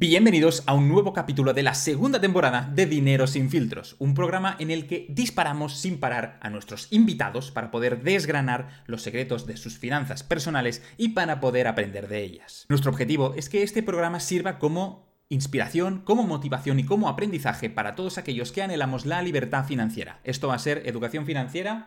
Bienvenidos 0.00 0.62
a 0.64 0.72
un 0.72 0.88
nuevo 0.88 1.12
capítulo 1.12 1.52
de 1.52 1.62
la 1.62 1.74
segunda 1.74 2.22
temporada 2.22 2.70
de 2.74 2.86
Dinero 2.86 3.26
sin 3.26 3.50
filtros, 3.50 3.96
un 3.98 4.14
programa 4.14 4.56
en 4.58 4.70
el 4.70 4.86
que 4.86 5.04
disparamos 5.10 5.76
sin 5.76 6.00
parar 6.00 6.38
a 6.40 6.48
nuestros 6.48 6.88
invitados 6.90 7.50
para 7.50 7.70
poder 7.70 8.02
desgranar 8.02 8.82
los 8.86 9.02
secretos 9.02 9.46
de 9.46 9.58
sus 9.58 9.76
finanzas 9.76 10.22
personales 10.22 10.82
y 10.96 11.10
para 11.10 11.38
poder 11.38 11.68
aprender 11.68 12.08
de 12.08 12.22
ellas. 12.22 12.64
Nuestro 12.70 12.90
objetivo 12.90 13.34
es 13.36 13.50
que 13.50 13.62
este 13.62 13.82
programa 13.82 14.20
sirva 14.20 14.58
como 14.58 15.06
inspiración, 15.28 16.00
como 16.02 16.22
motivación 16.22 16.80
y 16.80 16.84
como 16.84 17.10
aprendizaje 17.10 17.68
para 17.68 17.94
todos 17.94 18.16
aquellos 18.16 18.52
que 18.52 18.62
anhelamos 18.62 19.04
la 19.04 19.20
libertad 19.20 19.66
financiera. 19.66 20.20
Esto 20.24 20.48
va 20.48 20.54
a 20.54 20.60
ser 20.60 20.80
educación 20.86 21.26
financiera 21.26 21.86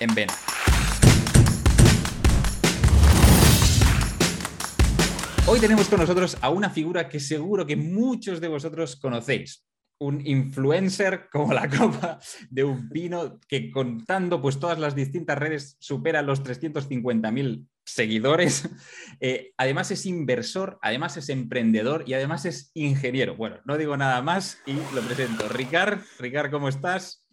en 0.00 0.14
Vena. 0.14 0.32
Hoy 5.50 5.60
tenemos 5.60 5.88
con 5.88 5.98
nosotros 5.98 6.36
a 6.42 6.50
una 6.50 6.68
figura 6.68 7.08
que 7.08 7.18
seguro 7.18 7.64
que 7.64 7.74
muchos 7.74 8.38
de 8.38 8.48
vosotros 8.48 8.96
conocéis. 8.96 9.66
Un 9.98 10.20
influencer 10.26 11.30
como 11.32 11.54
la 11.54 11.66
copa 11.78 12.18
de 12.50 12.64
un 12.64 12.90
vino 12.90 13.40
que 13.48 13.70
contando 13.70 14.42
pues 14.42 14.60
todas 14.60 14.78
las 14.78 14.94
distintas 14.94 15.38
redes 15.38 15.78
supera 15.80 16.20
los 16.20 16.44
350.000 16.44 17.66
seguidores. 17.82 18.68
Eh, 19.20 19.52
además 19.56 19.90
es 19.90 20.06
inversor, 20.06 20.78
además 20.82 21.16
es 21.16 21.30
emprendedor 21.30 22.04
y 22.06 22.12
además 22.12 22.44
es 22.44 22.70
ingeniero. 22.74 23.34
Bueno, 23.34 23.60
no 23.64 23.78
digo 23.78 23.96
nada 23.96 24.20
más 24.22 24.60
y 24.66 24.74
lo 24.94 25.00
presento. 25.00 25.48
Ricard, 25.48 26.00
Ricard, 26.20 26.50
¿cómo 26.50 26.68
estás? 26.68 27.26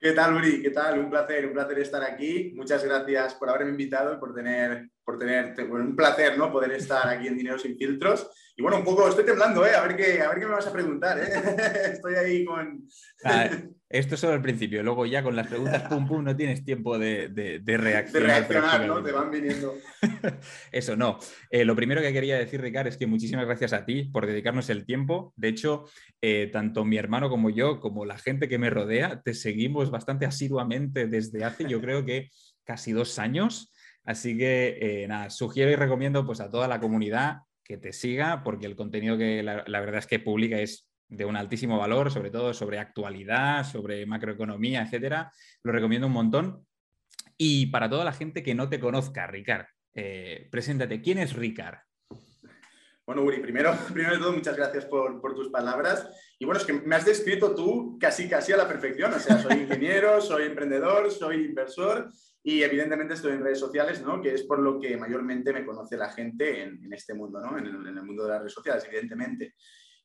¿Qué 0.00 0.12
tal, 0.12 0.34
Uri? 0.34 0.62
¿Qué 0.62 0.70
tal? 0.70 0.98
Un 0.98 1.10
placer, 1.10 1.46
un 1.46 1.52
placer 1.52 1.78
estar 1.80 2.02
aquí. 2.02 2.52
Muchas 2.56 2.82
gracias 2.82 3.34
por 3.34 3.50
haberme 3.50 3.72
invitado 3.72 4.14
y 4.14 4.18
por 4.18 4.34
tener, 4.34 4.88
por 5.08 5.18
tener 5.18 5.54
un 5.70 5.96
placer, 5.96 6.36
¿no? 6.36 6.52
Poder 6.52 6.70
estar 6.72 7.08
aquí 7.08 7.28
en 7.28 7.38
Dinero 7.38 7.58
sin 7.58 7.78
filtros. 7.78 8.28
Y 8.54 8.60
bueno, 8.60 8.76
un 8.76 8.84
poco, 8.84 9.08
estoy 9.08 9.24
temblando, 9.24 9.64
¿eh? 9.64 9.74
A 9.74 9.86
ver 9.86 9.96
qué, 9.96 10.20
a 10.20 10.28
ver 10.28 10.38
qué 10.38 10.44
me 10.44 10.52
vas 10.52 10.66
a 10.66 10.72
preguntar, 10.72 11.18
¿eh? 11.18 11.30
Estoy 11.94 12.14
ahí 12.16 12.44
con... 12.44 12.86
esto 13.88 14.14
es 14.14 14.20
solo 14.20 14.34
el 14.34 14.42
principio, 14.42 14.82
luego 14.82 15.06
ya 15.06 15.22
con 15.22 15.34
las 15.34 15.46
preguntas 15.46 15.84
pum 15.84 16.06
pum 16.06 16.22
no 16.22 16.36
tienes 16.36 16.62
tiempo 16.62 16.98
de, 16.98 17.28
de, 17.28 17.78
reaccionar. 17.78 18.46
De 18.46 18.60
reaccionar, 18.60 18.86
¿no? 18.86 19.02
Te 19.02 19.12
van 19.12 19.30
viniendo. 19.30 19.76
Eso 20.72 20.94
no. 20.94 21.18
Eh, 21.48 21.64
lo 21.64 21.74
primero 21.74 22.02
que 22.02 22.12
quería 22.12 22.36
decir, 22.36 22.60
Ricardo, 22.60 22.90
es 22.90 22.98
que 22.98 23.06
muchísimas 23.06 23.46
gracias 23.46 23.72
a 23.72 23.86
ti 23.86 24.10
por 24.12 24.26
dedicarnos 24.26 24.68
el 24.68 24.84
tiempo. 24.84 25.32
De 25.36 25.48
hecho, 25.48 25.86
eh, 26.20 26.50
tanto 26.52 26.84
mi 26.84 26.98
hermano 26.98 27.30
como 27.30 27.48
yo, 27.48 27.80
como 27.80 28.04
la 28.04 28.18
gente 28.18 28.46
que 28.46 28.58
me 28.58 28.68
rodea, 28.68 29.22
te 29.22 29.32
seguimos 29.32 29.90
bastante 29.90 30.26
asiduamente 30.26 31.06
desde 31.06 31.44
hace, 31.44 31.64
yo 31.66 31.80
creo 31.80 32.04
que 32.04 32.28
casi 32.64 32.92
dos 32.92 33.18
años. 33.18 33.72
Así 34.08 34.38
que 34.38 34.78
eh, 34.80 35.06
nada, 35.06 35.28
sugiero 35.28 35.70
y 35.70 35.76
recomiendo 35.76 36.24
pues, 36.24 36.40
a 36.40 36.50
toda 36.50 36.66
la 36.66 36.80
comunidad 36.80 37.40
que 37.62 37.76
te 37.76 37.92
siga, 37.92 38.42
porque 38.42 38.64
el 38.64 38.74
contenido 38.74 39.18
que 39.18 39.42
la, 39.42 39.64
la 39.66 39.80
verdad 39.80 39.98
es 39.98 40.06
que 40.06 40.18
publica 40.18 40.58
es 40.58 40.88
de 41.08 41.26
un 41.26 41.36
altísimo 41.36 41.76
valor, 41.76 42.10
sobre 42.10 42.30
todo 42.30 42.54
sobre 42.54 42.78
actualidad, 42.78 43.64
sobre 43.64 44.06
macroeconomía, 44.06 44.80
etcétera. 44.80 45.30
Lo 45.62 45.72
recomiendo 45.72 46.06
un 46.06 46.14
montón. 46.14 46.66
Y 47.36 47.66
para 47.66 47.90
toda 47.90 48.02
la 48.02 48.14
gente 48.14 48.42
que 48.42 48.54
no 48.54 48.70
te 48.70 48.80
conozca, 48.80 49.26
Ricard, 49.26 49.66
eh, 49.94 50.48
preséntate. 50.50 51.02
¿Quién 51.02 51.18
es 51.18 51.34
Ricard? 51.34 51.76
Bueno, 53.04 53.20
Uri, 53.24 53.40
primero, 53.40 53.76
primero 53.92 54.14
de 54.14 54.20
todo, 54.20 54.32
muchas 54.32 54.56
gracias 54.56 54.86
por, 54.86 55.20
tus 55.34 55.50
palabras. 55.50 56.08
Y 56.38 56.46
bueno, 56.46 56.58
es 56.58 56.66
que 56.66 56.72
me 56.72 56.96
has 56.96 57.04
descrito 57.04 57.54
tú 57.54 57.98
casi, 58.00 58.26
casi 58.26 58.54
a 58.54 58.56
la 58.56 58.66
perfección. 58.66 59.12
O 59.12 59.18
sea, 59.18 59.36
soy 59.36 59.52
ingeniero, 59.64 60.18
soy 60.22 60.44
emprendedor, 60.44 61.10
soy 61.10 61.44
inversor 61.44 62.10
y 62.42 62.62
evidentemente 62.62 63.14
estoy 63.14 63.32
en 63.32 63.42
redes 63.42 63.60
sociales, 63.60 64.00
¿no? 64.00 64.20
Que 64.22 64.34
es 64.34 64.44
por 64.44 64.58
lo 64.60 64.80
que 64.80 64.96
mayormente 64.96 65.52
me 65.52 65.66
conoce 65.66 65.96
la 65.96 66.10
gente 66.10 66.62
en, 66.62 66.92
este 66.92 67.14
mundo, 67.14 67.40
¿no? 67.40 67.58
En 67.58 67.66
el, 67.66 67.86
en 67.86 67.98
el, 67.98 68.04
mundo 68.04 68.24
de 68.24 68.30
las 68.30 68.38
redes 68.40 68.54
sociales, 68.54 68.84
evidentemente. 68.86 69.54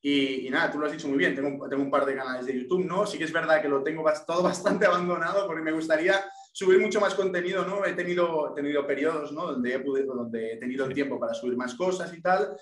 Y, 0.05 0.49
nada, 0.49 0.69
tú 0.69 0.79
lo 0.79 0.85
has 0.85 0.91
dicho 0.91 1.07
muy 1.07 1.17
bien, 1.17 1.33
tengo, 1.33 1.69
tengo 1.69 1.81
un 1.81 1.89
par 1.89 2.05
de 2.05 2.15
canales 2.15 2.45
de 2.45 2.59
YouTube, 2.59 2.85
¿no? 2.85 3.05
Sí 3.05 3.17
que 3.17 3.23
es 3.23 3.31
verdad 3.31 3.61
que 3.61 3.69
lo 3.69 3.81
tengo 3.81 4.03
todo 4.27 4.43
bastante 4.43 4.85
abandonado 4.85 5.47
porque 5.47 5.61
me 5.61 5.71
gustaría 5.71 6.21
subir 6.51 6.79
mucho 6.79 6.99
más 6.99 7.15
contenido, 7.15 7.65
¿no? 7.65 7.85
He 7.85 7.93
tenido, 7.93 8.53
tenido 8.53 8.85
periodos, 8.85 9.31
¿no? 9.31 9.53
Donde 9.53 9.73
he, 9.73 9.79
donde 9.79 10.53
he 10.53 10.57
tenido 10.57 10.85
el 10.85 10.93
tiempo 10.93 11.17
para 11.17 11.33
subir 11.33 11.55
más 11.55 11.75
cosas 11.75 12.13
y 12.13 12.21
tal. 12.21 12.53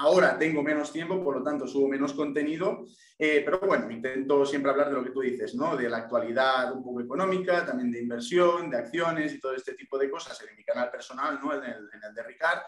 Ahora 0.00 0.38
tengo 0.38 0.62
menos 0.62 0.92
tiempo, 0.92 1.22
por 1.22 1.38
lo 1.38 1.42
tanto 1.42 1.66
subo 1.66 1.88
menos 1.88 2.12
contenido, 2.12 2.86
eh, 3.18 3.42
pero 3.44 3.58
bueno, 3.58 3.90
intento 3.90 4.46
siempre 4.46 4.70
hablar 4.70 4.90
de 4.90 4.94
lo 4.94 5.02
que 5.02 5.10
tú 5.10 5.20
dices, 5.20 5.56
¿no? 5.56 5.76
De 5.76 5.88
la 5.88 5.98
actualidad 5.98 6.72
un 6.72 6.84
poco 6.84 7.00
económica, 7.00 7.66
también 7.66 7.90
de 7.90 8.02
inversión, 8.02 8.70
de 8.70 8.76
acciones 8.76 9.34
y 9.34 9.40
todo 9.40 9.54
este 9.54 9.74
tipo 9.74 9.98
de 9.98 10.08
cosas 10.08 10.40
en 10.48 10.56
mi 10.56 10.62
canal 10.62 10.88
personal, 10.88 11.40
¿no? 11.42 11.52
En 11.52 11.64
el, 11.64 12.14
de 12.14 12.22
Ricard. 12.22 12.60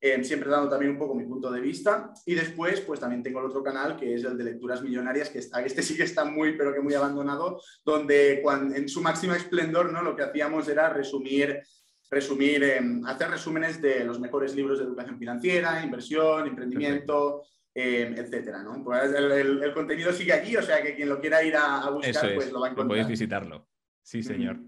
Eh, 0.00 0.24
siempre 0.24 0.48
dando 0.48 0.70
también 0.70 0.92
un 0.92 0.98
poco 0.98 1.14
mi 1.14 1.26
punto 1.26 1.50
de 1.50 1.60
vista. 1.60 2.14
Y 2.24 2.34
después, 2.34 2.80
pues 2.80 2.98
también 2.98 3.22
tengo 3.22 3.40
el 3.40 3.46
otro 3.46 3.62
canal 3.62 3.98
que 3.98 4.14
es 4.14 4.24
el 4.24 4.38
de 4.38 4.44
lecturas 4.44 4.80
millonarias, 4.80 5.28
que 5.28 5.40
está, 5.40 5.62
este 5.62 5.82
sí 5.82 5.94
que 5.94 6.04
está 6.04 6.24
muy, 6.24 6.56
pero 6.56 6.72
que 6.72 6.80
muy 6.80 6.94
abandonado, 6.94 7.60
donde 7.84 8.40
cuando, 8.42 8.74
en 8.74 8.88
su 8.88 9.02
máximo 9.02 9.34
esplendor, 9.34 9.92
¿no? 9.92 10.00
Lo 10.00 10.16
que 10.16 10.22
hacíamos 10.22 10.66
era 10.68 10.88
resumir 10.88 11.60
resumir, 12.10 12.62
em, 12.64 13.04
hacer 13.06 13.30
resúmenes 13.30 13.80
de 13.80 14.04
los 14.04 14.18
mejores 14.18 14.54
libros 14.54 14.78
de 14.78 14.84
educación 14.84 15.18
financiera, 15.18 15.82
inversión, 15.82 16.46
emprendimiento, 16.46 17.44
eh, 17.74 18.12
etcétera. 18.16 18.62
¿no? 18.62 18.82
Pues 18.82 19.12
el, 19.12 19.72
contenido 19.72 20.12
sigue 20.12 20.32
allí, 20.32 20.56
o 20.56 20.62
sea 20.62 20.82
que 20.82 20.94
quien 20.94 21.08
lo 21.08 21.20
quiera 21.20 21.42
ir 21.42 21.56
a, 21.56 21.88
buscar, 21.90 22.34
pues 22.34 22.50
lo 22.50 22.60
va 22.60 22.66
a 22.66 22.70
encontrar. 22.70 22.88
Podéis 22.88 23.08
visitarlo. 23.08 23.68
Sí, 24.02 24.22
señor. 24.22 24.58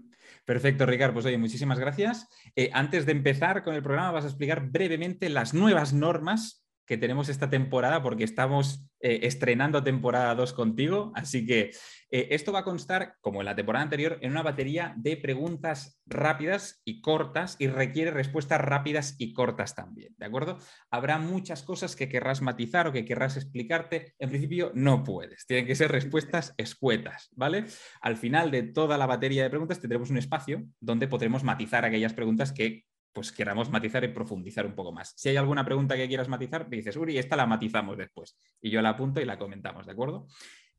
Perfecto, 0.45 0.85
Ricardo. 0.85 1.13
Pues 1.13 1.25
oye, 1.25 1.37
muchísimas 1.37 1.79
gracias. 1.79 2.27
Eh, 2.55 2.69
antes 2.73 3.05
de 3.05 3.13
empezar 3.13 3.63
con 3.63 3.75
el 3.75 3.83
programa, 3.83 4.11
vas 4.11 4.25
a 4.25 4.27
explicar 4.27 4.69
brevemente 4.69 5.29
las 5.29 5.53
nuevas 5.53 5.93
normas 5.93 6.62
que 6.85 6.97
tenemos 6.97 7.29
esta 7.29 7.49
temporada, 7.49 8.01
porque 8.01 8.23
estamos 8.23 8.89
eh, 8.99 9.19
estrenando 9.23 9.83
temporada 9.83 10.35
2 10.35 10.53
contigo. 10.53 11.11
Así 11.15 11.45
que 11.45 11.71
eh, 12.09 12.27
esto 12.31 12.51
va 12.51 12.59
a 12.59 12.63
constar, 12.63 13.15
como 13.21 13.41
en 13.41 13.45
la 13.45 13.55
temporada 13.55 13.83
anterior, 13.83 14.17
en 14.21 14.31
una 14.31 14.43
batería 14.43 14.93
de 14.97 15.17
preguntas 15.17 16.01
rápidas 16.05 16.81
y 16.85 17.01
cortas 17.01 17.55
y 17.59 17.67
requiere 17.67 18.11
respuestas 18.11 18.61
rápidas 18.61 19.15
y 19.17 19.33
cortas 19.33 19.75
también. 19.75 20.13
¿De 20.17 20.25
acuerdo? 20.25 20.57
Habrá 20.91 21.19
muchas 21.19 21.63
cosas 21.63 21.95
que 21.95 22.09
querrás 22.09 22.41
matizar 22.41 22.87
o 22.87 22.91
que 22.91 23.05
querrás 23.05 23.37
explicarte. 23.37 24.13
En 24.19 24.29
principio, 24.29 24.71
no 24.73 25.03
puedes. 25.03 25.45
Tienen 25.45 25.65
que 25.65 25.75
ser 25.75 25.91
respuestas 25.91 26.53
escuetas, 26.57 27.29
¿vale? 27.35 27.65
Al 28.01 28.17
final 28.17 28.51
de 28.51 28.63
toda 28.63 28.97
la 28.97 29.05
batería 29.05 29.43
de 29.43 29.49
preguntas 29.49 29.79
tendremos 29.79 30.09
un 30.09 30.17
espacio 30.17 30.63
donde 30.79 31.07
podremos 31.07 31.43
matizar 31.43 31.85
aquellas 31.85 32.13
preguntas 32.13 32.51
que 32.51 32.83
pues 33.13 33.31
queramos 33.31 33.69
matizar 33.69 34.03
y 34.03 34.09
profundizar 34.09 34.65
un 34.65 34.75
poco 34.75 34.91
más. 34.91 35.13
Si 35.15 35.29
hay 35.29 35.37
alguna 35.37 35.63
pregunta 35.63 35.95
que 35.95 36.07
quieras 36.07 36.27
matizar, 36.27 36.67
me 36.67 36.77
dices, 36.77 36.97
Uri, 36.97 37.17
esta 37.17 37.35
la 37.35 37.45
matizamos 37.45 37.97
después. 37.97 38.37
Y 38.61 38.71
yo 38.71 38.81
la 38.81 38.89
apunto 38.89 39.21
y 39.21 39.25
la 39.25 39.37
comentamos, 39.37 39.85
¿de 39.85 39.91
acuerdo? 39.91 40.27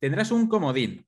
Tendrás 0.01 0.33
un 0.33 0.49
comodín, 0.49 1.07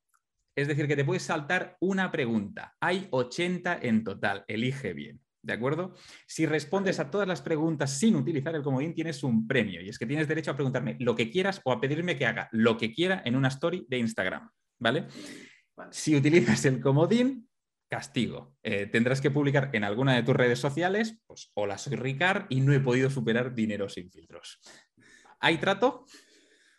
es 0.54 0.68
decir, 0.68 0.86
que 0.86 0.96
te 0.96 1.04
puedes 1.04 1.24
saltar 1.24 1.76
una 1.80 2.10
pregunta. 2.10 2.74
Hay 2.80 3.08
80 3.10 3.80
en 3.82 4.04
total, 4.04 4.44
elige 4.48 4.94
bien. 4.94 5.20
¿De 5.42 5.52
acuerdo? 5.52 5.94
Si 6.26 6.44
respondes 6.44 6.98
a 6.98 7.08
todas 7.08 7.28
las 7.28 7.40
preguntas 7.40 7.98
sin 7.98 8.16
utilizar 8.16 8.54
el 8.56 8.62
comodín, 8.62 8.94
tienes 8.94 9.22
un 9.22 9.46
premio. 9.46 9.80
Y 9.80 9.88
es 9.88 9.98
que 9.98 10.06
tienes 10.06 10.26
derecho 10.26 10.50
a 10.50 10.56
preguntarme 10.56 10.96
lo 10.98 11.14
que 11.14 11.30
quieras 11.30 11.60
o 11.64 11.70
a 11.70 11.80
pedirme 11.80 12.16
que 12.16 12.26
haga 12.26 12.48
lo 12.50 12.76
que 12.76 12.92
quiera 12.92 13.22
en 13.24 13.36
una 13.36 13.48
story 13.48 13.86
de 13.88 13.98
Instagram. 13.98 14.50
¿Vale? 14.80 15.06
Si 15.90 16.16
utilizas 16.16 16.64
el 16.64 16.80
comodín, 16.80 17.45
castigo. 17.88 18.56
Eh, 18.62 18.86
tendrás 18.86 19.20
que 19.20 19.30
publicar 19.30 19.70
en 19.72 19.84
alguna 19.84 20.14
de 20.14 20.22
tus 20.22 20.36
redes 20.36 20.58
sociales, 20.58 21.20
pues 21.26 21.50
hola, 21.54 21.78
soy 21.78 21.96
Ricard 21.96 22.46
y 22.48 22.60
no 22.60 22.72
he 22.72 22.80
podido 22.80 23.10
superar 23.10 23.54
dinero 23.54 23.88
sin 23.88 24.10
filtros. 24.10 24.60
¿Hay 25.40 25.58
trato? 25.58 26.06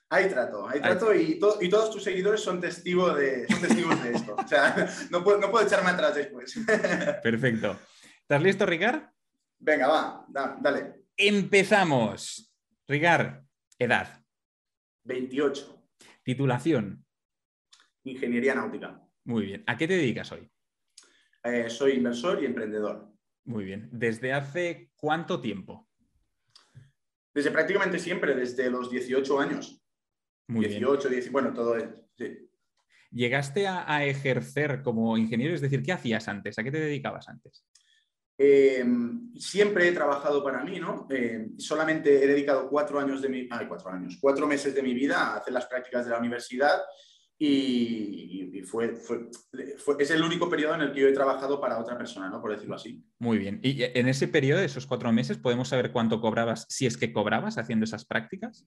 Hay 0.10 0.30
trato, 0.30 0.68
hay 0.70 0.80
trato 0.80 1.14
y, 1.14 1.38
y, 1.60 1.70
todos 1.70 1.92
tus 1.92 2.02
seguidores 2.02 2.40
son, 2.42 2.62
testigos 2.62 3.18
de, 3.18 3.46
testigos 3.46 4.02
de 4.02 4.14
esto. 4.14 4.36
O 4.36 4.48
sea, 4.48 4.88
no 5.12 5.22
puedo, 5.22 5.38
no 5.38 5.52
puedo 5.52 5.66
echarme 5.66 5.90
atrás 5.90 6.16
después. 6.16 6.58
Perfecto. 7.24 7.78
¿Estás 8.22 8.42
listo, 8.42 8.66
Ricard? 8.66 9.04
Venga, 9.60 9.88
va, 9.88 10.26
dale. 10.62 11.04
Empezamos. 11.18 12.54
Ricard, 12.88 13.44
edad. 13.78 14.24
28. 15.04 15.84
Titulación. 16.24 17.06
Ingeniería 18.04 18.56
náutica. 18.56 19.02
Muy 19.26 19.46
bien. 19.46 19.64
¿A 19.68 19.76
qué 19.76 19.90
te 19.90 19.96
dedicas 19.96 20.32
hoy? 20.32 20.50
Eh, 21.48 21.70
soy 21.70 21.94
inversor 21.94 22.42
y 22.42 22.46
emprendedor. 22.46 23.10
Muy 23.46 23.64
bien. 23.64 23.88
¿Desde 23.92 24.34
hace 24.34 24.92
cuánto 24.98 25.40
tiempo? 25.40 25.88
Desde 27.34 27.52
prácticamente 27.52 28.00
siempre, 28.00 28.36
desde 28.36 28.70
los 28.70 28.90
18 28.90 29.40
años. 29.40 29.82
Muy 30.48 30.66
18, 30.66 31.10
bien. 31.10 31.32
bueno, 31.32 31.54
todo 31.54 31.78
es. 31.78 31.86
¿Llegaste 33.12 33.68
a, 33.68 34.06
ejercer 34.06 34.82
como 34.82 35.18
ingeniero? 35.18 35.56
Es 35.56 35.62
decir, 35.62 35.82
¿qué 35.82 35.94
hacías 35.94 36.28
antes? 36.28 36.60
¿A 36.60 36.64
qué 36.64 36.72
te 36.72 36.80
dedicabas 36.80 37.30
antes? 37.30 37.66
Em, 38.38 39.34
siempre 39.36 39.88
he 39.88 39.92
trabajado 39.94 40.44
para 40.44 40.64
mí, 40.64 40.80
¿no? 40.80 41.08
Em, 41.10 41.58
solamente 41.58 42.24
he 42.24 42.28
dedicado 42.28 42.70
cuatro 42.70 43.00
años 43.00 43.22
de 43.22 43.30
mi, 43.30 43.48
ay, 43.50 43.68
cuatro 43.68 43.90
años, 43.92 44.18
cuatro 44.20 44.46
meses 44.46 44.76
de 44.76 44.84
mi 44.84 44.94
vida 44.94 45.18
a 45.20 45.38
hacer 45.38 45.54
las 45.54 45.66
prácticas 45.66 46.06
de 46.06 46.12
la 46.12 46.20
universidad 46.20 46.82
y, 47.40 48.64
fue, 48.64 48.96
fue, 48.96 49.30
es 50.00 50.12
el 50.12 50.24
único 50.24 50.50
periodo 50.50 50.76
en 50.76 50.82
el 50.82 50.92
que 50.92 51.02
yo 51.02 51.08
he 51.08 51.14
trabajado 51.14 51.62
para 51.62 51.78
otra 51.78 51.98
persona, 51.98 52.30
¿no? 52.30 52.42
por 52.42 52.52
decirlo 52.52 52.76
así. 52.76 53.04
Muy 53.20 53.38
bien. 53.38 53.60
¿Y 53.64 53.84
en 53.84 54.08
ese 54.08 54.28
periodo, 54.28 54.60
de 54.60 54.66
esos 54.66 54.88
cuatro 54.88 55.12
meses, 55.12 55.38
podemos 55.38 55.70
saber 55.70 55.92
cuánto 55.92 56.20
cobrabas, 56.20 56.66
si 56.70 56.86
es 56.86 56.98
que 56.98 57.14
cobrabas 57.14 57.58
haciendo 57.58 57.86
esas 57.86 58.06
prácticas? 58.06 58.66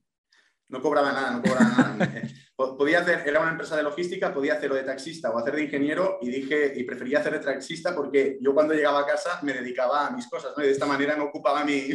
No 0.69 0.81
cobraba 0.81 1.13
nada, 1.13 1.33
no 1.33 1.43
cobraba 1.43 1.97
nada. 1.99 2.23
podía 2.79 3.01
hacer, 3.01 3.23
era 3.27 3.41
una 3.41 3.51
empresa 3.51 3.77
de 3.77 3.83
logística, 3.83 4.33
podía 4.33 4.55
hacer 4.55 4.71
o 4.71 4.75
de 4.75 4.83
taxista 4.83 5.31
o 5.31 5.39
hacer 5.39 5.57
de 5.57 5.65
ingeniero 5.65 6.19
y 6.21 6.31
dije, 6.31 6.73
y 6.77 6.85
prefería 6.85 7.19
hacer 7.19 7.33
de 7.33 7.41
taxista 7.41 7.95
porque 7.95 8.39
yo 8.41 8.55
cuando 8.55 8.75
llegaba 8.75 9.01
a 9.01 9.07
casa 9.07 9.41
me 9.43 9.53
dedicaba 9.53 10.07
a 10.07 10.11
mis 10.11 10.29
cosas, 10.29 10.53
¿no? 10.57 10.63
Y 10.63 10.67
de 10.67 10.73
esta 10.73 10.87
manera 10.87 11.17
no 11.17 11.25
ocupaba 11.25 11.65
mi, 11.65 11.89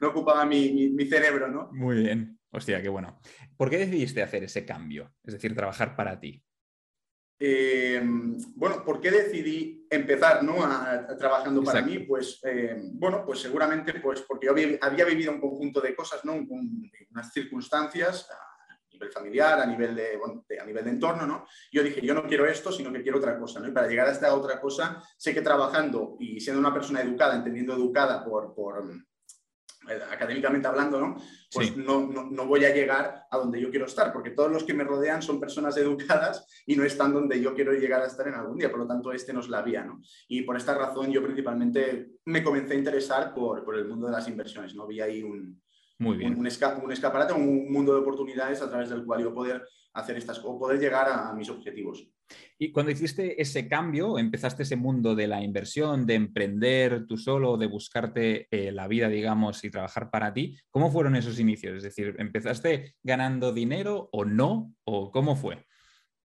no 0.00 0.08
ocupaba 0.08 0.46
mi, 0.46 0.90
mi 0.90 1.06
cerebro, 1.06 1.48
¿no? 1.48 1.68
Muy 1.72 1.96
bien. 1.96 2.38
Hostia, 2.52 2.82
qué 2.82 2.88
bueno. 2.88 3.18
¿Por 3.56 3.70
qué 3.70 3.78
decidiste 3.78 4.22
hacer 4.22 4.44
ese 4.44 4.66
cambio? 4.66 5.14
Es 5.24 5.34
decir, 5.34 5.54
trabajar 5.54 5.96
para 5.96 6.20
ti. 6.20 6.44
Eh, 7.44 8.00
bueno, 8.54 8.84
¿por 8.84 9.00
qué 9.00 9.10
decidí 9.10 9.86
empezar 9.90 10.44
¿no? 10.44 10.62
a, 10.62 11.16
trabajando 11.16 11.64
para 11.64 11.82
mí? 11.82 12.00
Pues 12.00 12.38
eh, 12.44 12.76
bueno, 12.92 13.24
pues 13.26 13.40
seguramente 13.40 13.94
pues 13.94 14.20
porque 14.20 14.46
yo 14.46 14.52
había, 14.52 15.04
vivido 15.04 15.32
un 15.32 15.40
conjunto 15.40 15.80
de 15.80 15.94
cosas, 15.94 16.24
¿no? 16.24 16.34
unas 16.34 17.32
circunstancias 17.32 18.28
a 18.30 18.92
nivel 18.92 19.10
familiar, 19.10 19.58
a 19.58 19.66
nivel 19.66 19.96
de, 19.96 20.18
a 20.60 20.64
nivel 20.64 20.84
de 20.84 20.90
entorno, 20.90 21.26
¿no? 21.26 21.46
Yo 21.72 21.82
dije, 21.82 22.00
yo 22.02 22.14
no 22.14 22.28
quiero 22.28 22.46
esto, 22.46 22.70
sino 22.70 22.92
que 22.92 23.02
quiero 23.02 23.18
otra 23.18 23.36
cosa, 23.36 23.58
¿no? 23.58 23.66
Y 23.66 23.72
para 23.72 23.88
llegar 23.88 24.06
a 24.06 24.12
esta 24.12 24.32
otra 24.34 24.60
cosa, 24.60 25.02
sé 25.16 25.34
que 25.34 25.40
trabajando 25.40 26.16
y 26.20 26.38
siendo 26.38 26.60
una 26.60 26.72
persona 26.72 27.00
educada, 27.00 27.34
entendiendo 27.34 27.72
educada 27.72 28.24
por, 28.24 28.54
por 28.54 28.88
académicamente 30.10 30.68
hablando, 30.68 31.00
¿no? 31.00 31.16
Pues 31.52 31.76
no, 31.76 32.06
no, 32.06 32.46
voy 32.46 32.64
a 32.64 32.74
llegar 32.74 33.26
a 33.30 33.36
donde 33.36 33.60
yo 33.60 33.70
quiero 33.70 33.86
estar, 33.86 34.12
porque 34.12 34.30
todos 34.30 34.50
los 34.50 34.64
que 34.64 34.74
me 34.74 34.84
rodean 34.84 35.22
son 35.22 35.40
personas 35.40 35.76
educadas 35.78 36.46
y 36.66 36.76
no 36.76 36.84
están 36.84 37.12
donde 37.12 37.40
yo 37.40 37.54
quiero 37.54 37.72
llegar 37.72 38.02
a 38.02 38.06
estar 38.06 38.26
en 38.28 38.34
algún 38.34 38.58
día. 38.58 38.70
Por 38.70 38.80
lo 38.80 38.86
tanto, 38.86 39.12
este 39.12 39.32
no 39.32 39.40
es 39.40 39.48
la 39.48 39.62
vía, 39.62 39.84
¿no? 39.84 40.00
Y 40.28 40.42
por 40.42 40.56
esta 40.56 40.74
razón 40.74 41.10
yo 41.10 41.22
principalmente 41.22 42.12
me 42.24 42.42
comencé 42.42 42.74
a 42.74 42.78
interesar 42.78 43.34
por, 43.34 43.64
por 43.64 43.76
el 43.76 43.88
mundo 43.88 44.06
de 44.06 44.12
las 44.12 44.28
inversiones, 44.28 44.74
¿no? 44.74 44.86
Vi 44.86 45.00
ahí 45.00 45.22
un, 45.22 45.60
Muy 45.98 46.16
bien. 46.16 46.32
un, 46.34 46.40
un, 46.40 46.92
escaparate, 46.92 47.32
un 47.32 47.70
mundo 47.72 47.92
de 47.92 48.00
oportunidades 48.00 48.62
a 48.62 48.68
través 48.68 48.90
del 48.90 49.04
cual 49.04 49.22
yo 49.22 49.34
poder 49.34 49.62
hacer 49.94 50.16
estas 50.16 50.38
o 50.44 50.58
poder 50.58 50.80
llegar 50.80 51.08
a 51.08 51.32
mis 51.32 51.48
objetivos. 51.50 52.08
Y 52.58 52.72
cuando 52.72 52.92
hiciste 52.92 53.40
ese 53.40 53.68
cambio, 53.68 54.18
empezaste 54.18 54.62
ese 54.62 54.76
mundo 54.76 55.14
de 55.14 55.26
la 55.26 55.42
inversión, 55.42 56.06
de 56.06 56.14
emprender 56.14 57.06
tú 57.06 57.16
solo, 57.16 57.56
de 57.56 57.66
buscarte 57.66 58.46
eh, 58.50 58.72
la 58.72 58.88
vida, 58.88 59.08
digamos, 59.08 59.64
y 59.64 59.70
trabajar 59.70 60.10
para 60.10 60.32
ti, 60.32 60.56
¿cómo 60.70 60.90
fueron 60.90 61.16
esos 61.16 61.38
inicios? 61.38 61.76
Es 61.76 61.82
decir, 61.82 62.14
¿empezaste 62.18 62.94
ganando 63.02 63.52
dinero 63.52 64.08
o 64.12 64.24
no? 64.24 64.74
¿O 64.84 65.10
cómo 65.10 65.36
fue? 65.36 65.64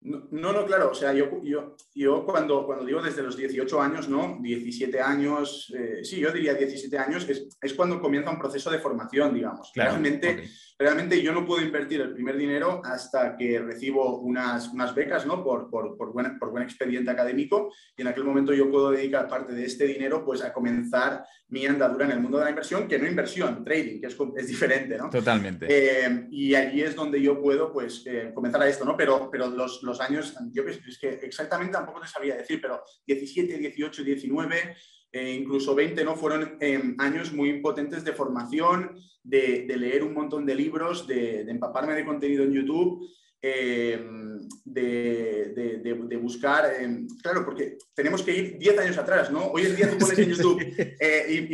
No, 0.04 0.52
no, 0.52 0.66
claro, 0.66 0.90
o 0.90 0.96
sea, 0.96 1.14
yo, 1.14 1.44
yo, 1.44 1.76
yo 1.94 2.26
cuando, 2.26 2.66
cuando 2.66 2.86
digo 2.86 3.04
desde 3.04 3.22
los 3.22 3.38
18 3.38 3.80
años, 3.80 4.10
¿no? 4.10 4.40
17 4.42 5.00
años, 5.00 5.72
eh, 5.78 6.04
sí, 6.04 6.20
yo 6.20 6.32
diría 6.32 6.56
17 6.56 6.98
años, 6.98 7.30
es, 7.30 7.56
es, 7.62 7.74
cuando 7.76 8.02
comienza 8.02 8.32
un 8.32 8.40
proceso 8.40 8.72
de 8.72 8.80
formación, 8.80 9.36
digamos. 9.36 9.72
realmente, 9.76 10.50
realmente 10.82 11.22
yo 11.22 11.32
no 11.32 11.46
puedo 11.46 11.64
invertir 11.64 12.02
el 12.02 12.14
primer 12.14 12.38
dinero 12.38 12.82
hasta 12.84 13.36
que 13.38 13.60
recibo 13.60 14.20
unas, 14.20 14.70
unas 14.70 14.96
becas, 14.96 15.26
¿no? 15.26 15.44
Por, 15.44 15.70
por, 15.70 15.98
por, 15.98 16.12
buen, 16.12 16.40
por 16.40 16.50
buen 16.50 16.64
expediente 16.64 17.12
académico 17.12 17.72
y 17.96 18.02
en 18.02 18.08
aquel 18.08 18.24
momento 18.24 18.54
yo 18.54 18.70
puedo 18.72 18.92
dedicar 18.92 19.28
parte 19.28 19.54
de 19.54 19.66
este 19.66 19.86
dinero 19.86 20.26
pues 20.26 20.44
a 20.44 20.52
comenzar 20.52 21.24
mi 21.50 21.66
andadura 21.66 22.06
en 22.06 22.12
el 22.12 22.20
mundo 22.20 22.38
de 22.38 22.46
la 22.46 22.50
inversión, 22.50 22.88
que 22.88 22.98
no 22.98 23.08
inversión, 23.08 23.64
trading, 23.64 24.00
que 24.00 24.08
es, 24.08 24.18
es 24.38 24.48
diferente, 24.48 24.98
¿no? 24.98 25.10
Totalmente. 25.10 25.68
Eh, 25.70 26.28
y 26.32 26.56
allí 26.56 26.82
es 26.82 26.96
donde 26.96 27.22
yo 27.22 27.40
puedo 27.42 27.72
pues 27.72 28.04
eh, 28.08 28.32
comenzar 28.34 28.62
a 28.62 28.68
esto, 28.68 28.86
¿no? 28.86 28.96
Pero, 28.98 29.30
pero 29.30 29.50
los 29.50 29.84
los 29.84 30.00
años, 30.02 30.36
yo 30.52 30.64
es 30.64 30.98
que 31.00 31.20
exactamente 31.24 31.74
tampoco 31.74 32.02
te 32.02 32.08
sabía 32.08 32.36
decir, 32.36 32.60
pero 32.62 32.84
17, 33.06 33.58
18, 33.58 34.04
19, 34.04 34.76
incluso 35.14 35.76
20, 35.76 36.04
¿no? 36.04 36.16
Fueron 36.16 36.58
em, 36.60 36.96
años 37.00 37.34
muy 37.34 37.60
potentes 37.62 38.04
de 38.04 38.14
formación, 38.14 38.98
de, 39.24 39.66
leer 39.78 40.04
un 40.04 40.14
montón 40.14 40.46
de 40.46 40.56
libros, 40.56 41.08
de, 41.08 41.42
empaparme 41.42 41.94
de 41.94 42.06
contenido 42.06 42.44
en 42.44 42.54
YouTube. 42.54 43.08
Em, 43.44 44.48
de, 44.64 46.20
buscar, 46.22 46.72
em, 46.80 47.08
claro, 47.22 47.44
porque 47.44 47.78
tenemos 47.96 48.22
que 48.22 48.36
ir 48.36 48.58
10 48.60 48.78
años 48.80 48.98
atrás, 48.98 49.32
¿no? 49.32 49.48
Hoy 49.48 49.64
en 49.64 49.76
día 49.76 49.90
tú 49.90 49.98
pones 49.98 50.20
en 50.20 50.30
YouTube 50.34 50.62
eh, 50.78 51.48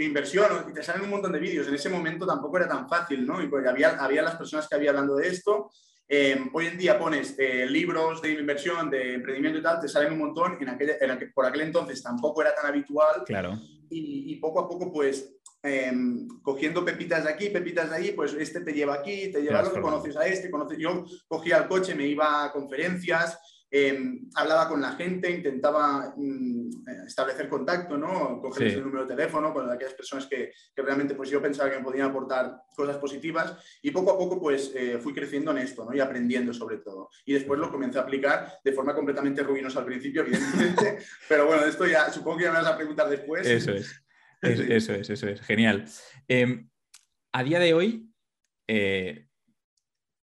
inversión 0.00 0.66
y 0.70 0.74
te 0.74 0.82
salen 0.82 1.02
un 1.02 1.10
montón 1.10 1.32
de 1.32 1.38
vídeos. 1.38 1.66
En 1.66 1.74
ese 1.74 1.88
momento 1.88 2.26
tampoco 2.26 2.58
era 2.58 2.68
tan 2.68 2.88
fácil, 2.88 3.26
¿no? 3.26 3.42
Y 3.42 3.48
pues 3.48 3.66
había, 3.66 3.96
había 4.02 4.22
las 4.22 4.36
personas 4.36 4.68
que 4.68 4.76
había 4.76 4.90
hablando 4.90 5.16
de 5.16 5.28
esto 5.28 5.70
Em, 6.12 6.50
hoy 6.52 6.66
en 6.66 6.76
día 6.76 6.98
pones 6.98 7.36
eh, 7.38 7.64
libros 7.66 8.20
de 8.20 8.32
inversión, 8.32 8.90
de 8.90 9.14
emprendimiento 9.14 9.60
y 9.60 9.62
tal, 9.62 9.78
te 9.78 9.86
salen 9.86 10.14
un 10.14 10.18
montón. 10.18 10.58
En 10.60 10.68
aquel, 10.68 11.32
por 11.32 11.46
aquel 11.46 11.60
entonces 11.60 12.02
tampoco 12.02 12.42
era 12.42 12.52
tan 12.52 12.66
habitual. 12.66 13.22
Claro. 13.24 13.56
Y, 13.88 14.34
poco 14.36 14.58
a 14.58 14.68
poco, 14.68 14.92
pues, 14.92 15.36
em, 15.62 16.26
cogiendo 16.42 16.84
pepitas 16.84 17.22
de 17.24 17.30
aquí, 17.30 17.50
pepitas 17.50 17.90
de 17.90 17.96
ahí, 17.96 18.12
pues 18.12 18.34
este 18.34 18.60
te 18.60 18.72
lleva 18.72 18.94
aquí, 18.94 19.30
te 19.30 19.40
lleva 19.40 19.60
a 19.60 19.62
lo 19.62 19.80
conoces 19.80 20.16
a 20.16 20.26
este, 20.26 20.50
conoces. 20.50 20.78
Yo 20.78 21.04
cogía 21.28 21.58
el 21.58 21.68
coche, 21.68 21.94
me 21.94 22.06
iba 22.06 22.44
a 22.44 22.52
conferencias, 22.52 23.38
Em, 23.72 24.28
hablaba 24.34 24.68
con 24.68 24.80
la 24.80 24.92
gente, 24.92 25.30
intentaba 25.30 26.12
mm, 26.16 27.06
establecer 27.06 27.48
contacto, 27.48 27.96
¿no? 27.96 28.40
Cogerles 28.40 28.74
el 28.74 28.82
número 28.82 29.06
de 29.06 29.14
teléfono 29.14 29.54
con 29.54 29.70
aquellas 29.70 29.94
personas 29.94 30.26
que, 30.26 30.52
que, 30.74 30.82
realmente 30.82 31.14
pues 31.14 31.30
yo 31.30 31.40
pensaba 31.40 31.70
que 31.70 31.76
me 31.76 31.84
podían 31.84 32.10
aportar 32.10 32.62
cosas 32.74 32.96
positivas 32.96 33.56
y 33.80 33.92
poco 33.92 34.10
a 34.10 34.18
poco 34.18 34.40
pues 34.40 34.72
eh, 34.74 34.98
fui 34.98 35.14
creciendo 35.14 35.52
en 35.52 35.58
esto, 35.58 35.84
¿no? 35.84 35.94
Y 35.94 36.00
aprendiendo 36.00 36.52
sobre 36.52 36.78
todo. 36.78 37.10
Y 37.24 37.32
después 37.34 37.60
lo 37.60 37.70
comencé 37.70 38.00
a 38.00 38.02
aplicar 38.02 38.58
de 38.64 38.72
forma 38.72 38.92
completamente 38.92 39.44
ruinosa 39.44 39.78
al 39.78 39.86
principio, 39.86 40.22
evidentemente, 40.22 40.98
pero 41.28 41.46
bueno, 41.46 41.64
esto 41.64 41.86
ya 41.86 42.10
supongo 42.10 42.38
que 42.38 42.44
ya 42.44 42.50
me 42.50 42.58
vas 42.58 42.66
a 42.66 42.76
preguntar 42.76 43.08
después. 43.08 43.46
Eso 43.46 43.70
es, 43.70 44.02
eso 44.42 44.94
es, 44.94 45.10
eso 45.10 45.28
es, 45.28 45.40
genial. 45.42 45.84
Em, 46.26 46.68
a 47.32 47.44
día 47.44 47.60
de 47.60 47.72
hoy, 47.72 48.10
eh, 48.66 49.28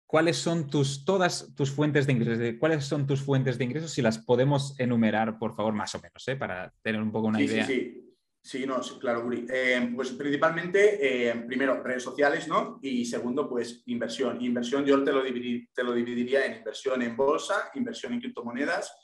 cuáles 0.07 0.37
son 0.37 0.69
tus, 0.69 1.03
todas 1.03 1.53
tus 1.53 1.69
fuentes 1.69 2.07
de 2.07 2.13
ingresos, 2.13 2.55
cuáles 2.59 2.85
son 2.85 3.05
tus 3.05 3.21
fuentes 3.21 3.57
de 3.57 3.65
ingresos, 3.65 3.91
si 3.91 4.01
las 4.01 4.17
podemos 4.17 4.79
enumerar, 4.79 5.37
por 5.37 5.55
favor, 5.55 5.73
más 5.73 5.93
o 5.95 6.01
menos, 6.01 6.25
¿eh? 6.27 6.37
para 6.37 6.73
tener 6.81 7.01
un 7.01 7.11
poco 7.11 7.27
una 7.27 7.41
idea. 7.41 7.67
Sí, 7.67 7.73
sí. 7.73 8.03
Sí, 8.39 8.65
no, 8.65 8.79
claro, 8.97 9.23
Guri. 9.23 9.45
Eh, 9.49 9.91
pues 9.93 10.11
principalmente, 10.11 10.99
eh, 11.29 11.35
primero, 11.45 11.83
redes 11.83 12.03
sociales, 12.03 12.47
¿no? 12.47 12.79
Y 12.81 13.03
segundo, 13.03 13.49
pues 13.49 13.83
inversión. 13.87 14.41
Inversión 14.41 14.85
yo 14.85 15.03
te 15.03 15.11
lo, 15.11 15.21
te 15.21 15.83
lo 15.83 15.91
dividiría 15.91 16.45
en 16.45 16.59
inversión 16.59 17.01
en 17.01 17.17
bolsa, 17.17 17.71
inversión 17.73 18.13
en 18.13 18.21
criptomonedas, 18.21 18.95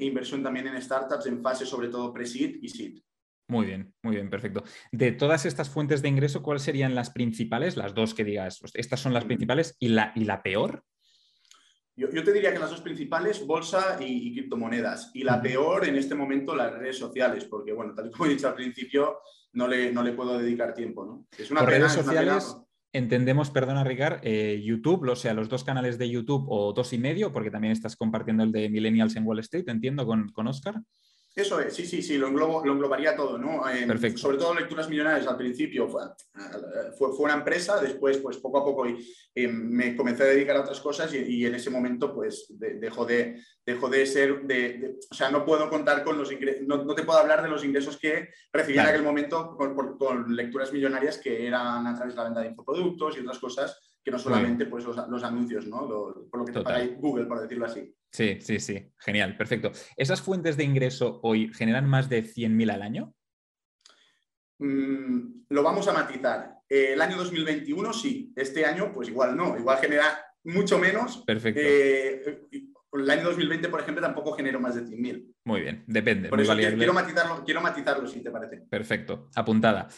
inversión 0.00 0.42
también 0.42 0.68
en 0.68 0.80
startups 0.80 1.26
en 1.26 1.42
fase 1.42 1.66
sobre 1.66 1.88
todo 1.88 2.14
pre-seed 2.14 2.60
y 2.62 2.68
seed. 2.70 2.98
Muy 3.48 3.66
bien, 3.66 3.92
muy 4.02 4.16
bien, 4.16 4.30
perfecto. 4.30 4.64
De 4.90 5.12
todas 5.12 5.44
estas 5.44 5.68
fuentes 5.68 6.00
de 6.00 6.08
ingreso, 6.08 6.42
¿cuáles 6.42 6.62
serían 6.62 6.94
las 6.94 7.10
principales? 7.10 7.76
Las 7.76 7.94
dos 7.94 8.14
que 8.14 8.24
digas, 8.24 8.58
pues, 8.60 8.72
estas 8.74 9.00
son 9.00 9.12
las 9.12 9.24
principales 9.24 9.76
y 9.78 9.88
la, 9.88 10.12
y 10.14 10.24
la 10.24 10.42
peor. 10.42 10.82
Yo, 11.96 12.08
te 12.08 12.32
diría 12.32 12.52
que 12.52 12.58
las 12.58 12.70
dos 12.70 12.80
principales, 12.80 13.46
bolsa 13.46 13.98
y, 14.00 14.32
criptomonedas. 14.32 15.12
Y 15.14 15.22
la 15.22 15.40
peor 15.40 15.86
en 15.86 15.96
este 15.96 16.16
momento, 16.16 16.56
las 16.56 16.72
redes 16.72 16.98
sociales, 16.98 17.44
porque, 17.44 17.72
bueno, 17.72 17.94
tal 17.94 18.10
como 18.10 18.26
he 18.26 18.30
dicho 18.30 18.48
al 18.48 18.54
principio, 18.54 19.18
no 19.52 19.68
le, 19.68 19.92
no 19.92 20.02
le 20.02 20.12
puedo 20.12 20.36
dedicar 20.36 20.74
tiempo, 20.74 21.04
¿no? 21.04 21.26
Es 21.38 21.50
una 21.52 21.62
redes 21.62 21.92
sociales, 21.92 22.56
entendemos, 22.92 23.50
perdona, 23.50 23.84
Ricard, 23.84 24.20
eh, 24.22 24.60
YouTube, 24.64 25.08
o 25.08 25.16
sea, 25.16 25.34
los 25.34 25.48
dos 25.48 25.62
canales 25.62 25.96
de 25.96 26.10
YouTube 26.10 26.46
o 26.48 26.72
dos 26.72 26.92
y 26.92 26.98
medio, 26.98 27.30
porque 27.30 27.50
también 27.50 27.72
estás 27.72 27.94
compartiendo 27.94 28.42
el 28.42 28.50
de 28.50 28.68
Millennials 28.68 29.14
en 29.14 29.26
Wall 29.26 29.38
Street, 29.40 29.68
entiendo, 29.68 30.04
con, 30.04 30.30
con 30.30 30.48
Oscar. 30.48 30.80
Eso 31.36 31.58
es, 31.58 31.74
sí, 31.74 31.84
sí, 31.84 32.00
sí, 32.00 32.16
lo, 32.16 32.28
englobo, 32.28 32.64
lo 32.64 32.74
englobaría 32.74 33.16
todo, 33.16 33.36
¿no? 33.36 33.68
Eh, 33.68 33.84
Perfecto. 33.88 34.18
Sobre 34.18 34.38
todo 34.38 34.54
lecturas 34.54 34.88
millonarias 34.88 35.26
al 35.26 35.36
principio 35.36 35.88
fue, 35.88 36.02
fue, 36.96 37.10
una 37.18 37.34
empresa, 37.34 37.80
después, 37.80 38.18
pues 38.18 38.36
poco 38.36 38.58
a 38.58 38.64
poco 38.64 38.86
eh, 38.86 39.48
me 39.48 39.96
comencé 39.96 40.22
a 40.22 40.26
dedicar 40.26 40.56
a 40.56 40.60
otras 40.60 40.78
cosas 40.78 41.12
y, 41.12 41.44
en 41.44 41.56
ese 41.56 41.70
momento, 41.70 42.14
pues 42.14 42.46
dejó 42.56 43.04
de, 43.04 43.42
dejó 43.66 43.88
de 43.88 44.06
ser, 44.06 44.42
de, 44.42 44.94
o 45.10 45.14
sea, 45.14 45.28
no 45.28 45.44
puedo 45.44 45.68
contar 45.68 46.04
con 46.04 46.16
los 46.16 46.30
ingresos, 46.30 46.62
no, 46.68 46.94
te 46.94 47.02
puedo 47.02 47.18
hablar 47.18 47.42
de 47.42 47.48
los 47.48 47.64
ingresos 47.64 47.96
que 47.96 48.28
recibí 48.52 48.78
en 48.78 48.86
aquel 48.86 49.02
momento 49.02 49.56
con, 49.56 50.36
lecturas 50.36 50.72
millonarias 50.72 51.18
que 51.18 51.48
eran 51.48 51.84
a 51.84 51.96
través 51.96 52.14
de 52.14 52.18
la 52.18 52.24
venta 52.24 52.40
de 52.42 52.48
infoproductos 52.48 53.16
y 53.16 53.20
otras 53.20 53.40
cosas 53.40 53.93
que 54.04 54.10
no 54.10 54.18
solamente 54.18 54.66
pues, 54.66 54.84
los, 54.84 55.24
anuncios, 55.24 55.66
¿no? 55.66 55.88
por 56.30 56.40
lo 56.40 56.44
que 56.44 56.52
te 56.52 56.60
paga 56.60 56.86
Google, 56.98 57.24
por 57.24 57.40
decirlo 57.40 57.64
así. 57.64 57.94
Sí, 58.12 58.38
sí, 58.40 58.60
sí. 58.60 58.92
Genial, 58.98 59.36
perfecto. 59.36 59.72
¿Esas 59.96 60.20
fuentes 60.20 60.56
de 60.56 60.64
ingreso 60.64 61.20
hoy 61.22 61.52
generan 61.54 61.88
más 61.88 62.08
de 62.08 62.22
100.000 62.22 62.72
al 62.72 62.82
año? 62.82 63.14
Mm, 64.58 65.46
lo 65.48 65.62
vamos 65.62 65.88
a 65.88 65.92
matizar. 65.92 66.58
el 66.68 67.00
año 67.00 67.16
2021 67.16 67.92
sí, 67.92 68.32
este 68.36 68.64
año 68.64 68.92
pues 68.92 69.08
igual 69.08 69.36
no, 69.36 69.58
igual 69.58 69.78
genera 69.78 70.04
mucho 70.44 70.78
menos. 70.78 71.24
Perfecto. 71.26 71.60
Eh, 71.62 72.42
el 72.92 73.10
año 73.10 73.24
2020, 73.24 73.68
por 73.68 73.80
ejemplo, 73.80 74.02
tampoco 74.02 74.32
generó 74.32 74.60
más 74.60 74.76
de 74.76 74.82
100.000. 74.82 75.34
Muy 75.44 75.62
bien, 75.62 75.82
depende. 75.86 76.28
Por 76.28 76.40
eso 76.40 76.54
quiero 76.54 76.92
matizarlo, 76.92 77.44
quiero 77.44 77.60
matizarlo, 77.60 78.06
si 78.06 78.20
te 78.20 78.30
parece. 78.30 78.58
Perfecto, 78.70 79.30
apuntada. 79.34 79.88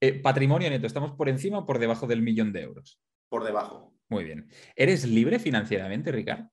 Eh, 0.00 0.20
patrimonio 0.22 0.70
neto, 0.70 0.86
¿estamos 0.86 1.12
por 1.12 1.28
encima 1.28 1.58
o 1.58 1.66
por 1.66 1.78
debajo 1.78 2.06
del 2.06 2.22
millón 2.22 2.52
de 2.52 2.62
euros? 2.62 2.98
Por 3.28 3.44
debajo. 3.44 3.94
Muy 4.08 4.24
bien. 4.24 4.48
¿Eres 4.74 5.04
libre 5.04 5.38
financieramente, 5.38 6.12
Ricardo? 6.12 6.50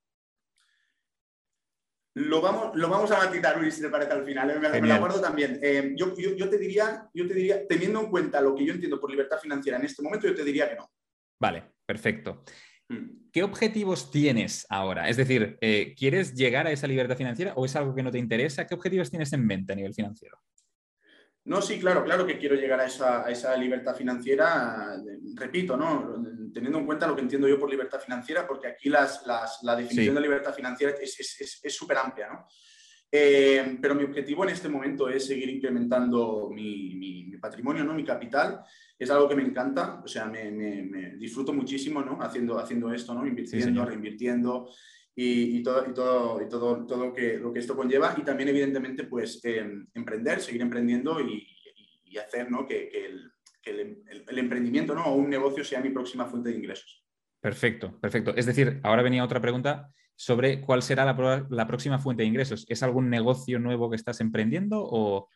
Lo 2.16 2.42
vamos, 2.42 2.76
lo 2.76 2.90
vamos 2.90 3.10
a 3.12 3.18
matizar, 3.18 3.60
Luis, 3.60 3.74
si 3.74 3.82
te 3.82 3.90
parece 3.90 4.12
al 4.12 4.24
final. 4.24 4.52
¿eh? 4.52 4.60
Me, 4.60 4.88
lo 4.88 4.94
acuerdo 4.94 5.20
también. 5.20 5.60
Eh, 5.64 5.96
yo, 5.96 6.14
te 6.14 6.58
diría, 6.58 7.10
yo 7.14 7.28
te 7.28 7.34
diría, 7.34 7.68
teniendo 7.68 8.02
en 8.02 8.10
cuenta 8.12 8.40
lo 8.40 8.54
que 8.54 8.66
yo 8.66 8.74
entiendo 8.74 9.00
por 9.00 9.10
libertad 9.10 9.40
financiera 9.40 9.80
en 9.80 9.86
este 9.86 10.04
momento, 10.04 10.28
yo 10.28 10.36
te 10.36 10.44
diría 10.44 10.70
que 10.70 10.76
no. 10.76 10.92
Vale, 11.40 11.64
perfecto. 11.86 12.44
Mm. 12.90 13.30
¿Qué 13.32 13.42
objetivos 13.42 14.12
tienes 14.12 14.68
ahora? 14.70 15.10
Es 15.10 15.18
decir, 15.18 15.58
eh, 15.60 15.96
¿quieres 15.98 16.36
llegar 16.36 16.68
a 16.68 16.72
esa 16.72 16.86
libertad 16.86 17.18
financiera 17.18 17.54
o 17.56 17.66
es 17.66 17.76
algo 17.76 17.96
que 17.96 18.04
no 18.04 18.12
te 18.12 18.20
interesa? 18.20 18.68
¿Qué 18.68 18.76
objetivos 18.76 19.10
tienes 19.10 19.34
en 19.34 19.46
mente 19.46 19.74
a 19.74 19.76
nivel 19.76 19.96
financiero? 19.96 20.38
No, 21.46 21.62
sí, 21.62 21.80
claro, 21.80 22.04
claro 22.06 22.26
que 22.26 22.38
quiero 22.38 22.56
llegar 22.56 22.80
a 22.80 22.86
esa, 22.86 23.58
libertad 23.58 23.96
financiera, 23.96 24.96
repito, 25.36 25.76
¿no? 25.76 26.24
teniendo 26.54 26.78
en 26.78 26.86
cuenta 26.86 27.08
lo 27.08 27.16
que 27.16 27.22
entiendo 27.22 27.48
yo 27.48 27.60
por 27.60 27.70
libertad 27.70 28.00
financiera, 28.00 28.48
porque 28.48 28.68
aquí 28.68 28.88
las, 28.88 29.24
la 29.26 29.76
definición 29.76 30.16
de 30.16 30.22
libertad 30.22 30.54
financiera 30.54 30.94
es 31.02 31.76
súper 31.76 31.98
amplia, 31.98 32.30
¿no? 32.30 32.48
Eh, 33.16 33.78
pero 33.80 33.94
mi 33.94 34.04
objetivo 34.04 34.44
en 34.44 34.50
este 34.50 34.68
momento 34.68 35.08
es 35.08 35.28
seguir 35.28 35.48
incrementando 35.48 36.50
mi, 36.52 37.38
patrimonio, 37.40 37.84
¿no? 37.84 37.94
mi 37.94 38.04
capital. 38.04 38.64
Es 38.98 39.12
algo 39.12 39.30
que 39.30 39.36
me 39.36 39.44
encanta, 39.44 40.02
o 40.04 40.08
sea, 40.08 40.26
me, 40.26 41.16
disfruto 41.18 41.54
muchísimo 41.54 42.02
¿no? 42.02 42.20
haciendo, 42.24 42.58
haciendo 42.58 42.92
esto, 42.92 43.14
¿no? 43.14 43.28
invirtiendo, 43.28 43.86
reinvirtiendo 43.86 44.70
y, 45.16 45.62
todo, 45.62 45.86
y, 45.88 45.94
todo, 45.94 46.42
y 46.42 46.50
todo, 46.50 46.86
todo 46.86 47.06
lo, 47.06 47.14
que, 47.14 47.38
lo 47.38 47.54
que 47.54 47.60
esto 47.60 47.76
conlleva. 47.76 48.16
Y 48.18 48.24
también, 48.24 48.50
evidentemente, 48.50 49.04
pues 49.04 49.40
em, 49.44 49.88
emprender, 49.94 50.42
seguir 50.42 50.62
emprendiendo 50.62 51.20
y, 51.20 51.48
hacer 52.24 52.52
¿no? 52.52 52.64
que, 52.68 52.92
el, 52.94 53.32
el, 53.66 54.38
emprendimiento 54.38 54.94
¿no? 54.94 55.06
o 55.06 55.16
un 55.16 55.32
negocio 55.32 55.64
sea 55.64 55.82
mi 55.82 55.90
próxima 55.90 56.28
fuente 56.28 56.52
de 56.52 56.58
ingresos. 56.58 57.04
Perfecto, 57.42 58.00
perfecto. 58.00 58.36
Es 58.36 58.46
decir, 58.46 58.80
ahora 58.84 59.02
venía 59.02 59.24
otra 59.24 59.42
pregunta 59.42 59.90
sobre 60.16 60.62
cuál 60.62 60.84
será 60.84 61.06
la, 61.06 61.68
próxima 61.68 61.98
fuente 61.98 62.22
de 62.22 62.28
ingresos. 62.28 62.66
¿Es 62.70 62.84
algún 62.84 63.10
negocio 63.10 63.58
nuevo 63.58 63.90
que 63.90 63.96
estás 63.96 64.22
emprendiendo 64.22 64.78
o...? 64.80 65.28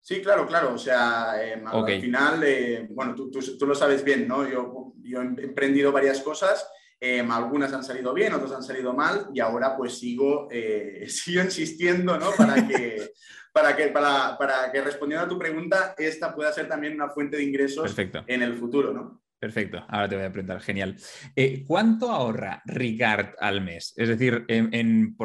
Sí, 0.00 0.22
claro, 0.22 0.46
claro. 0.46 0.74
O 0.74 0.78
sea, 0.78 1.34
em, 1.44 1.66
al 1.66 2.00
final, 2.00 2.42
eh, 2.44 2.86
bueno, 2.90 3.14
tú, 3.14 3.66
lo 3.66 3.74
sabes 3.74 4.04
bien, 4.04 4.26
¿no? 4.26 4.48
Yo, 4.48 4.94
yo 5.02 5.22
he 5.22 5.24
emprendido 5.24 5.92
varias 5.92 6.20
cosas, 6.22 6.68
em, 7.04 7.28
algunas 7.32 7.72
han 7.72 7.82
salido 7.82 8.14
bien, 8.14 8.32
otras 8.32 8.52
han 8.52 8.62
salido 8.62 8.92
mal 8.94 9.26
y 9.34 9.40
ahora 9.40 9.76
pues 9.76 9.98
sigo, 9.98 10.46
eh, 10.52 11.04
sigo 11.08 11.42
insistiendo, 11.42 12.16
¿no? 12.16 12.30
Para 12.30 12.66
que, 12.68 13.10
para, 13.52 13.74
que, 13.74 13.88
para, 13.88 14.38
para 14.38 14.70
que 14.70 14.80
respondiendo 14.80 15.26
a 15.26 15.28
tu 15.28 15.36
pregunta, 15.36 15.96
esta 15.98 16.32
pueda 16.32 16.52
ser 16.52 16.68
también 16.68 16.94
una 16.94 17.10
fuente 17.10 17.36
de 17.36 17.42
ingresos 17.42 17.92
en 17.98 18.42
el 18.42 18.54
futuro, 18.54 18.92
¿no? 18.92 19.20
Perfecto, 19.36 19.84
ahora 19.88 20.08
te 20.08 20.14
voy 20.14 20.24
a 20.24 20.30
preguntar, 20.32 20.60
genial. 20.60 20.96
Eh, 21.34 21.64
¿Cuánto 21.66 22.12
ahorra 22.12 22.62
Ricard 22.64 23.34
al 23.40 23.60
mes? 23.60 23.92
Es 23.96 24.08
decir, 24.08 24.44
en, 24.46 25.16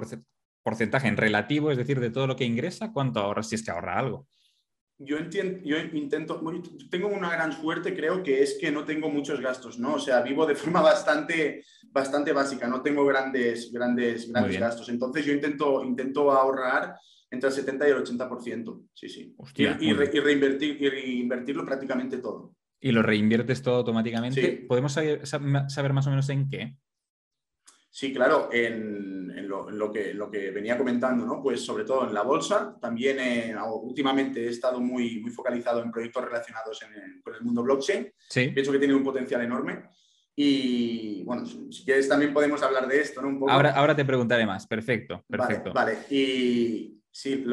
porcentaje, 0.63 1.07
en 1.07 1.17
relativo, 1.17 1.69
es 1.69 1.77
decir, 1.77 1.99
de 1.99 2.09
todo 2.09 2.25
lo 2.25 2.35
que 2.35 2.43
ingresa, 2.43 2.91
¿cuánto 2.91 3.19
ahorra 3.19 3.43
si 3.43 3.53
es 3.53 3.63
que 3.63 3.69
ahorra 3.69 3.99
algo? 3.99 4.27
Yo, 4.99 5.17
entiendo, 5.17 5.59
yo 5.63 5.77
intento, 5.93 6.41
tengo 6.89 7.07
una 7.07 7.31
gran 7.31 7.53
suerte, 7.53 7.95
creo 7.95 8.23
que 8.23 8.41
es 8.41 8.57
que 8.59 8.71
no 8.71 8.83
tengo 8.83 9.09
muchos 9.09 9.39
gastos, 9.39 9.77
¿no? 9.77 9.95
O 9.95 9.99
sea, 9.99 10.21
vivo 10.21 10.45
de 10.45 10.55
forma 10.55 10.81
bastante, 10.93 11.63
bastante 11.91 12.31
básica, 12.33 12.67
no 12.67 12.81
tengo 12.81 13.05
grandes, 13.05 13.71
grandes, 13.71 14.31
grandes 14.31 14.59
gastos. 14.59 14.89
Entonces 14.89 15.25
yo 15.25 15.33
intento, 15.33 15.83
intento 15.83 16.31
ahorrar 16.31 16.95
entre 17.29 17.49
el 17.49 17.55
70 17.55 17.87
y 17.87 17.91
el 17.91 18.03
80%, 18.03 18.87
sí, 18.93 19.09
sí. 19.09 19.35
y, 19.57 19.93
reinvertir, 19.93 20.81
y 20.81 20.89
reinvertirlo 20.89 21.65
prácticamente 21.65 22.17
todo 22.17 22.53
y 22.79 22.91
lo 22.91 23.01
reinviertes 23.01 23.61
todo 23.61 23.75
automáticamente. 23.75 24.65
¿Podemos 24.67 24.93
saber, 24.93 25.93
más 25.93 26.07
o 26.07 26.09
menos 26.09 26.29
en 26.29 26.49
qué? 26.49 26.75
Sí, 27.89 28.13
claro, 28.13 28.49
en, 28.51 29.47
lo, 29.47 29.91
que, 29.91 30.13
lo, 30.13 30.29
que, 30.29 30.51
venía 30.51 30.77
comentando, 30.77 31.25
¿no? 31.25 31.41
Pues 31.41 31.61
sobre 31.61 31.83
todo 31.83 32.07
en 32.07 32.13
la 32.13 32.21
bolsa. 32.21 32.77
También 32.79 33.17
eh, 33.19 33.55
últimamente 33.81 34.45
he 34.45 34.49
estado 34.49 34.79
muy, 34.79 35.19
muy 35.19 35.31
focalizado 35.31 35.81
en 35.81 35.91
proyectos 35.91 36.23
relacionados 36.23 36.79
con 37.23 37.35
el 37.35 37.41
mundo 37.41 37.63
blockchain. 37.63 38.11
Sí. 38.29 38.49
Pienso 38.49 38.71
que 38.71 38.79
tiene 38.79 38.93
un 38.93 39.03
potencial 39.03 39.41
enorme. 39.41 39.89
Y 40.35 41.23
bueno, 41.23 41.45
si 41.45 41.83
quieres 41.83 42.07
también 42.07 42.33
podemos 42.33 42.61
hablar 42.61 42.87
de 42.87 43.01
esto, 43.01 43.21
¿no? 43.21 43.49
Ahora, 43.49 43.71
ahora 43.71 43.95
te 43.95 44.05
preguntaré 44.05 44.45
más. 44.45 44.67
Perfecto, 44.67 45.25
perfecto. 45.27 45.73
Vale, 45.73 45.97
Y 46.11 47.01
sí, 47.09 47.43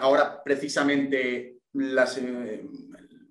ahora 0.00 0.40
precisamente 0.44 1.58
las, 1.72 2.16
eh, 2.18 2.64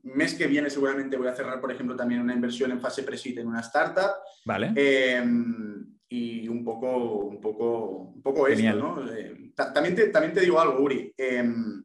mes 0.03 0.33
que 0.33 0.47
viene 0.47 0.69
seguramente 0.69 1.17
voy 1.17 1.27
a 1.27 1.35
cerrar, 1.35 1.59
por 1.59 1.71
ejemplo, 1.71 1.95
también 1.95 2.21
una 2.21 2.33
inversión 2.33 2.71
en 2.71 2.81
fase 2.81 3.03
pre 3.03 3.17
en 3.23 3.47
una 3.47 3.61
startup. 3.61 4.11
Vale. 4.45 4.73
Em, 4.75 5.85
y 6.09 6.47
un 6.47 6.63
poco, 6.63 7.25
un 7.25 7.39
poco, 7.39 8.11
un 8.15 8.21
poco 8.21 8.47
esto, 8.47 8.73
¿no? 8.73 9.13
Eh, 9.13 9.51
también, 9.55 9.95
te, 9.95 10.07
también 10.07 10.33
te 10.33 10.41
digo 10.41 10.59
algo, 10.59 10.81
Uri. 10.81 11.13
Em, 11.15 11.83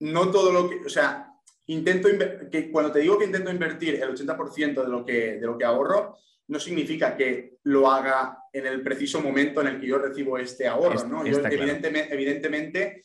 no 0.00 0.30
todo 0.30 0.50
lo 0.50 0.68
que, 0.68 0.80
o 0.86 0.88
sea, 0.88 1.28
intento 1.66 2.08
que 2.50 2.70
cuando 2.70 2.90
te 2.90 3.00
digo 3.00 3.18
que 3.18 3.26
intento 3.26 3.50
invertir 3.50 3.96
el 3.96 4.10
80% 4.16 4.82
de 4.82 4.88
lo 4.88 5.04
que, 5.04 5.38
de 5.38 5.46
lo 5.46 5.56
que 5.56 5.64
ahorro, 5.64 6.16
no 6.48 6.58
significa 6.58 7.16
que 7.16 7.58
lo 7.64 7.90
haga 7.90 8.38
en 8.52 8.66
el 8.66 8.82
preciso 8.82 9.20
momento 9.20 9.60
en 9.60 9.68
el 9.68 9.80
que 9.80 9.86
yo 9.86 9.98
recibo 9.98 10.38
este 10.38 10.66
ahorro, 10.66 11.06
¿no? 11.06 11.24
Yo, 11.24 11.38
evidentemente, 11.38 12.12
evidentemente 12.12 13.02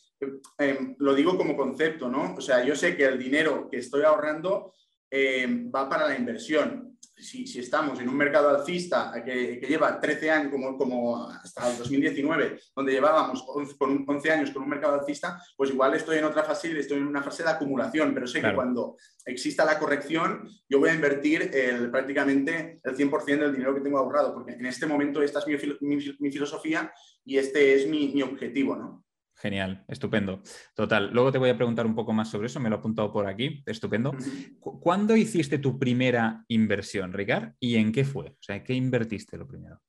Em, 0.58 0.96
lo 0.98 1.14
digo 1.14 1.38
como 1.38 1.56
concepto, 1.56 2.10
¿no? 2.10 2.36
O 2.36 2.42
sea, 2.42 2.64
yo 2.64 2.76
sé 2.76 2.98
que 2.98 3.06
el 3.06 3.20
dinero 3.20 3.70
que 3.70 3.78
estoy 3.78 4.04
ahorrando 4.04 4.74
em, 5.10 5.72
va 5.74 5.90
para 5.90 6.08
la 6.08 6.18
inversión. 6.18 6.98
Si, 7.16 7.60
estamos 7.60 8.00
en 8.00 8.10
un 8.10 8.16
mercado 8.16 8.50
alcista 8.50 9.12
que, 9.26 9.60
lleva 9.68 10.00
13 10.00 10.30
años, 10.30 10.52
como, 10.52 10.78
como 10.78 11.28
hasta 11.30 11.72
el 11.72 11.78
2019, 11.78 12.60
donde 12.76 12.92
llevábamos 12.92 13.44
11, 13.48 13.76
con 13.76 14.06
11 14.08 14.32
años 14.32 14.52
con 14.52 14.64
un 14.64 14.70
mercado 14.70 15.00
alcista, 15.00 15.42
pues 15.56 15.72
igual 15.72 15.96
estoy 15.96 16.20
en 16.20 16.26
otra 16.26 16.44
fase, 16.44 16.78
estoy 16.78 17.00
en 17.00 17.08
una 17.08 17.24
fase 17.24 17.42
de 17.42 17.50
acumulación, 17.50 18.14
pero 18.14 18.28
sé 18.28 18.40
que 18.40 18.54
cuando 18.54 18.98
exista 19.26 19.66
la 19.66 19.80
corrección, 19.80 20.48
yo 20.70 20.80
voy 20.80 20.90
a 20.90 20.96
invertir 20.96 21.50
el, 21.54 21.90
prácticamente 21.90 22.80
el 22.84 22.96
100% 22.96 23.26
del 23.26 23.54
dinero 23.54 23.74
que 23.74 23.82
tengo 23.82 23.98
ahorrado, 23.98 24.36
porque 24.36 24.54
en 24.54 24.66
este 24.68 24.86
momento 24.86 25.24
esta 25.24 25.40
es 25.40 25.48
mi, 25.82 26.32
filosofía 26.32 26.92
y 27.26 27.40
este 27.40 27.74
es 27.74 27.88
mi, 27.88 28.10
mi 28.10 28.22
objetivo, 28.22 28.76
¿no? 28.76 29.07
Genial, 29.40 29.86
estupendo. 29.88 30.42
Total. 30.76 31.12
Luego 31.14 31.32
te 31.32 31.38
voy 31.38 31.52
a 31.52 31.56
preguntar 31.56 31.86
un 31.86 31.94
poco 31.94 32.12
más 32.12 32.30
sobre 32.30 32.48
eso, 32.48 32.60
me 32.60 32.70
lo 32.70 32.78
he 32.78 32.80
apuntado 32.80 33.12
por 33.12 33.28
aquí. 33.28 33.64
Estupendo. 33.68 34.12
¿Cuándo 34.60 35.16
hiciste 35.16 35.60
tu 35.60 35.78
primera 35.78 36.44
inversión, 36.48 37.14
Ricard? 37.14 37.54
¿Y 37.60 37.76
en 37.76 37.92
qué 37.92 38.04
fue? 38.04 38.30
O 38.30 38.38
sea, 38.42 38.64
¿qué 38.64 38.74
invertiste 38.74 39.38
lo 39.38 39.48
primero? 39.48 39.80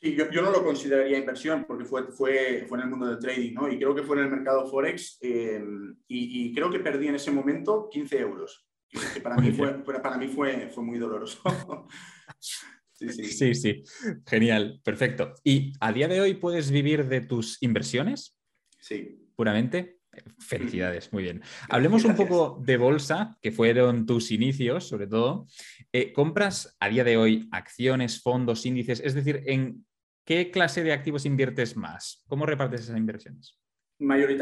Sí, 0.00 0.14
yo, 0.14 0.42
no 0.42 0.50
lo 0.52 0.62
consideraría 0.62 1.18
inversión 1.18 1.64
porque 1.66 1.84
fue, 1.84 2.04
fue, 2.12 2.66
fue, 2.68 2.78
en 2.78 2.84
el 2.84 2.90
mundo 2.90 3.06
del 3.06 3.18
trading, 3.18 3.54
¿no? 3.54 3.72
Y 3.72 3.78
creo 3.78 3.94
que 3.94 4.02
fue 4.02 4.16
en 4.18 4.24
el 4.24 4.30
mercado 4.30 4.66
Forex 4.66 5.18
em, 5.22 5.96
y, 6.06 6.54
creo 6.54 6.70
que 6.70 6.78
perdí 6.78 7.08
en 7.08 7.16
ese 7.16 7.32
momento 7.32 7.88
15 7.90 8.20
euros. 8.20 8.68
Que 8.86 9.20
para, 9.20 9.36
mí 9.38 9.50
fue, 9.50 9.82
para 9.82 10.18
mí 10.18 10.28
fue, 10.28 10.68
fue 10.68 10.84
muy 10.84 10.98
doloroso. 10.98 11.40
Sí 12.96 13.08
sí. 13.08 13.24
sí, 13.24 13.54
sí. 13.56 13.82
Genial, 14.24 14.80
perfecto. 14.84 15.34
¿Y 15.42 15.72
a 15.80 15.92
día 15.92 16.06
de 16.06 16.20
hoy 16.20 16.34
puedes 16.34 16.70
vivir 16.70 17.08
de 17.08 17.22
tus 17.22 17.60
inversiones? 17.60 18.33
Sí. 18.84 19.30
Puramente. 19.34 20.00
Felicidades, 20.38 21.10
muy 21.10 21.22
bien. 21.22 21.42
Hablemos 21.70 22.04
un 22.04 22.14
poco 22.14 22.60
de 22.62 22.76
bolsa, 22.76 23.38
que 23.40 23.50
fueron 23.50 24.04
tus 24.04 24.30
inicios, 24.30 24.86
sobre 24.86 25.06
todo. 25.06 25.46
Eh, 25.90 26.12
¿Compras 26.12 26.76
a 26.78 26.90
día 26.90 27.02
de 27.02 27.16
hoy 27.16 27.48
acciones, 27.50 28.20
fondos, 28.20 28.66
índices? 28.66 29.00
Es 29.00 29.14
decir, 29.14 29.42
¿en 29.46 29.86
qué 30.26 30.50
clase 30.50 30.84
de 30.84 30.92
activos 30.92 31.24
inviertes 31.24 31.78
más? 31.78 32.22
¿Cómo 32.28 32.44
repartes 32.44 32.82
esas 32.82 32.98
inversiones? 32.98 33.58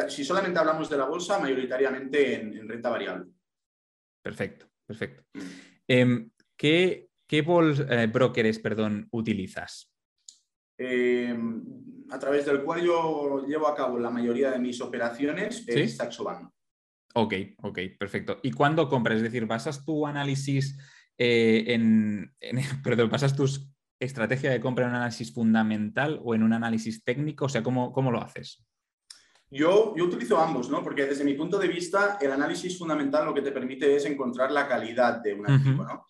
si 0.08 0.24
solamente 0.24 0.58
hablamos 0.58 0.90
de 0.90 0.96
la 0.96 1.04
bolsa, 1.04 1.38
mayoritariamente 1.38 2.34
en, 2.34 2.68
renta 2.68 2.90
variable. 2.90 3.30
Perfecto, 4.20 4.66
perfecto. 4.84 5.22
Mm. 5.34 5.40
Em, 5.86 6.30
¿Qué, 6.56 7.10
qué 7.28 7.38
eh, 7.38 8.06
brokers 8.12 8.58
perdón, 8.58 9.06
utilizas? 9.12 9.91
Eh, 10.84 11.36
a 12.10 12.18
través 12.18 12.44
del 12.44 12.62
cual 12.62 12.82
yo 12.82 13.44
llevo 13.46 13.68
a 13.68 13.74
cabo 13.74 13.98
la 13.98 14.10
mayoría 14.10 14.50
de 14.50 14.58
mis 14.58 14.80
operaciones 14.80 15.64
es 15.66 15.96
Saxobank. 15.96 16.50
Ok, 17.14 17.34
ok, 17.62 17.78
perfecto. 17.98 18.38
¿Y 18.42 18.52
cuándo 18.52 18.88
compras? 18.88 19.16
Es 19.16 19.22
decir, 19.22 19.46
¿basas 19.46 19.84
tu 19.84 20.06
análisis 20.06 20.78
eh, 21.16 21.64
en, 21.68 22.34
perdón, 22.84 23.10
basas 23.10 23.36
tu 23.36 23.46
estrategia 24.00 24.50
de 24.50 24.60
compra 24.60 24.84
en 24.84 24.90
un 24.90 24.96
análisis 24.96 25.32
fundamental 25.32 26.20
o 26.22 26.34
en 26.34 26.42
un 26.42 26.52
análisis 26.52 27.04
técnico? 27.04 27.46
O 27.46 27.48
sea, 27.48 27.62
¿cómo, 27.62 27.92
cómo 27.92 28.10
lo 28.10 28.20
haces? 28.20 28.64
Yo, 29.50 29.94
yo, 29.96 30.04
utilizo 30.04 30.38
ambos, 30.38 30.70
¿no? 30.70 30.82
Porque 30.82 31.04
desde 31.04 31.24
mi 31.24 31.34
punto 31.34 31.58
de 31.58 31.68
vista, 31.68 32.18
el 32.20 32.32
análisis 32.32 32.78
fundamental 32.78 33.26
lo 33.26 33.34
que 33.34 33.42
te 33.42 33.52
permite 33.52 33.94
es 33.94 34.04
encontrar 34.06 34.50
la 34.50 34.66
calidad 34.66 35.22
de 35.22 35.34
un 35.34 35.50
activo, 35.50 35.84
¿no? 35.84 36.06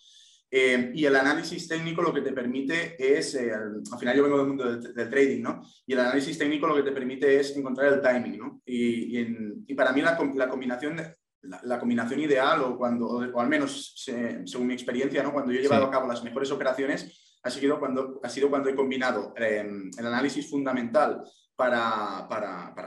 Eh, 0.55 0.93
y 0.95 1.07
el 1.07 1.17
análisis 1.17 1.67
técnico 1.67 2.03
lo 2.03 2.13
que 2.13 2.21
te 2.21 2.33
permite 2.33 2.95
es, 2.99 3.35
eh, 3.37 3.51
al 3.55 3.99
final 3.99 4.15
yo 4.15 4.23
vengo 4.23 4.37
del 4.37 4.47
mundo 4.49 4.77
del, 4.77 5.09
trading, 5.09 5.41
¿no? 5.41 5.63
Y 5.87 5.95
el 5.95 6.01
análisis 6.01 6.37
técnico 6.37 6.67
lo 6.67 6.75
que 6.75 6.83
te 6.83 6.93
permite 6.93 7.41
es 7.41 7.57
encontrar 7.57 7.91
el 7.91 8.03
timing, 8.03 8.39
¿no? 8.39 8.61
Y, 8.67 9.19
y, 9.67 9.75
para 9.75 9.93
mí 9.93 10.03
la, 10.03 10.19
la 10.35 10.49
combinación, 10.51 11.01
la, 11.41 11.81
combinación 11.81 12.21
ideal, 12.21 12.61
o, 12.65 12.77
cuando, 12.77 13.07
o 13.07 13.41
al 13.41 13.49
menos 13.49 13.95
según 13.97 14.67
mi 14.67 14.75
experiencia, 14.75 15.23
¿no? 15.23 15.33
Cuando 15.33 15.53
yo 15.53 15.59
he 15.59 15.63
llevado 15.63 15.87
a 15.87 15.91
cabo 15.91 16.07
las 16.07 16.23
mejores 16.23 16.51
operaciones, 16.51 17.39
ha 17.43 17.49
sido 17.49 17.81
cuando, 17.81 18.21
ha 18.23 18.29
sido 18.29 18.51
cuando 18.51 18.69
he 18.69 18.75
combinado 18.75 19.33
em, 19.37 19.91
el 19.99 20.07
análisis 20.07 20.51
fundamental 20.51 21.23
para, 21.57 22.27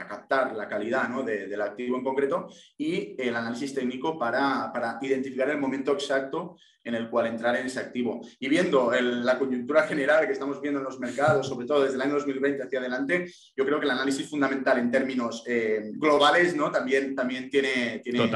captar 0.10 0.56
la 0.56 0.68
calidad 0.68 1.08
del 1.24 1.62
activo 1.62 1.98
en 1.98 2.04
concreto 2.04 2.48
y 2.78 3.16
el 3.18 3.36
análisis 3.36 3.74
técnico 3.74 4.18
para, 4.18 4.72
para 4.74 4.98
identificar 5.02 5.50
el 5.50 5.60
momento 5.60 5.94
exacto 5.94 6.58
en 6.86 6.94
el 6.94 7.10
cual 7.10 7.28
entrar 7.28 7.56
en 7.56 7.66
ese 7.66 7.80
activo. 7.80 8.22
Y 8.40 8.48
viendo 8.48 8.92
la 8.92 9.40
coyuntura 9.40 9.84
general 9.84 10.28
que 10.28 10.34
estamos 10.34 10.62
viendo 10.62 10.80
en 10.80 10.86
los 10.86 11.00
mercados, 11.00 11.48
sobre 11.48 11.66
todo 11.66 11.84
desde 11.84 11.96
el 11.96 12.02
año 12.02 12.14
2020 12.14 12.64
hacia 12.64 12.80
adelante, 12.80 13.32
yo 13.58 13.66
creo 13.66 13.80
que 13.80 13.86
el 13.86 13.92
análisis 13.92 14.30
fundamental 14.30 14.78
en 14.78 14.92
términos 14.92 15.44
eh, 15.48 15.92
globales 15.96 16.56
¿no? 16.56 16.72
también, 16.72 17.16
también 17.16 17.50
tiene, 17.50 18.02
tiene, 18.04 18.32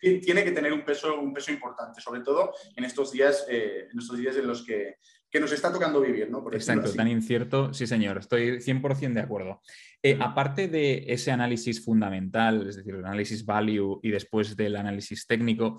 tiene, 0.00 0.44
que 0.44 0.50
tener 0.50 0.72
un 0.72 0.84
peso, 0.84 1.20
un 1.20 1.32
peso 1.32 1.52
importante, 1.52 2.00
sobre 2.00 2.22
todo 2.22 2.52
en 2.74 2.84
estos 2.84 3.12
días, 3.12 3.46
eh, 3.48 3.86
en, 3.92 3.98
estos 3.98 4.18
días 4.18 4.36
en 4.36 4.48
los 4.48 4.64
que, 4.64 4.96
que 5.34 5.40
nos 5.40 5.50
está 5.50 5.72
tocando 5.72 6.00
vivir, 6.00 6.30
¿no? 6.30 6.44
Exacto, 6.52 6.92
tan 6.92 7.08
incierto, 7.08 7.74
sí 7.74 7.88
señor, 7.88 8.18
estoy 8.18 8.60
100% 8.60 9.14
de 9.14 9.20
acuerdo. 9.20 9.60
Eh, 10.00 10.16
aparte 10.20 10.68
de 10.68 11.06
ese 11.08 11.32
análisis 11.32 11.84
fundamental, 11.84 12.68
es 12.68 12.76
decir, 12.76 12.94
el 12.94 13.04
análisis 13.04 13.44
value 13.44 13.98
y 14.00 14.10
después 14.12 14.54
del 14.54 14.76
análisis 14.76 15.26
técnico, 15.26 15.76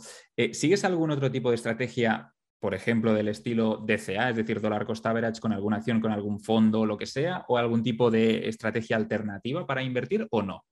¿sigues 0.52 0.84
algún 0.84 1.12
otro 1.12 1.32
tipo 1.32 1.52
de 1.52 1.56
estrategia 1.56 2.34
por 2.60 2.74
ejemplo, 2.74 3.14
del 3.14 3.28
estilo 3.28 3.78
DCA, 3.86 4.32
es 4.32 4.38
decir, 4.38 4.60
dólar 4.60 4.88
cost 4.88 5.06
average 5.06 5.40
con 5.40 5.54
alguna 5.54 5.78
acción, 5.78 6.02
con 6.02 6.12
algún 6.12 6.40
fondo, 6.40 6.86
lo 6.86 6.98
que 6.98 7.06
sea, 7.06 7.46
o 7.48 7.60
algún 7.60 7.84
tipo 7.84 8.10
de 8.10 8.50
estrategia 8.50 8.98
alternativa 8.98 9.68
para 9.68 9.84
invertir 9.84 10.28
o 10.32 10.42
no? 10.42 10.66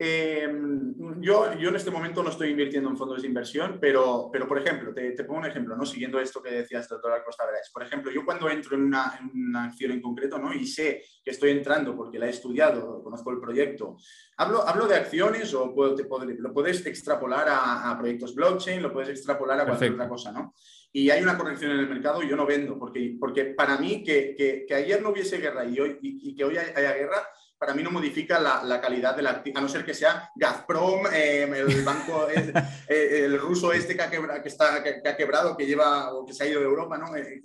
Em, 0.00 0.94
yo, 1.20 1.58
yo 1.58 1.70
en 1.70 1.74
este 1.74 1.90
momento 1.90 2.22
no 2.22 2.30
estoy 2.30 2.50
invirtiendo 2.50 2.88
en 2.88 2.96
fondos 2.96 3.20
de 3.20 3.26
inversión, 3.26 3.78
pero, 3.80 4.30
pero 4.32 4.46
por 4.46 4.58
ejemplo, 4.58 4.94
te, 4.94 5.10
pongo 5.24 5.40
un 5.40 5.46
ejemplo, 5.46 5.76
¿no? 5.76 5.84
siguiendo 5.84 6.20
esto 6.20 6.40
que 6.40 6.52
decías 6.52 6.88
del 6.88 7.00
dólar 7.00 7.24
cost 7.24 7.40
average. 7.40 7.70
Por 7.72 7.82
ejemplo, 7.82 8.12
yo 8.12 8.24
cuando 8.24 8.48
entro 8.48 8.76
en 8.76 8.84
una, 8.84 9.18
acción 9.64 9.90
en 9.90 10.00
concreto 10.00 10.38
¿no? 10.38 10.54
y 10.54 10.68
sé 10.68 11.02
que 11.24 11.32
estoy 11.32 11.50
entrando 11.50 11.96
porque 11.96 12.20
la 12.20 12.26
he 12.26 12.30
estudiado, 12.30 13.02
conozco 13.02 13.32
el 13.32 13.40
proyecto, 13.40 13.96
hablo, 14.36 14.66
hablo 14.68 14.86
de 14.86 14.94
acciones 14.94 15.52
o 15.54 15.74
puedo, 15.74 15.96
te 15.96 16.06
lo 16.38 16.54
puedes 16.54 16.86
extrapolar 16.86 17.48
a, 17.50 17.96
proyectos 17.98 18.36
blockchain, 18.36 18.80
lo 18.80 18.92
puedes 18.92 19.08
extrapolar 19.08 19.60
a 19.60 19.66
cualquier 19.66 19.94
otra 19.94 20.08
cosa. 20.08 20.30
¿no? 20.30 20.54
y 20.92 21.10
hay 21.10 21.22
una 21.22 21.36
corrección 21.36 21.72
en 21.72 21.80
el 21.80 21.88
mercado 21.88 22.22
y 22.22 22.28
yo 22.28 22.36
no 22.36 22.46
vendo, 22.46 22.78
porque, 22.78 23.16
porque 23.20 23.46
para 23.46 23.76
mí 23.78 24.02
que, 24.02 24.34
que, 24.66 24.74
ayer 24.74 25.02
no 25.02 25.10
hubiese 25.10 25.38
guerra 25.38 25.64
y, 25.64 25.78
hoy, 25.78 25.98
y 26.00 26.34
que 26.34 26.44
hoy 26.44 26.56
haya 26.56 26.94
guerra, 26.94 27.28
para 27.58 27.74
mí 27.74 27.82
no 27.82 27.90
modifica 27.90 28.38
la, 28.38 28.80
calidad 28.80 29.16
del 29.16 29.26
activo, 29.26 29.58
a 29.58 29.60
no 29.60 29.68
ser 29.68 29.84
que 29.84 29.92
sea 29.92 30.30
Gazprom, 30.36 31.06
em, 31.12 31.52
el 31.54 31.82
banco, 31.82 32.28
eh, 32.88 33.24
el, 33.24 33.38
ruso 33.38 33.72
este 33.72 33.96
que 33.96 34.02
ha, 34.02 34.10
quebrado, 34.10 34.40
que, 34.42 34.48
está, 34.48 34.82
que, 34.82 35.08
ha 35.08 35.16
quebrado, 35.16 35.56
que 35.56 35.66
lleva 35.66 36.14
o 36.14 36.24
que 36.24 36.32
se 36.32 36.44
ha 36.44 36.48
ido 36.48 36.60
de 36.60 36.66
Europa, 36.66 36.96
¿no? 36.96 37.16
Eh, 37.16 37.40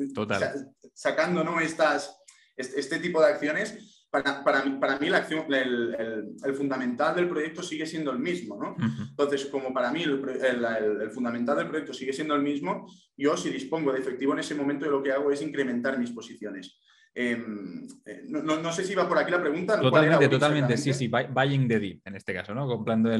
sacando 0.94 1.44
¿no? 1.44 1.60
Estas, 1.60 2.16
este, 2.56 3.00
tipo 3.00 3.22
de 3.22 3.28
acciones. 3.28 3.90
Para, 4.12 4.44
para, 4.44 4.80
para 4.80 5.00
mí 5.00 5.10
la 5.10 5.18
acción, 5.18 5.52
el, 5.52 6.36
el, 6.46 6.54
fundamental 6.54 7.16
del 7.16 7.28
proyecto 7.28 7.64
sigue 7.64 7.88
siendo 7.88 8.12
el 8.12 8.20
mismo, 8.20 8.56
¿no? 8.62 8.76
Entonces, 9.10 9.48
como 9.48 9.74
para 9.74 9.92
mí 9.92 10.04
el, 10.04 11.10
fundamental 11.12 11.58
del 11.58 11.68
proyecto 11.68 11.96
sigue 11.96 12.14
siendo 12.14 12.36
el 12.36 12.44
mismo, 12.44 12.86
yo 13.18 13.36
si 13.36 13.50
dispongo 13.50 13.92
de 13.92 14.02
efectivo 14.02 14.34
en 14.34 14.40
ese 14.40 14.54
momento, 14.54 14.86
lo 14.86 15.02
que 15.02 15.12
hago 15.12 15.32
es 15.32 15.42
incrementar 15.42 15.98
mis 15.98 16.12
posiciones. 16.12 16.78
Em, 17.16 17.88
eh, 18.06 18.24
no, 18.28 18.74
sé 18.74 18.84
si 18.84 18.96
va 18.96 19.08
por 19.08 19.18
aquí 19.18 19.32
la 19.32 19.42
pregunta. 19.42 19.80
Totalmente, 19.80 20.28
totalmente. 20.28 20.78
Sí, 20.78 20.94
sí, 20.94 21.08
buying 21.08 21.68
the 21.68 21.80
dip 21.80 22.08
en 22.08 22.16
este 22.16 22.34
caso, 22.34 22.56
¿no? 22.56 22.68
Comprando 22.68 23.12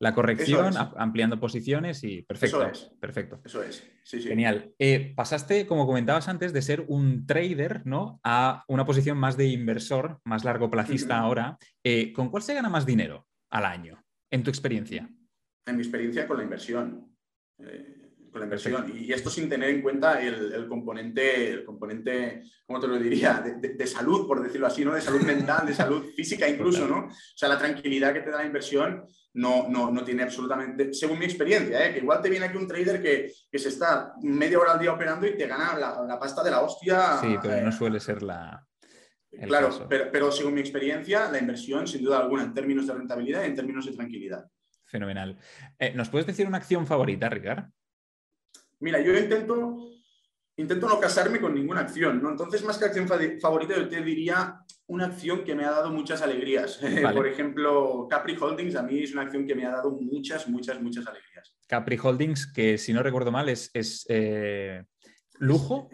la 0.00 0.14
corrección, 0.14 0.74
ampliando 0.96 1.38
posiciones 1.38 2.02
y 2.02 2.22
perfecto. 2.22 2.62
Eso 2.62 2.70
es. 2.70 2.90
Perfecto. 3.00 3.40
Eso 3.44 3.62
es. 3.62 3.84
Genial. 4.04 4.72
Eh, 4.78 5.12
pasaste, 5.14 5.66
como 5.66 5.86
comentabas 5.86 6.28
antes, 6.28 6.52
de 6.52 6.62
ser 6.62 6.84
un 6.88 7.24
trader, 7.24 7.82
¿no? 7.86 8.20
A 8.24 8.64
una 8.66 8.84
posición 8.84 9.16
más 9.16 9.36
de 9.36 9.46
inversor, 9.46 10.20
más 10.24 10.44
largo 10.44 10.68
placista 10.70 11.18
ahora. 11.18 11.56
Eh, 11.84 12.12
¿Con 12.12 12.30
cuál 12.30 12.42
se 12.42 12.54
gana 12.54 12.68
más 12.68 12.84
dinero 12.84 13.26
al 13.50 13.64
año, 13.64 14.04
en 14.30 14.42
tu 14.42 14.50
experiencia? 14.50 15.08
En 15.66 15.76
mi 15.76 15.82
experiencia 15.82 16.26
con 16.26 16.38
la 16.38 16.42
inversión 16.42 17.14
con 18.34 18.40
la 18.40 18.46
inversión. 18.46 18.92
Y 18.98 19.12
esto 19.12 19.30
sin 19.30 19.48
tener 19.48 19.70
en 19.70 19.80
cuenta 19.80 20.20
el, 20.20 20.66
componente, 20.66 21.50
el 21.52 21.64
componente, 21.64 22.42
¿cómo 22.66 22.80
te 22.80 22.88
lo 22.88 22.98
diría? 22.98 23.40
De, 23.40 23.86
salud, 23.86 24.26
por 24.26 24.42
decirlo 24.42 24.66
así, 24.66 24.84
¿no? 24.84 24.92
De 24.92 25.00
salud 25.00 25.22
mental, 25.22 25.64
de 25.64 25.72
salud 25.72 26.04
física 26.16 26.48
incluso, 26.48 26.88
¿no? 26.88 27.06
O 27.06 27.36
sea, 27.36 27.48
la 27.48 27.58
tranquilidad 27.58 28.12
que 28.12 28.22
te 28.22 28.30
da 28.30 28.38
la 28.38 28.44
inversión 28.44 29.06
no, 29.34 29.68
no, 29.68 29.92
no 29.92 30.02
tiene 30.02 30.24
absolutamente, 30.24 30.92
según 30.92 31.20
mi 31.20 31.26
experiencia, 31.26 31.86
¿eh? 31.86 31.92
que 31.92 32.00
igual 32.00 32.20
te 32.20 32.28
viene 32.28 32.46
aquí 32.46 32.56
un 32.56 32.66
trader 32.66 33.00
que, 33.00 33.32
que, 33.48 33.58
se 33.60 33.68
está 33.68 34.14
media 34.22 34.58
hora 34.58 34.72
al 34.72 34.80
día 34.80 34.92
operando 34.92 35.28
y 35.28 35.36
te 35.36 35.46
gana 35.46 35.78
la, 35.78 36.18
pasta 36.18 36.42
de 36.42 36.50
la 36.50 36.60
hostia. 36.60 37.18
Sí, 37.20 37.36
pero 37.40 37.64
no 37.64 37.70
suele 37.70 38.00
ser 38.00 38.24
la... 38.24 38.66
Claro, 39.46 39.86
pero, 39.88 40.10
pero 40.10 40.32
según 40.32 40.54
mi 40.54 40.60
experiencia, 40.60 41.30
la 41.30 41.38
inversión, 41.38 41.86
sin 41.86 42.02
duda 42.02 42.18
alguna, 42.18 42.42
en 42.42 42.54
términos 42.54 42.88
de 42.88 42.94
rentabilidad 42.94 43.44
y 43.44 43.46
en 43.46 43.54
términos 43.54 43.86
de 43.86 43.92
tranquilidad. 43.92 44.44
Fenomenal. 44.86 45.38
Eh, 45.78 45.92
¿Nos 45.94 46.08
puedes 46.08 46.26
decir 46.26 46.48
una 46.48 46.58
acción 46.58 46.84
favorita, 46.86 47.28
Ricard? 47.28 47.66
Mira, 48.80 49.00
yo 49.00 49.16
intento, 49.16 49.90
intento 50.56 50.88
no 50.88 51.00
casarme 51.00 51.40
con 51.40 51.54
ninguna 51.54 51.80
acción, 51.80 52.22
¿no? 52.22 52.30
Entonces, 52.30 52.64
más 52.64 52.78
que 52.78 52.86
acción 52.86 53.08
favorita, 53.40 53.76
yo 53.76 53.88
te 53.88 54.02
diría 54.02 54.60
una 54.86 55.06
acción 55.06 55.44
que 55.44 55.54
me 55.54 55.64
ha 55.64 55.70
dado 55.70 55.90
muchas 55.90 56.22
alegrías. 56.22 56.80
Por 57.14 57.26
ejemplo, 57.26 58.06
Capri 58.08 58.36
Holdings 58.38 58.76
a 58.76 58.82
mí 58.82 59.02
es 59.02 59.12
una 59.12 59.22
acción 59.22 59.46
que 59.46 59.54
me 59.54 59.64
ha 59.66 59.70
dado 59.70 59.90
muchas, 59.92 60.48
muchas, 60.48 60.80
muchas 60.80 61.06
alegrías. 61.06 61.56
Capri 61.66 61.98
Holdings, 62.02 62.46
que 62.52 62.78
si 62.78 62.92
no 62.92 63.02
recuerdo 63.02 63.32
mal, 63.32 63.48
es, 63.48 63.70
es 63.72 64.04
eh, 64.08 64.84
lujo. 65.38 65.88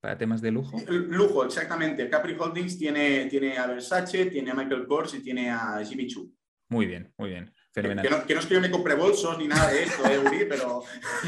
para 0.00 0.18
temas 0.18 0.42
de 0.42 0.50
lujo. 0.50 0.76
Lujo, 0.88 1.44
exactamente. 1.44 2.08
Capri 2.08 2.36
Holdings 2.38 2.76
tiene, 2.76 3.26
tiene 3.26 3.56
a 3.56 3.66
Versace, 3.66 4.26
tiene 4.26 4.50
a 4.50 4.54
Michael 4.54 4.86
Kors 4.86 5.14
y 5.14 5.22
tiene 5.22 5.50
a 5.50 5.80
Jimmy 5.84 6.08
Choo. 6.08 6.28
Muy 6.68 6.86
bien, 6.86 7.12
muy 7.18 7.30
bien. 7.30 7.52
Que 7.74 7.82
no, 7.82 8.02
que 8.26 8.34
no, 8.34 8.40
es 8.40 8.46
que 8.46 8.54
yo 8.54 8.60
me 8.60 8.70
compre 8.70 8.94
bolsos 8.94 9.38
ni 9.38 9.48
nada 9.48 9.70
de 9.70 9.84
esto, 9.84 10.04
eh, 10.04 10.18
Uri, 10.18 10.44
pero. 10.46 10.82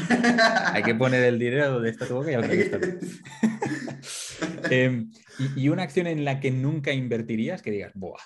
Hay 0.73 0.83
que 0.83 0.93
poner 0.93 1.23
el 1.23 1.39
dinero 1.39 1.71
donde 1.71 1.89
está 1.89 2.05
tu 2.05 2.13
boca 2.13 2.31
y 2.31 2.35
al 2.35 2.43
em, 4.69 5.11
y, 5.55 5.69
una 5.69 5.81
acción 5.81 6.05
en 6.05 6.23
la 6.23 6.39
que 6.39 6.51
nunca 6.51 6.93
invertirías 6.93 7.63
que 7.63 7.71
digas, 7.71 7.93
¡buah! 7.95 8.21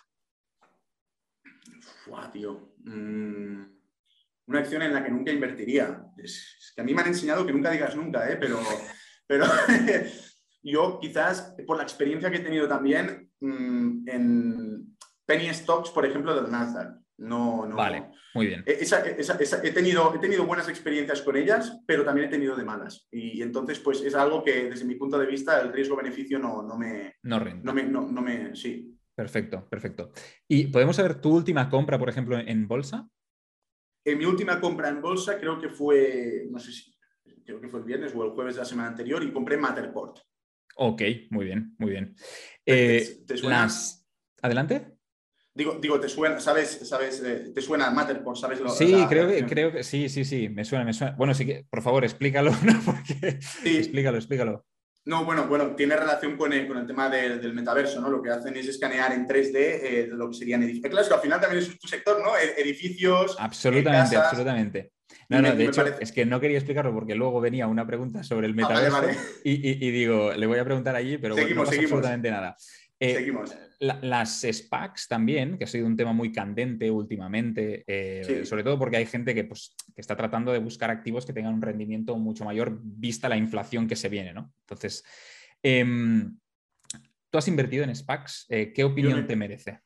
Buah, 2.08 2.30
tío. 2.30 2.74
Mm, 2.80 3.64
una 4.48 4.60
acción 4.60 4.82
en 4.82 4.94
la 4.94 5.02
que 5.02 5.12
nunca 5.12 5.32
invertiría. 5.32 6.04
Es, 6.18 6.74
que 6.76 6.82
a 6.82 6.84
mí 6.84 6.94
me 6.94 7.02
han 7.02 7.08
enseñado 7.08 7.46
que 7.46 7.54
nunca 7.54 7.72
digas 7.72 7.96
nunca, 7.96 8.30
¿eh? 8.30 8.36
pero, 8.36 8.60
pero 9.28 9.46
yo 10.62 11.00
quizás 11.00 11.56
por 11.66 11.78
la 11.78 11.84
experiencia 11.84 12.30
que 12.30 12.38
he 12.38 12.42
tenido 12.42 12.68
también 12.68 13.32
mm, 13.40 14.10
en 14.10 14.98
penny 15.26 15.54
stocks, 15.54 15.92
por 15.92 16.06
ejemplo, 16.06 16.36
del 16.36 16.52
Nasdaq. 16.52 16.99
No, 17.20 17.66
no. 17.66 17.76
Vale, 17.76 18.12
muy 18.34 18.48
bien. 18.48 18.64
E, 18.66 18.80
he, 18.82 19.72
tenido, 19.72 20.16
he 20.16 20.20
tenido 20.20 20.46
buenas 20.46 20.70
experiencias 20.70 21.22
con 21.22 21.36
ellas, 21.36 21.82
pero 21.86 22.06
también 22.06 22.28
he 22.28 22.32
tenido 22.32 22.56
de 22.56 22.64
malas. 22.64 23.08
Y, 23.12 23.42
entonces, 23.42 23.80
pues 23.80 24.02
es 24.02 24.16
algo 24.16 24.44
que 24.44 24.70
desde 24.70 24.86
mi 24.86 24.96
punto 24.96 25.20
de 25.20 25.26
vista 25.26 25.60
el 25.60 25.74
riesgo-beneficio 25.74 26.40
no, 26.40 26.64
no, 26.64 26.78
me... 26.78 27.16
No 27.24 27.40
renta. 27.40 27.62
No 27.64 27.74
me, 27.74 27.84
no, 27.84 28.22
me, 28.22 28.56
sí. 28.56 28.98
Perfecto, 29.14 29.68
perfecto. 29.68 30.12
¿Y 30.48 30.68
podemos 30.68 30.96
saber 30.96 31.20
tu 31.20 31.36
última 31.36 31.70
compra, 31.70 32.00
por 32.00 32.10
ejemplo, 32.10 32.38
en 32.38 32.68
bolsa? 32.68 33.10
En 34.06 34.18
mi 34.18 34.24
última 34.24 34.62
compra 34.62 34.88
en 34.88 35.02
bolsa 35.02 35.38
creo 35.38 35.60
que 35.60 35.70
fue, 35.70 36.48
no 36.50 36.58
sé 36.58 36.72
si, 36.72 36.96
creo 37.44 37.60
que 37.60 37.68
fue 37.68 37.82
el 37.82 37.86
viernes 37.86 38.16
o 38.16 38.24
el 38.24 38.32
jueves 38.32 38.56
de 38.56 38.62
la 38.62 38.66
semana 38.66 38.88
anterior 38.88 39.22
y 39.24 39.34
compré 39.34 39.58
Matterport. 39.58 40.20
Ok, 40.78 41.02
muy 41.32 41.46
bien, 41.46 41.76
muy 41.78 41.92
bien. 41.92 42.16
Eh, 42.66 43.26
¿Adelante? 44.42 44.99
Digo, 45.60 45.78
digo, 45.82 46.00
te 46.00 46.08
suena, 46.08 46.40
¿sabes? 46.40 46.80
sabes 46.88 47.22
eh, 47.22 47.52
¿Te 47.54 47.62
suena 47.62 47.92
Matterport? 47.92 48.38
¿Sabes 48.38 48.62
lo, 48.62 48.70
Sí, 48.70 48.96
creo, 49.10 49.28
que, 49.28 49.46
creo 49.46 49.74
que 49.74 49.84
sí, 49.84 50.08
sí, 50.08 50.24
sí, 50.24 50.48
me 50.48 50.64
suena, 50.64 50.86
me 50.86 50.94
suena. 50.94 51.18
Bueno, 51.18 51.34
sí 51.34 51.46
que, 51.46 51.66
por 51.70 51.82
favor, 51.82 52.06
explícalo, 52.06 52.52
¿no? 52.64 52.80
Porque... 52.86 53.40
Sí. 53.42 53.76
Explícalo, 53.76 54.16
explícalo. 54.16 54.66
No, 55.04 55.26
bueno, 55.26 55.48
bueno, 55.48 55.76
tiene 55.76 55.98
relación 55.98 56.38
con 56.38 56.54
el, 56.54 56.66
con 56.66 56.78
el 56.78 56.88
tema 56.88 57.10
del 57.10 57.54
metaverso, 57.54 58.00
¿no? 58.00 58.10
Lo 58.10 58.22
que 58.22 58.30
hacen 58.30 58.56
es 58.56 58.70
escanear 58.70 59.12
en 59.12 59.28
3D 59.28 59.54
eh, 59.54 60.08
lo 60.10 60.30
que 60.30 60.38
serían 60.38 60.64
edificios. 60.64 60.92
Claro, 60.92 61.02
es 61.02 61.10
que 61.10 61.16
al 61.16 61.22
final 61.22 61.42
también 61.42 61.62
es 61.62 61.78
tu 61.78 61.88
sector, 61.90 62.24
¿no? 62.24 62.38
E, 62.38 62.62
edificios. 62.62 63.36
Absolutamente, 63.38 64.16
absolutamente. 64.16 64.94
No, 65.28 65.42
no, 65.42 65.56
de 65.56 65.66
hecho, 65.66 65.86
es 66.00 66.14
que 66.14 66.26
no 66.26 66.40
quería 66.40 66.58
explicarlo 66.58 66.94
porque 66.94 67.16
luego 67.16 67.42
venía 67.42 67.68
una 67.68 67.86
pregunta 67.86 68.24
sobre 68.24 68.48
el 68.48 68.54
ah, 68.54 68.56
metaverso 68.56 69.20
Y, 69.44 69.86
y, 69.86 69.92
digo, 69.92 70.32
le 70.32 70.48
voy 70.48 70.60
a 70.60 70.64
preguntar 70.64 70.96
allí, 70.96 71.18
pero 71.18 71.36
bueno, 71.36 71.54
no 71.54 71.66
pasa 71.66 71.82
absolutamente 71.82 72.32
nada. 72.32 72.56
Eh, 73.00 73.14
Seguimos. 73.14 73.56
las 73.80 74.42
SPACs 74.42 75.08
también, 75.08 75.58
que 75.58 75.64
ha 75.64 75.68
sido 75.68 75.88
un 75.88 75.96
tema 75.96 76.12
muy 76.12 76.34
candente 76.34 76.92
últimamente, 76.92 77.86
eh, 77.88 78.44
sobre 78.46 78.64
todo 78.64 78.78
porque 78.78 78.98
hay 78.98 79.06
gente 79.06 79.34
que, 79.34 79.46
pues, 79.46 79.74
que, 79.96 80.02
está 80.02 80.18
tratando 80.18 80.52
de 80.52 80.60
buscar 80.60 80.90
activos 80.90 81.26
que 81.26 81.32
tengan 81.32 81.54
un 81.54 81.62
rendimiento 81.62 82.18
mucho 82.18 82.44
mayor 82.44 82.78
vista 82.82 83.30
la 83.30 83.38
inflación 83.38 83.88
que 83.88 83.96
se 83.96 84.10
viene, 84.10 84.34
¿no? 84.34 84.54
Entonces, 84.62 85.06
em, 85.64 86.38
tú 87.30 87.38
has 87.38 87.48
invertido 87.48 87.86
en 87.86 87.96
SPACs, 87.96 88.48
eh, 88.50 88.74
¿qué 88.74 88.84
opinión 88.84 89.26
te 89.26 89.36
merece? 89.38 89.80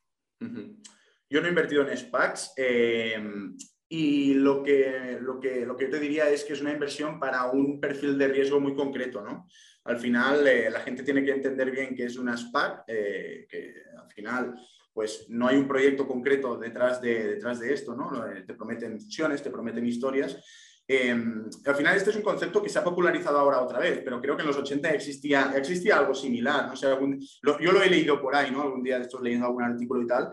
Yo 1.29 1.39
no 1.41 1.45
he 1.45 1.49
invertido 1.49 1.87
en 1.87 1.95
SPACs 1.95 2.53
em, 2.57 3.55
y 3.89 4.33
lo 4.33 4.63
que, 4.63 5.19
lo, 5.21 5.39
que, 5.39 5.67
lo 5.67 5.77
que 5.77 5.85
te 5.85 5.99
diría 5.99 6.29
es 6.29 6.43
que 6.43 6.53
es 6.53 6.61
una 6.61 6.73
inversión 6.73 7.19
para 7.19 7.45
un 7.45 7.79
perfil 7.79 8.17
de 8.17 8.27
riesgo 8.27 8.59
muy 8.59 8.73
concreto, 8.73 9.21
¿no? 9.21 9.47
Al 9.85 9.99
final 9.99 10.43
la 10.43 10.79
gente 10.81 11.03
tiene 11.03 11.23
que 11.23 11.31
entender 11.31 11.71
bien 11.71 11.95
qué 11.95 12.05
es 12.05 12.17
una 12.17 12.37
SPAC, 12.37 12.85
que 12.85 13.73
al 13.97 14.11
final 14.11 14.55
pues 14.93 15.25
no 15.29 15.47
hay 15.47 15.57
un 15.57 15.67
proyecto 15.67 16.07
concreto 16.07 16.57
detrás 16.57 17.01
de, 17.01 17.27
detrás 17.35 17.59
de 17.59 17.73
esto, 17.73 17.95
¿no? 17.95 18.11
Te 18.45 18.53
prometen 18.53 18.99
fusiones, 19.01 19.41
te 19.41 19.49
prometen 19.49 19.85
historias. 19.85 20.37
Em, 20.85 21.45
al 21.65 21.75
final 21.75 21.95
este 21.95 22.09
es 22.09 22.15
un 22.17 22.21
concepto 22.21 22.61
que 22.61 22.67
se 22.67 22.77
ha 22.77 22.83
popularizado 22.83 23.39
ahora 23.39 23.61
otra 23.61 23.79
vez, 23.79 24.01
pero 24.03 24.21
creo 24.21 24.35
que 24.35 24.41
en 24.41 24.49
los 24.49 24.57
80 24.57 24.89
existía, 24.91 25.53
existía 25.55 25.97
algo 25.97 26.13
similar. 26.13 26.67
¿no? 26.67 27.59
yo 27.59 27.71
lo 27.71 27.81
he 27.81 27.89
leído 27.89 28.21
por 28.21 28.35
ahí, 28.35 28.51
¿no? 28.51 28.61
Algún 28.61 28.83
día 28.83 28.97
de 28.97 29.03
estos 29.03 29.21
leyendo 29.21 29.47
algún 29.47 29.63
artículo 29.63 30.01
y 30.01 30.07
tal. 30.07 30.31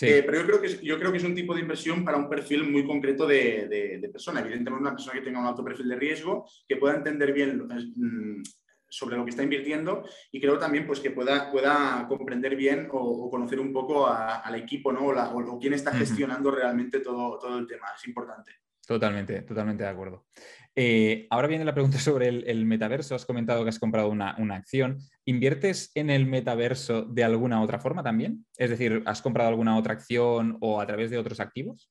Eh, 0.00 0.22
pero 0.24 0.40
yo 0.40 0.46
creo, 0.46 0.60
que, 0.62 0.84
yo 0.84 0.98
creo 0.98 1.12
que 1.12 1.18
es 1.18 1.24
un 1.24 1.34
tipo 1.34 1.54
de 1.54 1.60
inversión 1.60 2.02
para 2.02 2.16
un 2.16 2.28
perfil 2.28 2.64
muy 2.64 2.86
concreto 2.86 3.26
de, 3.26 3.68
de, 4.00 4.08
persona. 4.08 4.40
Evidentemente 4.40 4.80
una 4.80 4.92
persona 4.92 5.12
que 5.18 5.24
tenga 5.24 5.40
un 5.40 5.46
alto 5.46 5.62
perfil 5.62 5.90
de 5.90 5.96
riesgo, 5.96 6.48
que 6.66 6.76
pueda 6.76 6.96
entender 6.96 7.34
bien 7.34 7.68
mm, 7.68 8.42
sobre 8.90 9.16
lo 9.16 9.24
que 9.24 9.30
está 9.30 9.42
invirtiendo 9.42 10.04
y 10.30 10.40
creo 10.40 10.58
también 10.58 10.86
pues, 10.86 11.00
que 11.00 11.10
pueda, 11.10 11.50
pueda 11.50 12.04
comprender 12.08 12.56
bien 12.56 12.88
o, 12.92 13.30
conocer 13.30 13.58
un 13.60 13.72
poco 13.72 14.06
al 14.06 14.54
equipo 14.56 14.92
¿no? 14.92 15.06
o, 15.06 15.58
quién 15.58 15.72
está 15.72 15.92
gestionando 15.92 16.50
realmente 16.50 17.00
todo, 17.00 17.38
todo 17.38 17.58
el 17.58 17.66
tema. 17.66 17.86
Es 17.96 18.06
importante. 18.06 18.52
Totalmente, 18.86 19.42
totalmente 19.42 19.84
de 19.84 19.88
acuerdo. 19.88 20.26
Eh, 20.74 21.26
ahora 21.30 21.48
viene 21.48 21.64
la 21.64 21.74
pregunta 21.74 21.98
sobre 21.98 22.28
el, 22.28 22.66
metaverso. 22.66 23.14
Has 23.14 23.26
comentado 23.26 23.62
que 23.62 23.68
has 23.68 23.78
comprado 23.78 24.08
una, 24.08 24.34
acción. 24.54 24.98
¿Inviertes 25.24 25.90
en 25.94 26.10
el 26.10 26.26
metaverso 26.26 27.02
de 27.02 27.24
alguna 27.24 27.62
otra 27.62 27.78
forma 27.78 28.02
también? 28.02 28.46
Es 28.56 28.70
decir, 28.70 29.02
¿has 29.06 29.22
comprado 29.22 29.48
alguna 29.48 29.76
otra 29.76 29.94
acción 29.94 30.58
o 30.60 30.80
a 30.80 30.86
través 30.86 31.10
de 31.10 31.18
otros 31.18 31.40
activos? 31.40 31.90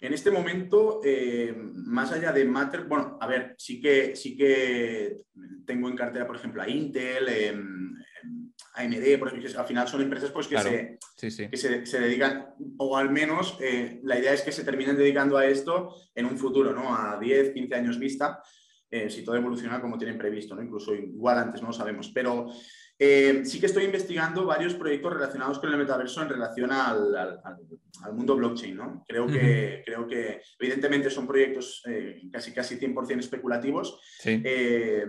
En 0.00 0.12
este 0.12 0.30
momento, 0.30 1.00
eh, 1.04 1.52
más 1.56 2.12
allá 2.12 2.30
de 2.30 2.44
Matter, 2.44 2.84
bueno, 2.84 3.18
a 3.20 3.26
ver, 3.26 3.54
sí 3.58 3.80
que, 3.80 4.14
sí 4.14 4.36
que 4.36 5.16
tengo 5.66 5.88
en 5.88 5.96
cartera, 5.96 6.26
por 6.26 6.36
ejemplo, 6.36 6.62
a 6.62 6.68
Intel, 6.68 7.28
em, 7.28 7.94
AMD, 8.74 9.18
porque 9.18 9.44
al 9.56 9.66
final 9.66 9.88
son 9.88 10.02
empresas 10.02 10.30
pues, 10.30 10.46
que, 10.46 10.58
se, 10.58 11.48
que 11.48 11.86
se, 11.86 12.00
dedican, 12.00 12.54
o 12.76 12.96
al 12.96 13.10
menos 13.10 13.58
eh, 13.60 14.00
la 14.04 14.18
idea 14.18 14.32
es 14.32 14.42
que 14.42 14.52
se 14.52 14.62
terminen 14.62 14.96
dedicando 14.96 15.36
a 15.36 15.46
esto 15.46 15.94
en 16.14 16.26
un 16.26 16.38
futuro, 16.38 16.72
¿no? 16.72 16.94
A 16.94 17.18
10, 17.18 17.52
15 17.52 17.74
años 17.74 17.98
vista, 17.98 18.40
eh, 18.90 19.10
si 19.10 19.22
todo 19.22 19.36
evoluciona 19.36 19.80
como 19.80 19.98
tienen 19.98 20.16
previsto, 20.16 20.54
¿no? 20.54 20.62
Incluso 20.62 20.94
igual 20.94 21.38
antes, 21.38 21.60
no 21.60 21.68
lo 21.68 21.74
sabemos. 21.74 22.10
Pero 22.14 22.46
eh, 23.00 23.42
sí 23.44 23.60
que 23.60 23.66
estoy 23.66 23.84
investigando 23.84 24.44
varios 24.44 24.74
proyectos 24.74 25.12
relacionados 25.12 25.60
con 25.60 25.70
el 25.70 25.78
metaverso 25.78 26.20
en 26.22 26.28
relación 26.30 26.72
al, 26.72 27.40
mundo 28.12 28.36
blockchain. 28.36 28.76
¿no? 28.76 29.04
Creo, 29.06 29.26
que, 29.26 29.82
creo 29.84 30.06
que, 30.06 30.40
evidentemente, 30.58 31.08
son 31.08 31.26
proyectos 31.26 31.82
eh, 31.86 32.22
casi, 32.32 32.52
casi 32.52 32.76
100% 32.76 33.18
especulativos. 33.20 34.00
Eh, 34.24 35.06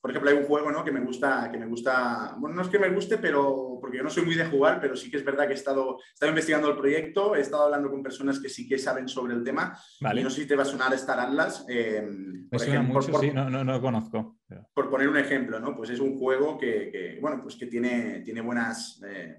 por 0.00 0.10
ejemplo, 0.10 0.30
hay 0.30 0.36
un 0.36 0.44
juego 0.44 0.70
¿no? 0.70 0.84
que, 0.84 0.92
me 0.92 1.00
gusta, 1.00 1.48
que 1.50 1.58
me 1.58 1.66
gusta, 1.66 2.36
bueno, 2.38 2.56
no 2.56 2.62
es 2.62 2.68
que 2.68 2.78
me 2.78 2.90
guste, 2.90 3.16
pero 3.16 3.78
porque 3.80 3.96
yo 3.96 4.02
no 4.02 4.10
soy 4.10 4.26
muy 4.26 4.34
de 4.34 4.44
jugar, 4.44 4.78
pero 4.78 4.94
sí 4.94 5.10
que 5.10 5.16
es 5.16 5.24
verdad 5.24 5.46
que 5.46 5.52
he 5.52 5.56
estado, 5.56 5.98
estado 6.12 6.30
investigando 6.30 6.68
el 6.68 6.76
proyecto, 6.76 7.34
he 7.34 7.40
estado 7.40 7.64
hablando 7.64 7.90
con 7.90 8.02
personas 8.02 8.38
que 8.38 8.50
sí 8.50 8.68
que 8.68 8.78
saben 8.78 9.08
sobre 9.08 9.32
el 9.32 9.42
tema. 9.42 9.78
Y 10.14 10.22
no 10.22 10.28
sé 10.28 10.42
si 10.42 10.46
te 10.46 10.56
va 10.56 10.64
a 10.64 10.66
sonar 10.66 10.92
Star 10.92 11.20
Atlas. 11.20 11.64
me 11.66 12.58
suena 12.58 12.82
mucho, 12.82 13.18
sí, 13.18 13.30
no, 13.30 13.48
no, 13.48 13.64
no 13.64 13.72
lo 13.72 13.80
conozco. 13.80 14.36
Por 14.72 14.88
poner 14.88 15.08
un 15.08 15.18
ejemplo, 15.18 15.58
¿no? 15.58 15.76
Pues 15.76 15.90
es 15.90 16.00
un 16.00 16.18
juego 16.18 16.58
que, 16.58 17.18
bueno, 17.20 17.40
pues 17.42 17.56
que 17.56 17.66
tiene, 17.66 18.20
tiene 18.20 18.40
buenas, 18.40 19.02
eh, 19.06 19.36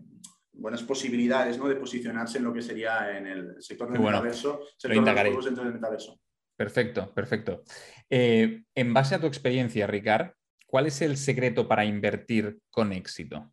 buenas 0.51 0.83
posibilidades 0.83 1.57
¿no? 1.57 1.67
de 1.67 1.75
posicionarse 1.75 2.37
en 2.37 2.43
lo 2.43 2.53
que 2.53 2.61
sería 2.61 3.17
en 3.17 3.27
el 3.27 3.61
sector 3.61 3.91
del 3.91 4.01
metaverso, 4.01 4.61
sector 4.77 5.05
de 5.05 5.31
los 5.31 5.45
dentro 5.45 5.63
del 5.63 5.73
metaverso. 5.73 6.19
Perfecto, 6.55 7.11
perfecto. 7.13 7.63
Eh, 8.09 8.63
en 8.75 8.93
base 8.93 9.15
a 9.15 9.19
tu 9.19 9.25
experiencia, 9.25 9.87
Ricard, 9.87 10.33
¿cuál 10.67 10.85
es 10.87 11.01
el 11.01 11.17
secreto 11.17 11.67
para 11.67 11.85
invertir 11.85 12.59
con 12.69 12.91
éxito? 12.91 13.51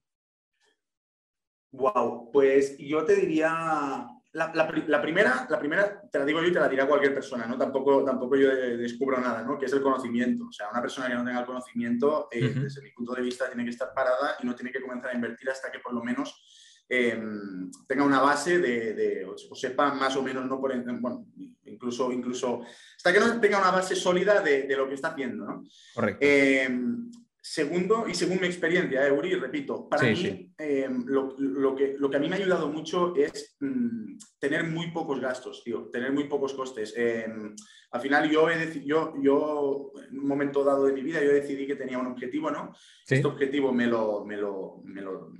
Wow, 1.70 2.30
pues 2.32 2.76
yo 2.78 3.04
te 3.04 3.16
diría 3.16 4.06
la, 4.32 5.00
primera, 5.00 5.46
la 5.48 5.58
primera, 5.58 6.02
te 6.10 6.18
la 6.18 6.24
digo 6.24 6.42
yo 6.42 6.48
y 6.48 6.52
te 6.52 6.60
la 6.60 6.68
dirá 6.68 6.86
cualquier 6.86 7.14
persona, 7.14 7.46
¿no? 7.46 7.56
Tampoco, 7.56 8.04
tampoco 8.04 8.36
yo 8.36 8.48
descubro 8.54 9.18
nada, 9.20 9.42
¿no? 9.42 9.58
Que 9.58 9.66
es 9.66 9.72
el 9.72 9.80
conocimiento. 9.80 10.46
O 10.48 10.52
sea, 10.52 10.68
una 10.70 10.82
persona 10.82 11.08
que 11.08 11.14
no 11.14 11.24
tenga 11.24 11.40
el 11.40 11.46
conocimiento, 11.46 12.28
eh, 12.30 12.52
desde 12.54 12.82
mi 12.82 12.90
punto 12.90 13.14
de 13.14 13.22
vista, 13.22 13.46
tiene 13.46 13.64
que 13.64 13.70
estar 13.70 13.92
parada 13.94 14.36
y 14.42 14.46
no 14.46 14.54
tiene 14.54 14.70
que 14.70 14.82
comenzar 14.82 15.10
a 15.10 15.14
invertir 15.14 15.48
hasta 15.48 15.70
que 15.70 15.78
por 15.78 15.94
lo 15.94 16.02
menos 16.04 16.84
em, 16.90 17.70
tenga 17.86 18.04
una 18.04 18.20
base 18.20 18.58
de, 18.58 19.26
o 19.26 19.54
sepa 19.54 19.94
más 19.94 20.14
o 20.16 20.22
menos, 20.22 20.46
no 20.46 20.60
por, 20.60 20.74
bueno, 21.00 21.26
incluso, 21.64 22.12
incluso, 22.12 22.60
hasta 22.96 23.12
que 23.12 23.20
no 23.20 23.40
tenga 23.40 23.58
una 23.58 23.70
base 23.70 23.96
sólida 23.96 24.40
de, 24.42 24.74
lo 24.76 24.88
que 24.88 24.94
está 24.94 25.08
haciendo, 25.08 25.46
¿no? 25.46 25.64
Correcto. 25.94 26.18
Em, 26.20 27.10
Segundo, 27.50 28.06
y 28.06 28.14
según 28.14 28.40
mi 28.40 28.46
experiencia, 28.46 29.06
eh, 29.06 29.10
Uri, 29.10 29.34
repito, 29.34 29.88
para 29.88 30.02
mí 30.02 30.52
em, 30.58 31.02
lo, 31.06 31.74
que, 31.74 31.96
lo 31.98 32.10
que 32.10 32.16
a 32.18 32.20
mí 32.20 32.28
me 32.28 32.36
ha 32.36 32.38
ayudado 32.38 32.68
mucho 32.68 33.16
es 33.16 33.56
mm, 33.60 34.18
tener 34.38 34.64
muy 34.64 34.90
pocos 34.90 35.18
gastos, 35.18 35.64
tío, 35.64 35.88
tener 35.88 36.12
muy 36.12 36.24
pocos 36.24 36.52
costes. 36.52 36.92
Em, 36.94 37.56
al 37.90 38.00
final 38.02 38.30
yo, 38.30 38.50
he 38.50 38.84
yo, 38.84 39.14
yo, 39.22 39.92
en 40.10 40.18
un 40.18 40.28
momento 40.28 40.62
dado 40.62 40.84
de 40.84 40.92
mi 40.92 41.00
vida, 41.02 41.24
yo 41.24 41.32
decidí 41.32 41.66
que 41.66 41.76
tenía 41.76 41.98
un 41.98 42.08
objetivo, 42.08 42.50
¿no? 42.50 42.74
Este 43.08 43.26
objetivo 43.26 43.72
me 43.72 43.86
lo, 43.86 44.26
me 44.26 44.36
lo, 44.36 44.82
me 44.84 45.00
lo 45.00 45.32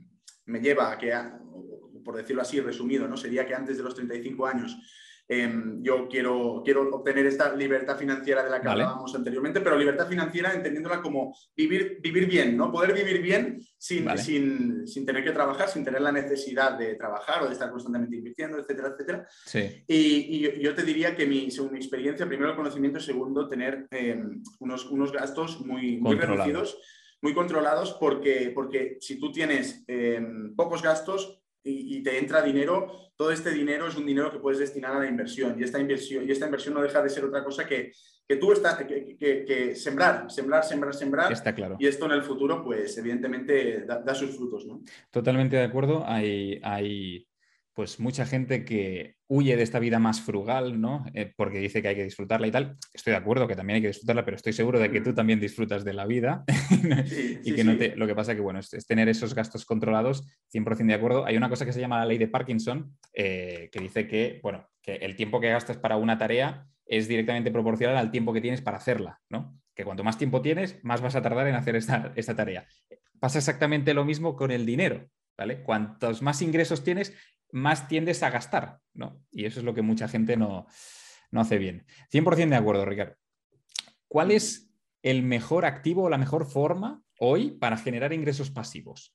me 0.47 0.61
lleva 0.61 0.91
a 0.91 0.97
que, 0.97 1.15
por 2.03 2.17
decirlo 2.17 2.41
así, 2.41 2.59
resumido, 2.59 3.07
¿no? 3.07 3.19
Sería 3.19 3.47
que 3.47 3.55
antes 3.55 3.77
de 3.77 3.83
los 3.83 3.95
35 3.95 4.47
años 4.47 4.79
Em, 5.31 5.83
yo 5.83 6.09
quiero, 6.09 6.63
quiero 6.65 6.89
obtener 6.91 7.27
esta 7.27 7.55
libertad 7.55 7.99
financiera 7.99 8.43
de 8.43 8.49
la 8.49 8.63
que 8.63 8.69
hablábamos 8.69 9.15
anteriormente, 9.15 9.61
pero 9.61 9.77
libertad 9.77 10.09
financiera 10.09 10.55
entendiéndola 10.55 11.03
como 11.03 11.37
vivir, 11.55 11.99
vivir 12.01 12.27
bien, 12.27 12.57
¿no? 12.57 12.73
Poder 12.73 12.95
vivir 12.95 13.21
bien 13.21 13.61
sin, 13.77 14.09
sin, 14.17 14.87
sin, 14.87 15.05
tener 15.05 15.23
que 15.23 15.33
trabajar, 15.33 15.69
sin 15.69 15.85
tener 15.85 16.01
la 16.01 16.13
necesidad 16.13 16.79
de 16.79 16.95
trabajar 16.95 17.43
o 17.43 17.47
de 17.47 17.53
estar 17.53 17.71
constantemente 17.71 18.17
invirtiendo, 18.17 18.59
etcétera, 18.59 18.89
etcétera. 18.89 19.29
Sí. 19.45 19.85
Y, 19.87 20.63
yo 20.63 20.75
te 20.75 20.83
diría 20.83 21.15
que 21.15 21.27
mi, 21.27 21.51
según 21.51 21.73
mi 21.73 21.79
experiencia, 21.79 22.27
primero 22.27 22.51
el 22.51 22.57
conocimiento 22.57 22.99
y 22.99 23.03
segundo 23.03 23.47
tener 23.49 23.87
em, 23.91 24.43
unos, 24.61 24.87
unos 24.87 25.13
gastos 25.13 25.61
muy, 25.61 25.99
muy 25.99 26.17
reducidos 26.17 26.79
muy 27.21 27.35
controlados 27.35 27.95
porque, 27.95 28.53
porque 28.55 28.97
si 29.01 29.19
tú 29.19 29.33
tienes 29.33 29.85
em, 29.89 30.55
pocos 30.55 30.83
gastos, 30.83 31.38
y, 31.63 32.03
te 32.03 32.19
entra 32.19 32.43
dinero, 32.43 33.11
todo 33.17 33.31
este 33.31 33.51
dinero 33.51 33.89
es 33.89 33.97
un 33.97 34.07
dinero 34.07 34.31
que 34.31 34.39
puedes 34.39 34.59
destinar 34.59 34.97
a 34.97 35.01
la 35.01 35.09
inversión 35.09 35.59
y 35.59 35.65
esta 35.65 35.79
inversión, 35.79 36.27
y 36.27 36.31
esta 36.31 36.47
inversión 36.47 36.75
no 36.75 36.83
deja 36.83 37.03
de 37.03 37.11
ser 37.11 37.25
otra 37.25 37.45
cosa 37.45 37.67
que, 37.67 37.93
que 38.27 38.37
tú 38.37 38.53
estás, 38.53 38.77
que, 38.85 39.17
que, 39.19 39.75
sembrar, 39.75 40.31
sembrar, 40.31 40.65
sembrar, 40.65 40.95
sembrar. 40.95 41.33
Está 41.33 41.55
claro. 41.55 41.77
Y 41.79 41.87
esto 41.87 42.07
en 42.07 42.13
el 42.13 42.23
futuro, 42.23 42.63
pues 42.65 42.97
evidentemente 42.99 43.85
da, 43.85 44.15
sus 44.15 44.37
frutos, 44.37 44.67
¿no? 44.67 44.83
Totalmente 45.11 45.57
de 45.57 45.65
acuerdo. 45.65 46.05
Hay, 46.07 46.61
hay 46.63 47.28
pues 47.79 48.01
mucha 48.01 48.27
gente 48.27 48.65
que 48.65 49.15
huye 49.29 49.57
de 49.57 49.63
esta 49.63 49.79
vida 49.79 50.01
más 50.01 50.21
frugal, 50.21 50.81
¿no? 50.81 51.05
Eh, 51.15 51.33
porque 51.37 51.61
dice 51.61 51.81
que 51.81 51.87
hay 51.87 51.95
que 51.95 52.03
disfrutarla 52.03 52.49
y 52.49 52.51
tal. 52.51 52.77
Estoy 52.93 53.13
de 53.13 53.19
acuerdo 53.19 53.47
que 53.47 53.55
también 53.55 53.77
hay 53.77 53.83
que 53.83 53.87
disfrutarla, 53.87 54.25
pero 54.25 54.37
estoy 54.37 54.53
seguro 54.53 54.81
de 54.81 54.91
que 54.91 55.01
tú 55.01 55.15
también 55.15 55.39
disfrutas 55.39 55.85
de 55.85 55.93
la 55.93 56.05
vida 56.05 56.43
y 57.45 57.55
que 57.55 57.63
no 57.63 57.77
te... 57.77 57.95
Lo 57.95 58.09
que 58.09 58.17
pasa 58.17 58.35
que, 58.35 58.41
bueno, 58.41 58.59
es, 58.59 58.85
tener 58.85 59.09
esos 59.09 59.33
gastos 59.33 59.65
controlados, 59.65 60.27
100% 60.53 60.87
de 60.87 60.95
acuerdo. 60.95 61.25
Hay 61.25 61.37
una 61.37 61.49
cosa 61.49 61.65
que 61.65 61.73
se 61.73 61.79
llama 61.79 62.01
la 62.01 62.07
ley 62.07 62.19
de 62.19 62.27
Parkinson, 62.27 62.97
eh, 63.13 63.69
que 63.71 63.79
dice 63.79 64.09
que, 64.09 64.41
bueno, 64.43 64.69
que 64.83 64.97
el 64.97 65.15
tiempo 65.15 65.41
que 65.41 65.49
gastas 65.49 65.77
para 65.77 65.99
una 65.99 66.19
tarea 66.19 66.67
es 66.85 67.07
directamente 67.07 67.53
proporcional 67.53 67.97
al 67.97 68.11
tiempo 68.11 68.33
que 68.33 68.41
tienes 68.41 68.61
para 68.61 68.79
hacerla, 68.79 69.21
¿no? 69.29 69.57
Que 69.77 69.85
cuanto 69.85 70.03
más 70.03 70.19
tiempo 70.19 70.43
tienes, 70.43 70.83
más 70.83 71.01
vas 71.01 71.15
a 71.15 71.23
tardar 71.23 71.47
en 71.47 71.55
hacer 71.55 71.77
esta, 71.77 72.13
esta 72.17 72.35
tarea. 72.35 72.67
Pasa 73.21 73.39
exactamente 73.39 73.95
lo 73.95 74.05
mismo 74.05 74.35
con 74.35 74.51
el 74.51 74.67
dinero, 74.67 75.09
¿vale? 75.37 75.63
Cuantos 75.63 76.23
más 76.23 76.43
ingresos 76.43 76.83
tienes, 76.83 77.15
más 77.51 77.89
tiendes 77.89 78.23
a 78.23 78.31
gastar, 78.31 78.81
¿no? 78.95 79.25
Y 79.31 79.45
eso 79.47 79.61
es 79.61 79.65
lo 79.65 79.75
que 79.75 79.83
mucha 79.83 80.09
gente 80.09 80.37
no, 80.37 80.67
hace 81.33 81.59
bien. 81.59 81.87
100% 82.13 82.49
de 82.49 82.57
acuerdo, 82.57 82.85
Ricardo. 82.85 83.17
¿Cuál 84.07 84.31
es 84.31 84.73
el 85.03 85.23
mejor 85.23 85.65
activo 85.65 86.05
o 86.05 86.11
la 86.11 86.19
mejor 86.19 86.47
forma 86.47 87.03
hoy 87.19 87.53
para 87.53 87.77
generar 87.77 88.13
ingresos 88.13 88.51
pasivos? 88.51 89.15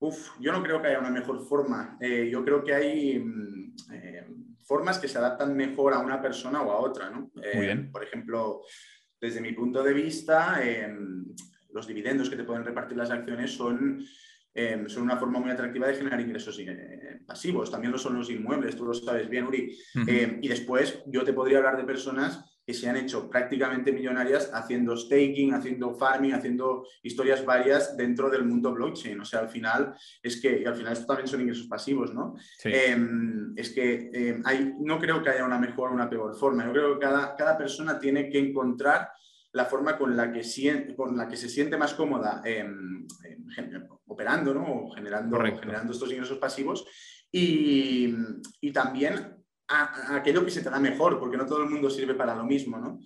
Uf, 0.00 0.30
yo 0.40 0.52
no 0.52 0.62
creo 0.62 0.82
que 0.82 0.88
haya 0.88 0.98
una 0.98 1.10
mejor 1.10 1.46
forma. 1.46 1.96
Eh, 2.00 2.28
yo 2.30 2.44
creo 2.44 2.64
que 2.64 2.74
hay 2.74 3.18
mm, 3.20 3.74
eh, 3.92 4.26
formas 4.62 4.98
que 4.98 5.06
se 5.06 5.18
adaptan 5.18 5.56
mejor 5.56 5.94
a 5.94 6.00
una 6.00 6.20
persona 6.20 6.60
o 6.62 6.72
a 6.72 6.80
otra, 6.80 7.10
¿no? 7.10 7.30
Muy 7.34 7.44
eh, 7.44 7.60
bien. 7.60 7.92
Por 7.92 8.02
ejemplo, 8.02 8.62
desde 9.20 9.40
mi 9.40 9.52
punto 9.52 9.82
de 9.82 9.92
vista, 9.92 10.60
los 11.70 11.86
dividendos 11.86 12.28
que 12.28 12.36
te 12.36 12.42
pueden 12.42 12.64
repartir 12.64 12.96
las 12.96 13.10
acciones 13.10 13.52
son 13.52 14.04
Em, 14.54 14.86
son 14.88 15.04
una 15.04 15.16
forma 15.16 15.40
muy 15.40 15.50
atractiva 15.50 15.86
de 15.86 15.94
generar 15.94 16.20
ingresos 16.20 16.58
eh, 16.58 17.20
pasivos. 17.26 17.70
También 17.70 17.90
lo 17.90 17.98
son 17.98 18.18
los 18.18 18.28
inmuebles, 18.28 18.76
tú 18.76 18.84
lo 18.84 18.92
sabes 18.92 19.28
bien, 19.28 19.46
Uri. 19.46 19.78
Em, 20.06 20.38
y 20.42 20.48
después 20.48 21.02
yo 21.06 21.24
te 21.24 21.32
podría 21.32 21.58
hablar 21.58 21.78
de 21.78 21.84
personas 21.84 22.44
que 22.64 22.74
se 22.74 22.88
han 22.88 22.96
hecho 22.96 23.28
prácticamente 23.28 23.92
millonarias 23.92 24.50
haciendo 24.52 24.96
staking, 24.96 25.54
haciendo 25.54 25.94
farming, 25.94 26.34
haciendo 26.34 26.86
historias 27.02 27.44
varias 27.44 27.96
dentro 27.96 28.30
del 28.30 28.44
mundo 28.44 28.72
blockchain. 28.72 29.18
O 29.20 29.24
sea, 29.24 29.40
al 29.40 29.48
final 29.48 29.96
es 30.22 30.40
que, 30.40 30.64
al 30.66 30.76
final 30.76 30.92
esto 30.92 31.06
también 31.06 31.26
son 31.26 31.40
ingresos 31.40 31.66
pasivos, 31.66 32.14
¿no? 32.14 32.34
Em, 32.62 33.52
es 33.56 33.70
que 33.70 34.40
hay, 34.44 34.74
no 34.78 34.98
creo 34.98 35.22
que 35.22 35.30
haya 35.30 35.44
una 35.44 35.58
mejor 35.58 35.90
o 35.90 35.94
una 35.94 36.10
peor 36.10 36.36
forma. 36.36 36.64
Yo 36.66 36.72
creo 36.72 36.94
que 36.94 37.00
cada, 37.00 37.34
cada 37.34 37.56
persona 37.56 37.98
tiene 37.98 38.28
que 38.28 38.38
encontrar 38.38 39.08
la 39.52 39.66
forma 39.66 39.98
con 39.98 40.16
la 40.16 40.32
que, 40.32 40.94
con 40.96 41.16
la 41.16 41.28
que 41.28 41.36
se 41.36 41.48
siente 41.48 41.76
más 41.76 41.94
cómoda 41.94 42.42
operando 44.06 44.54
¿no? 44.54 44.84
o 44.84 44.90
generando, 44.90 45.38
generando 45.38 45.92
estos 45.92 46.10
ingresos 46.10 46.38
pasivos 46.38 46.86
y, 47.30 48.14
también 48.72 49.36
aquello 49.68 50.44
que 50.44 50.50
se 50.50 50.62
te 50.62 50.70
da 50.70 50.78
mejor, 50.78 51.18
porque 51.18 51.36
no 51.36 51.46
todo 51.46 51.62
el 51.62 51.70
mundo 51.70 51.88
sirve 51.88 52.14
para 52.14 52.34
lo 52.34 52.44
mismo. 52.44 52.78
¿no? 52.78 53.00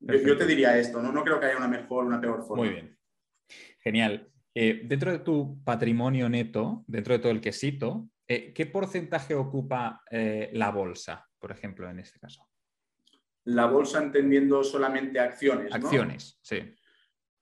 Yo, 0.00 0.36
te 0.36 0.46
diría 0.46 0.78
esto, 0.78 1.02
¿no? 1.02 1.12
no 1.12 1.22
creo 1.22 1.40
que 1.40 1.46
haya 1.46 1.56
una 1.56 1.68
mejor, 1.68 2.04
una 2.04 2.20
peor 2.20 2.44
forma. 2.46 2.64
Muy 2.64 2.72
bien. 2.72 2.98
Genial. 3.80 4.28
Eh, 4.54 4.82
dentro 4.84 5.10
de 5.10 5.20
tu 5.20 5.62
patrimonio 5.64 6.28
neto, 6.28 6.84
dentro 6.86 7.14
de 7.14 7.20
todo 7.20 7.32
el 7.32 7.40
quesito, 7.40 8.08
eh, 8.28 8.52
¿qué 8.52 8.66
porcentaje 8.66 9.34
ocupa 9.34 10.02
eh, 10.10 10.50
la 10.52 10.70
bolsa, 10.70 11.26
por 11.38 11.52
ejemplo, 11.52 11.88
en 11.88 12.00
este 12.00 12.20
caso? 12.20 12.46
La 13.44 13.66
bolsa 13.66 14.02
entendiendo 14.02 14.62
solamente 14.62 15.18
acciones. 15.18 15.72
Acciones, 15.72 16.38
sí. 16.42 16.74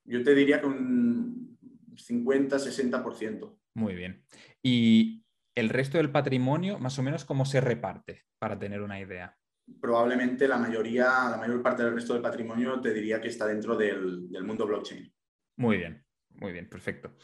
Yo 0.04 0.22
te 0.22 0.34
diría 0.34 0.60
que 0.60 0.66
un 0.66 1.58
50-60%. 1.94 3.58
Muy 3.74 3.94
bien. 3.94 4.24
¿Y 4.62 5.24
el 5.54 5.68
resto 5.68 5.98
del 5.98 6.10
patrimonio, 6.10 6.78
más 6.78 6.98
o 6.98 7.02
menos, 7.02 7.24
cómo 7.24 7.44
se 7.44 7.60
reparte, 7.60 8.24
para 8.38 8.58
tener 8.58 8.82
una 8.82 9.00
idea? 9.00 9.36
Probablemente 9.80 10.48
la 10.48 10.58
mayoría, 10.58 11.28
la 11.30 11.36
mayor 11.36 11.62
parte 11.62 11.84
del 11.84 11.94
resto 11.94 12.14
del 12.14 12.22
patrimonio 12.22 12.80
te 12.80 12.92
diría 12.92 13.20
que 13.20 13.28
está 13.28 13.46
dentro 13.46 13.76
del 13.76 14.28
mundo 14.42 14.66
blockchain. 14.66 15.12
Muy 15.56 15.76
bien, 15.76 16.04
muy 16.30 16.52
bien, 16.52 16.68
perfecto. 16.68 17.14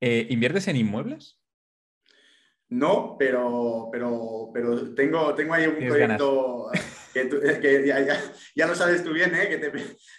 Eh, 0.00 0.26
¿Inviertes 0.30 0.68
en 0.68 0.76
inmuebles? 0.76 1.39
No, 2.70 3.16
pero, 3.18 3.88
pero, 3.90 4.50
pero 4.54 4.94
tengo, 4.94 5.34
tengo 5.34 5.54
ahí 5.54 5.66
un 5.66 5.88
proyecto 5.88 6.70
que, 7.12 7.84
ya, 8.54 8.66
lo 8.68 8.74
sabes 8.76 9.02
tú 9.02 9.12
bien, 9.12 9.34
¿eh? 9.34 9.48
que 9.48 9.72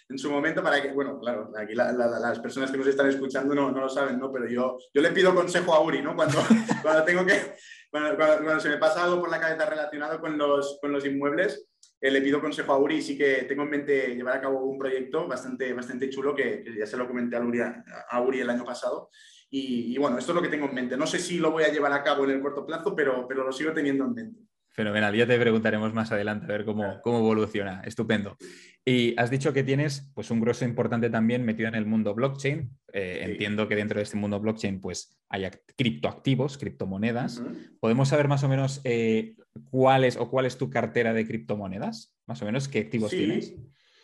en 0.09 0.19
su 0.19 0.29
momento 0.29 0.61
para 0.61 0.81
que, 0.81 0.91
bueno, 0.91 1.17
claro, 1.17 1.49
aquí 1.57 1.73
las 1.75 2.39
personas 2.39 2.69
que 2.69 2.77
nos 2.77 2.87
están 2.87 3.07
escuchando 3.07 3.55
no, 3.55 3.71
no, 3.71 3.79
lo 3.79 3.89
saben, 3.89 4.19
¿no? 4.19 4.33
Pero 4.33 4.49
yo, 4.49 4.77
yo 4.93 5.01
le 5.01 5.11
pido 5.11 5.33
consejo 5.33 5.73
a 5.73 5.79
Uri, 5.79 6.01
¿no? 6.01 6.13
Cuando, 6.13 6.39
cuando 6.81 7.05
tengo 7.05 7.25
que, 7.25 7.55
cuando, 7.89 8.17
cuando, 8.17 8.59
se 8.59 8.67
me 8.67 8.77
pasa 8.77 9.05
algo 9.05 9.21
por 9.21 9.31
la 9.31 9.39
cabeza 9.39 9.65
relacionado 9.65 10.19
con 10.19 10.37
los, 10.37 10.77
con 10.81 10.91
los 10.91 11.05
inmuebles, 11.05 11.69
eh, 12.01 12.11
le 12.11 12.21
pido 12.21 12.41
consejo 12.41 12.73
a 12.73 12.79
Uri 12.79 12.97
y 12.97 13.01
sí 13.01 13.17
que 13.17 13.43
tengo 13.43 13.63
en 13.63 13.69
mente 13.69 14.13
llevar 14.13 14.35
a 14.35 14.41
cabo 14.41 14.65
un 14.65 14.77
proyecto 14.77 15.25
bastante, 15.25 15.71
bastante 15.71 16.09
chulo 16.09 16.35
que, 16.35 16.65
ya 16.77 16.85
se 16.85 16.97
lo 16.97 17.07
comenté 17.07 17.37
a 17.37 17.41
Uri, 17.41 17.61
a 17.61 18.21
Uri 18.21 18.41
el 18.41 18.49
año 18.49 18.65
pasado. 18.65 19.09
Y, 19.53 19.97
bueno, 19.97 20.17
esto 20.17 20.31
es 20.31 20.35
lo 20.37 20.41
que 20.41 20.47
tengo 20.47 20.67
en 20.67 20.73
mente. 20.73 20.95
No 20.95 21.05
sé 21.05 21.19
si 21.19 21.37
lo 21.37 21.51
voy 21.51 21.63
a 21.63 21.71
llevar 21.71 21.91
a 21.91 22.01
cabo 22.01 22.23
en 22.23 22.31
el 22.31 22.41
corto 22.41 22.65
plazo, 22.65 22.95
pero, 22.95 23.27
pero 23.27 23.43
lo 23.43 23.51
sigo 23.51 23.73
teniendo 23.73 24.05
en 24.05 24.13
mente. 24.13 24.39
Fenomenal, 24.69 25.13
ya 25.13 25.27
te 25.27 25.37
preguntaremos 25.37 25.93
más 25.93 26.13
adelante 26.13 26.45
a 26.45 26.57
ver 26.57 26.63
cómo, 26.63 27.01
cómo 27.01 27.19
evoluciona. 27.19 27.81
Estupendo. 27.81 28.37
Y 28.85 29.13
has 29.19 29.29
dicho 29.29 29.51
que 29.51 29.63
tienes 29.63 30.09
pues, 30.15 30.31
un 30.31 30.39
grueso 30.39 30.63
importante 30.63 31.09
también 31.09 31.43
metido 31.43 31.67
en 31.67 31.75
el 31.75 31.85
mundo 31.85 32.15
blockchain. 32.15 32.71
Eh, 32.93 33.19
entiendo 33.23 33.67
que 33.67 33.75
dentro 33.75 33.97
de 33.97 34.03
este 34.03 34.15
mundo 34.15 34.39
blockchain 34.39 34.79
pues, 34.79 35.19
hay 35.27 35.49
criptoactivos, 35.75 36.57
criptomonedas. 36.57 37.43
¿Podemos 37.81 38.07
saber 38.07 38.29
más 38.29 38.45
o 38.45 38.49
menos 38.49 38.79
eh, 38.85 39.35
cuál 39.69 40.05
es 40.05 40.15
o 40.15 40.29
cuál 40.29 40.45
es 40.45 40.57
tu 40.57 40.69
cartera 40.69 41.11
de 41.11 41.27
criptomonedas? 41.27 42.15
Más 42.25 42.41
o 42.41 42.45
menos, 42.45 42.69
¿qué 42.69 42.79
activos 42.79 43.11
tienes? 43.11 43.53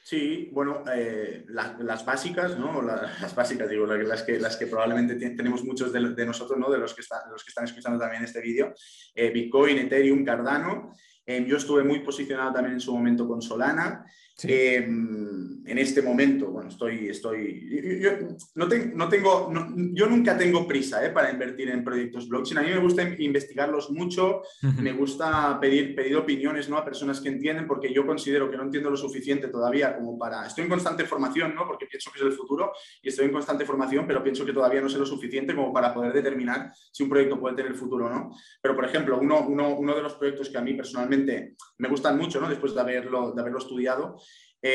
Sí, 0.09 0.47
bueno, 0.53 0.85
eh, 0.89 1.43
las 1.49 2.05
básicas, 2.05 2.57
¿no? 2.57 2.81
las 3.21 3.35
básicas, 3.35 3.67
digo, 3.67 3.85
las 3.85 4.23
que, 4.23 4.39
las 4.39 4.55
que 4.55 4.67
probablemente 4.67 5.15
tenemos 5.31 5.65
muchos 5.65 5.91
de, 5.91 6.25
nosotros, 6.25 6.57
¿no? 6.57 6.71
De 6.71 6.77
los 6.77 6.93
que, 6.93 7.01
los 7.29 7.43
que 7.43 7.49
están 7.49 7.65
escuchando 7.65 7.99
también 7.99 8.23
este 8.23 8.39
vídeo, 8.39 8.73
eh, 9.13 9.29
Bitcoin, 9.31 9.79
Ethereum, 9.79 10.23
Cardano. 10.23 10.93
Eh, 11.25 11.43
yo 11.45 11.57
estuve 11.57 11.83
muy 11.83 11.99
posicionado 11.99 12.53
también 12.53 12.75
en 12.75 12.79
su 12.79 12.93
momento 12.93 13.27
con 13.27 13.41
Solana. 13.41 14.05
Em, 14.43 15.65
en 15.67 15.77
este 15.79 16.01
momento, 16.01 16.49
bueno, 16.49 16.69
estoy, 16.69 17.09
estoy, 17.09 17.99
yo, 17.99 18.11
no, 18.55 18.67
no 18.67 19.09
tengo, 19.09 19.51
yo 19.93 20.07
nunca 20.07 20.37
tengo 20.37 20.65
prisa 20.65 21.05
¿eh? 21.05 21.09
para 21.09 21.29
invertir 21.29 21.69
en 21.69 21.83
proyectos 21.83 22.29
blockchain. 22.29 22.59
A 22.59 22.61
mí 22.61 22.69
me 22.69 22.79
gusta 22.79 23.03
investigarlos 23.17 23.89
mucho, 23.91 24.43
me 24.79 24.93
gusta 24.93 25.59
pedir, 25.59 25.93
pedir 25.93 26.15
opiniones 26.15 26.69
¿no? 26.69 26.77
a 26.77 26.85
personas 26.85 27.19
que 27.19 27.29
entienden, 27.29 27.67
porque 27.67 27.91
yo 27.91 28.05
considero 28.05 28.49
que 28.49 28.55
no 28.55 28.63
entiendo 28.63 28.89
lo 28.89 28.95
suficiente 28.95 29.49
todavía 29.49 29.95
como 29.97 30.17
para, 30.17 30.47
estoy 30.47 30.63
en 30.63 30.69
constante 30.69 31.03
formación, 31.03 31.53
¿no? 31.53 31.67
porque 31.67 31.85
pienso 31.85 32.11
que 32.11 32.19
es 32.19 32.25
el 32.25 32.31
futuro 32.31 32.71
y 33.01 33.09
estoy 33.09 33.25
en 33.25 33.33
constante 33.33 33.65
formación, 33.65 34.07
pero 34.07 34.23
pienso 34.23 34.45
que 34.45 34.53
todavía 34.53 34.79
no 34.79 34.87
sé 34.87 34.97
lo 34.97 35.05
suficiente 35.05 35.53
como 35.53 35.73
para 35.73 35.93
poder 35.93 36.13
determinar 36.13 36.71
si 36.91 37.03
un 37.03 37.09
proyecto 37.09 37.39
puede 37.39 37.57
tener 37.57 37.73
futuro 37.73 38.05
o 38.05 38.09
no. 38.09 38.31
Pero, 38.61 38.73
por 38.73 38.85
ejemplo, 38.85 39.19
uno, 39.19 39.45
uno, 39.47 39.75
uno 39.75 39.95
de 39.95 40.01
los 40.01 40.13
proyectos 40.13 40.49
que 40.49 40.57
a 40.57 40.61
mí 40.61 40.75
personalmente 40.75 41.55
me 41.79 41.89
gustan 41.89 42.17
mucho, 42.17 42.39
¿no? 42.39 42.47
después 42.47 42.73
de 42.73 42.79
haberlo, 42.79 43.33
de 43.33 43.41
haberlo 43.41 43.59
estudiado, 43.59 44.17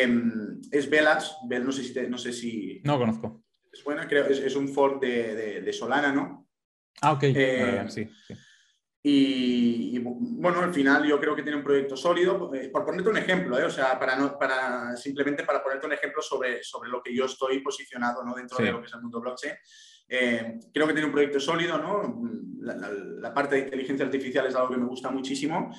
Em, 0.00 0.61
es 0.70 0.88
Velas, 0.88 1.37
no 1.42 1.72
sé 1.72 1.83
si... 1.83 2.09
no, 2.09 2.18
sé 2.18 2.33
si 2.33 2.81
no 2.85 2.98
conozco. 2.98 3.44
Es 3.70 3.85
buena, 3.85 4.07
creo, 4.07 4.26
es, 4.26 4.57
un 4.57 4.68
fork 4.68 5.00
de, 5.00 5.72
Solana, 5.72 6.12
¿no? 6.12 6.48
Ah, 7.00 7.12
ok. 7.12 7.22
Eh, 7.24 7.85
sí, 7.88 8.09
Y, 9.02 9.98
bueno, 9.98 10.61
al 10.61 10.72
final 10.72 11.07
yo 11.07 11.18
creo 11.20 11.35
que 11.35 11.42
tiene 11.42 11.59
un 11.59 11.64
proyecto 11.64 11.96
sólido. 11.96 12.55
Eh, 12.55 12.70
por 12.70 12.85
ponerte 12.85 13.11
un 13.11 13.16
ejemplo, 13.18 13.59
¿eh? 13.59 13.64
o 13.64 13.70
sea, 13.70 13.98
para, 13.98 14.16
no, 14.16 14.38
para 14.38 14.96
simplemente 14.96 15.44
para 15.44 15.62
ponerte 15.62 15.87
un 15.87 15.92
ejemplo 15.92 16.22
sobre, 16.22 16.62
sobre 16.62 16.90
lo 16.90 17.02
que 17.02 17.14
yo 17.14 17.26
estoy 17.26 17.61
posicionado 17.61 18.24
¿no? 18.24 18.35
dentro 18.35 18.59
de 18.64 18.72
lo 18.72 18.81
que 18.81 18.87
es 18.87 18.94
el 18.94 19.02
mundo 19.02 19.20
blockchain. 19.20 19.55
creo 20.09 20.87
que 20.87 20.92
tiene 20.92 21.07
un 21.07 21.12
proyecto 21.12 21.40
sólido, 21.40 21.78
¿no? 21.78 22.18
la, 22.61 23.35
parte 23.35 23.57
de 23.57 23.62
inteligencia 23.62 24.07
artificial 24.07 24.46
es 24.46 24.55
algo 24.55 24.70
que 24.70 24.76
me 24.76 24.87
gusta 24.87 25.11
muchísimo 25.11 25.70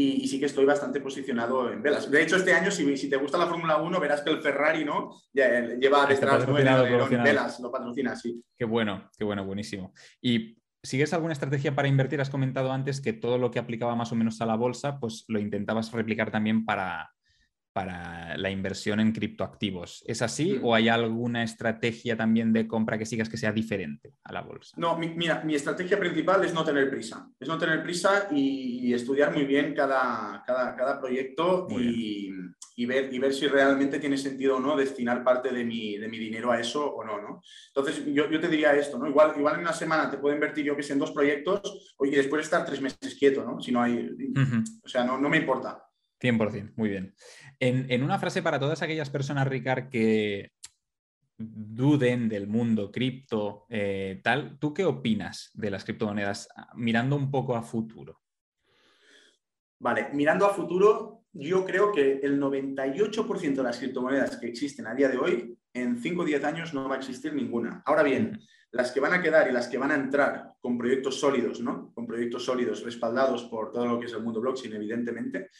y, 0.00 0.28
sí 0.28 0.38
que 0.38 0.46
estoy 0.46 0.64
bastante 0.64 1.00
posicionado 1.00 1.72
en 1.72 1.82
velas. 1.82 2.10
De 2.10 2.22
hecho, 2.22 2.36
este 2.36 2.52
año, 2.52 2.70
si, 2.70 2.96
si 2.96 3.08
te 3.08 3.16
gusta 3.16 3.38
la 3.38 3.46
Fórmula 3.46 3.76
1, 3.78 4.00
verás 4.00 4.22
que 4.22 4.30
el 4.30 4.42
Ferrari 4.42 4.84
¿no? 4.84 5.14
Eh, 5.34 5.76
lleva 5.80 6.06
detrás 6.06 6.46
en 6.46 7.22
velas, 7.22 7.60
lo 7.60 7.70
patrocina, 7.70 8.16
sí. 8.16 8.42
Qué 8.56 8.64
bueno, 8.64 9.10
qué 9.16 9.24
bueno, 9.24 9.44
buenísimo. 9.44 9.92
Y 10.20 10.56
¿Sigues 10.82 11.12
alguna 11.12 11.34
estrategia 11.34 11.74
para 11.74 11.88
invertir? 11.88 12.22
Has 12.22 12.30
comentado 12.30 12.72
antes 12.72 13.02
que 13.02 13.12
todo 13.12 13.36
lo 13.36 13.50
que 13.50 13.58
aplicaba 13.58 13.94
más 13.94 14.12
o 14.12 14.14
menos 14.14 14.40
a 14.40 14.46
la 14.46 14.56
bolsa, 14.56 14.98
pues 14.98 15.26
lo 15.28 15.38
intentabas 15.38 15.92
replicar 15.92 16.30
también 16.30 16.64
para, 16.64 17.12
para 17.72 18.36
la 18.36 18.50
inversión 18.50 19.00
en 19.00 19.12
criptoactivos. 19.12 20.02
¿Es 20.06 20.22
así 20.22 20.54
mm. 20.54 20.64
o 20.64 20.74
hay 20.74 20.88
alguna 20.88 21.44
estrategia 21.44 22.16
también 22.16 22.52
de 22.52 22.66
compra 22.66 22.98
que 22.98 23.06
sigas 23.06 23.28
que 23.28 23.36
sea 23.36 23.52
diferente 23.52 24.14
a 24.24 24.32
la 24.32 24.42
bolsa? 24.42 24.74
No, 24.76 24.98
mira, 24.98 25.42
mi 25.44 25.54
estrategia 25.54 25.98
principal 25.98 26.44
es 26.44 26.52
no 26.52 26.64
tener 26.64 26.90
prisa. 26.90 27.28
Es 27.38 27.48
no 27.48 27.58
tener 27.58 27.82
prisa 27.82 28.28
y, 28.30 28.92
estudiar 28.92 29.32
muy 29.32 29.44
bien 29.44 29.72
cada, 29.72 30.42
cada, 30.44 30.98
proyecto 30.98 31.68
y, 31.70 32.86
ver, 32.86 33.12
y 33.14 33.18
ver 33.20 33.32
si 33.32 33.46
realmente 33.46 34.00
tiene 34.00 34.18
sentido 34.18 34.56
o 34.56 34.60
no 34.60 34.76
destinar 34.76 35.22
parte 35.22 35.50
de 35.50 35.64
mi, 35.64 35.96
de 35.96 36.08
mi 36.08 36.18
dinero 36.18 36.50
a 36.50 36.58
eso 36.58 36.92
o 36.92 37.04
no. 37.04 37.20
¿no? 37.20 37.40
Entonces, 37.68 38.04
yo, 38.06 38.28
yo, 38.28 38.40
te 38.40 38.48
diría 38.48 38.74
esto, 38.74 38.98
¿no? 38.98 39.06
Igual, 39.06 39.34
igual 39.36 39.54
en 39.54 39.60
una 39.60 39.72
semana 39.72 40.10
te 40.10 40.18
puedo 40.18 40.34
invertir 40.34 40.64
yo 40.64 40.76
que 40.76 40.82
sé 40.82 40.94
en 40.94 40.98
dos 40.98 41.12
proyectos 41.12 41.94
y 42.00 42.10
después 42.10 42.42
estar 42.42 42.66
tres 42.66 42.80
meses 42.80 43.14
quieto, 43.16 43.44
¿no? 43.44 43.60
Si 43.60 43.70
no 43.70 43.80
hay... 43.80 44.10
O 44.82 44.88
sea, 44.88 45.04
no, 45.04 45.18
no 45.18 45.28
me 45.28 45.36
importa. 45.36 45.89
100%, 46.20 46.72
muy 46.76 46.88
bien. 46.88 47.14
En, 47.58 48.02
una 48.02 48.18
frase 48.18 48.42
para 48.42 48.58
todas 48.58 48.82
aquellas 48.82 49.10
personas, 49.10 49.48
Ricard, 49.48 49.88
que 49.88 50.52
duden 51.36 52.28
del 52.28 52.46
mundo 52.46 52.90
cripto, 52.92 53.66
eh, 53.70 54.20
tal, 54.22 54.58
¿tú 54.58 54.74
qué 54.74 54.84
opinas 54.84 55.50
de 55.54 55.70
las 55.70 55.84
criptomonedas 55.84 56.48
mirando 56.74 57.16
un 57.16 57.30
poco 57.30 57.56
a 57.56 57.62
futuro? 57.62 58.20
Vale, 59.78 60.10
mirando 60.12 60.44
a 60.44 60.52
futuro, 60.52 61.24
yo 61.32 61.64
creo 61.64 61.90
que 61.92 62.20
el 62.22 62.38
98% 62.38 63.54
de 63.54 63.62
las 63.62 63.78
criptomonedas 63.78 64.36
que 64.36 64.46
existen 64.46 64.86
a 64.86 64.94
día 64.94 65.08
de 65.08 65.16
hoy, 65.16 65.56
en 65.72 65.96
5 65.96 66.22
o 66.22 66.24
10 66.24 66.44
años 66.44 66.74
no 66.74 66.88
va 66.88 66.96
a 66.96 66.98
existir 66.98 67.32
ninguna. 67.32 67.82
Ahora 67.86 68.02
bien, 68.02 68.38
las 68.72 68.92
que 68.92 69.00
van 69.00 69.14
a 69.14 69.22
quedar 69.22 69.48
y 69.48 69.52
las 69.52 69.68
que 69.68 69.78
van 69.78 69.90
a 69.90 69.94
entrar 69.94 70.52
con 70.60 70.76
proyectos 70.76 71.18
sólidos, 71.18 71.60
¿no? 71.60 71.92
Con 71.94 72.06
proyectos 72.06 72.44
sólidos 72.44 72.84
respaldados 72.84 73.44
por 73.44 73.72
todo 73.72 73.86
lo 73.86 73.98
que 73.98 74.06
es 74.06 74.12
el 74.12 74.22
mundo 74.22 74.40
blockchain, 74.40 74.74
evidentemente, 74.74 75.50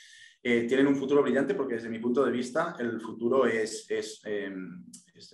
eh, 0.42 0.64
tienen 0.66 0.86
un 0.86 0.96
futuro 0.96 1.22
brillante 1.22 1.54
porque 1.54 1.74
desde 1.74 1.90
mi 1.90 1.98
punto 1.98 2.24
de 2.24 2.32
vista 2.32 2.74
el 2.78 3.00
futuro 3.00 3.46
es, 3.46 3.86
em, 4.24 4.84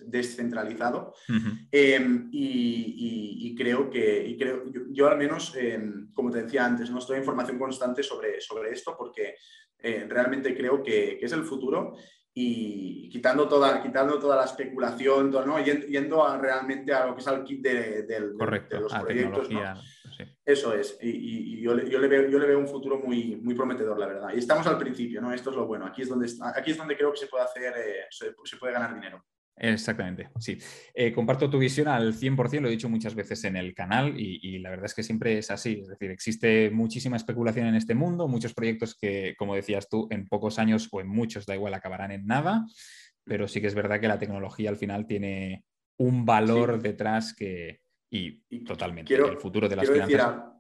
descentralizado. 0.07 1.15
Em, 1.71 2.29
y, 2.33 3.55
creo 3.57 3.89
que 3.89 4.27
y 4.27 4.37
creo, 4.37 4.65
yo, 4.91 5.09
al 5.09 5.17
menos, 5.17 5.55
em, 5.57 6.13
como 6.13 6.31
te 6.31 6.43
decía 6.43 6.67
antes, 6.67 6.91
no 6.91 6.99
estoy 6.99 7.19
en 7.19 7.25
formación 7.25 7.59
constante 7.59 8.03
sobre, 8.03 8.41
sobre 8.41 8.73
esto 8.73 8.97
porque 8.99 9.37
eh, 9.79 10.07
realmente 10.09 10.57
creo 10.57 10.83
que, 10.83 11.19
es 11.21 11.33
el 11.33 11.45
futuro 11.45 11.95
y 12.39 13.09
quitando 13.09 13.49
toda, 13.49 13.83
quitando 13.83 14.19
toda 14.19 14.37
la 14.37 14.45
especulación, 14.45 15.31
¿no? 15.31 15.59
yendo, 15.59 16.23
a, 16.23 16.37
realmente 16.37 16.93
a 16.93 17.07
lo 17.07 17.15
que 17.15 17.23
es 17.23 17.27
el 17.29 17.43
kit 17.43 17.63
de, 17.63 18.21
los 18.21 18.93
proyectos. 18.93 19.49
Eso 20.45 20.75
es, 20.75 20.99
y, 21.01 21.63
yo, 21.63 21.75
le, 21.75 22.09
veo, 22.09 22.29
yo 22.29 22.39
le 22.39 22.47
veo 22.47 22.59
un 22.59 22.69
futuro 22.69 22.99
muy, 22.99 23.37
muy 23.37 23.55
prometedor, 23.55 23.99
la 23.99 24.07
verdad. 24.07 24.29
Y 24.35 24.39
estamos 24.39 24.67
al 24.67 24.77
principio, 24.77 25.23
¿no? 25.23 25.33
Esto 25.33 25.49
es 25.49 25.57
lo 25.57 25.67
bueno. 25.67 25.87
Aquí 25.87 26.03
es 26.03 26.11
donde, 26.11 26.31
aquí 26.55 26.73
es 26.73 26.77
donde 26.77 26.95
creo 26.95 27.11
que 27.11 27.17
se 27.17 27.27
puede 27.27 27.45
hacer, 27.45 27.73
eh, 27.75 28.05
se, 28.11 28.35
puede 28.59 28.75
ganar 28.75 28.95
dinero. 28.95 29.25
Exactamente, 29.59 30.29
sí. 30.39 30.59
Eh, 30.93 31.13
comparto 31.13 31.49
tu 31.49 31.59
visión 31.59 31.89
al 31.89 32.13
100%, 32.13 32.61
lo 32.61 32.69
he 32.69 32.73
dicho 32.73 32.91
muchas 32.91 33.15
veces 33.15 33.43
en 33.45 33.57
el 33.57 33.75
canal 33.75 34.15
y, 34.19 34.59
la 34.59 34.71
verdad 34.71 34.87
es 34.87 34.95
que 34.95 35.03
siempre 35.03 35.39
es 35.39 35.51
así. 35.51 35.81
Es 35.81 35.89
decir, 35.89 36.11
existe 36.11 36.71
muchísima 36.71 37.17
especulación 37.17 37.67
en 37.67 37.75
este 37.75 37.95
mundo, 37.95 38.29
muchos 38.29 38.53
proyectos 38.53 38.95
que, 38.95 39.35
como 39.39 39.55
decías 39.55 39.89
tú, 39.89 40.09
en 40.11 40.27
pocos 40.27 40.59
años 40.59 40.89
o 40.93 41.01
en 41.01 41.09
muchos, 41.09 41.47
da 41.47 41.55
igual, 41.55 41.75
acabarán 41.75 42.13
en 42.13 42.27
nada 42.27 42.67
pero 43.27 43.49
sí 43.49 43.61
que 43.61 43.67
es 43.67 43.75
verdad 43.75 44.01
que 44.01 44.09
la 44.09 44.19
tecnología 44.19 44.71
al 44.71 44.77
final 44.77 45.07
tiene 45.07 45.65
un 45.99 46.25
valor 46.25 46.81
detrás 46.81 47.35
que, 47.35 47.81
y, 48.11 48.65
totalmente, 48.65 49.15
el 49.15 49.37
futuro 49.39 49.69
de 49.69 49.77
las 49.77 49.91
finanzas. 49.91 50.56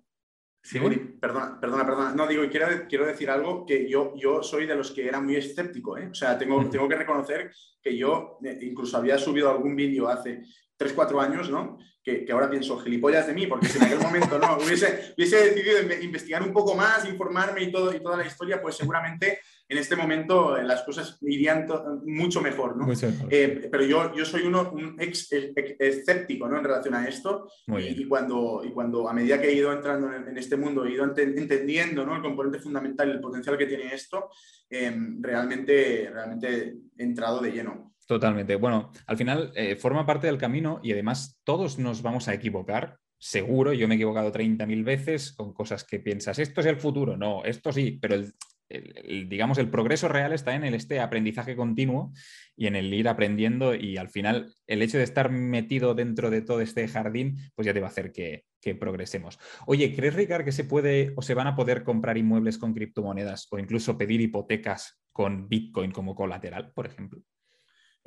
Sí, 0.66 0.80
perdona, 1.20 1.60
perdona, 1.60 1.86
perdona. 1.86 2.12
No, 2.12 2.26
digo, 2.26 2.42
quiero, 2.50 2.66
quiero 2.88 3.06
decir 3.06 3.30
algo 3.30 3.64
que 3.64 3.88
yo, 3.88 4.14
yo 4.16 4.42
soy 4.42 4.66
de 4.66 4.74
los 4.74 4.90
que 4.90 5.06
era 5.06 5.20
muy 5.20 5.36
escéptico. 5.36 5.96
¿eh? 5.96 6.08
O 6.10 6.14
sea, 6.14 6.36
tengo, 6.36 6.68
tengo 6.68 6.88
que 6.88 6.96
reconocer 6.96 7.52
que 7.80 7.96
yo 7.96 8.38
eh, 8.42 8.58
incluso 8.62 8.96
había 8.96 9.16
subido 9.16 9.48
algún 9.48 9.76
vídeo 9.76 10.08
hace 10.08 10.42
3, 10.76 10.92
4 10.92 11.20
años, 11.20 11.50
¿no? 11.50 11.78
Que, 12.02 12.24
que, 12.24 12.32
ahora 12.32 12.50
pienso 12.50 12.80
gilipollas 12.80 13.28
de 13.28 13.34
mí, 13.34 13.46
porque 13.46 13.68
si 13.68 13.78
en 13.78 13.84
aquel 13.84 14.00
momento 14.00 14.40
no 14.40 14.56
hubiese, 14.66 15.14
hubiese 15.16 15.36
decidido 15.36 16.02
investigar 16.02 16.42
un 16.42 16.52
poco 16.52 16.74
más, 16.74 17.08
informarme 17.08 17.62
y, 17.62 17.70
todo, 17.70 17.94
y 17.94 18.00
toda 18.00 18.16
la 18.16 18.26
historia, 18.26 18.60
pues 18.60 18.74
seguramente 18.74 19.38
en 19.68 19.78
este 19.78 19.96
momento 19.96 20.56
eh, 20.56 20.64
las 20.64 20.82
cosas 20.82 21.18
irían 21.22 21.66
mucho 22.04 22.40
mejor, 22.40 22.76
¿no? 22.76 22.86
Eh, 23.30 23.68
pero 23.70 23.84
yo, 23.84 24.14
yo 24.14 24.24
soy 24.24 24.42
uno, 24.42 24.70
un 24.70 24.96
ex, 25.00 25.28
escéptico 25.32 26.48
¿no? 26.48 26.58
en 26.58 26.64
relación 26.64 26.94
a 26.94 27.06
esto 27.08 27.50
y, 27.66 28.06
cuando, 28.06 28.62
y 28.64 28.70
cuando 28.70 29.08
a 29.08 29.12
medida 29.12 29.40
que 29.40 29.48
he 29.48 29.54
ido 29.54 29.72
entrando 29.72 30.12
en, 30.12 30.36
este 30.38 30.56
mundo, 30.56 30.84
he 30.84 30.92
ido 30.92 31.04
entendiendo 31.04 32.06
¿no? 32.06 32.16
el 32.16 32.22
componente 32.22 32.60
fundamental 32.60 33.08
y 33.08 33.12
el 33.12 33.20
potencial 33.20 33.58
que 33.58 33.66
tiene 33.66 33.92
esto, 33.92 34.30
em, 34.70 35.20
realmente, 35.20 36.10
realmente 36.12 36.76
he 36.96 37.02
entrado 37.02 37.40
de 37.40 37.50
lleno. 37.50 37.94
Totalmente. 38.06 38.54
Bueno, 38.54 38.92
al 39.06 39.16
final 39.16 39.52
eh, 39.56 39.74
forma 39.74 40.06
parte 40.06 40.28
del 40.28 40.38
camino 40.38 40.78
y 40.82 40.92
además 40.92 41.40
todos 41.42 41.78
nos 41.78 42.02
vamos 42.02 42.28
a 42.28 42.34
equivocar. 42.34 42.98
Seguro, 43.18 43.72
yo 43.72 43.88
me 43.88 43.94
he 43.94 43.96
equivocado 43.96 44.30
30.000 44.30 44.84
veces 44.84 45.32
con 45.32 45.52
cosas 45.52 45.82
que 45.84 45.98
piensas, 45.98 46.38
esto 46.38 46.60
es 46.60 46.66
el 46.66 46.76
futuro, 46.76 47.16
no, 47.16 47.44
esto 47.44 47.72
sí, 47.72 47.98
pero 48.00 48.14
el, 48.14 48.34
digamos, 48.68 49.58
el 49.58 49.70
progreso 49.70 50.08
real 50.08 50.32
está 50.32 50.54
en 50.54 50.64
el, 50.64 50.74
este 50.74 51.00
aprendizaje 51.00 51.56
continuo 51.56 52.12
y 52.56 52.66
en 52.66 52.76
el 52.76 52.92
ir 52.92 53.08
aprendiendo 53.08 53.74
y 53.74 53.96
al 53.96 54.08
final 54.08 54.54
el 54.66 54.82
hecho 54.82 54.98
de 54.98 55.04
estar 55.04 55.30
metido 55.30 55.94
dentro 55.94 56.30
de 56.30 56.42
todo 56.42 56.60
este 56.60 56.88
jardín, 56.88 57.36
pues 57.54 57.66
ya 57.66 57.74
te 57.74 57.80
va 57.80 57.86
a 57.86 57.90
hacer 57.90 58.12
que, 58.12 58.44
que 58.60 58.74
progresemos. 58.74 59.38
Oye, 59.66 59.94
¿crees, 59.94 60.14
Ricard, 60.14 60.44
que 60.44 60.52
se 60.52 60.64
puede 60.64 61.12
o 61.16 61.22
se 61.22 61.34
van 61.34 61.46
a 61.46 61.54
poder 61.54 61.84
comprar 61.84 62.18
inmuebles 62.18 62.58
con 62.58 62.74
criptomonedas 62.74 63.46
o 63.50 63.58
incluso 63.58 63.96
pedir 63.96 64.20
hipotecas 64.20 64.98
con 65.12 65.48
Bitcoin 65.48 65.92
como 65.92 66.14
colateral, 66.14 66.72
por 66.72 66.86
ejemplo? 66.86 67.22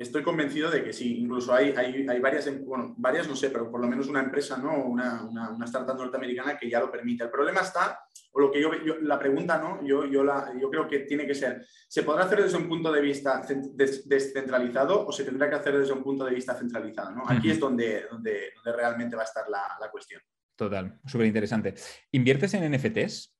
Estoy 0.00 0.22
convencido 0.22 0.70
de 0.70 0.82
que 0.82 0.94
sí, 0.94 1.18
incluso 1.18 1.52
hay, 1.52 1.74
hay, 1.76 2.06
hay, 2.08 2.20
varias, 2.20 2.48
bueno, 2.64 2.94
varias 2.96 3.28
no 3.28 3.36
sé, 3.36 3.50
pero 3.50 3.70
por 3.70 3.82
lo 3.82 3.86
menos 3.86 4.08
una 4.08 4.22
empresa, 4.22 4.56
¿no? 4.56 4.86
Una, 4.86 5.22
una, 5.24 5.50
una, 5.50 5.66
startup 5.66 5.94
norteamericana 5.94 6.56
que 6.56 6.70
ya 6.70 6.80
lo 6.80 6.90
permite. 6.90 7.24
El 7.24 7.30
problema 7.30 7.60
está, 7.60 8.00
o 8.32 8.40
lo 8.40 8.50
que 8.50 8.62
yo, 8.62 8.70
yo 8.82 8.94
la 9.02 9.18
pregunta, 9.18 9.58
¿no? 9.58 9.86
Yo, 9.86 10.06
yo, 10.06 10.24
la, 10.24 10.54
yo 10.58 10.70
creo 10.70 10.88
que 10.88 11.00
tiene 11.00 11.26
que 11.26 11.34
ser, 11.34 11.66
¿se 11.86 12.02
podrá 12.02 12.24
hacer 12.24 12.42
desde 12.42 12.56
un 12.56 12.66
punto 12.66 12.90
de 12.90 13.02
vista 13.02 13.42
descentralizado 14.06 15.06
o 15.06 15.12
se 15.12 15.24
tendrá 15.24 15.50
que 15.50 15.56
hacer 15.56 15.76
desde 15.76 15.92
un 15.92 16.02
punto 16.02 16.24
de 16.24 16.34
vista 16.34 16.54
centralizado, 16.54 17.10
¿no? 17.10 17.24
Aquí 17.28 17.50
es 17.50 17.60
donde, 17.60 18.06
donde, 18.10 18.52
donde, 18.54 18.72
realmente 18.72 19.16
va 19.16 19.22
a 19.22 19.26
estar 19.26 19.50
la, 19.50 19.76
la 19.78 19.90
cuestión. 19.90 20.22
Total, 20.56 20.98
súper 21.04 21.26
interesante. 21.26 21.74
¿Inviertes 22.10 22.54
en 22.54 22.72
NFTs? 22.72 23.39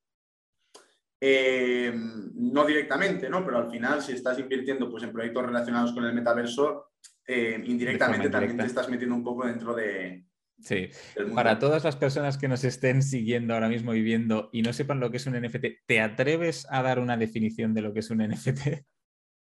Eh, 1.20 1.92
no 1.94 2.64
directamente, 2.64 3.28
¿no? 3.28 3.44
Pero 3.44 3.58
al 3.58 3.70
final, 3.70 4.00
si 4.00 4.12
estás 4.12 4.38
invirtiendo 4.38 4.90
pues, 4.90 5.04
en 5.04 5.12
proyectos 5.12 5.44
relacionados 5.44 5.92
con 5.92 6.04
el 6.04 6.14
metaverso, 6.14 6.92
eh, 7.26 7.62
indirectamente 7.66 8.30
también 8.30 8.56
te 8.56 8.64
estás 8.64 8.88
metiendo 8.88 9.14
un 9.14 9.24
poco 9.24 9.46
dentro 9.46 9.74
de... 9.74 10.24
Sí, 10.58 10.90
para 11.34 11.58
todas 11.58 11.84
las 11.84 11.96
personas 11.96 12.36
que 12.36 12.48
nos 12.48 12.64
estén 12.64 13.02
siguiendo 13.02 13.54
ahora 13.54 13.70
mismo 13.70 13.94
y 13.94 14.02
viendo 14.02 14.50
y 14.52 14.60
no 14.60 14.74
sepan 14.74 15.00
lo 15.00 15.10
que 15.10 15.16
es 15.16 15.26
un 15.26 15.40
NFT, 15.40 15.86
¿te 15.86 16.00
atreves 16.00 16.66
a 16.70 16.82
dar 16.82 16.98
una 16.98 17.16
definición 17.16 17.72
de 17.72 17.80
lo 17.80 17.94
que 17.94 18.00
es 18.00 18.10
un 18.10 18.18
NFT? 18.18 18.84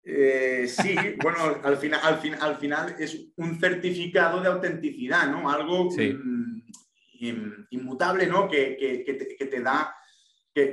Eh, 0.03 0.65
sí, 0.65 0.95
bueno, 1.21 1.39
al, 1.61 1.75
final, 1.75 1.99
al, 2.03 2.21
al 2.39 2.55
final 2.55 2.95
es 2.99 3.19
un 3.35 3.59
certificado 3.59 4.39
de 4.39 4.47
autenticidad, 4.47 5.29
¿no? 5.29 5.49
Algo 5.49 5.89
mm, 5.91 7.65
inmutable, 7.71 8.25
¿no? 8.25 8.47
Que, 8.47 9.03
que 9.37 9.45
te 9.45 9.61
da 9.61 9.93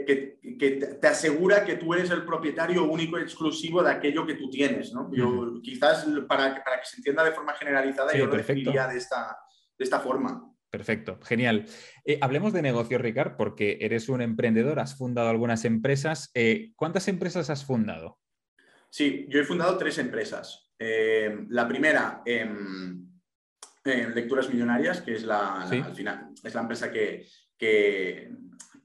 que, 0.05 0.99
te 1.01 1.07
asegura 1.07 1.65
que 1.65 1.77
tú 1.77 1.95
eres 1.95 2.11
el 2.11 2.25
propietario 2.25 2.85
único 2.85 3.19
y 3.19 3.23
exclusivo 3.23 3.83
de 3.83 3.91
aquello 3.91 4.27
que 4.27 4.35
tú 4.35 4.51
tienes. 4.51 4.93
¿no? 4.93 5.11
Yo, 5.13 5.61
quizás 5.63 6.07
para, 6.29 6.63
para, 6.65 6.81
que 6.81 6.87
se 6.87 6.97
entienda 6.97 7.25
de 7.25 7.33
forma 7.33 7.55
generalizada, 7.55 8.17
yo 8.17 8.27
lo 8.27 8.37
definiría 8.37 8.87
de 8.87 8.99
esta, 8.99 9.39
de 9.79 9.85
esta 9.85 10.01
forma. 10.01 10.53
Perfecto, 10.71 11.19
genial. 11.23 11.67
Eh, 12.05 12.19
hablemos 12.21 12.53
de 12.53 12.63
negocio, 12.63 12.99
Ricard, 12.99 13.37
porque 13.37 13.79
eres 13.81 14.09
un 14.09 14.21
emprendedor, 14.21 14.79
has 14.81 14.97
fundado 14.97 15.29
algunas 15.29 15.65
empresas. 15.65 16.31
Eh, 16.35 16.73
¿Cuántas 16.77 17.09
empresas 17.09 17.51
has 17.51 17.65
fundado? 17.65 18.19
Sí, 18.91 19.27
yo 19.29 19.41
he 19.41 19.45
fundado 19.45 19.79
tres 19.79 19.99
empresas. 19.99 20.71
Eh, 20.79 21.47
la 21.49 21.67
primera, 21.67 22.23
en 22.27 23.09
Lecturas 23.85 24.49
Millonarias, 24.51 25.01
que 25.01 25.15
es 25.15 25.23
la, 25.23 25.63
al 25.63 25.95
final, 25.95 26.31
es 26.43 26.55
la 26.55 26.61
empresa 26.61 26.91
que, 26.91 27.27
que 27.57 28.31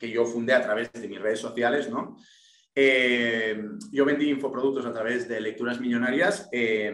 que 0.02 0.10
yo 0.10 0.26
fundé 0.26 0.54
a 0.54 0.64
través 0.64 0.92
de 0.92 1.08
mis 1.08 1.22
redes 1.22 1.40
sociales, 1.40 1.88
¿no? 1.88 2.18
Eh, 2.74 3.62
yo 3.92 4.04
vendí 4.04 4.30
infoproductos 4.30 4.86
a 4.88 4.92
través 4.94 5.28
de 5.28 5.40
lecturas 5.40 5.80
millonarias, 5.80 6.50
eh, 6.52 6.92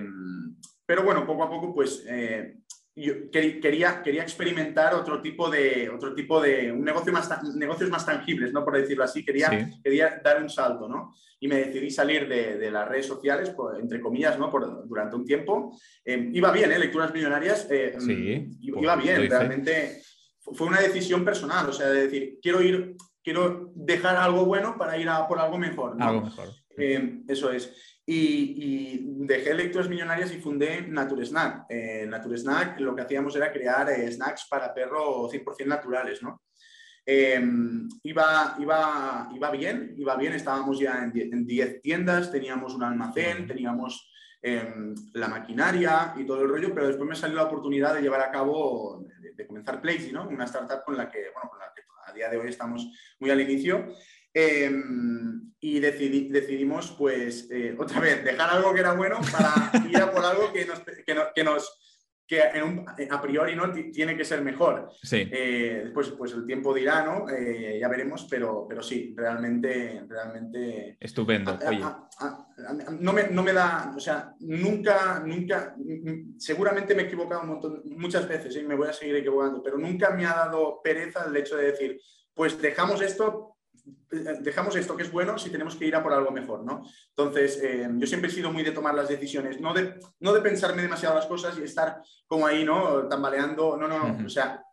pero 0.85 1.03
bueno, 1.03 1.25
poco 1.25 1.43
a 1.43 1.49
poco, 1.49 1.73
pues 1.73 2.03
eh, 2.05 2.57
yo 2.95 3.31
quería, 3.31 4.01
quería 4.03 4.23
experimentar 4.23 4.93
otro 4.93 5.21
tipo 5.21 5.49
de, 5.49 5.89
otro 5.89 6.13
tipo 6.13 6.41
de 6.41 6.69
un 6.69 6.83
negocio 6.83 7.13
más, 7.13 7.29
negocios 7.55 7.89
más 7.89 8.05
tangibles, 8.05 8.51
¿no? 8.51 8.65
Por 8.65 8.75
decirlo 8.75 9.05
así, 9.05 9.23
quería, 9.23 9.71
quería 9.81 10.19
dar 10.21 10.41
un 10.41 10.49
salto, 10.49 10.89
¿no? 10.89 11.13
Y 11.39 11.47
me 11.47 11.57
decidí 11.57 11.89
salir 11.91 12.27
de, 12.27 12.69
las 12.71 12.89
redes 12.89 13.05
sociales, 13.05 13.53
entre 13.79 14.01
comillas, 14.01 14.37
¿no? 14.37 14.49
Por, 14.49 14.85
durante 14.85 15.15
un 15.15 15.23
tiempo. 15.23 15.79
iba 16.03 16.51
bien, 16.51 16.73
¿eh? 16.73 16.79
Lecturas 16.79 17.13
millonarias, 17.13 17.69
sí, 17.99 18.49
iba 18.61 18.95
bien, 18.97 19.29
realmente 19.29 20.01
fue 20.53 20.67
una 20.67 20.81
decisión 20.81 21.25
personal, 21.25 21.69
o 21.69 21.73
sea, 21.73 21.87
de 21.89 22.03
decir, 22.03 22.39
quiero 22.41 22.61
ir, 22.61 22.95
quiero 23.23 23.71
dejar 23.75 24.15
algo 24.15 24.45
bueno 24.45 24.77
para 24.77 24.97
ir 24.97 25.09
a 25.09 25.27
por 25.27 25.39
algo 25.39 25.57
mejor. 25.57 25.95
Algo 25.99 26.21
mejor. 26.21 26.49
Eh, 26.77 27.21
eso 27.27 27.51
es. 27.51 27.73
Y, 28.05 29.25
dejé 29.25 29.53
Lecturas 29.53 29.89
Millonarias 29.89 30.31
y 30.33 30.39
fundé 30.39 30.81
Nature 30.83 31.25
Snack. 31.25 31.65
Eh, 31.69 32.05
Nature 32.07 32.37
Snack 32.37 32.79
lo 32.79 32.95
que 32.95 33.01
hacíamos 33.01 33.35
era 33.35 33.51
crear 33.51 33.89
eh, 33.89 34.09
snacks 34.09 34.47
para 34.49 34.73
perros 34.73 35.31
100% 35.31 35.65
naturales, 35.65 36.21
¿no? 36.21 36.41
iba, 37.09 38.57
iba, 38.59 39.29
iba 39.33 39.51
bien, 39.51 39.95
iba 39.97 40.17
bien, 40.17 40.33
estábamos 40.33 40.77
ya 40.77 41.05
en 41.05 41.45
10 41.47 41.81
tiendas, 41.81 42.29
teníamos 42.29 42.75
un 42.75 42.83
almacén, 42.83 43.47
teníamos 43.47 44.11
em, 44.41 44.95
la 45.13 45.27
maquinaria 45.27 46.13
y 46.17 46.25
todo 46.25 46.43
el 46.43 46.49
rollo, 46.49 46.73
pero 46.73 46.87
después 46.87 47.09
me 47.09 47.15
salió 47.15 47.37
la 47.37 47.45
oportunidad 47.45 47.93
de 47.93 48.01
llevar 48.01 48.21
a 48.21 48.31
cabo 48.31 49.05
de 49.35 49.47
comenzar 49.47 49.81
Plazy. 49.81 50.13
Una 50.13 50.45
startup 50.45 50.83
con 50.85 50.97
la 50.97 51.09
que, 51.09 51.29
bueno, 51.33 51.49
con 51.49 51.59
la 51.59 51.73
que 51.73 51.81
a 52.05 52.13
día 52.13 52.29
de 52.29 52.37
hoy 52.37 52.49
estamos 52.49 52.87
muy 53.19 53.29
al 53.29 53.41
inicio. 53.41 53.87
Em, 54.33 55.51
y 55.59 55.79
decidimos, 55.79 56.91
pues, 56.97 57.47
eh, 57.49 57.75
otra 57.77 57.99
vez, 57.99 58.23
dejar 58.23 58.49
algo 58.51 58.73
que 58.73 58.81
era 58.81 58.93
bueno 58.93 59.19
para 59.31 59.71
ir 59.87 59.97
a 59.97 60.11
por 60.11 60.23
algo 60.23 60.53
que 60.53 60.65
nos, 60.65 60.81
que 61.33 61.43
nos 61.43 61.86
que 62.27 62.41
a 63.09 63.21
priori 63.21 63.55
¿no? 63.55 63.71
tiene 63.71 64.17
que 64.17 64.25
ser 64.25 64.41
mejor. 64.41 64.91
Sí. 65.01 65.29
Eh, 65.31 65.81
después 65.85 66.09
pues 66.09 66.33
el 66.33 66.45
tiempo 66.45 66.73
dirá, 66.73 67.05
¿no? 67.05 67.29
Eh, 67.29 67.77
ya 67.79 67.87
veremos, 67.87 68.27
pero, 68.29 68.65
pero 68.67 68.83
sí, 68.83 69.13
realmente, 69.15 70.03
realmente... 70.07 70.97
Estupendo. 70.99 71.57
no, 72.99 73.13
me, 73.13 73.27
no, 73.29 73.43
me, 73.43 73.53
da, 73.53 73.93
o 73.95 73.99
sea, 73.99 74.33
nunca, 74.41 75.23
nunca, 75.25 75.75
seguramente 76.37 76.93
me 76.93 77.03
he 77.03 77.05
equivocado 77.05 77.41
un 77.41 77.47
montón, 77.47 77.81
muchas 77.85 78.27
veces 78.27 78.55
y 78.57 78.63
me 78.63 78.75
voy 78.75 78.89
a 78.89 78.93
seguir 78.93 79.15
equivocando, 79.15 79.63
pero 79.63 79.77
nunca 79.77 80.09
me 80.11 80.25
ha 80.25 80.33
dado 80.33 80.81
pereza 80.83 81.25
el 81.25 81.35
hecho 81.37 81.55
de 81.55 81.71
decir, 81.71 82.01
pues 82.33 82.61
dejamos 82.61 83.01
esto 83.01 83.56
dejamos 84.09 84.75
esto 84.75 84.95
que 84.95 85.03
es 85.03 85.11
bueno 85.11 85.37
si 85.37 85.49
tenemos 85.49 85.75
que 85.75 85.85
ir 85.85 85.95
a 85.95 86.03
por 86.03 86.13
algo 86.13 86.31
mejor, 86.31 86.63
¿no? 86.63 86.83
Entonces, 87.09 87.61
eh, 87.63 87.89
yo 87.95 88.07
siempre 88.07 88.29
he 88.29 88.33
sido 88.33 88.51
muy 88.51 88.63
de 88.63 88.71
tomar 88.71 88.95
las 88.95 89.09
decisiones, 89.09 89.59
no 89.59 89.73
de, 89.73 89.99
no 90.19 90.33
de 90.33 90.41
pensarme 90.41 90.81
demasiado 90.81 91.15
las 91.15 91.25
cosas 91.25 91.57
y 91.57 91.63
estar 91.63 92.01
como 92.25 92.47
ahí, 92.47 92.63
¿no? 92.63 93.07
Tambaleando, 93.07 93.77
no, 93.77 93.87
no, 93.87 94.25
o 94.25 94.29
sea, 94.29 94.63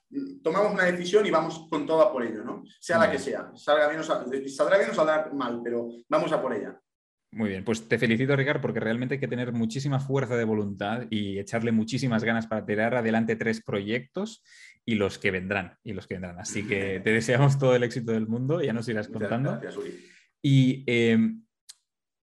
tomamos 0.43 0.73
una 0.73 0.85
decisión 0.85 1.27
y 1.27 1.31
vamos 1.31 1.67
con 1.69 1.87
todo 1.87 2.03
a 2.03 2.13
por 2.13 2.25
ello, 2.25 2.45
¿no? 2.45 2.63
Sea 2.81 2.99
la 2.99 3.11
que 3.11 3.19
sea, 3.19 3.51
salga 3.55 3.89
bien 3.89 4.01
o 4.01 4.05
saldrá 4.05 4.79
bien 4.79 4.91
o 4.91 4.95
saldrá 4.95 5.31
mal, 5.33 5.61
pero 5.63 5.89
vamos 6.09 6.33
a 6.33 6.41
por 6.41 6.55
ella. 6.55 6.81
Muy 7.33 7.49
bien, 7.49 7.65
pues 7.65 7.89
te 7.89 7.99
felicito, 7.99 8.37
Ricardo, 8.37 8.61
porque 8.61 8.79
realmente 8.79 9.15
hay 9.15 9.21
que 9.21 9.27
tener 9.27 9.53
muchísima 9.53 9.99
fuerza 9.99 10.37
de 10.37 10.45
voluntad 10.45 11.03
y 11.11 11.41
echarle 11.41 11.73
muchísimas 11.73 12.23
ganas 12.23 12.47
para 12.47 12.65
tirar 12.65 12.95
adelante 12.95 13.35
tres 13.35 13.61
proyectos 13.61 14.45
y 14.87 14.97
los 14.97 15.19
que 15.19 15.31
vendrán, 15.31 15.79
y 15.83 15.93
los 15.93 16.07
que 16.07 16.15
vendrán. 16.15 16.39
Así 16.39 16.67
que 16.67 17.01
te 17.01 17.11
deseamos 17.11 17.59
todo 17.59 17.75
el 17.75 17.83
éxito 17.83 18.13
del 18.13 18.27
mundo, 18.27 18.63
ya 18.63 18.73
nos 18.73 18.89
irás 18.89 19.09
contando. 19.09 19.61
Y 20.43 20.85
em, 20.87 21.45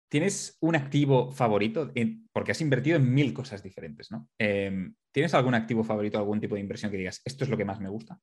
¿tienes 0.09 0.57
un 0.61 0.77
activo 0.77 1.31
favorito? 1.33 1.93
porque 2.33 2.53
has 2.53 2.61
invertido 2.61 2.97
en 2.97 3.13
mil 3.13 3.33
cosas 3.35 3.63
diferentes, 3.63 4.11
¿no? 4.11 4.29
Em, 4.39 4.95
¿Tienes 5.13 5.35
algún 5.35 5.55
activo 5.55 5.83
favorito, 5.83 6.19
algún 6.19 6.41
tipo 6.41 6.55
de 6.55 6.61
inversión 6.61 6.91
que 6.91 6.99
digas, 6.99 7.23
esto 7.25 7.45
es 7.45 7.51
lo 7.51 7.57
que 7.57 7.65
más 7.65 7.81
me 7.81 7.89
gusta? 7.89 8.21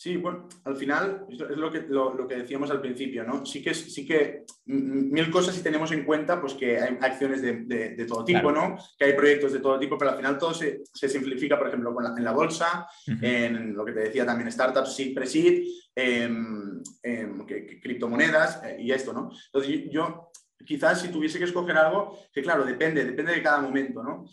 Sí, 0.00 0.16
bueno, 0.16 0.48
al 0.64 0.76
final 0.76 1.26
es 1.28 1.58
lo 1.58 1.70
que, 1.70 1.82
lo, 1.86 2.26
que 2.26 2.36
decíamos 2.36 2.70
al 2.70 2.80
principio, 2.80 3.22
¿no? 3.22 3.44
Sí 3.44 3.62
que, 3.62 3.74
sí 3.74 4.06
que 4.06 4.44
mil 4.64 5.30
cosas 5.30 5.54
si 5.54 5.62
tenemos 5.62 5.92
en 5.92 6.06
cuenta 6.06 6.40
pues 6.40 6.54
que 6.54 6.80
hay 6.80 6.96
acciones 7.02 7.42
de, 7.42 7.64
de, 7.66 8.06
todo 8.06 8.24
tipo, 8.24 8.50
¿no? 8.50 8.78
Que 8.98 9.04
hay 9.04 9.12
proyectos 9.12 9.52
de 9.52 9.58
todo 9.58 9.78
tipo, 9.78 9.98
pero 9.98 10.12
al 10.12 10.16
final 10.16 10.38
todo 10.38 10.54
se, 10.54 10.80
se 10.90 11.06
simplifica, 11.06 11.58
por 11.58 11.68
ejemplo, 11.68 11.94
en 12.16 12.24
la 12.24 12.32
bolsa, 12.32 12.88
en 13.20 13.74
lo 13.74 13.84
que 13.84 13.92
te 13.92 14.00
decía 14.00 14.24
también, 14.24 14.50
startups, 14.50 14.96
seed, 14.96 15.14
pre-seed, 15.14 15.64
em, 15.94 16.80
em, 17.02 17.46
criptomonedas 17.82 18.62
eh, 18.64 18.78
y 18.80 18.92
esto, 18.92 19.12
¿no? 19.12 19.30
Entonces 19.52 19.82
yo, 19.90 20.30
quizás 20.64 21.02
si 21.02 21.08
tuviese 21.08 21.38
que 21.38 21.44
escoger 21.44 21.76
algo, 21.76 22.18
que 22.32 22.40
claro, 22.40 22.64
depende, 22.64 23.04
depende 23.04 23.34
de 23.34 23.42
cada 23.42 23.60
momento, 23.60 24.02
¿no? 24.02 24.24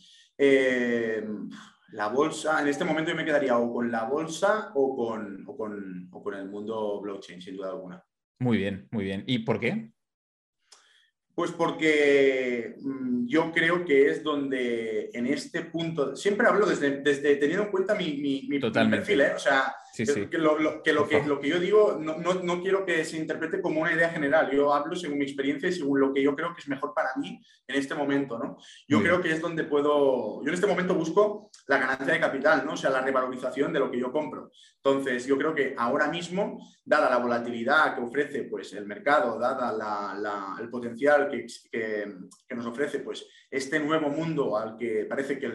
La 1.93 2.09
bolsa, 2.09 2.61
en 2.61 2.67
este 2.67 2.83
momento 2.83 3.11
yo 3.11 3.17
me 3.17 3.25
quedaría 3.25 3.57
o 3.57 3.73
con 3.73 3.91
la 3.91 4.03
bolsa 4.03 4.71
o 4.75 4.95
con, 4.95 5.43
o 5.47 5.57
con, 5.57 6.09
o 6.11 6.23
con 6.23 6.33
el 6.33 6.49
mundo 6.49 6.99
blockchain, 7.01 7.41
sin 7.41 7.55
duda 7.55 7.69
alguna. 7.69 8.03
Muy 8.39 8.57
bien, 8.57 8.87
muy 8.91 9.05
bien. 9.05 9.23
¿Y 9.25 9.39
por 9.39 9.59
qué? 9.59 9.91
Pues 11.33 11.51
porque 11.51 12.75
mm, 12.81 13.27
yo 13.27 13.51
creo 13.51 13.85
que 13.85 14.09
es 14.09 14.23
donde 14.23 15.11
en 15.13 15.27
este 15.27 15.61
punto, 15.61 16.15
siempre 16.15 16.47
hablo 16.47 16.65
desde, 16.65 17.01
desde 17.01 17.35
teniendo 17.35 17.65
en 17.65 17.71
cuenta 17.71 17.95
mi, 17.95 18.17
mi, 18.17 18.59
perfil, 18.59 19.21
¿eh? 19.21 19.33
o 19.35 19.39
sea, 19.39 19.73
que, 20.05 20.37
lo, 20.37 20.81
que, 20.83 20.93
lo, 20.93 21.07
que, 21.07 21.23
lo 21.23 21.39
que 21.39 21.49
yo 21.49 21.59
digo 21.59 21.97
no, 21.99 22.17
no, 22.17 22.35
no, 22.35 22.61
quiero 22.61 22.85
que 22.85 23.03
se 23.05 23.17
interprete 23.17 23.61
como 23.61 23.81
una 23.81 23.93
idea 23.93 24.09
general, 24.09 24.51
yo 24.51 24.73
hablo 24.73 24.95
según 24.95 25.17
mi 25.17 25.25
experiencia 25.25 25.69
y 25.69 25.73
según 25.73 25.99
lo 25.99 26.13
que 26.13 26.21
yo 26.21 26.35
creo 26.35 26.53
que 26.53 26.61
es 26.61 26.67
mejor 26.67 26.93
para 26.93 27.09
mí 27.17 27.41
en 27.67 27.75
este 27.75 27.95
momento, 27.95 28.37
¿no? 28.37 28.57
Yo 28.87 29.01
creo 29.01 29.21
que 29.21 29.31
es 29.31 29.41
donde 29.41 29.63
puedo, 29.63 30.41
yo 30.43 30.47
en 30.47 30.53
este 30.53 30.67
momento 30.67 30.95
busco 30.95 31.49
la 31.67 31.77
ganancia 31.77 32.13
de 32.13 32.19
capital, 32.19 32.65
¿no? 32.65 32.73
O 32.73 32.77
sea, 32.77 32.89
la 32.89 33.01
revalorización 33.01 33.73
de 33.73 33.79
lo 33.79 33.91
que 33.91 33.99
yo 33.99 34.11
compro. 34.11 34.51
Entonces, 34.83 35.25
yo 35.25 35.37
creo 35.37 35.53
que 35.53 35.75
ahora 35.77 36.07
mismo, 36.07 36.59
dada 36.85 37.09
la 37.09 37.17
volatilidad 37.17 37.95
que 37.95 38.01
ofrece 38.01 38.43
pues, 38.43 38.71
el 38.73 38.85
mercado, 38.85 39.37
dada 39.37 39.73
la, 39.73 40.55
el 40.61 40.69
potencial 40.69 41.27
que, 41.29 41.45
que, 41.69 42.15
que, 42.47 42.55
nos 42.55 42.65
ofrece 42.65 42.99
pues, 42.99 43.25
este 43.51 43.79
nuevo 43.79 44.09
mundo 44.09 44.57
al 44.57 44.77
que 44.77 45.05
parece 45.05 45.37
que 45.37 45.51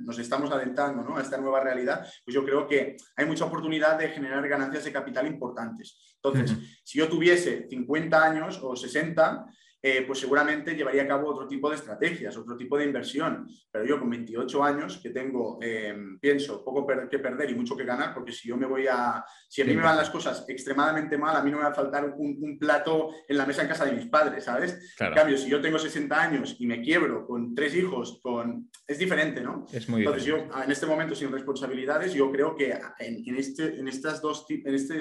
nos 0.00 0.18
estamos 0.18 0.50
adentrando, 0.50 1.02
¿no? 1.02 1.16
A 1.16 1.22
esta 1.22 1.36
nueva 1.36 1.60
realidad, 1.60 2.04
pues 2.24 2.34
yo 2.34 2.44
creo 2.44 2.66
que 2.66 2.96
hay 3.16 3.26
mucha 3.26 3.44
oportunidad 3.44 3.57
oportunidad 3.58 3.98
de 3.98 4.08
generar 4.10 4.46
ganancias 4.48 4.84
de 4.84 4.92
capital 4.92 5.26
importantes. 5.26 5.98
Entonces, 6.14 6.56
si 6.84 6.98
yo 6.98 7.08
tuviese 7.08 7.66
50 7.68 8.24
años 8.24 8.60
o 8.62 8.76
60, 8.76 9.46
eh, 9.80 10.02
pues 10.06 10.18
seguramente 10.18 10.74
llevaría 10.74 11.04
a 11.04 11.08
cabo 11.08 11.28
otro 11.28 11.46
tipo 11.46 11.70
de 11.70 11.76
estrategias, 11.76 12.36
otro 12.36 12.56
tipo 12.56 12.76
de 12.76 12.84
inversión. 12.84 13.48
Pero 13.70 13.84
yo 13.84 14.00
con 14.00 14.10
28 14.10 14.64
años, 14.64 14.98
que 15.00 15.10
tengo, 15.10 15.58
eh, 15.62 15.96
pienso, 16.20 16.64
poco 16.64 16.86
que 17.08 17.18
perder 17.18 17.50
y 17.50 17.54
mucho 17.54 17.76
que 17.76 17.84
ganar, 17.84 18.12
porque 18.12 18.32
si 18.32 18.48
yo 18.48 18.56
me 18.56 18.66
voy 18.66 18.86
a, 18.88 19.24
si 19.48 19.62
a 19.62 19.64
mí 19.64 19.74
me 19.76 19.82
van 19.82 19.96
las 19.96 20.10
cosas 20.10 20.44
extremadamente 20.48 21.16
mal, 21.16 21.36
a 21.36 21.42
mí 21.42 21.50
no 21.50 21.58
me 21.58 21.62
va 21.62 21.70
a 21.70 21.74
faltar 21.74 22.12
un, 22.16 22.58
plato 22.58 23.10
en 23.28 23.36
la 23.36 23.46
mesa 23.46 23.62
en 23.62 23.68
casa 23.68 23.84
de 23.84 23.92
mis 23.92 24.06
padres, 24.06 24.44
¿sabes? 24.44 24.94
En 24.98 25.14
cambio, 25.14 25.38
si 25.38 25.48
yo 25.48 25.60
tengo 25.60 25.78
60 25.78 26.20
años 26.20 26.56
y 26.58 26.66
me 26.66 26.82
quiebro 26.82 27.24
con 27.24 27.54
tres 27.54 27.74
hijos, 27.76 28.18
con... 28.20 28.68
es 28.86 28.98
diferente, 28.98 29.40
¿no? 29.40 29.64
Es 29.72 29.88
muy 29.88 30.00
Entonces 30.00 30.24
yo, 30.24 30.36
en 30.36 30.72
este 30.72 30.86
momento, 30.86 31.14
sin 31.14 31.30
responsabilidades, 31.30 32.12
yo 32.14 32.32
creo 32.32 32.56
que 32.56 32.76
en, 32.98 33.36
este, 33.36 33.78
en 33.78 33.86
estas 33.86 34.20
dos... 34.20 34.44
En 34.48 34.74
este, 34.74 34.98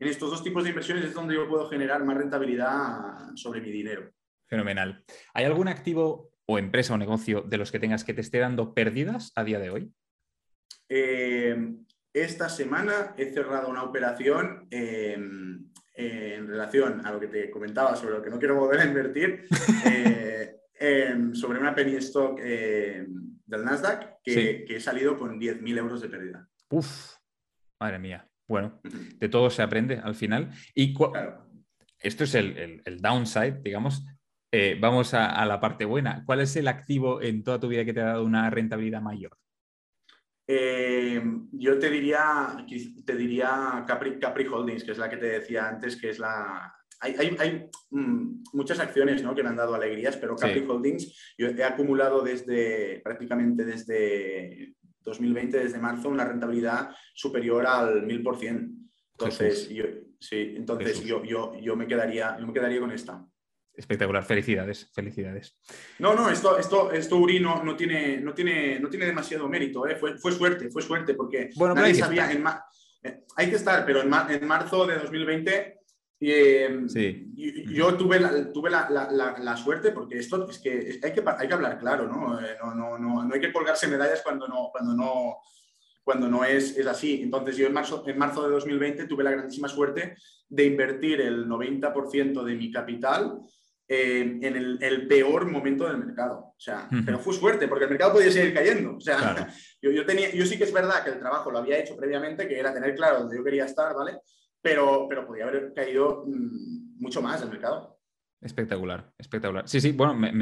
en 0.00 0.08
estos 0.08 0.30
dos 0.30 0.42
tipos 0.42 0.64
de 0.64 0.70
inversiones 0.70 1.04
es 1.04 1.14
donde 1.14 1.34
yo 1.34 1.46
puedo 1.46 1.68
generar 1.68 2.02
más 2.04 2.16
rentabilidad 2.16 3.34
sobre 3.36 3.60
mi 3.60 3.70
dinero. 3.70 4.10
Fenomenal. 4.46 5.04
¿Hay 5.34 5.44
algún 5.44 5.68
activo 5.68 6.32
o 6.46 6.58
empresa 6.58 6.94
o 6.94 6.98
negocio 6.98 7.42
de 7.42 7.58
los 7.58 7.70
que 7.70 7.78
tengas 7.78 8.02
que 8.02 8.14
te 8.14 8.22
esté 8.22 8.38
dando 8.38 8.74
pérdidas 8.74 9.30
a 9.36 9.44
día 9.44 9.58
de 9.58 9.70
hoy? 9.70 9.92
Eh, 10.88 11.74
esta 12.12 12.48
semana 12.48 13.14
he 13.16 13.26
cerrado 13.26 13.68
una 13.68 13.84
operación 13.84 14.66
em, 14.70 15.70
en 15.94 16.48
relación 16.48 17.06
a 17.06 17.12
lo 17.12 17.20
que 17.20 17.28
te 17.28 17.50
comentaba 17.50 17.94
sobre 17.94 18.14
lo 18.14 18.22
que 18.22 18.30
no 18.30 18.38
quiero 18.38 18.56
volver 18.56 18.80
a 18.80 18.86
invertir, 18.86 19.46
eh, 19.86 20.56
em, 20.74 21.34
sobre 21.34 21.60
una 21.60 21.74
penny 21.74 21.96
stock 21.96 22.40
em, 22.42 23.38
del 23.44 23.64
Nasdaq 23.64 24.22
que, 24.24 24.64
he 24.66 24.80
salido 24.80 25.18
con 25.18 25.38
10.000 25.38 25.78
euros 25.78 26.00
de 26.00 26.08
pérdida. 26.08 26.48
Uf, 26.70 27.16
madre 27.78 27.98
mía. 27.98 28.29
Bueno, 28.50 28.80
de 28.82 29.28
todo 29.28 29.48
se 29.48 29.62
aprende 29.62 30.00
al 30.02 30.16
final. 30.16 30.50
Y 30.74 30.92
esto 32.00 32.24
es 32.24 32.34
el, 32.34 32.98
downside, 33.00 33.60
digamos. 33.62 34.04
Eh, 34.52 34.76
vamos 34.80 35.14
a, 35.14 35.46
la 35.46 35.60
parte 35.60 35.84
buena. 35.84 36.24
¿Cuál 36.26 36.40
es 36.40 36.56
el 36.56 36.66
activo 36.66 37.22
en 37.22 37.44
toda 37.44 37.60
tu 37.60 37.68
vida 37.68 37.84
que 37.84 37.92
te 37.92 38.00
ha 38.00 38.06
dado 38.06 38.24
una 38.24 38.50
rentabilidad 38.50 39.00
mayor? 39.00 39.38
Eh, 40.48 41.22
yo 41.52 41.78
te 41.78 41.90
diría, 41.90 42.66
te 43.06 43.14
diría 43.14 43.84
Capri, 43.86 44.18
Capri, 44.18 44.48
Holdings, 44.48 44.82
que 44.82 44.90
es 44.90 44.98
la 44.98 45.08
que 45.08 45.18
te 45.18 45.26
decía 45.26 45.68
antes, 45.68 45.94
que 45.94 46.10
es 46.10 46.18
la... 46.18 46.74
Hay, 47.02 47.68
mm, 47.90 48.42
muchas 48.52 48.80
acciones 48.80 49.22
¿no? 49.22 49.32
que 49.32 49.44
me 49.44 49.50
han 49.50 49.56
dado 49.56 49.76
alegrías, 49.76 50.16
pero 50.16 50.34
Capri 50.34 50.66
Holdings 50.68 51.34
yo 51.38 51.46
he 51.46 51.62
acumulado 51.62 52.20
desde 52.22 53.00
prácticamente 53.04 53.64
desde 53.64 54.74
2020, 55.02 55.58
desde 55.58 55.78
marzo, 55.78 56.08
una 56.08 56.24
rentabilidad 56.24 56.90
superior 57.14 57.66
al 57.66 58.06
1000%. 58.06 58.76
Entonces, 59.12 59.68
yo, 59.68 59.84
sí, 60.18 60.54
entonces 60.56 61.04
yo, 61.04 61.22
yo, 61.24 61.54
yo, 61.60 61.76
me 61.76 61.86
quedaría, 61.86 62.38
yo 62.38 62.46
me 62.46 62.52
quedaría 62.52 62.80
con 62.80 62.90
esta. 62.92 63.24
Espectacular, 63.74 64.24
felicidades, 64.24 64.90
felicidades. 64.92 65.58
No, 65.98 66.14
no, 66.14 66.28
esto, 66.28 66.58
esto, 66.58 66.90
esto 66.90 67.16
Uri, 67.16 67.40
no, 67.40 67.76
tiene, 67.76 68.20
no, 68.20 68.34
tiene, 68.34 68.78
no 68.80 68.88
tiene 68.88 69.06
demasiado 69.06 69.48
mérito, 69.48 69.86
¿eh? 69.86 69.96
fue, 69.96 70.18
fue 70.18 70.32
suerte, 70.32 70.70
fue 70.70 70.82
suerte, 70.82 71.14
porque 71.14 71.50
bueno, 71.56 71.74
nadie 71.74 71.94
sabía, 71.94 72.30
en 72.30 72.44
eh, 73.02 73.24
hay 73.36 73.48
que 73.48 73.56
estar, 73.56 73.86
pero 73.86 74.02
en, 74.02 74.12
en 74.30 74.46
marzo 74.46 74.86
de 74.86 74.98
2020 74.98 75.79
Em, 76.22 76.86
yo 76.86 77.96
tuve, 77.96 78.20
la, 78.20 78.52
tuve 78.52 78.68
la, 78.68 78.88
la, 78.90 79.56
suerte, 79.56 79.90
porque 79.90 80.18
esto 80.18 80.48
es 80.50 80.58
que 80.58 81.00
hay 81.02 81.12
que, 81.12 81.24
hay 81.26 81.48
que 81.48 81.54
hablar 81.54 81.78
claro, 81.78 82.06
¿no? 82.06 82.38
Eh, 82.38 82.56
no, 82.62 82.74
no, 82.74 82.98
no, 82.98 83.24
no 83.24 83.34
hay 83.34 83.40
que 83.40 83.52
colgarse 83.52 83.88
medallas 83.88 84.20
cuando 84.22 84.46
no, 84.46 84.68
cuando 84.70 84.94
no, 84.94 85.38
cuando 86.04 86.28
no 86.28 86.44
es, 86.44 86.76
es 86.76 86.86
así. 86.86 87.22
Entonces 87.22 87.56
yo 87.56 87.66
en 87.66 87.72
marzo, 87.72 88.04
en 88.06 88.18
marzo 88.18 88.42
de 88.42 88.50
2020 88.50 89.06
tuve 89.06 89.24
la 89.24 89.30
grandísima 89.30 89.68
suerte 89.68 90.14
de 90.46 90.64
invertir 90.64 91.22
el 91.22 91.46
90% 91.46 92.44
de 92.44 92.54
mi 92.54 92.70
capital 92.70 93.40
en 93.92 94.44
el, 94.44 94.78
el, 94.80 95.08
peor 95.08 95.50
momento 95.50 95.84
del 95.88 95.98
mercado. 95.98 96.54
O 96.56 96.60
sea, 96.60 96.88
pero 97.04 97.18
fue 97.18 97.34
suerte, 97.34 97.66
porque 97.66 97.84
el 97.84 97.90
mercado 97.90 98.12
podía 98.12 98.30
seguir 98.30 98.54
cayendo. 98.54 98.94
O 98.96 99.00
sea, 99.00 99.48
yo, 99.82 99.90
yo, 99.90 100.06
tenía, 100.06 100.30
yo 100.30 100.46
sí 100.46 100.56
que 100.56 100.64
es 100.64 100.72
verdad 100.72 101.02
que 101.02 101.10
el 101.10 101.18
trabajo 101.18 101.50
lo 101.50 101.58
había 101.58 101.78
hecho 101.78 101.96
previamente, 101.96 102.46
que 102.46 102.58
era 102.58 102.72
tener 102.72 102.94
claro 102.94 103.20
dónde 103.20 103.36
yo 103.36 103.42
quería 103.42 103.64
estar, 103.64 103.92
¿vale? 103.94 104.18
Pero, 104.62 105.06
pero 105.08 105.26
podría 105.26 105.46
haber 105.46 105.72
caído 105.74 106.24
mm, 106.26 107.00
mucho 107.00 107.22
más 107.22 107.42
el 107.42 107.50
mercado. 107.50 108.00
Espectacular, 108.42 109.12
espectacular. 109.18 109.68
Sí, 109.68 109.82
sí, 109.82 109.92
bueno, 109.92 110.14
me, 110.14 110.32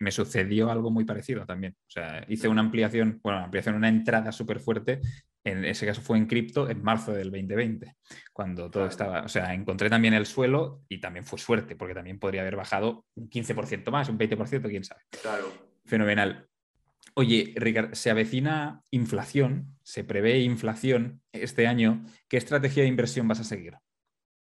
me, 0.00 0.10
sucedió 0.10 0.70
algo 0.70 0.90
muy 0.90 1.04
parecido 1.04 1.44
también. 1.44 1.76
O 1.86 1.90
sea, 1.90 2.24
hice 2.28 2.48
una 2.48 2.62
ampliación, 2.62 3.20
bueno, 3.22 3.40
ampliación, 3.40 3.74
una 3.74 3.90
entrada 3.90 4.32
súper 4.32 4.58
fuerte, 4.58 5.02
en 5.44 5.66
ese 5.66 5.84
caso 5.84 6.00
fue 6.00 6.16
en 6.16 6.26
cripto 6.26 6.70
en 6.70 6.82
marzo 6.82 7.12
del 7.12 7.30
2020, 7.30 7.94
cuando 8.32 8.70
todo 8.70 8.86
estaba, 8.86 9.22
o 9.22 9.28
sea, 9.28 9.52
encontré 9.52 9.90
también 9.90 10.14
el 10.14 10.24
suelo 10.24 10.82
y 10.88 10.98
también 10.98 11.26
fue 11.26 11.38
suerte, 11.38 11.76
porque 11.76 11.94
también 11.94 12.18
podría 12.18 12.40
haber 12.40 12.56
bajado 12.56 13.04
un 13.14 13.28
15% 13.28 13.90
más, 13.90 14.08
un 14.08 14.18
20%, 14.18 14.68
quién 14.68 14.84
sabe. 14.84 15.02
Claro. 15.22 15.52
Fenomenal. 15.84 16.48
Oye, 17.14 17.52
Ricard, 17.56 17.94
se 17.94 18.10
avecina 18.10 18.82
inflación, 18.90 19.76
se 19.90 20.04
prevé 20.04 20.38
inflación 20.38 21.20
este 21.32 21.66
año. 21.66 22.04
¿Qué 22.28 22.36
estrategia 22.36 22.84
de 22.84 22.88
inversión 22.88 23.26
vas 23.26 23.40
a 23.40 23.44
seguir? 23.44 23.74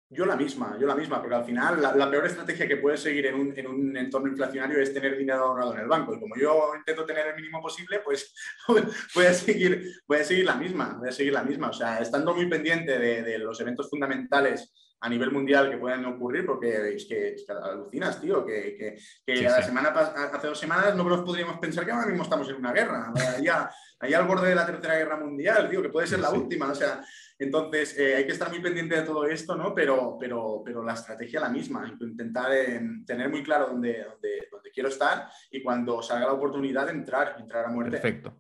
Yo 0.10 0.26
la 0.26 0.38
misma, 0.38 0.78
yo 0.80 0.88
la 0.88 0.96
misma, 0.96 1.20
porque 1.20 1.36
al 1.36 1.44
final 1.44 1.82
la, 1.82 2.10
peor 2.10 2.28
estrategia 2.28 2.66
que 2.66 2.78
puedes 2.78 3.02
seguir 3.02 3.26
en 3.26 3.36
un, 3.36 3.98
entorno 3.98 4.30
inflacionario 4.30 4.80
es 4.80 4.94
tener 4.94 5.18
dinero 5.18 5.44
ahorrado 5.44 5.74
en 5.74 5.82
el 5.82 5.88
banco. 5.88 6.16
Y 6.16 6.20
como 6.22 6.36
yo 6.38 6.72
intento 6.78 7.06
tener 7.06 7.28
el 7.28 7.36
mínimo 7.36 7.62
posible, 7.62 8.00
pues 8.06 8.34
voy 9.16 9.26
a 9.26 9.34
seguir, 9.34 9.84
voy 10.08 10.20
a 10.20 10.24
seguir 10.24 10.46
la 10.46 10.56
misma, 10.56 10.96
voy 10.98 11.10
a 11.10 11.12
seguir 11.12 11.34
la 11.34 11.44
misma. 11.44 11.72
O 11.72 11.74
sea, 11.74 11.98
estando 11.98 12.34
muy 12.34 12.48
pendiente 12.48 12.98
de 12.98 13.38
los 13.40 13.60
eventos 13.60 13.90
fundamentales 13.90 14.72
a 15.04 15.10
nivel 15.10 15.32
mundial 15.32 15.70
que 15.70 15.78
pueden 15.78 16.06
ocurrir, 16.06 16.46
porque 16.46 16.96
es 16.96 17.06
que, 17.06 17.36
alucinas, 17.50 18.22
tío, 18.22 18.46
que, 18.46 18.98
que, 19.26 19.42
la 19.42 19.62
semana 19.62 19.90
hace 19.90 20.48
dos 20.48 20.58
semanas 20.58 20.96
no 20.96 21.04
nos 21.04 21.24
podríamos 21.24 21.60
pensar 21.60 21.84
que 21.86 21.92
ahora 21.92 22.08
mismo 22.08 22.24
estamos 22.24 22.48
en 22.48 22.56
una 22.56 22.72
guerra, 22.72 23.12
allá, 23.38 23.70
allá 24.00 24.18
al 24.18 24.26
borde 24.26 24.48
de 24.48 24.56
la 24.56 24.66
tercera 24.66 24.96
guerra 24.96 25.18
mundial, 25.18 25.70
tío, 25.70 25.82
que 25.82 25.90
puede 25.90 26.08
ser 26.08 26.20
la 26.20 26.30
última, 26.30 26.72
o 26.72 26.76
sea, 26.76 27.04
entonces 27.38 28.00
eh, 28.00 28.16
hay 28.16 28.26
que 28.26 28.32
estar 28.32 28.50
muy 28.50 28.62
pendiente 28.62 28.96
de 28.96 29.02
todo 29.02 29.26
esto, 29.26 29.58
¿no? 29.58 29.76
Pero, 29.76 30.16
pero, 30.18 30.62
pero 30.64 30.82
la 30.82 30.94
estrategia 30.94 31.42
la 31.42 31.50
misma, 31.50 31.86
intentar 32.00 32.54
eh, 32.54 32.82
tener 33.06 33.30
muy 33.30 33.44
claro 33.44 33.68
dónde, 33.68 34.06
dónde, 34.06 34.48
dónde, 34.50 34.72
quiero 34.72 34.88
estar 34.88 35.28
y 35.52 35.62
cuando 35.62 36.02
salga 36.02 36.28
la 36.28 36.34
oportunidad 36.34 36.90
entrar, 36.90 37.36
entrar 37.38 37.66
a 37.66 37.70
muerte. 37.70 37.92
Perfecto. 37.92 38.40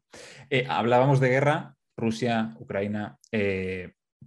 Eh, 0.50 0.66
hablábamos 0.70 1.20
de 1.20 1.28
guerra, 1.28 1.76
Rusia, 1.98 2.56
Ucrania 2.58 3.20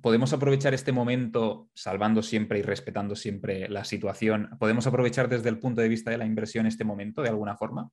podemos 0.00 0.32
aprovechar 0.32 0.74
este 0.74 0.92
momento 0.92 1.70
salvando 1.74 2.22
siempre 2.22 2.58
y 2.58 2.62
respetando 2.62 3.16
siempre 3.16 3.68
la 3.68 3.84
situación. 3.84 4.50
¿Podemos 4.58 4.86
aprovechar 4.86 5.28
desde 5.28 5.48
el 5.48 5.58
punto 5.58 5.80
de 5.80 5.88
vista 5.88 6.10
de 6.10 6.18
la 6.18 6.26
inversión 6.26 6.66
este 6.66 6.84
momento 6.84 7.22
de 7.22 7.28
alguna 7.28 7.56
forma? 7.56 7.90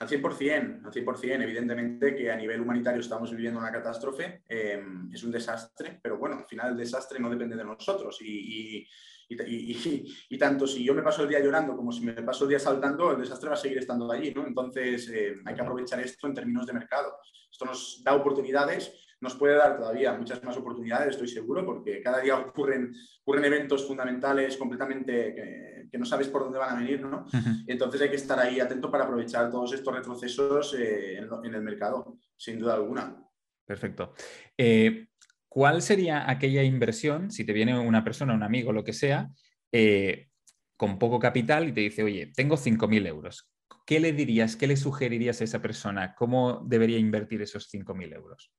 Al 0.00 0.08
100%, 0.08 0.86
al 0.86 0.92
100%. 0.92 1.42
Evidentemente 1.42 2.14
que 2.14 2.30
a 2.30 2.36
nivel 2.36 2.62
humanitario 2.62 3.00
estamos 3.00 3.30
viviendo 3.30 3.60
una 3.60 3.70
catástrofe, 3.70 4.42
em, 4.48 5.12
es 5.12 5.22
un 5.22 5.30
desastre, 5.30 6.00
pero 6.02 6.16
bueno, 6.16 6.38
al 6.38 6.46
final 6.46 6.70
el 6.70 6.78
desastre 6.78 7.18
no 7.18 7.28
depende 7.28 7.56
de 7.56 7.64
nosotros. 7.64 8.16
Y, 8.22 8.86
y, 9.28 10.38
tanto 10.38 10.66
si 10.66 10.82
yo 10.82 10.94
me 10.94 11.02
paso 11.02 11.22
el 11.22 11.28
día 11.28 11.38
llorando 11.38 11.76
como 11.76 11.92
si 11.92 12.00
me 12.00 12.14
paso 12.14 12.44
el 12.44 12.50
día 12.50 12.58
saltando, 12.58 13.12
el 13.12 13.20
desastre 13.20 13.50
va 13.50 13.54
a 13.54 13.58
seguir 13.58 13.78
estando 13.78 14.10
allí, 14.10 14.32
¿no? 14.34 14.46
Entonces 14.46 15.08
eh, 15.10 15.36
hay 15.44 15.54
que 15.54 15.60
aprovechar 15.60 16.00
esto 16.00 16.26
en 16.26 16.34
términos 16.34 16.66
de 16.66 16.72
mercado. 16.72 17.18
Esto 17.50 17.64
nos 17.64 18.02
da 18.02 18.14
oportunidades 18.14 18.92
nos 19.20 19.34
puede 19.34 19.56
dar 19.56 19.76
todavía 19.76 20.12
muchas 20.14 20.42
más 20.42 20.56
oportunidades, 20.56 21.10
estoy 21.10 21.28
seguro, 21.28 21.64
porque 21.64 22.00
cada 22.02 22.20
día 22.20 22.36
ocurren, 22.38 22.92
ocurren 23.22 23.44
eventos 23.44 23.86
fundamentales 23.86 24.56
completamente 24.56 25.34
que, 25.34 25.98
no 25.98 26.04
sabes 26.06 26.28
por 26.28 26.44
dónde 26.44 26.58
van 26.58 26.76
a 26.76 26.80
venir, 26.80 27.00
¿no? 27.00 27.26
Entonces 27.66 28.00
hay 28.00 28.08
que 28.08 28.16
estar 28.16 28.38
ahí 28.38 28.60
atento 28.60 28.90
para 28.90 29.04
aprovechar 29.04 29.50
todos 29.50 29.72
estos 29.72 29.94
retrocesos 29.94 30.74
eh, 30.78 31.18
en, 31.18 31.54
el 31.54 31.62
mercado, 31.62 32.16
sin 32.36 32.58
duda 32.58 32.74
alguna. 32.74 33.22
Perfecto. 33.66 34.14
Eh, 34.56 35.08
¿Cuál 35.48 35.82
sería 35.82 36.30
aquella 36.30 36.62
inversión, 36.62 37.30
si 37.30 37.44
te 37.44 37.52
viene 37.52 37.76
una 37.76 38.04
persona, 38.04 38.34
un 38.34 38.44
amigo, 38.44 38.72
lo 38.72 38.84
que 38.84 38.92
sea, 38.92 39.28
eh, 39.72 40.28
con 40.76 40.98
poco 40.98 41.18
capital 41.18 41.68
y 41.68 41.72
te 41.72 41.80
dice, 41.80 42.04
oye, 42.04 42.32
tengo 42.34 42.56
5.000 42.56 43.06
euros? 43.08 43.50
¿Qué 43.84 43.98
le 43.98 44.12
dirías, 44.12 44.54
qué 44.54 44.68
le 44.68 44.76
sugerirías 44.76 45.40
a 45.40 45.44
esa 45.44 45.60
persona? 45.60 46.14
¿Cómo 46.14 46.64
debería 46.64 46.98
invertir 46.98 47.42
esos 47.42 47.68
5.000 47.68 48.14
euros? 48.14 48.52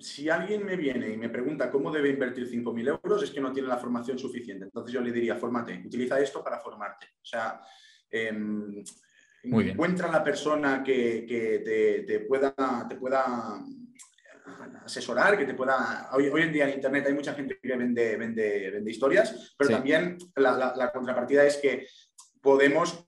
Si 0.00 0.28
alguien 0.28 0.64
me 0.64 0.76
viene 0.76 1.10
y 1.10 1.16
me 1.16 1.28
pregunta 1.28 1.70
cómo 1.70 1.90
debe 1.90 2.10
invertir 2.10 2.48
5.000 2.48 2.88
euros, 2.88 3.22
es 3.22 3.30
que 3.30 3.40
no 3.40 3.52
tiene 3.52 3.68
la 3.68 3.78
formación 3.78 4.18
suficiente. 4.18 4.64
Entonces 4.64 4.92
yo 4.92 5.00
le 5.00 5.12
diría, 5.12 5.36
fórmate, 5.36 5.82
utiliza 5.84 6.18
esto 6.20 6.42
para 6.42 6.58
formarte. 6.58 7.06
O 7.20 7.24
sea, 7.24 7.60
em, 8.10 8.82
encuentra 9.42 10.10
la 10.10 10.22
persona 10.22 10.82
que, 10.82 12.04
te, 12.06 12.20
pueda, 12.20 12.54
te 12.88 12.96
pueda 12.96 13.64
asesorar, 14.84 15.38
que 15.38 15.46
te 15.46 15.54
pueda... 15.54 16.10
Hoy, 16.12 16.26
en 16.26 16.52
día 16.52 16.68
en 16.68 16.74
Internet 16.74 17.06
hay 17.06 17.14
mucha 17.14 17.34
gente 17.34 17.58
que 17.62 17.76
vende, 17.76 18.16
vende, 18.16 18.70
vende 18.70 18.90
historias, 18.90 19.54
pero 19.56 19.70
también 19.70 20.18
la 20.36 20.90
contrapartida 20.92 21.44
es 21.44 21.56
que 21.56 21.86
podemos 22.40 23.05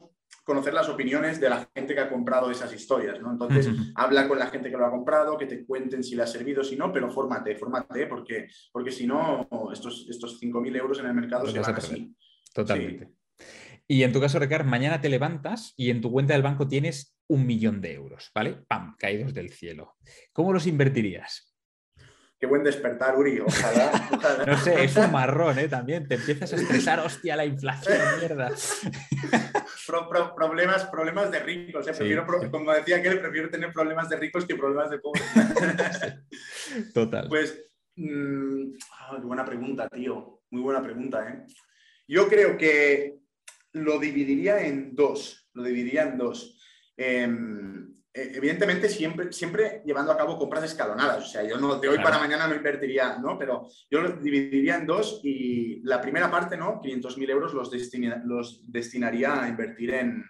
conocer 0.49 0.73
las 0.73 0.89
opiniones 0.89 1.39
de 1.39 1.51
la 1.51 1.69
gente 1.75 1.95
que 1.95 2.01
ha 2.01 2.09
comprado 2.09 2.51
esas 2.51 2.73
historias, 2.73 3.21
¿no? 3.21 3.31
Entonces, 3.31 3.69
habla 3.95 4.27
con 4.27 4.39
la 4.39 4.47
gente 4.47 4.71
que 4.71 4.79
lo 4.79 4.87
ha 4.87 4.91
comprado, 4.91 5.37
que 5.37 5.45
te 5.45 5.67
cuenten 5.67 6.03
si 6.03 6.17
le 6.17 6.23
ha 6.23 6.27
servido, 6.27 6.65
si 6.65 6.75
no, 6.75 6.91
pero 6.91 7.11
fórmate, 7.11 7.55
fórmate, 7.55 8.07
porque, 8.07 8.49
porque 8.73 8.91
si 8.91 9.07
no, 9.07 9.47
estos, 9.71 10.07
estos 10.09 10.41
5.000 10.41 10.77
euros 10.79 10.99
en 11.01 11.07
el 11.07 11.13
mercado 11.13 11.47
se 11.47 11.61
van 11.61 11.75
así. 11.75 12.17
Totalmente. 12.55 13.11
Y 13.87 14.03
en 14.03 14.13
tu 14.13 14.23
caso, 14.23 14.39
Ricardo, 14.39 14.69
mañana 14.69 15.03
te 15.03 15.11
levantas 15.11 15.75
y 15.77 15.91
en 15.91 16.01
tu 16.01 16.11
cuenta 16.11 16.33
del 16.33 16.43
banco 16.43 16.67
tienes 16.67 17.15
un 17.27 17.47
millón 17.47 17.83
de 17.83 17.93
euros, 17.93 18.31
¿vale? 18.35 18.57
¡Pam! 18.67 18.97
Caídos 18.99 19.35
del 19.35 19.51
cielo. 19.51 19.97
¿Cómo 20.33 20.55
los 20.55 20.67
invertirías? 20.67 21.48
Qué 22.39 22.47
buen 22.47 22.63
despertar, 22.63 23.17
Uri. 23.17 23.41
Ojalá, 23.47 24.45
No 24.47 24.57
sé, 24.59 24.85
es 24.85 24.97
un 24.97 25.11
marrón, 25.11 25.59
¿eh? 25.59 25.69
También 25.69 26.07
te 26.07 26.15
empiezas 26.15 26.53
a 26.53 26.57
estresar, 26.57 27.01
hostia, 27.01 27.35
la 27.35 27.45
inflación, 27.45 27.99
mierda. 28.21 28.51
problemas, 30.37 30.85
problemas 30.87 31.31
de 31.33 31.41
ricos. 31.41 31.87
¿eh? 31.89 32.23
como 32.51 32.73
decía 32.73 33.03
que 33.03 33.11
prefiero 33.17 33.51
tener 33.51 33.73
problemas 33.73 34.09
de 34.09 34.17
ricos 34.17 34.45
que 34.45 34.55
problemas 34.55 34.91
de 34.91 34.99
pobres. 35.01 35.25
Total. 36.95 37.27
Pues, 37.29 37.61
mmm, 37.97 38.73
buena 39.23 39.45
pregunta, 39.45 39.89
tío. 39.89 40.43
Muy 40.51 40.63
buena 40.63 40.83
pregunta, 40.83 41.29
¿eh? 41.29 41.45
Yo 42.07 42.29
creo 42.29 42.57
que 42.57 43.19
lo 43.73 43.99
dividiría 43.99 44.65
en 44.65 44.95
dos. 44.95 45.49
Lo 45.55 45.65
dividiría 45.65 46.05
en 46.05 46.19
dos. 46.19 46.59
Em, 46.97 47.93
eh, 47.93 47.98
evidentemente 48.35 48.89
siempre, 48.89 49.33
siempre 49.33 49.83
llevando 49.85 50.13
a 50.13 50.17
cabo 50.17 50.39
compras 50.39 50.65
escalonadas. 50.65 51.25
O 51.25 51.29
sea, 51.29 51.43
yo 51.43 51.59
no, 51.59 51.77
de 51.77 51.89
hoy 51.89 51.99
para 51.99 52.19
mañana 52.19 52.47
no 52.47 52.55
invertiría, 52.55 53.19
¿no? 53.19 53.39
Pero 53.39 53.69
yo 53.91 54.01
lo 54.01 54.13
dividiría 54.13 54.77
en 54.77 54.87
dos 54.87 55.21
y 55.23 55.81
la 55.83 56.01
primera 56.01 56.31
parte, 56.31 56.57
¿no? 56.57 56.81
500.000 56.81 57.31
euros 57.31 57.55
los, 57.55 57.71
los 58.25 58.63
destinaría 58.71 59.43
a 59.43 59.49
invertir 59.49 59.95
en, 59.95 60.25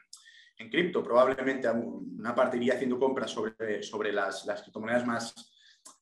en 0.58 0.70
cripto. 0.70 1.02
Probablemente 1.02 1.68
una 1.70 2.34
parte 2.34 2.56
iría 2.56 2.74
haciendo 2.74 2.98
compras 2.98 3.30
sobre, 3.30 3.82
sobre 3.82 4.12
las, 4.12 4.44
las 4.44 4.62
criptomonedas 4.62 5.06
más, 5.06 5.34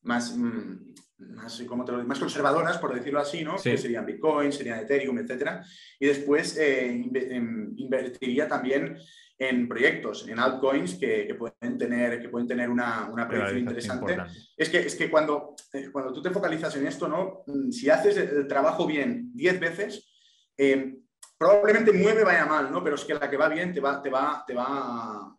más, 0.03 0.37
mm, 0.37 0.95
más, 1.19 1.63
¿cómo 1.67 1.85
te 1.85 1.93
lo 1.93 2.05
más 2.05 2.19
conservadoras, 2.19 2.79
por 2.79 2.95
decirlo 2.95 3.21
así, 3.21 3.45
¿no? 3.45 3.57
Que 3.57 3.77
serían 3.77 4.07
Bitcoin, 4.07 4.53
serían 4.53 4.81
Ethereum, 4.81 5.19
etcétera. 5.19 5.65
Y 5.99 6.07
después 6.07 6.57
eh, 6.59 6.89
em, 6.91 7.75
invertiría 7.77 8.49
también 8.49 8.99
en 9.39 9.69
proyectos, 9.69 10.27
en 10.29 10.39
altcoins 10.39 10.95
que, 10.95 11.35
pueden 11.39 11.77
tener, 11.77 12.21
que 12.21 12.29
pueden 12.29 12.49
tener 12.49 12.71
una, 12.71 13.09
una 13.11 13.29
predicción 13.29 13.59
interesante. 13.59 14.17
Es 14.57 14.69
que, 14.71 14.79
es 14.79 14.95
que 14.95 15.11
cuando, 15.11 15.55
eh, 15.73 15.91
cuando 15.93 16.13
tú 16.13 16.23
te 16.23 16.31
focalizas 16.31 16.75
en 16.77 16.87
esto, 16.87 17.07
¿no? 17.07 17.43
Mm, 17.47 17.71
si 17.71 17.91
haces 17.91 18.17
el 18.17 18.47
trabajo 18.47 18.87
bien 18.87 19.31
10 19.35 19.61
veces, 19.61 20.09
eh, 20.57 20.97
probablemente 21.37 21.93
nueve 21.95 22.25
vaya 22.25 22.47
mal, 22.47 22.73
¿no? 22.73 22.83
Pero 22.83 22.97
es 22.97 23.05
que 23.05 23.15
la 23.15 23.29
que 23.29 23.37
va 23.37 23.49
bien 23.49 23.75
te 23.75 23.81
va, 23.81 24.03
te 24.03 24.09
va, 24.09 24.43
te 24.47 24.55
va 24.55 25.37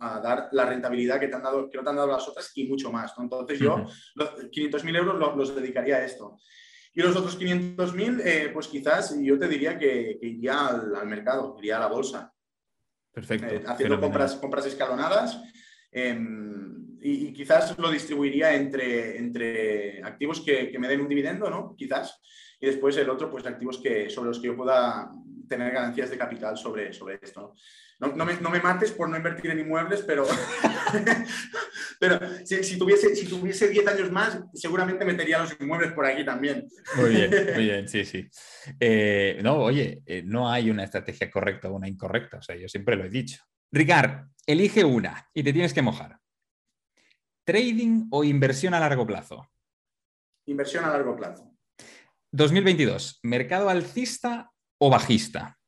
a, 0.00 0.20
dar 0.22 0.48
la 0.52 0.66
rentabilidad 0.66 1.18
que, 1.18 1.28
te 1.28 1.36
han 1.36 1.42
dado, 1.42 1.70
que 1.70 1.78
no 1.78 1.84
te 1.84 1.90
han 1.90 1.96
dado 1.96 2.08
las 2.08 2.28
otras 2.28 2.50
y 2.54 2.68
mucho 2.68 2.92
más. 2.92 3.14
Entonces 3.16 3.58
yo 3.58 3.86
los 4.16 4.34
500.000 4.50 4.96
euros 4.96 5.36
los, 5.36 5.54
dedicaría 5.54 5.96
a 5.96 6.04
esto. 6.04 6.36
Y 6.92 7.00
los 7.00 7.16
otros 7.16 7.38
500.000, 7.40 8.20
eh, 8.22 8.50
pues 8.52 8.66
quizás 8.68 9.16
yo 9.18 9.38
te 9.38 9.48
diría 9.48 9.78
que, 9.78 10.18
iría 10.20 10.66
al, 10.66 10.94
al 10.94 11.06
mercado, 11.06 11.56
iría 11.58 11.78
a 11.78 11.80
la 11.80 11.86
bolsa. 11.86 12.34
Perfecto. 13.12 13.46
Eh, 13.46 13.62
haciendo 13.66 14.00
compras, 14.00 14.36
compras 14.36 14.66
escalonadas. 14.66 15.40
Em, 15.90 16.98
y, 17.02 17.32
quizás 17.32 17.76
lo 17.78 17.90
distribuiría 17.90 18.54
entre, 18.54 19.16
entre 19.18 20.02
activos 20.04 20.40
que, 20.40 20.76
me 20.78 20.88
den 20.88 21.00
un 21.00 21.08
dividendo, 21.08 21.50
¿no? 21.50 21.74
Quizás. 21.76 22.20
Y 22.60 22.66
después 22.66 22.96
el 22.98 23.08
otro, 23.08 23.30
pues 23.30 23.46
activos 23.46 23.78
que, 23.78 24.10
sobre 24.10 24.28
los 24.28 24.38
que 24.38 24.48
yo 24.48 24.56
pueda 24.56 25.10
tener 25.48 25.72
ganancias 25.72 26.10
de 26.10 26.18
capital 26.18 26.56
sobre, 26.56 26.92
sobre 26.92 27.18
esto. 27.20 27.54
No, 27.98 28.08
no, 28.14 28.24
me, 28.24 28.34
no 28.40 28.48
me, 28.48 28.60
mates 28.60 28.92
por 28.92 29.10
no 29.10 29.16
invertir 29.16 29.50
en 29.50 29.58
inmuebles, 29.58 30.02
pero, 30.02 30.24
pero 32.00 32.18
si, 32.46 32.78
tuviese, 32.78 33.14
si 33.14 33.26
tuviese 33.26 33.68
10 33.68 33.86
años 33.88 34.10
más, 34.10 34.40
seguramente 34.54 35.04
metería 35.04 35.40
los 35.40 35.54
inmuebles 35.60 35.92
por 35.92 36.06
aquí 36.06 36.24
también. 36.24 36.66
Muy 36.96 37.10
bien, 37.10 37.30
muy 37.54 37.64
bien, 37.64 37.88
sí, 37.88 38.06
sí. 38.06 38.26
Eh, 38.78 39.38
no, 39.42 39.58
oye, 39.58 40.02
eh, 40.06 40.22
no 40.24 40.50
hay 40.50 40.70
una 40.70 40.84
estrategia 40.84 41.30
correcta 41.30 41.68
o 41.68 41.74
una 41.74 41.88
incorrecta, 41.88 42.38
o 42.38 42.42
sea, 42.42 42.56
yo 42.56 42.68
siempre 42.68 42.96
lo 42.96 43.04
he 43.04 43.10
dicho. 43.10 43.42
Ricard, 43.70 44.28
elige 44.46 44.82
una 44.82 45.28
y 45.34 45.42
te 45.42 45.52
tienes 45.52 45.74
que 45.74 45.82
mojar. 45.82 46.18
¿Trading 47.44 48.06
o 48.10 48.24
inversión 48.24 48.72
a 48.72 48.80
largo 48.80 49.06
plazo? 49.06 49.46
Inversión 50.46 50.84
a 50.84 50.90
largo 50.90 51.16
plazo. 51.16 51.49
2022, 52.32 53.20
¿mercado 53.22 53.68
alcista 53.68 54.52
o 54.78 54.90
bajista? 54.90 55.60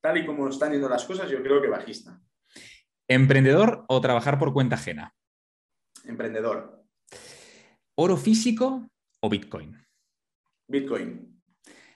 tal 0.00 0.16
y 0.16 0.26
como 0.26 0.48
están 0.48 0.72
yendo 0.72 0.88
las 0.88 1.04
cosas, 1.04 1.30
yo 1.30 1.42
creo 1.42 1.60
que 1.60 1.68
bajista. 1.68 2.20
¿Emprendedor 3.08 3.84
o 3.88 4.00
trabajar 4.00 4.38
por 4.38 4.52
cuenta 4.52 4.76
ajena? 4.76 5.14
Emprendedor. 6.04 6.86
¿Oro 7.94 8.16
físico 8.16 8.88
o 9.20 9.28
Bitcoin? 9.28 9.76
Bitcoin. 10.68 11.42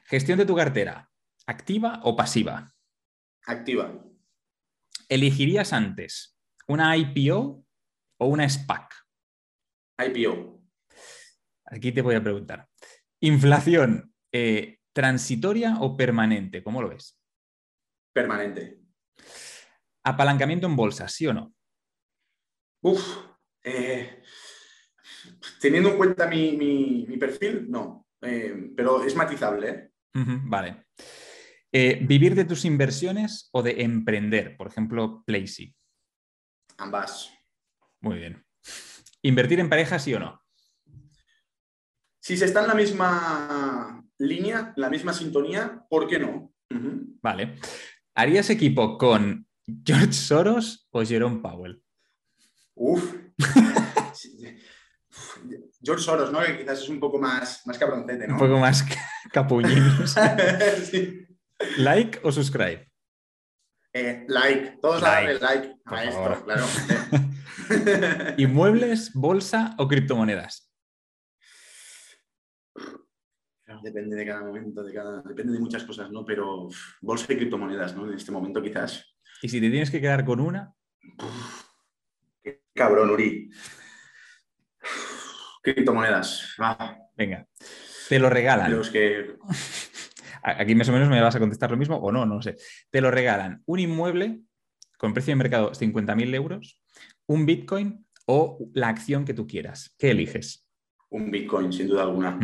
¿Gestión 0.05 0.39
de 0.39 0.47
tu 0.47 0.55
cartera? 0.55 1.11
¿Activa 1.47 2.01
o 2.05 2.16
pasiva? 2.16 2.72
Activa. 3.47 3.93
¿Elegirías 5.09 5.72
antes 5.72 6.39
una 6.66 6.97
IPO 6.97 7.64
o 8.18 8.26
una 8.26 8.49
SPAC? 8.49 8.95
IPO. 9.99 10.61
Aquí 11.66 11.93
te 11.93 12.03
voy 12.03 12.14
a 12.14 12.22
preguntar. 12.22 12.68
¿Inflación 13.25 14.12
eh, 14.33 14.79
transitoria 14.93 15.77
o 15.81 15.97
permanente? 15.97 16.62
¿Cómo 16.62 16.83
lo 16.83 16.89
ves? 16.89 17.18
permanente. 18.12 18.79
¿Apalancamiento 20.05 20.66
en 20.66 20.77
bolsa, 20.77 21.09
sí 21.09 21.27
o 21.27 21.33
no? 21.33 21.55
Uf, 22.83 23.03
eh, 23.64 24.23
teniendo 25.59 25.91
en 25.91 25.97
cuenta 25.97 26.27
mi, 26.27 27.07
perfil, 27.18 27.70
no, 27.70 28.07
eh, 28.20 28.70
pero 28.77 29.03
es 29.03 29.16
matizable. 29.16 29.68
¿eh? 29.70 29.91
vale. 30.12 30.89
¿Vivir 31.73 32.35
de 32.35 32.45
tus 32.45 32.66
inversiones 32.66 33.49
o 33.53 33.62
de 33.62 33.83
emprender? 33.83 34.59
Por 34.59 34.66
ejemplo, 34.66 35.23
Playsy. 35.25 35.75
Ambas. 36.77 37.33
Muy 38.01 38.18
bien. 38.18 38.45
¿Invertir 39.23 39.59
en 39.59 39.70
pareja, 39.70 39.99
sí 39.99 40.12
o 40.12 40.20
no? 40.20 40.41
Si 42.23 42.37
se 42.37 42.45
está 42.45 42.61
en 42.61 42.68
la 42.68 42.75
misma 42.75 44.01
línea, 44.18 44.73
la 44.77 44.89
misma 44.89 45.12
sintonía, 45.12 45.85
¿por 45.91 46.07
qué 46.07 46.20
no? 46.20 46.55
Vale. 47.20 47.57
¿Harías 48.14 48.49
equipo 48.49 48.97
con 48.97 49.45
George 49.85 50.12
Soros 50.12 50.87
o 50.93 51.05
Jerome 51.05 51.41
Powell? 51.41 51.83
Uf. 52.77 53.12
George 55.83 56.05
Soros, 56.05 56.31
¿no? 56.31 56.41
Que 56.43 56.59
quizás 56.59 56.83
es 56.83 56.89
un 56.89 57.01
poco 57.01 57.18
más, 57.18 57.66
más 57.66 57.77
cabroncete, 57.77 58.29
¿no? 58.29 58.35
Un 58.35 58.39
poco 58.39 58.57
más 58.61 58.85
capullín. 59.33 59.83
¿Like 61.79 62.20
o 62.23 62.31
subscribe? 62.31 62.89
Eh, 63.93 64.25
like, 64.29 64.79
todos 64.81 65.03
like. 65.03 65.41
like 65.41 65.75
a 65.87 66.05
esto, 66.05 66.45
claro. 66.45 66.66
¿Inmuebles, 68.39 69.12
bolsa 69.12 69.75
o 69.77 69.89
criptomonedas? 69.89 70.72
Depende 73.83 74.16
de 74.16 74.27
cada 74.27 74.43
momento, 74.43 74.83
de 74.83 74.93
cada, 74.93 75.23
depende 75.23 75.53
de 75.53 75.59
muchas 75.59 75.85
cosas, 75.85 76.11
¿no? 76.11 76.25
Pero 76.25 76.68
bolsa 77.01 77.33
y 77.33 77.37
criptomonedas, 77.37 77.95
¿no? 77.97 78.07
En 78.07 78.14
este 78.14 78.33
momento 78.33 78.62
quizás. 78.62 79.16
¿Y 79.41 79.49
si 79.49 79.61
te 79.61 79.70
tienes 79.70 79.91
que 79.91 80.01
quedar 80.01 80.25
con 80.25 80.41
una? 80.41 80.75
Qué 82.43 82.62
cabrón, 82.75 83.11
Uri. 83.11 83.51
Criptomonedas. 85.62 86.57
Venga, 87.16 87.47
te 88.09 88.18
lo 88.18 88.29
regalan. 88.29 88.73
Los 88.73 88.91
que... 88.91 89.37
Aquí 90.43 90.75
más 90.75 90.89
o 90.89 90.93
menos 90.93 91.09
me 91.09 91.20
vas 91.20 91.37
a 91.37 91.39
contestar 91.39 91.70
lo 91.70 91.77
mismo 91.77 91.97
o 91.97 92.11
no, 92.11 92.27
no 92.27 92.43
sé. 92.43 92.57
Te 92.91 93.01
lo 93.01 93.12
regalan 93.12 93.62
un 93.64 93.79
inmueble 93.79 94.43
con 94.99 95.14
precio 95.14 95.33
de 95.33 95.37
mercado 95.37 95.73
50.000 95.73 96.35
euros, 96.35 96.83
un 97.27 97.47
Bitcoin 97.47 98.07
o 98.27 98.59
la 98.75 98.89
acción 98.89 99.25
que 99.25 99.35
tú 99.35 99.47
quieras. 99.47 99.95
¿Qué 99.99 100.11
eliges? 100.11 100.68
Un 101.13 101.31
Bitcoin, 101.31 101.73
sin 101.73 101.89
duda 101.89 102.03
alguna. 102.03 102.39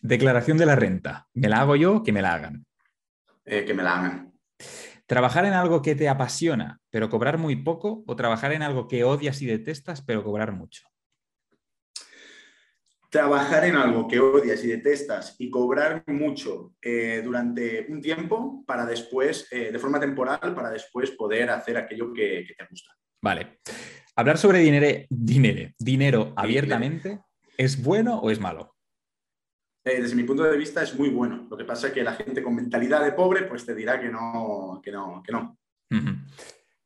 Declaración 0.00 0.58
de 0.58 0.66
la 0.66 0.76
renta. 0.76 1.26
¿Me 1.34 1.48
la 1.48 1.60
hago 1.60 1.74
yo? 1.76 2.02
Que 2.02 2.12
me 2.12 2.22
la 2.22 2.34
hagan. 2.34 2.66
Eh, 3.44 3.64
que 3.64 3.74
me 3.74 3.82
la 3.82 3.98
hagan. 3.98 4.32
¿Trabajar 5.06 5.44
en 5.46 5.52
algo 5.52 5.82
que 5.82 5.94
te 5.94 6.08
apasiona, 6.08 6.80
pero 6.90 7.10
cobrar 7.10 7.38
muy 7.38 7.56
poco? 7.56 8.04
¿O 8.06 8.16
trabajar 8.16 8.52
en 8.52 8.62
algo 8.62 8.88
que 8.88 9.04
odias 9.04 9.42
y 9.42 9.46
detestas, 9.46 10.02
pero 10.02 10.22
cobrar 10.22 10.52
mucho? 10.52 10.86
trabajar 13.14 13.64
en 13.64 13.76
algo 13.76 14.08
que 14.08 14.18
odias 14.18 14.64
y 14.64 14.66
detestas 14.66 15.36
y 15.38 15.48
cobrar 15.48 16.02
mucho 16.08 16.72
eh, 16.82 17.22
durante 17.24 17.86
un 17.88 18.02
tiempo 18.02 18.64
para 18.66 18.84
después, 18.84 19.46
eh, 19.52 19.70
de 19.70 19.78
forma 19.78 20.00
temporal, 20.00 20.52
para 20.52 20.68
después 20.68 21.12
poder 21.12 21.48
hacer 21.50 21.76
aquello 21.76 22.12
que, 22.12 22.44
te 22.58 22.66
gusta. 22.68 22.90
Vale. 23.22 23.60
Hablar 24.16 24.36
sobre 24.36 24.58
dinero, 24.58 25.06
dinero, 25.08 25.70
dinero 25.78 26.32
abiertamente, 26.34 27.20
¿es 27.56 27.82
bueno 27.82 28.18
o 28.18 28.30
es 28.30 28.40
malo? 28.40 28.74
Eh, 29.84 30.00
desde 30.00 30.16
mi 30.16 30.24
punto 30.24 30.42
de 30.44 30.56
vista 30.56 30.82
es 30.82 30.94
muy 30.94 31.10
bueno. 31.10 31.46
Lo 31.50 31.56
que 31.56 31.64
pasa 31.64 31.88
es 31.88 31.92
que 31.92 32.02
la 32.02 32.14
gente 32.14 32.42
con 32.42 32.54
mentalidad 32.54 33.04
de 33.04 33.12
pobre 33.12 33.42
pues 33.42 33.66
te 33.66 33.74
dirá 33.74 34.00
que 34.00 34.08
no, 34.08 34.80
que 34.82 34.90
no, 34.90 35.22
que 35.22 35.32
no. 35.32 35.58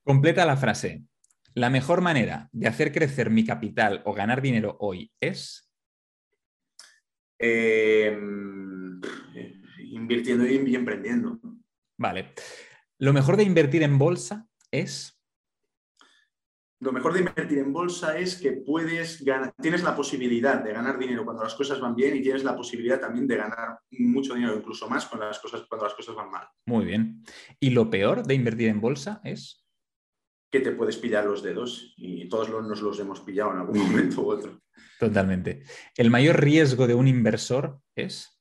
Completa 0.02 0.44
la 0.44 0.56
frase. 0.56 1.04
La 1.54 1.70
mejor 1.70 2.00
manera 2.00 2.48
de 2.52 2.68
hacer 2.68 2.92
crecer 2.92 3.30
mi 3.30 3.44
capital 3.44 4.02
o 4.04 4.14
ganar 4.14 4.42
dinero 4.42 4.76
hoy 4.80 5.12
es... 5.20 5.70
Em, 7.38 9.00
invirtiendo 9.78 10.46
y, 10.46 10.74
emprendiendo. 10.74 11.40
Vale. 11.96 12.32
Lo 12.98 13.12
mejor 13.12 13.36
de 13.36 13.44
invertir 13.44 13.82
en 13.82 13.98
bolsa 13.98 14.48
es. 14.70 15.17
Lo 16.80 16.92
mejor 16.92 17.12
de 17.12 17.20
invertir 17.20 17.58
en 17.58 17.72
bolsa 17.72 18.16
es 18.16 18.40
que 18.40 18.52
puedes 18.52 19.24
ganar, 19.24 19.52
tienes 19.60 19.82
la 19.82 19.96
posibilidad 19.96 20.62
de 20.62 20.72
ganar 20.72 20.96
dinero 20.96 21.24
cuando 21.24 21.42
las 21.42 21.56
cosas 21.56 21.80
van 21.80 21.96
bien 21.96 22.16
y 22.16 22.22
tienes 22.22 22.44
la 22.44 22.54
posibilidad 22.54 23.00
también 23.00 23.26
de 23.26 23.36
ganar 23.36 23.80
mucho 23.90 24.34
dinero, 24.34 24.56
incluso 24.56 24.88
más 24.88 25.06
cuando 25.06 25.26
las 25.26 25.40
cosas, 25.40 25.62
cuando 25.68 25.86
las 25.86 25.94
cosas 25.94 26.14
van 26.14 26.30
mal. 26.30 26.46
Muy 26.66 26.84
bien. 26.84 27.24
¿Y 27.58 27.70
lo 27.70 27.90
peor 27.90 28.24
de 28.24 28.34
invertir 28.34 28.68
en 28.68 28.80
bolsa 28.80 29.20
es? 29.24 29.66
Que 30.52 30.60
te 30.60 30.70
puedes 30.70 30.96
pillar 30.96 31.24
los 31.24 31.42
dedos 31.42 31.94
y 31.96 32.28
todos 32.28 32.48
nos 32.48 32.80
los 32.80 33.00
hemos 33.00 33.20
pillado 33.20 33.52
en 33.52 33.58
algún 33.58 33.78
momento 33.78 34.22
u 34.22 34.30
otro. 34.30 34.60
Totalmente. 35.00 35.64
¿El 35.96 36.10
mayor 36.10 36.40
riesgo 36.40 36.86
de 36.86 36.94
un 36.94 37.08
inversor 37.08 37.80
es? 37.96 38.40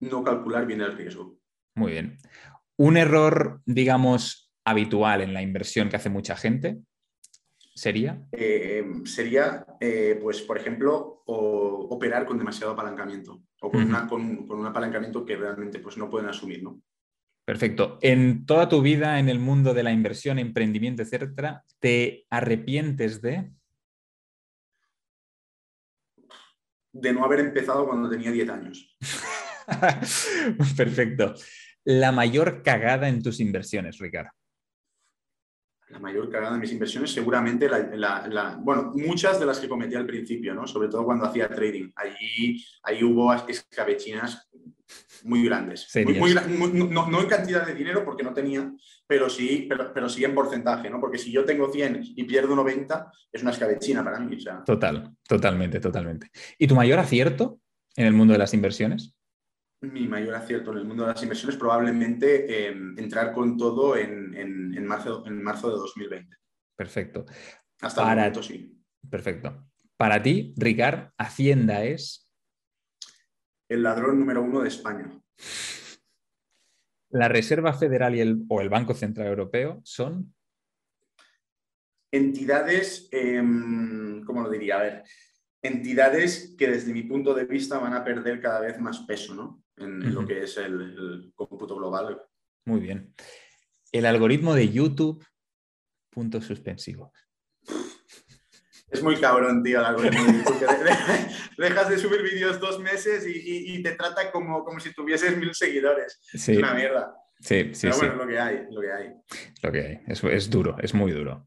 No 0.00 0.24
calcular 0.24 0.66
bien 0.66 0.80
el 0.80 0.96
riesgo. 0.96 1.38
Muy 1.76 1.92
bien. 1.92 2.18
Un 2.76 2.96
error, 2.96 3.62
digamos, 3.66 4.41
habitual 4.64 5.20
en 5.20 5.34
la 5.34 5.42
inversión 5.42 5.88
que 5.88 5.96
hace 5.96 6.10
mucha 6.10 6.36
gente 6.36 6.78
sería? 7.74 8.22
Eh, 8.32 8.84
sería, 9.04 9.66
eh, 9.80 10.18
pues, 10.20 10.42
por 10.42 10.58
ejemplo, 10.58 11.22
operar 11.26 12.26
con 12.26 12.38
demasiado 12.38 12.72
apalancamiento 12.72 13.42
o 13.60 13.70
con, 13.70 13.82
un 14.50 14.66
apalancamiento 14.66 15.24
que 15.24 15.36
realmente 15.36 15.78
pues, 15.78 15.96
no 15.96 16.10
pueden 16.10 16.28
asumir, 16.28 16.62
¿no? 16.62 16.80
Perfecto. 17.44 17.98
En 18.02 18.46
toda 18.46 18.68
tu 18.68 18.82
vida 18.82 19.18
en 19.18 19.28
el 19.28 19.40
mundo 19.40 19.74
de 19.74 19.82
la 19.82 19.92
inversión, 19.92 20.38
emprendimiento, 20.38 21.02
etcétera, 21.02 21.64
¿te 21.80 22.24
arrepientes 22.30 23.20
de? 23.20 23.50
de 26.92 27.12
no 27.12 27.24
haber 27.24 27.40
empezado 27.40 27.86
cuando 27.86 28.08
tenía 28.08 28.30
10 28.30 28.48
años. 28.50 28.96
Perfecto. 30.76 31.34
La 31.84 32.12
mayor 32.12 32.62
cagada 32.62 33.08
en 33.08 33.22
tus 33.22 33.40
inversiones, 33.40 33.98
Ricardo. 33.98 34.30
La 35.92 35.98
mayor 35.98 36.30
cagada 36.30 36.54
en 36.54 36.60
mis 36.60 36.72
inversiones, 36.72 37.12
seguramente, 37.12 37.68
la, 37.68 38.58
bueno, 38.62 38.92
muchas 38.94 39.38
de 39.38 39.44
las 39.44 39.60
que 39.60 39.68
cometí 39.68 39.94
al 39.94 40.06
principio, 40.06 40.54
¿no? 40.54 40.66
Sobre 40.66 40.88
todo 40.88 41.04
cuando 41.04 41.26
hacía 41.26 41.48
trading. 41.48 41.90
Allí, 41.94 42.64
ahí 42.82 43.04
hubo 43.04 43.30
escabechinas 43.34 44.48
muy 45.24 45.44
grandes. 45.44 45.86
no, 45.94 47.20
en 47.20 47.28
cantidad 47.28 47.66
de 47.66 47.74
dinero 47.74 48.06
porque 48.06 48.22
no 48.22 48.32
tenía, 48.32 48.72
pero 49.06 49.28
sí, 49.28 49.66
pero, 49.68 49.92
pero, 49.92 50.08
sí 50.08 50.24
en 50.24 50.34
porcentaje, 50.34 50.88
¿no? 50.88 50.98
Porque 50.98 51.18
si 51.18 51.30
yo 51.30 51.44
tengo 51.44 51.70
100 51.70 52.00
y 52.16 52.24
pierdo 52.24 52.56
90, 52.56 53.12
es 53.30 53.42
una 53.42 53.50
escabechina 53.50 54.02
para 54.02 54.18
mí. 54.18 54.38
Total, 54.64 55.14
totalmente, 55.28 55.78
totalmente. 55.78 56.30
¿Y 56.56 56.66
tu 56.66 56.74
mayor 56.74 57.00
acierto 57.00 57.60
en 57.96 58.06
el 58.06 58.14
mundo 58.14 58.32
de 58.32 58.38
las 58.38 58.54
inversiones? 58.54 59.14
Mi 59.82 60.06
mayor 60.06 60.34
acierto 60.34 60.70
en 60.72 60.78
el 60.78 60.84
mundo 60.84 61.04
de 61.04 61.12
las 61.12 61.22
inversiones 61.22 61.56
probablemente 61.56 62.68
em, 62.68 62.96
entrar 62.98 63.32
con 63.32 63.56
todo 63.56 63.96
en, 63.96 64.86
marzo, 64.86 65.24
en 65.26 65.42
marzo 65.42 65.70
de 65.70 65.76
2020. 65.76 66.36
Perfecto. 66.76 67.24
Hasta 67.80 68.02
para... 68.02 68.26
el 68.26 68.32
momento, 68.32 68.42
sí. 68.42 68.78
Perfecto. 69.10 69.66
Para 69.96 70.22
ti, 70.22 70.54
Ricard, 70.56 71.10
Hacienda 71.18 71.84
es 71.84 72.32
el 73.68 73.82
ladrón 73.82 74.18
número 74.18 74.42
uno 74.42 74.60
de 74.60 74.68
España. 74.68 75.10
La 77.10 77.28
Reserva 77.28 77.72
Federal 77.72 78.14
y 78.14 78.20
el, 78.20 78.44
o 78.48 78.60
el 78.60 78.68
Banco 78.68 78.94
Central 78.94 79.28
Europeo 79.28 79.80
son 79.84 80.34
entidades, 82.12 83.08
em, 83.10 84.22
¿cómo 84.24 84.42
lo 84.42 84.50
diría? 84.50 84.76
A 84.76 84.82
ver, 84.82 85.04
entidades 85.62 86.54
que 86.58 86.68
desde 86.68 86.92
mi 86.92 87.04
punto 87.04 87.34
de 87.34 87.44
vista 87.44 87.78
van 87.78 87.94
a 87.94 88.04
perder 88.04 88.40
cada 88.40 88.60
vez 88.60 88.78
más 88.80 89.00
peso 89.00 89.34
¿no? 89.34 89.62
en, 89.76 90.12
lo 90.12 90.26
que 90.26 90.42
es 90.42 90.56
el, 90.56 90.80
el, 90.80 91.32
cómputo 91.34 91.76
global. 91.76 92.20
Muy 92.66 92.80
bien. 92.80 93.14
El 93.92 94.06
algoritmo 94.06 94.54
de 94.54 94.70
YouTube, 94.70 95.24
puntos 96.10 96.44
suspensivos. 96.44 97.12
Es 98.90 99.02
muy 99.02 99.16
cabrón, 99.16 99.62
tío, 99.62 99.80
el 99.80 99.86
algoritmo 99.86 100.22
dejas 101.56 101.88
de 101.88 101.98
subir 101.98 102.22
vídeos 102.22 102.60
dos 102.60 102.78
meses 102.78 103.24
y, 103.26 103.82
te 103.82 103.92
trata 103.92 104.30
como, 104.30 104.64
como 104.64 104.80
si 104.80 104.92
tuvieses 104.92 105.36
mil 105.36 105.54
seguidores. 105.54 106.20
Es 106.32 106.48
una 106.48 106.74
mierda. 106.74 107.14
Sí, 107.42 107.74
sí, 107.74 107.88
Pero 107.88 107.96
bueno, 107.96 108.12
es 108.12 108.18
lo 108.18 108.26
que 108.28 108.38
hay, 108.38 108.66
lo 108.70 108.80
que 108.80 108.92
hay. 108.92 109.12
Lo 109.62 109.72
que 109.72 109.80
hay, 109.80 110.00
es, 110.06 110.22
es 110.22 110.48
duro, 110.48 110.76
es 110.80 110.94
muy 110.94 111.10
duro. 111.10 111.46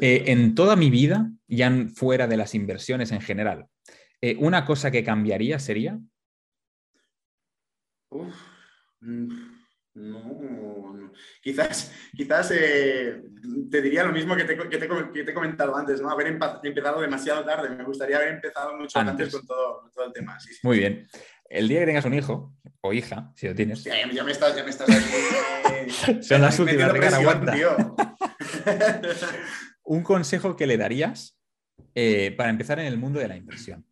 Eh, 0.00 0.24
en 0.28 0.54
toda 0.54 0.74
mi 0.74 0.88
vida, 0.88 1.30
ya 1.46 1.70
fuera 1.94 2.26
de 2.26 2.38
las 2.38 2.54
inversiones 2.54 3.12
en 3.12 3.20
general, 3.20 3.66
eh, 4.22 4.36
una 4.38 4.64
cosa 4.64 4.90
que 4.90 5.04
cambiaría 5.04 5.58
sería... 5.58 5.98
Uf, 8.08 8.34
mm, 9.00 9.54
no, 9.96 11.12
quizás, 11.42 11.92
quizás 12.16 12.50
eh, 12.52 13.22
te 13.70 13.82
diría 13.82 14.02
lo 14.04 14.12
mismo 14.12 14.34
que 14.34 14.44
te, 14.44 14.56
que, 14.56 14.78
te, 14.78 14.88
que 14.88 15.24
te, 15.24 15.30
he 15.30 15.34
comentado 15.34 15.76
antes, 15.76 16.00
¿no? 16.00 16.10
Haber 16.10 16.26
empezado 16.26 17.00
demasiado 17.00 17.44
tarde. 17.44 17.68
Me 17.70 17.84
gustaría 17.84 18.16
haber 18.16 18.30
empezado 18.30 18.76
mucho 18.76 18.98
antes, 18.98 19.30
con, 19.30 19.46
todo, 19.46 19.90
todo, 19.94 20.06
el 20.06 20.12
tema. 20.12 20.36
Muy 20.62 20.78
bien. 20.78 21.06
El 21.48 21.68
día 21.68 21.80
que 21.80 21.86
tengas 21.86 22.04
un 22.04 22.14
hijo 22.14 22.54
o 22.80 22.92
hija, 22.92 23.32
si 23.36 23.46
lo 23.46 23.54
tienes. 23.54 23.84
Ya, 23.84 24.10
ya 24.10 24.24
me 24.24 24.32
estás, 24.32 24.56
ya 24.56 24.64
me 24.64 24.70
estás 24.70 24.88
Son 26.26 26.40
las 26.40 26.58
últimas, 26.58 26.92
de 26.92 27.06
aguanta. 27.06 27.54
un 29.84 30.02
consejo 30.02 30.56
que 30.56 30.66
le 30.66 30.76
darías 30.76 31.38
eh, 31.94 32.32
para 32.36 32.50
empezar 32.50 32.78
en 32.80 32.86
el 32.86 32.96
mundo 32.96 33.20
de 33.20 33.28
la 33.28 33.36
inversión. 33.36 33.86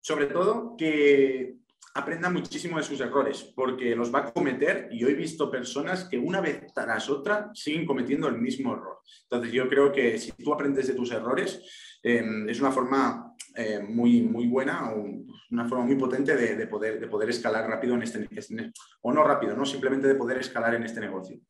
Sobre 0.00 0.26
todo 0.26 0.76
que 0.76 1.56
aprenda 1.94 2.30
muchísimo 2.30 2.78
de 2.78 2.84
sus 2.84 3.00
errores, 3.00 3.52
porque 3.54 3.96
los 3.96 4.14
va 4.14 4.20
a 4.20 4.32
cometer 4.32 4.88
y 4.92 5.00
yo 5.00 5.08
he 5.08 5.14
visto 5.14 5.50
personas 5.50 6.04
que 6.04 6.18
una 6.18 6.40
vez 6.40 6.72
tras 6.72 7.10
otra 7.10 7.50
siguen 7.52 7.86
cometiendo 7.86 8.28
el 8.28 8.38
mismo 8.38 8.72
error. 8.72 8.98
Entonces 9.22 9.52
yo 9.52 9.68
creo 9.68 9.90
que 9.92 10.18
si 10.18 10.32
tú 10.32 10.52
aprendes 10.52 10.86
de 10.86 10.94
tus 10.94 11.10
errores, 11.10 11.60
em, 12.02 12.48
es 12.48 12.60
una 12.60 12.70
forma 12.70 13.29
eh, 13.56 13.80
muy, 13.80 14.22
muy 14.22 14.46
buena 14.46 14.92
o 14.92 15.04
una 15.50 15.68
forma 15.68 15.84
muy 15.84 15.96
potente 15.96 16.36
de, 16.36 16.66
poder, 16.66 17.00
de 17.00 17.08
poder 17.08 17.30
escalar 17.30 17.68
rápido 17.68 17.94
en 17.94 18.02
este, 18.02 18.28
este, 18.30 18.72
o 19.02 19.12
no 19.12 19.24
rápido, 19.24 19.56
¿no? 19.56 19.66
simplemente 19.66 20.06
de 20.06 20.14
poder 20.14 20.38
escalar 20.38 20.74
en 20.74 20.84
este 20.84 21.00
negocio. 21.00 21.40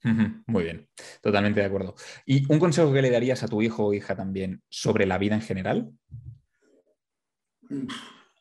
Muy 0.46 0.64
bien, 0.64 0.88
totalmente 1.20 1.60
de 1.60 1.66
acuerdo. 1.66 1.94
¿Y 2.24 2.50
un 2.50 2.58
consejo 2.58 2.92
que 2.92 3.02
le 3.02 3.10
darías 3.10 3.42
a 3.42 3.48
tu 3.48 3.60
hijo 3.60 3.86
o 3.86 3.94
hija 3.94 4.16
también 4.16 4.62
sobre 4.70 5.06
la 5.06 5.18
vida 5.18 5.34
en 5.34 5.42
general? 5.42 5.90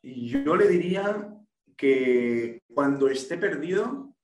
Yo 0.02 0.56
le 0.56 0.68
diría 0.68 1.36
que 1.76 2.64
cuando 2.74 3.10
esté 3.10 3.38
perdido, 3.38 4.16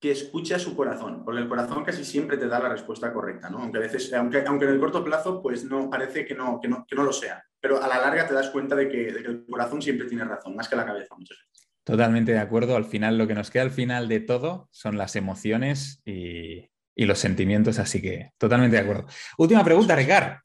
que 0.00 0.10
escuche 0.10 0.54
a 0.54 0.58
su 0.58 0.74
corazón, 0.74 1.24
porque 1.24 1.40
el 1.40 1.48
corazón 1.48 1.84
casi 1.84 2.04
siempre 2.04 2.36
te 2.36 2.48
da 2.48 2.58
la 2.58 2.68
respuesta 2.68 3.12
correcta, 3.12 3.48
¿no? 3.48 3.58
Aunque 3.58 3.78
a 3.78 3.82
veces, 3.82 4.12
aunque, 4.14 4.44
aunque 4.44 4.64
en 4.64 4.72
el 4.72 4.80
corto 4.80 5.04
plazo, 5.04 5.40
pues 5.40 5.64
no 5.64 5.88
parece 5.88 6.24
que 6.24 6.34
no, 6.34 6.60
que 6.60 6.66
no, 6.66 6.84
que 6.84 6.96
no 6.96 7.04
lo 7.04 7.12
sea, 7.12 7.44
pero 7.62 7.80
a 7.80 7.86
la 7.86 7.98
larga 7.98 8.26
te 8.26 8.34
das 8.34 8.50
cuenta 8.50 8.74
de 8.74 8.88
que, 8.88 9.12
de 9.12 9.22
que, 9.22 9.28
el 9.28 9.46
corazón 9.46 9.80
siempre 9.80 10.08
tiene 10.08 10.24
razón, 10.24 10.56
más 10.56 10.68
que 10.68 10.74
la 10.74 10.84
cabeza 10.84 11.14
muchas 11.16 11.38
veces. 11.38 11.68
Totalmente 11.84 12.32
de 12.32 12.40
acuerdo. 12.40 12.76
Al 12.76 12.84
final, 12.84 13.16
lo 13.16 13.28
que 13.28 13.34
nos 13.34 13.50
queda 13.50 13.62
al 13.62 13.70
final 13.70 14.08
de 14.08 14.18
todo 14.18 14.68
son 14.72 14.98
las 14.98 15.14
emociones 15.14 16.02
y, 16.04 16.68
y 16.96 17.04
los 17.06 17.20
sentimientos, 17.20 17.78
así 17.78 18.02
que 18.02 18.32
totalmente 18.36 18.76
de 18.76 18.82
acuerdo. 18.82 19.06
Última 19.38 19.64
pregunta, 19.64 19.94
Ricard. 19.94 20.38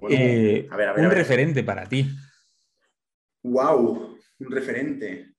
Bueno, 0.00 0.16
eh, 0.18 0.66
a 0.70 0.76
ver, 0.76 0.88
a 0.88 0.92
ver, 0.94 1.04
un 1.04 1.10
referente 1.10 1.62
para 1.62 1.86
ti. 1.86 2.10
Wow, 3.42 4.16
un 4.38 4.50
referente. 4.50 5.34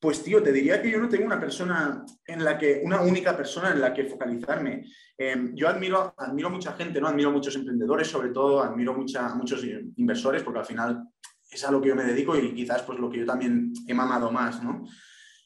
Pues 0.00 0.22
tío, 0.22 0.42
te 0.42 0.50
diría 0.50 0.80
que 0.80 0.90
yo 0.90 0.98
no 0.98 1.10
tengo 1.10 1.26
una 1.26 1.38
persona 1.38 2.06
en 2.26 2.42
la 2.42 2.56
que, 2.56 2.80
una 2.82 3.02
única 3.02 3.36
persona 3.36 3.70
en 3.70 3.82
la 3.82 3.92
que 3.92 4.06
focalizarme. 4.06 4.86
Eh, 5.18 5.50
yo 5.52 5.68
admiro, 5.68 6.14
admiro 6.16 6.48
mucha 6.48 6.72
gente, 6.72 6.98
¿no? 7.02 7.08
Admiro 7.08 7.30
muchos 7.30 7.54
emprendedores, 7.54 8.08
sobre 8.08 8.30
todo, 8.30 8.62
admiro 8.62 8.94
mucha, 8.94 9.34
muchos 9.34 9.62
inversores, 9.96 10.42
porque 10.42 10.60
al 10.60 10.64
final 10.64 11.04
es 11.50 11.62
a 11.64 11.70
lo 11.70 11.82
que 11.82 11.88
yo 11.88 11.96
me 11.96 12.04
dedico 12.04 12.34
y 12.34 12.54
quizás 12.54 12.82
pues 12.82 12.98
lo 12.98 13.10
que 13.10 13.18
yo 13.18 13.26
también 13.26 13.74
he 13.86 13.92
mamado 13.92 14.32
más, 14.32 14.62
¿no? 14.64 14.86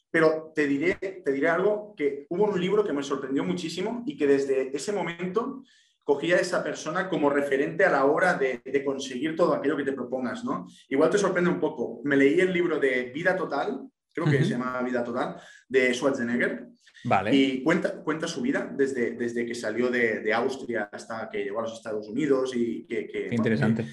Pero 0.09 0.53
te 0.55 0.69
diré, 0.69 0.95
te 0.95 1.33
diré 1.33 1.49
algo, 1.49 1.93
que 1.97 2.25
hubo 2.29 2.45
un 2.45 2.61
libro 2.61 2.85
que 2.85 2.93
me 2.93 3.03
sorprendió 3.03 3.43
muchísimo 3.43 4.05
y 4.07 4.17
que 4.17 4.29
desde 4.29 4.77
ese 4.77 4.93
momento 4.93 5.65
cogía 6.05 6.37
a 6.37 6.41
esa 6.41 6.63
persona 6.63 7.09
como 7.09 7.29
referente 7.29 7.85
a 7.85 7.91
la 7.91 8.05
hora 8.05 8.35
de, 8.35 8.63
de, 8.65 8.85
conseguir 8.85 9.35
todo 9.35 9.55
aquello 9.55 9.77
que 9.77 9.83
te 9.83 9.93
propongas, 9.95 10.45
¿no? 10.45 10.69
Igual 10.91 11.11
te 11.11 11.19
sorprende 11.19 11.51
un 11.51 11.59
poco. 11.59 12.01
Me 12.05 12.17
leí 12.17 12.39
el 12.39 12.53
libro 12.53 12.79
de 12.79 13.11
Vida 13.13 13.35
Total 13.35 13.91
creo 14.15 14.27
que 14.27 14.45
se 14.45 14.51
llama 14.51 14.81
Vida 14.83 15.03
Total, 15.03 15.37
de 15.69 15.93
Schwarzenegger. 15.93 16.69
Vale. 17.05 17.35
Y 17.35 17.63
cuenta, 17.63 18.03
cuenta 18.03 18.27
su 18.27 18.41
vida 18.41 18.73
desde, 18.75 19.13
desde 19.13 19.45
que 19.45 19.55
salió 19.55 19.91
de, 19.91 20.21
de, 20.21 20.33
Austria 20.33 20.89
hasta 20.91 21.29
que 21.29 21.45
llegó 21.45 21.61
a 21.61 21.65
los 21.65 21.75
Estados 21.75 22.09
Unidos 22.09 22.53
y 22.55 22.87
que... 22.87 23.07
que 23.07 23.29
Qué 23.29 23.35
interesante. 23.35 23.85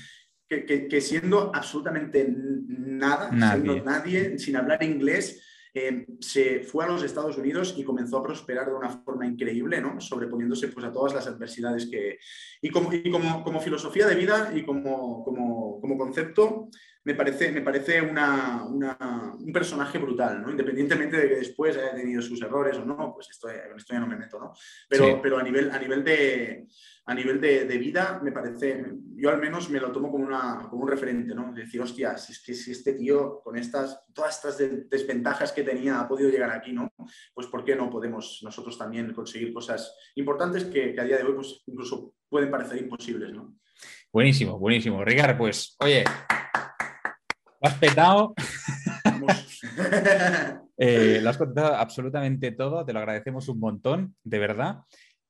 Que, 0.47 0.65
que, 0.65 0.87
que, 0.87 1.01
siendo 1.01 1.51
absolutamente 1.53 2.27
nada, 2.29 3.31
nadie. 3.31 3.61
siendo 3.61 3.85
nadie, 3.85 4.39
sin 4.39 4.55
hablar 4.55 4.83
inglés, 4.83 5.41
eh, 5.73 6.05
se 6.19 6.59
fue 6.59 6.83
a 6.83 6.89
los 6.89 7.03
Estados 7.03 7.37
Unidos 7.37 7.73
y 7.77 7.83
comenzó 7.83 8.17
a 8.17 8.23
prosperar 8.23 8.67
de 8.67 8.73
una 8.73 8.89
forma 8.89 9.25
increíble, 9.25 9.79
¿no? 9.79 10.01
sobreponiéndose 10.01 10.67
pues, 10.67 10.85
a 10.85 10.91
todas 10.91 11.13
las 11.13 11.27
adversidades 11.27 11.85
que... 11.85 12.19
Y 12.61 12.69
como, 12.69 12.93
y 12.93 13.09
como, 13.09 13.43
como 13.43 13.61
filosofía 13.61 14.07
de 14.07 14.15
vida 14.15 14.51
y 14.53 14.63
como, 14.63 15.23
como, 15.23 15.79
como 15.79 15.97
concepto, 15.97 16.69
me 17.03 17.15
parece, 17.15 17.51
me 17.51 17.61
parece 17.61 18.01
una, 18.01 18.63
una, 18.63 19.35
un 19.39 19.51
personaje 19.51 19.97
brutal, 19.97 20.41
¿no? 20.41 20.51
Independientemente 20.51 21.17
de 21.17 21.29
que 21.29 21.35
después 21.37 21.75
haya 21.75 21.95
tenido 21.95 22.21
sus 22.21 22.41
errores 22.41 22.77
o 22.77 22.85
no, 22.85 23.13
pues 23.13 23.29
esto, 23.29 23.49
esto 23.49 23.93
ya 23.93 23.99
no 23.99 24.07
me 24.07 24.17
meto, 24.17 24.39
¿no? 24.39 24.53
Pero, 24.87 25.05
sí. 25.05 25.13
pero 25.21 25.39
a 25.39 25.43
nivel, 25.43 25.71
a 25.71 25.79
nivel, 25.79 26.03
de, 26.03 26.67
a 27.05 27.15
nivel 27.15 27.41
de, 27.41 27.65
de, 27.65 27.77
vida, 27.79 28.19
me 28.23 28.31
parece, 28.31 28.85
yo 29.15 29.31
al 29.31 29.39
menos 29.39 29.69
me 29.69 29.79
lo 29.79 29.91
tomo 29.91 30.11
como, 30.11 30.25
una, 30.25 30.67
como 30.69 30.83
un 30.83 30.89
referente, 30.89 31.33
¿no? 31.33 31.51
decir, 31.53 31.81
hostia, 31.81 32.17
si 32.17 32.33
es 32.33 32.43
que 32.43 32.53
si 32.53 32.71
este 32.71 32.93
tío 32.93 33.41
con 33.43 33.57
estas, 33.57 34.05
todas 34.13 34.35
estas 34.35 34.57
desventajas 34.89 35.51
que 35.51 35.63
tenía 35.63 35.99
ha 35.99 36.07
podido 36.07 36.29
llegar 36.29 36.51
aquí, 36.51 36.71
¿no? 36.71 36.93
Pues 37.33 37.47
¿por 37.47 37.65
qué 37.65 37.75
no 37.75 37.89
podemos 37.89 38.41
nosotros 38.43 38.77
también 38.77 39.11
conseguir 39.13 39.51
cosas 39.53 39.95
importantes 40.15 40.65
que, 40.65 40.93
que 40.93 41.01
a 41.01 41.03
día 41.03 41.17
de 41.17 41.23
hoy 41.23 41.33
pues 41.33 41.63
incluso 41.65 42.13
pueden 42.29 42.51
parecer 42.51 42.77
imposibles, 42.77 43.33
¿no? 43.33 43.55
Buenísimo, 44.13 44.59
buenísimo. 44.59 45.03
Ricardo, 45.03 45.37
pues, 45.37 45.75
oye, 45.79 46.03
lo 47.61 47.69
has 47.69 47.77
petado. 47.77 48.33
eh, 50.77 51.19
lo 51.21 51.29
has 51.29 51.37
contado 51.37 51.75
absolutamente 51.75 52.51
todo, 52.51 52.85
te 52.85 52.93
lo 52.93 52.99
agradecemos 52.99 53.47
un 53.49 53.59
montón, 53.59 54.15
de 54.23 54.39
verdad. 54.39 54.79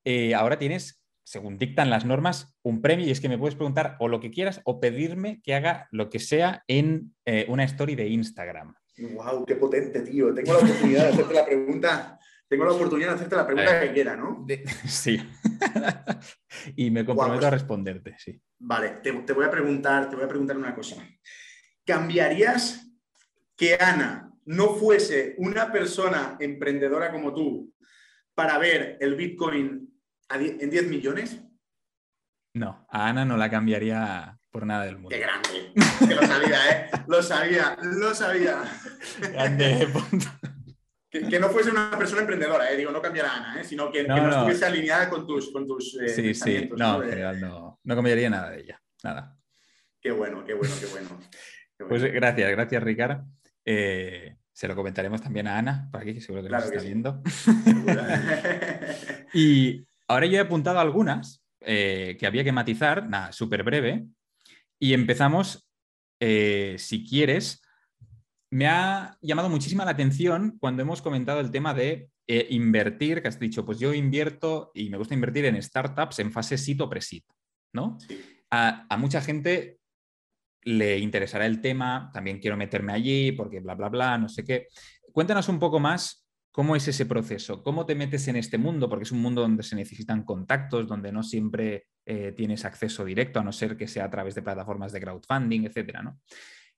Eh, 0.05 0.33
ahora 0.33 0.57
tienes, 0.57 1.03
según 1.23 1.57
dictan 1.57 1.89
las 1.89 2.05
normas, 2.05 2.55
un 2.63 2.81
premio 2.81 3.05
y 3.05 3.11
es 3.11 3.19
que 3.19 3.29
me 3.29 3.37
puedes 3.37 3.55
preguntar 3.55 3.97
o 3.99 4.07
lo 4.07 4.19
que 4.19 4.31
quieras 4.31 4.61
o 4.63 4.79
pedirme 4.79 5.41
que 5.43 5.55
haga 5.55 5.87
lo 5.91 6.09
que 6.09 6.19
sea 6.19 6.63
en 6.67 7.13
eh, 7.25 7.45
una 7.49 7.63
story 7.65 7.95
de 7.95 8.07
Instagram. 8.07 8.73
¡Wow! 8.97 9.45
¡Qué 9.45 9.55
potente, 9.55 10.01
tío! 10.01 10.33
Tengo 10.33 10.53
la 10.53 10.59
oportunidad 10.59 11.03
de 11.03 11.09
hacerte 11.09 11.33
la 11.33 11.45
pregunta. 11.45 12.19
Tengo 12.47 12.65
la 12.65 12.71
oportunidad 12.71 13.09
de 13.09 13.15
hacerte 13.15 13.35
la 13.35 13.45
pregunta 13.45 13.79
que 13.79 13.93
quiera, 13.93 14.15
¿no? 14.15 14.43
De... 14.45 14.63
Sí. 14.85 15.21
y 16.75 16.91
me 16.91 17.05
comprometo 17.05 17.31
wow, 17.31 17.39
pues... 17.39 17.45
a 17.45 17.49
responderte, 17.49 18.15
sí. 18.17 18.41
Vale, 18.59 18.99
te, 19.01 19.13
te, 19.13 19.33
voy 19.33 19.45
a 19.45 19.49
preguntar, 19.49 20.09
te 20.09 20.17
voy 20.17 20.25
a 20.25 20.27
preguntar 20.27 20.57
una 20.57 20.75
cosa. 20.75 20.97
¿Cambiarías 21.91 22.87
que 23.57 23.75
Ana 23.75 24.31
no 24.45 24.75
fuese 24.75 25.35
una 25.39 25.73
persona 25.73 26.37
emprendedora 26.39 27.11
como 27.11 27.33
tú 27.33 27.73
para 28.33 28.57
ver 28.57 28.97
el 29.01 29.15
Bitcoin 29.15 29.93
en 30.29 30.69
10 30.69 30.87
millones? 30.87 31.43
No, 32.53 32.87
a 32.89 33.09
Ana 33.09 33.25
no 33.25 33.35
la 33.35 33.49
cambiaría 33.49 34.39
por 34.49 34.65
nada 34.65 34.85
del 34.85 34.95
mundo. 34.95 35.09
¡Qué 35.09 35.19
grande! 35.19 35.73
Que 36.07 36.15
lo 36.15 36.21
sabía, 36.21 36.71
¿eh? 36.71 36.89
Lo 37.07 37.21
sabía, 37.21 37.77
lo 37.81 38.15
sabía. 38.15 38.63
Grande, 39.19 39.87
que, 41.09 41.27
que, 41.27 41.39
no 41.39 41.49
fuese 41.49 41.71
una 41.71 41.91
persona 41.97 42.21
emprendedora, 42.21 42.71
¿eh? 42.71 42.77
digo, 42.77 42.91
no 42.91 43.01
cambiara 43.01 43.33
a 43.33 43.35
Ana, 43.35 43.61
¿eh? 43.61 43.65
sino 43.65 43.91
que 43.91 44.05
no, 44.05 44.15
que 44.15 44.21
no, 44.21 44.27
no, 44.27 44.33
estuviese 44.37 44.65
alineada 44.65 45.09
con 45.09 45.27
tus, 45.27 45.51
con 45.51 45.67
tus 45.67 45.99
eh, 46.01 46.07
Sí, 46.07 46.33
sí, 46.33 46.69
no, 46.77 46.99
¿no? 46.99 47.03
en 47.03 47.09
general 47.09 47.41
no, 47.41 47.79
no 47.83 47.95
cambiaría 47.95 48.29
nada 48.29 48.51
de 48.51 48.61
ella, 48.61 48.81
nada. 49.03 49.37
Qué 49.99 50.11
bueno, 50.11 50.45
qué 50.45 50.53
bueno, 50.53 50.73
qué 50.79 50.85
bueno. 50.85 51.19
Pues 51.87 52.03
gracias, 52.03 52.51
gracias, 52.51 52.83
Ricardo. 52.83 53.25
Eh, 53.65 54.35
se 54.53 54.67
lo 54.67 54.75
comentaremos 54.75 55.21
también 55.21 55.47
a 55.47 55.57
Ana, 55.57 55.89
por 55.91 56.01
aquí, 56.01 56.13
que 56.13 56.21
seguro 56.21 56.43
que 56.43 56.49
claro 56.49 56.65
nos 56.65 56.71
está 56.71 56.81
sí. 56.81 56.87
viendo. 56.87 57.21
y 59.33 59.85
ahora 60.07 60.25
yo 60.25 60.37
he 60.37 60.41
apuntado 60.41 60.79
algunas 60.79 61.43
eh, 61.61 62.17
que 62.19 62.27
había 62.27 62.43
que 62.43 62.51
matizar, 62.51 63.07
nada, 63.07 63.31
súper 63.31 63.63
breve. 63.63 64.05
Y 64.79 64.93
empezamos, 64.93 65.67
eh, 66.19 66.75
si 66.77 67.07
quieres, 67.07 67.61
me 68.51 68.67
ha 68.67 69.17
llamado 69.21 69.49
muchísima 69.49 69.85
la 69.85 69.91
atención 69.91 70.57
cuando 70.59 70.81
hemos 70.81 71.01
comentado 71.01 71.39
el 71.39 71.51
tema 71.51 71.73
de 71.73 72.09
eh, 72.27 72.47
invertir, 72.49 73.21
que 73.21 73.27
has 73.27 73.39
dicho, 73.39 73.65
pues 73.65 73.79
yo 73.79 73.93
invierto 73.93 74.71
y 74.73 74.89
me 74.89 74.97
gusta 74.97 75.13
invertir 75.13 75.45
en 75.45 75.61
startups 75.61 76.19
en 76.19 76.31
fase 76.31 76.57
SIT 76.57 76.81
o 76.81 76.89
pre-SIT, 76.89 77.25
¿no? 77.73 77.97
Sí. 78.07 78.21
A, 78.49 78.85
a, 78.89 78.97
mucha 78.97 79.21
gente 79.21 79.79
le 80.63 80.99
interesará 80.99 81.45
el 81.45 81.61
tema, 81.61 82.09
también 82.13 82.39
quiero 82.39 82.57
meterme 82.57 82.93
allí 82.93 83.31
porque 83.31 83.59
bla, 83.59 83.75
bla, 83.75 83.89
bla, 83.89 84.17
no 84.17 84.29
sé 84.29 84.43
qué. 84.43 84.67
Cuéntanos 85.11 85.49
un 85.49 85.59
poco 85.59 85.79
más 85.79 86.27
cómo 86.51 86.75
es 86.75 86.87
ese 86.87 87.05
proceso, 87.05 87.63
cómo 87.63 87.85
te 87.85 87.95
metes 87.95 88.27
en 88.27 88.35
este 88.35 88.57
mundo, 88.57 88.89
porque 88.89 89.03
es 89.03 89.11
un 89.11 89.21
mundo 89.21 89.41
donde 89.41 89.63
se 89.63 89.75
necesitan 89.75 90.23
contactos, 90.23 90.87
donde 90.87 91.11
no 91.11 91.23
siempre 91.23 91.87
eh, 92.05 92.33
tienes 92.35 92.65
acceso 92.65 93.05
directo, 93.05 93.39
a 93.39 93.43
no 93.43 93.51
ser 93.51 93.77
que 93.77 93.87
sea 93.87 94.05
a 94.05 94.09
través 94.09 94.35
de 94.35 94.41
plataformas 94.41 94.91
de 94.91 94.99
crowdfunding, 94.99 95.65
etcétera, 95.65 96.01
¿no? 96.01 96.19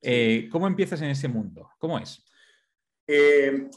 Eh, 0.01 0.47
¿Cómo 0.51 0.67
empiezas 0.67 1.01
en 1.01 1.09
ese 1.09 1.27
mundo? 1.27 1.69
¿Cómo 1.79 1.97
es? 1.97 2.23
Eh, 3.05 3.69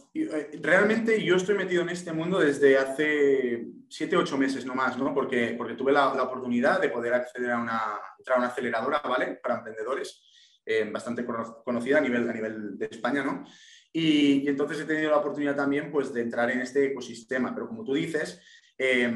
realmente 0.60 1.22
yo 1.22 1.34
estoy 1.34 1.56
metido 1.56 1.82
en 1.82 1.88
este 1.88 2.12
mundo 2.12 2.38
desde 2.38 2.78
hace 2.78 3.66
siete, 3.88 4.16
ocho 4.16 4.38
meses 4.38 4.64
nomás, 4.64 4.96
¿no? 4.96 5.12
Porque, 5.12 5.54
porque 5.58 5.74
tuve 5.74 5.92
la, 5.92 6.14
la, 6.14 6.22
oportunidad 6.22 6.80
de 6.80 6.90
poder 6.90 7.14
acceder 7.14 7.50
a 7.50 7.58
una, 7.58 7.78
a 7.78 8.36
una 8.36 8.46
aceleradora, 8.46 9.00
¿vale? 9.00 9.38
Para 9.42 9.58
emprendedores, 9.58 10.22
eh, 10.64 10.88
bastante 10.92 11.24
conocida 11.24 11.98
a 11.98 12.00
nivel, 12.00 12.28
a 12.28 12.32
nivel 12.32 12.78
de 12.78 12.86
España, 12.86 13.24
¿no? 13.24 13.44
Y, 13.92 14.48
entonces 14.48 14.80
he 14.80 14.84
tenido 14.84 15.10
la 15.10 15.18
oportunidad 15.18 15.56
también, 15.56 15.90
pues, 15.90 16.12
de 16.12 16.22
entrar 16.22 16.50
en 16.50 16.60
este 16.60 16.86
ecosistema. 16.86 17.54
Pero 17.54 17.68
como 17.68 17.84
tú 17.84 17.94
dices, 17.94 18.40
eh, 18.78 19.12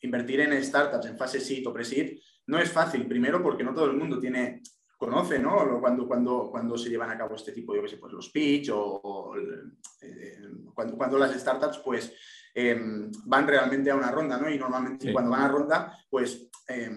invertir 0.00 0.40
en 0.40 0.62
startups 0.62 1.06
en 1.06 1.16
fase 1.16 1.40
seed 1.40 1.66
o 1.66 1.72
pre-seed 1.72 2.18
no 2.46 2.58
es 2.58 2.70
fácil. 2.70 3.06
Primero 3.06 3.42
porque 3.42 3.64
no 3.64 3.74
todo 3.74 3.86
el 3.86 3.96
mundo 3.96 4.18
tiene 4.18 4.62
conoce, 4.98 5.38
¿no? 5.38 5.80
Cuando, 5.80 6.06
cuando, 6.08 6.50
cuando 6.50 6.76
se 6.76 6.90
llevan 6.90 7.10
a 7.10 7.16
cabo 7.16 7.36
este 7.36 7.52
tipo, 7.52 7.74
yo 7.74 7.82
qué 7.82 7.88
sé, 7.88 7.96
pues 7.98 8.12
los 8.12 8.28
pitch 8.30 8.70
o, 8.70 8.80
o 8.80 9.36
eh, 9.38 10.38
cuando, 10.74 10.96
cuando, 10.96 11.16
las 11.16 11.32
startups, 11.38 11.78
pues, 11.78 12.12
eh, 12.52 12.76
van 13.24 13.46
realmente 13.46 13.92
a 13.92 13.94
una 13.94 14.10
ronda, 14.10 14.36
¿no? 14.38 14.50
Y 14.50 14.58
normalmente 14.58 15.06
sí. 15.06 15.12
cuando 15.12 15.30
van 15.30 15.42
a 15.42 15.48
ronda, 15.48 15.98
pues, 16.10 16.48
eh, 16.68 16.90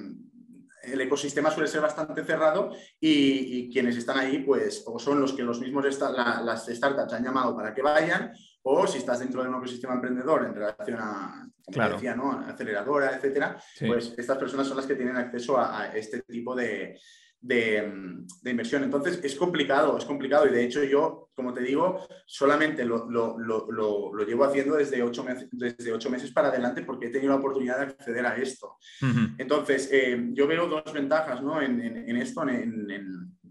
el 0.84 1.02
ecosistema 1.02 1.52
suele 1.52 1.70
ser 1.70 1.82
bastante 1.82 2.24
cerrado 2.24 2.72
y, 3.00 3.60
y, 3.60 3.70
quienes 3.72 3.96
están 3.96 4.18
ahí, 4.18 4.40
pues, 4.40 4.84
o 4.88 4.98
son 4.98 5.22
los 5.22 5.34
que 5.34 5.44
los 5.44 5.60
mismos, 5.60 5.86
la, 6.00 6.42
las 6.42 6.66
startups 6.66 7.14
han 7.14 7.24
llamado 7.24 7.56
para 7.56 7.72
que 7.72 7.84
vayan, 7.84 8.34
o 8.64 8.88
si 8.88 8.98
estás 8.98 9.20
dentro 9.20 9.44
de 9.44 9.50
un 9.50 9.58
ecosistema 9.58 9.94
emprendedor 9.94 10.44
en 10.44 10.56
relación 10.56 10.98
a, 11.00 11.48
claro. 11.72 11.94
decía, 11.94 12.16
¿no? 12.16 12.32
aceleradora, 12.32 13.16
etcétera, 13.16 13.62
sí. 13.76 13.86
pues 13.86 14.16
estas 14.18 14.40
personas 14.40 14.66
son 14.66 14.78
las 14.78 14.88
que 14.88 14.96
tienen 14.96 15.18
acceso 15.18 15.56
a, 15.60 15.82
a 15.82 15.96
este 15.96 16.24
tipo 16.24 16.56
de, 16.56 16.98
de, 17.42 18.24
de, 18.42 18.52
inversión. 18.52 18.84
Entonces, 18.84 19.20
es 19.24 19.36
complicado, 19.36 19.98
es 19.98 20.06
complicado. 20.06 20.48
Y 20.48 20.52
de 20.52 20.64
hecho, 20.64 20.84
yo, 20.84 21.30
como 21.34 21.54
te 21.54 21.62
digo, 21.62 22.06
solamente 22.26 22.86
lo, 22.86 23.10
lo, 23.10 23.38
lo, 23.40 23.68
lo 24.14 24.26
llevo 24.26 24.44
haciendo 24.44 24.76
desde 24.76 25.02
ocho, 25.02 25.24
meses, 25.24 25.50
desde 25.52 25.92
ocho 25.92 26.10
meses 26.10 26.32
para 26.32 26.50
adelante 26.50 26.84
porque 26.84 27.08
he 27.08 27.10
tenido 27.10 27.32
la 27.34 27.40
oportunidad 27.40 27.78
de 27.78 27.86
acceder 27.86 28.26
a 28.26 28.36
esto. 28.38 28.78
Uh 29.02 29.06
-huh. 29.06 29.36
Entonces, 29.40 29.90
eh, 29.92 30.30
yo 30.34 30.48
veo 30.48 30.68
dos 30.68 30.94
ventajas 30.94 31.42
¿no? 31.42 31.62
en, 31.62 31.82
en, 31.82 32.10
en, 32.10 32.18
esto, 32.18 32.48
en, 32.48 32.88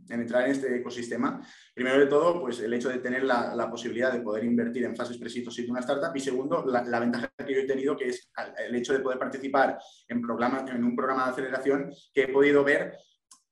entrar 0.09 0.45
en 0.45 0.53
este 0.53 0.77
ecosistema. 0.77 1.41
Primero 1.75 1.99
de 1.99 2.07
todo, 2.07 2.41
pues 2.41 2.61
el 2.61 2.73
hecho 2.73 2.89
de 2.89 2.99
tener 2.99 3.25
la, 3.25 3.69
posibilidad 3.71 4.13
de 4.13 4.21
poder 4.21 4.45
invertir 4.45 4.85
en 4.85 4.97
fases 4.97 5.19
presitos 5.19 5.59
y 5.59 5.65
de 5.65 5.71
una 5.71 5.81
startup. 5.81 6.15
Y 6.15 6.21
segundo, 6.21 6.65
la, 6.67 7.01
ventaja 7.01 7.33
que 7.37 7.55
yo 7.55 7.61
he 7.61 7.67
tenido, 7.67 7.97
que 7.97 8.09
es 8.09 8.31
el 8.59 8.75
hecho 8.75 8.93
de 8.93 9.01
poder 9.01 9.19
participar 9.19 9.79
en, 10.09 10.21
programa, 10.21 10.65
en 10.69 10.85
un 10.85 10.97
programa 10.97 11.25
de 11.25 11.31
aceleración 11.31 11.91
que 12.13 12.23
he 12.23 12.29
podido 12.29 12.65
ver 12.65 12.97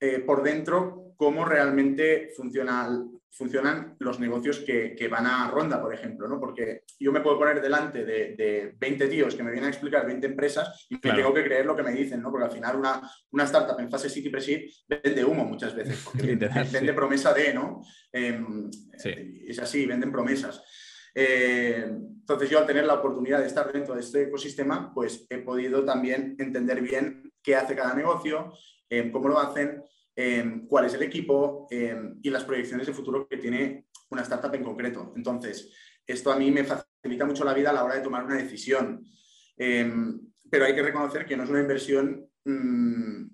eh, 0.00 0.20
por 0.20 0.42
dentro 0.42 1.14
cómo 1.16 1.44
realmente 1.44 2.30
funciona 2.36 2.88
funcionan 3.30 3.96
los 4.00 4.18
negocios 4.18 4.60
que, 4.60 5.08
van 5.08 5.26
a 5.26 5.50
ronda, 5.50 5.80
por 5.80 5.94
ejemplo, 5.94 6.26
¿no? 6.26 6.40
Porque 6.40 6.82
yo 6.98 7.12
me 7.12 7.20
puedo 7.20 7.38
poner 7.38 7.60
delante 7.60 8.04
de, 8.04 8.74
20 8.78 9.06
tíos 9.06 9.34
que 9.34 9.42
me 9.42 9.50
vienen 9.50 9.68
a 9.68 9.72
explicar 9.72 10.06
20 10.06 10.26
empresas 10.26 10.86
y 10.88 10.94
me 10.94 11.14
tengo 11.14 11.32
que 11.32 11.44
creer 11.44 11.66
lo 11.66 11.76
que 11.76 11.82
me 11.82 11.92
dicen, 11.92 12.20
¿no? 12.20 12.30
Porque 12.30 12.46
al 12.46 12.52
final 12.52 12.76
una, 12.76 13.00
una 13.30 13.44
startup 13.44 13.78
en 13.78 13.90
fase 13.90 14.10
City 14.10 14.28
Pre-Seed 14.28 14.62
vende 14.88 15.24
humo 15.24 15.44
muchas 15.44 15.74
veces, 15.74 16.02
porque 16.04 16.36
vende 16.72 16.92
promesa 16.92 17.32
de, 17.32 17.54
¿no? 17.54 17.82
Em, 18.12 18.68
es 19.46 19.58
así, 19.58 19.86
venden 19.86 20.10
promesas. 20.10 20.62
Eh, 21.14 21.86
entonces 21.88 22.50
yo 22.50 22.58
al 22.58 22.66
tener 22.66 22.84
la 22.84 22.94
oportunidad 22.94 23.40
de 23.40 23.46
estar 23.46 23.72
dentro 23.72 23.94
de 23.94 24.00
este 24.00 24.22
ecosistema, 24.24 24.92
pues 24.92 25.26
he 25.30 25.38
podido 25.38 25.84
también 25.84 26.34
entender 26.38 26.80
bien 26.80 27.32
qué 27.42 27.56
hace 27.56 27.76
cada 27.76 27.94
negocio, 27.94 28.52
cómo 29.12 29.28
lo 29.28 29.38
hacen, 29.38 29.82
Em, 30.20 30.66
cuál 30.66 30.86
es 30.86 30.94
el 30.94 31.02
equipo 31.04 31.68
em, 31.70 32.18
y 32.20 32.28
las 32.28 32.42
proyecciones 32.42 32.88
de 32.88 32.92
futuro 32.92 33.28
que 33.28 33.36
tiene 33.36 33.86
una 34.10 34.22
startup 34.22 34.52
en 34.52 34.64
concreto. 34.64 35.12
Entonces, 35.14 35.72
esto 36.04 36.32
a 36.32 36.36
mí 36.36 36.50
me 36.50 36.64
facilita 36.64 37.24
mucho 37.24 37.44
la 37.44 37.54
vida 37.54 37.70
a 37.70 37.72
la 37.72 37.84
hora 37.84 37.94
de 37.94 38.00
tomar 38.00 38.24
una 38.24 38.34
decisión. 38.34 39.06
Em, 39.56 40.20
pero 40.50 40.64
hay 40.64 40.74
que 40.74 40.82
reconocer 40.82 41.24
que 41.24 41.36
no 41.36 41.44
es 41.44 41.50
una 41.50 41.60
inversión 41.60 42.28
mm, 42.44 43.26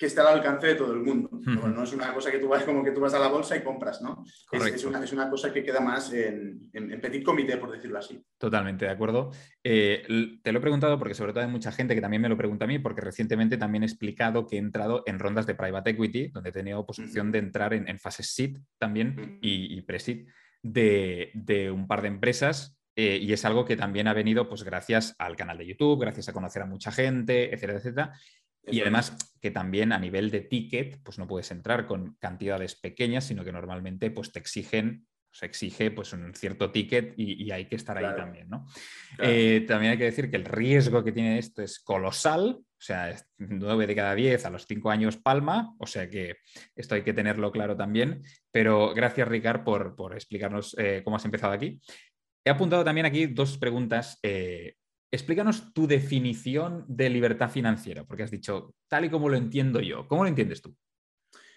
que 0.00 0.06
esté 0.06 0.22
al 0.22 0.28
alcance 0.28 0.68
de 0.68 0.74
todo 0.76 0.94
el 0.94 1.00
mundo. 1.00 1.28
No 1.44 1.82
es 1.82 1.92
una 1.92 2.14
cosa 2.14 2.30
que 2.30 2.38
tú 2.38 2.48
vas 2.48 2.64
como 2.64 2.82
que 2.82 2.90
tú 2.90 3.00
vas 3.00 3.12
a 3.12 3.18
la 3.18 3.28
bolsa 3.28 3.54
y 3.54 3.62
compras, 3.62 4.00
¿no? 4.00 4.24
Es, 4.50 5.12
una, 5.12 5.28
cosa 5.28 5.52
que 5.52 5.62
queda 5.62 5.80
más 5.80 6.10
en, 6.14 6.70
petit 7.02 7.22
comité, 7.22 7.58
por 7.58 7.70
decirlo 7.70 7.98
así. 7.98 8.24
Totalmente, 8.38 8.86
de 8.86 8.90
acuerdo. 8.92 9.30
Eh, 9.62 10.40
te 10.42 10.52
lo 10.52 10.58
he 10.58 10.62
preguntado 10.62 10.98
porque 10.98 11.12
sobre 11.12 11.34
todo 11.34 11.44
hay 11.44 11.50
mucha 11.50 11.70
gente 11.70 11.94
que 11.94 12.00
también 12.00 12.22
me 12.22 12.30
lo 12.30 12.38
pregunta 12.38 12.64
a 12.64 12.68
mí, 12.68 12.78
porque 12.78 13.02
recientemente 13.02 13.58
también 13.58 13.82
he 13.82 13.86
explicado 13.86 14.46
que 14.46 14.56
he 14.56 14.58
entrado 14.58 15.02
en 15.04 15.18
rondas 15.18 15.46
de 15.46 15.54
private 15.54 15.90
equity, 15.90 16.28
donde 16.28 16.48
he 16.48 16.52
tenido 16.52 16.86
posición 16.86 17.30
de 17.30 17.40
entrar 17.40 17.74
en, 17.74 17.98
fases 17.98 18.32
seed 18.34 18.56
también 18.78 19.38
y, 19.42 19.76
y 19.76 19.82
pre-seed 19.82 20.26
de, 20.62 21.70
un 21.74 21.86
par 21.86 22.00
de 22.00 22.08
empresas 22.08 22.80
eh, 22.96 23.18
y 23.20 23.32
es 23.32 23.44
algo 23.44 23.64
que 23.64 23.76
también 23.76 24.08
ha 24.08 24.14
venido 24.14 24.48
pues 24.48 24.64
gracias 24.64 25.14
al 25.18 25.36
canal 25.36 25.58
de 25.58 25.66
YouTube, 25.66 26.00
gracias 26.00 26.28
a 26.28 26.32
conocer 26.32 26.62
a 26.62 26.66
mucha 26.66 26.90
gente, 26.90 27.54
etcétera, 27.54 27.78
etcétera. 27.78 28.12
Y 28.66 28.80
además 28.80 29.16
que 29.40 29.50
también 29.50 29.92
a 29.92 29.98
nivel 29.98 30.30
de 30.30 30.40
ticket, 30.40 31.02
pues 31.02 31.18
no 31.18 31.26
puedes 31.26 31.50
entrar 31.50 31.86
con 31.86 32.16
cantidades 32.20 32.76
pequeñas, 32.76 33.24
sino 33.24 33.44
que 33.44 33.52
normalmente 33.52 34.10
pues 34.10 34.32
te 34.32 34.38
exigen, 34.38 35.06
se 35.32 35.46
exige 35.46 35.90
pues 35.90 36.12
un 36.12 36.34
cierto 36.34 36.70
ticket 36.70 37.14
y, 37.16 37.50
hay 37.50 37.66
que 37.66 37.76
estar 37.76 37.96
ahí 37.96 38.14
también, 38.16 38.48
¿no? 38.50 38.66
Eh, 39.18 39.64
también 39.66 39.92
hay 39.92 39.98
que 39.98 40.04
decir 40.04 40.30
que 40.30 40.36
el 40.36 40.44
riesgo 40.44 41.02
que 41.02 41.12
tiene 41.12 41.38
esto 41.38 41.62
es 41.62 41.80
colosal, 41.80 42.58
o 42.58 42.82
sea, 42.82 43.14
9 43.38 43.86
de 43.86 43.94
cada 43.94 44.14
10 44.14 44.44
a 44.44 44.50
los 44.50 44.66
5 44.66 44.90
años 44.90 45.16
palma, 45.16 45.74
o 45.78 45.86
sea 45.86 46.08
que 46.08 46.36
esto 46.74 46.94
hay 46.94 47.02
que 47.02 47.12
tenerlo 47.12 47.50
claro 47.52 47.76
también. 47.76 48.22
Pero 48.50 48.92
gracias, 48.94 49.28
Ricard, 49.28 49.64
por, 49.64 50.12
explicarnos 50.14 50.76
eh, 50.78 51.02
cómo 51.04 51.16
has 51.16 51.24
empezado 51.24 51.52
aquí. 51.52 51.80
He 52.44 52.50
apuntado 52.50 52.84
también 52.84 53.06
aquí 53.06 53.26
dos 53.26 53.58
preguntas 53.58 54.18
eh, 54.22 54.74
explícanos 55.10 55.72
tu 55.72 55.86
definición 55.86 56.84
de 56.88 57.10
libertad 57.10 57.50
financiera, 57.50 58.04
porque 58.04 58.22
has 58.22 58.30
dicho, 58.30 58.74
tal 58.88 59.04
y 59.04 59.10
como 59.10 59.28
lo 59.28 59.36
entiendo 59.36 59.80
yo. 59.80 60.06
¿Cómo 60.06 60.22
lo 60.22 60.28
entiendes 60.28 60.62
tú? 60.62 60.74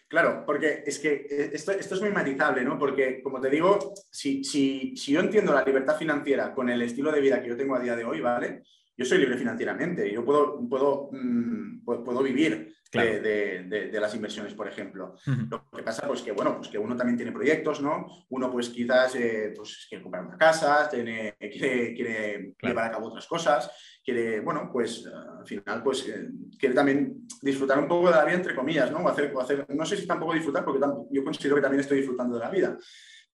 Claro, 0.07 0.43
porque 0.45 0.83
es 0.85 0.99
que 0.99 1.25
eh, 1.29 1.49
esto, 1.53 1.71
es 1.71 2.01
muy 2.01 2.11
matizable, 2.11 2.63
¿no? 2.63 2.77
Porque, 2.77 3.21
como 3.23 3.39
te 3.41 3.49
digo, 3.49 3.93
si, 4.11 4.43
si, 4.43 4.93
yo 4.95 5.19
entiendo 5.19 5.53
la 5.53 5.63
libertad 5.63 5.97
financiera 5.97 6.53
con 6.53 6.69
el 6.69 6.81
estilo 6.81 7.11
de 7.11 7.21
vida 7.21 7.41
que 7.41 7.49
yo 7.49 7.57
tengo 7.57 7.75
a 7.75 7.79
día 7.79 7.95
de 7.95 8.03
hoy, 8.03 8.21
¿vale? 8.21 8.63
Yo 8.95 9.05
soy 9.05 9.17
libre 9.17 9.37
financieramente, 9.37 10.11
yo 10.11 10.23
puedo, 10.23 10.67
puedo, 10.69 11.09
mm, 11.11 11.83
puedo 11.83 12.21
vivir 12.21 12.72
de, 12.93 13.99
las 13.99 14.15
inversiones, 14.15 14.53
por 14.53 14.67
ejemplo. 14.67 15.15
Lo 15.25 15.65
que 15.75 15.83
pasa, 15.83 16.07
pues 16.07 16.21
que 16.21 16.31
bueno, 16.31 16.57
pues 16.57 16.69
que 16.69 16.77
uno 16.77 16.95
también 16.95 17.17
tiene 17.17 17.31
proyectos, 17.31 17.81
¿no? 17.81 18.05
Uno 18.29 18.51
pues 18.51 18.69
quizás 18.69 19.15
eh, 19.15 19.53
pues, 19.55 19.85
quiere 19.89 20.03
comprar 20.03 20.25
una 20.25 20.37
casa, 20.37 20.87
tiene, 20.89 21.35
quiere, 21.39 22.53
llevar 22.61 22.85
a 22.85 22.91
cabo 22.91 23.07
otras 23.07 23.25
cosas, 23.27 23.71
quiere, 24.03 24.41
bueno, 24.41 24.69
pues 24.71 25.05
al 25.05 25.45
final 25.45 25.83
pues 25.83 26.07
eh, 26.07 26.29
quiere 26.59 26.75
también 26.75 27.27
disfrutar 27.41 27.79
un 27.79 27.87
poco 27.87 28.09
de 28.09 28.15
la 28.15 28.25
vida, 28.25 28.35
entre 28.35 28.55
comillas, 28.55 28.91
¿no? 28.91 28.99
O 28.99 29.09
hacer, 29.09 29.33
hacer, 29.39 29.65
no 29.69 29.85
sé 29.85 29.97
si 29.97 30.05
tampoco 30.05 30.33
disfrutar, 30.33 30.63
porque 30.63 30.79
yo 31.11 31.23
considero 31.23 31.55
que 31.55 31.61
también 31.61 31.81
estoy 31.81 31.97
disfrutando 31.97 32.35
de 32.35 32.41
la 32.41 32.49
vida. 32.49 32.77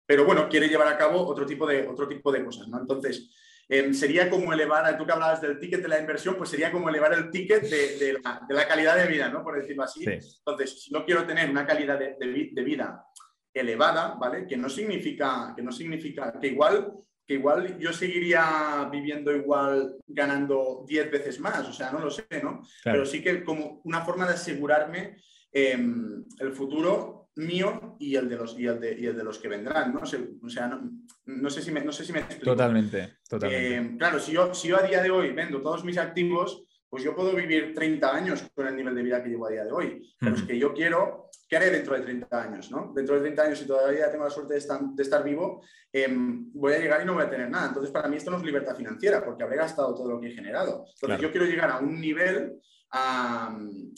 Pero 0.06 0.26
bueno, 0.26 0.50
quiere 0.50 0.68
llevar 0.68 0.88
a 0.88 0.98
cabo 0.98 1.26
otro 1.28 1.46
tipo 1.46 1.68
de, 1.68 1.88
otro 1.88 2.08
tipo 2.08 2.32
de 2.32 2.44
cosas, 2.44 2.68
¿no? 2.68 2.80
Entonces, 2.80 3.30
Em, 3.72 3.94
sería 3.94 4.32
como 4.32 4.52
elevar, 4.52 4.98
tú 4.98 5.06
que 5.06 5.12
hablabas 5.12 5.42
del 5.42 5.60
ticket 5.60 5.84
de 5.84 5.88
la 5.88 6.00
inversión, 6.00 6.36
pues 6.36 6.50
sería 6.50 6.72
como 6.72 6.90
elevar 6.90 7.14
el 7.14 7.30
ticket 7.30 7.62
de, 7.62 8.18
la, 8.50 8.68
calidad 8.68 8.98
de 8.98 9.06
vida, 9.06 9.30
¿no? 9.30 9.44
Por 9.44 9.62
decirlo 9.62 9.84
así. 9.84 10.04
Entonces, 10.04 10.82
si 10.82 10.92
no 10.92 11.06
quiero 11.06 11.24
tener 11.28 11.48
una 11.48 11.68
calidad 11.68 12.00
de, 12.00 12.64
vida 12.64 13.06
elevada, 13.54 14.16
¿vale? 14.20 14.48
Que 14.48 14.58
no 14.58 14.70
significa 14.70 15.54
que, 15.56 15.62
no 15.62 15.72
significa, 15.72 16.34
que 16.40 16.48
igual 16.48 16.94
que 17.28 17.36
igual 17.36 17.78
yo 17.78 17.94
seguiría 17.94 18.90
viviendo 18.92 19.32
igual 19.32 19.98
ganando 20.08 20.84
10 20.88 21.12
veces 21.12 21.40
más, 21.40 21.60
o 21.68 21.72
sea, 21.72 21.92
no 21.92 22.00
lo 22.00 22.10
sé, 22.10 22.26
¿no? 22.42 22.64
Pero 22.84 23.06
sí 23.06 23.22
que 23.22 23.44
como 23.44 23.82
una 23.84 24.02
forma 24.02 24.26
de 24.26 24.34
asegurarme 24.34 25.18
em, 25.52 26.26
el 26.40 26.54
futuro 26.54 27.19
mío 27.40 27.96
y 28.00 28.16
el 28.16 28.30
de 28.30 28.36
los, 28.36 28.58
y 28.58 28.66
el 28.68 28.80
de, 28.80 29.00
y 29.00 29.06
el 29.06 29.18
de 29.18 29.24
los 29.24 29.40
que 29.40 29.48
vendrán, 29.48 29.94
¿no? 29.94 30.02
O 30.02 30.50
sea, 30.50 30.68
no, 30.68 30.92
no 31.26 31.50
sé 31.50 31.62
si 31.62 31.72
me, 31.72 31.84
no 31.84 31.92
sé 31.92 32.06
si 32.06 32.14
me 32.14 32.20
explico. 32.20 32.46
Totalmente, 32.46 33.18
totalmente. 33.28 33.76
Eh, 33.76 33.98
claro, 33.98 34.20
si 34.20 34.32
yo, 34.32 34.54
si 34.54 34.68
yo 34.68 34.78
a 34.78 34.84
día 34.84 35.02
de 35.02 35.10
hoy 35.10 35.32
vendo 35.32 35.62
todos 35.62 35.84
mis 35.84 35.98
activos, 35.98 36.66
pues 36.90 37.04
yo 37.04 37.16
puedo 37.16 37.36
vivir 37.36 37.74
30 37.74 38.16
años 38.16 38.44
con 38.54 38.68
el 38.68 38.76
nivel 38.76 38.96
de 38.96 39.04
vida 39.04 39.24
que 39.24 39.30
llevo 39.30 39.48
a 39.48 39.52
día 39.52 39.64
de 39.64 39.72
hoy. 39.72 40.02
Pero 40.20 40.36
es 40.36 40.44
que 40.44 40.58
yo 40.58 40.74
quiero, 40.74 41.30
¿qué 41.48 41.58
haré 41.58 41.70
dentro 41.70 41.94
de 41.94 42.02
30 42.02 42.42
años? 42.42 42.72
¿no? 42.72 42.92
Dentro 42.96 43.16
de 43.16 43.22
30 43.22 43.44
años, 43.44 43.60
si 43.60 43.68
todavía 43.68 44.12
tengo 44.12 44.24
la 44.24 44.32
suerte 44.32 44.54
de 44.54 44.60
estar, 44.60 44.82
de 44.82 45.04
estar 45.04 45.24
vivo, 45.24 45.64
em, 45.94 46.52
voy 46.52 46.74
a 46.74 46.80
llegar 46.80 47.04
y 47.04 47.06
no 47.06 47.14
voy 47.14 47.24
a 47.24 47.30
tener 47.30 47.50
nada. 47.50 47.68
Entonces, 47.68 47.92
para 47.92 48.08
mí 48.08 48.18
esto 48.18 48.32
no 48.32 48.38
es 48.38 48.44
libertad 48.44 48.76
financiera, 48.76 49.24
porque 49.24 49.44
habré 49.44 49.58
gastado 49.58 49.94
todo 49.94 50.10
lo 50.10 50.20
que 50.20 50.30
he 50.30 50.32
generado. 50.32 50.86
Entonces, 50.96 51.22
yo 51.22 51.32
quiero 51.32 51.46
llegar 51.46 51.70
a 51.70 51.78
un 51.78 52.02
nivel 52.02 52.60
em, 52.94 53.94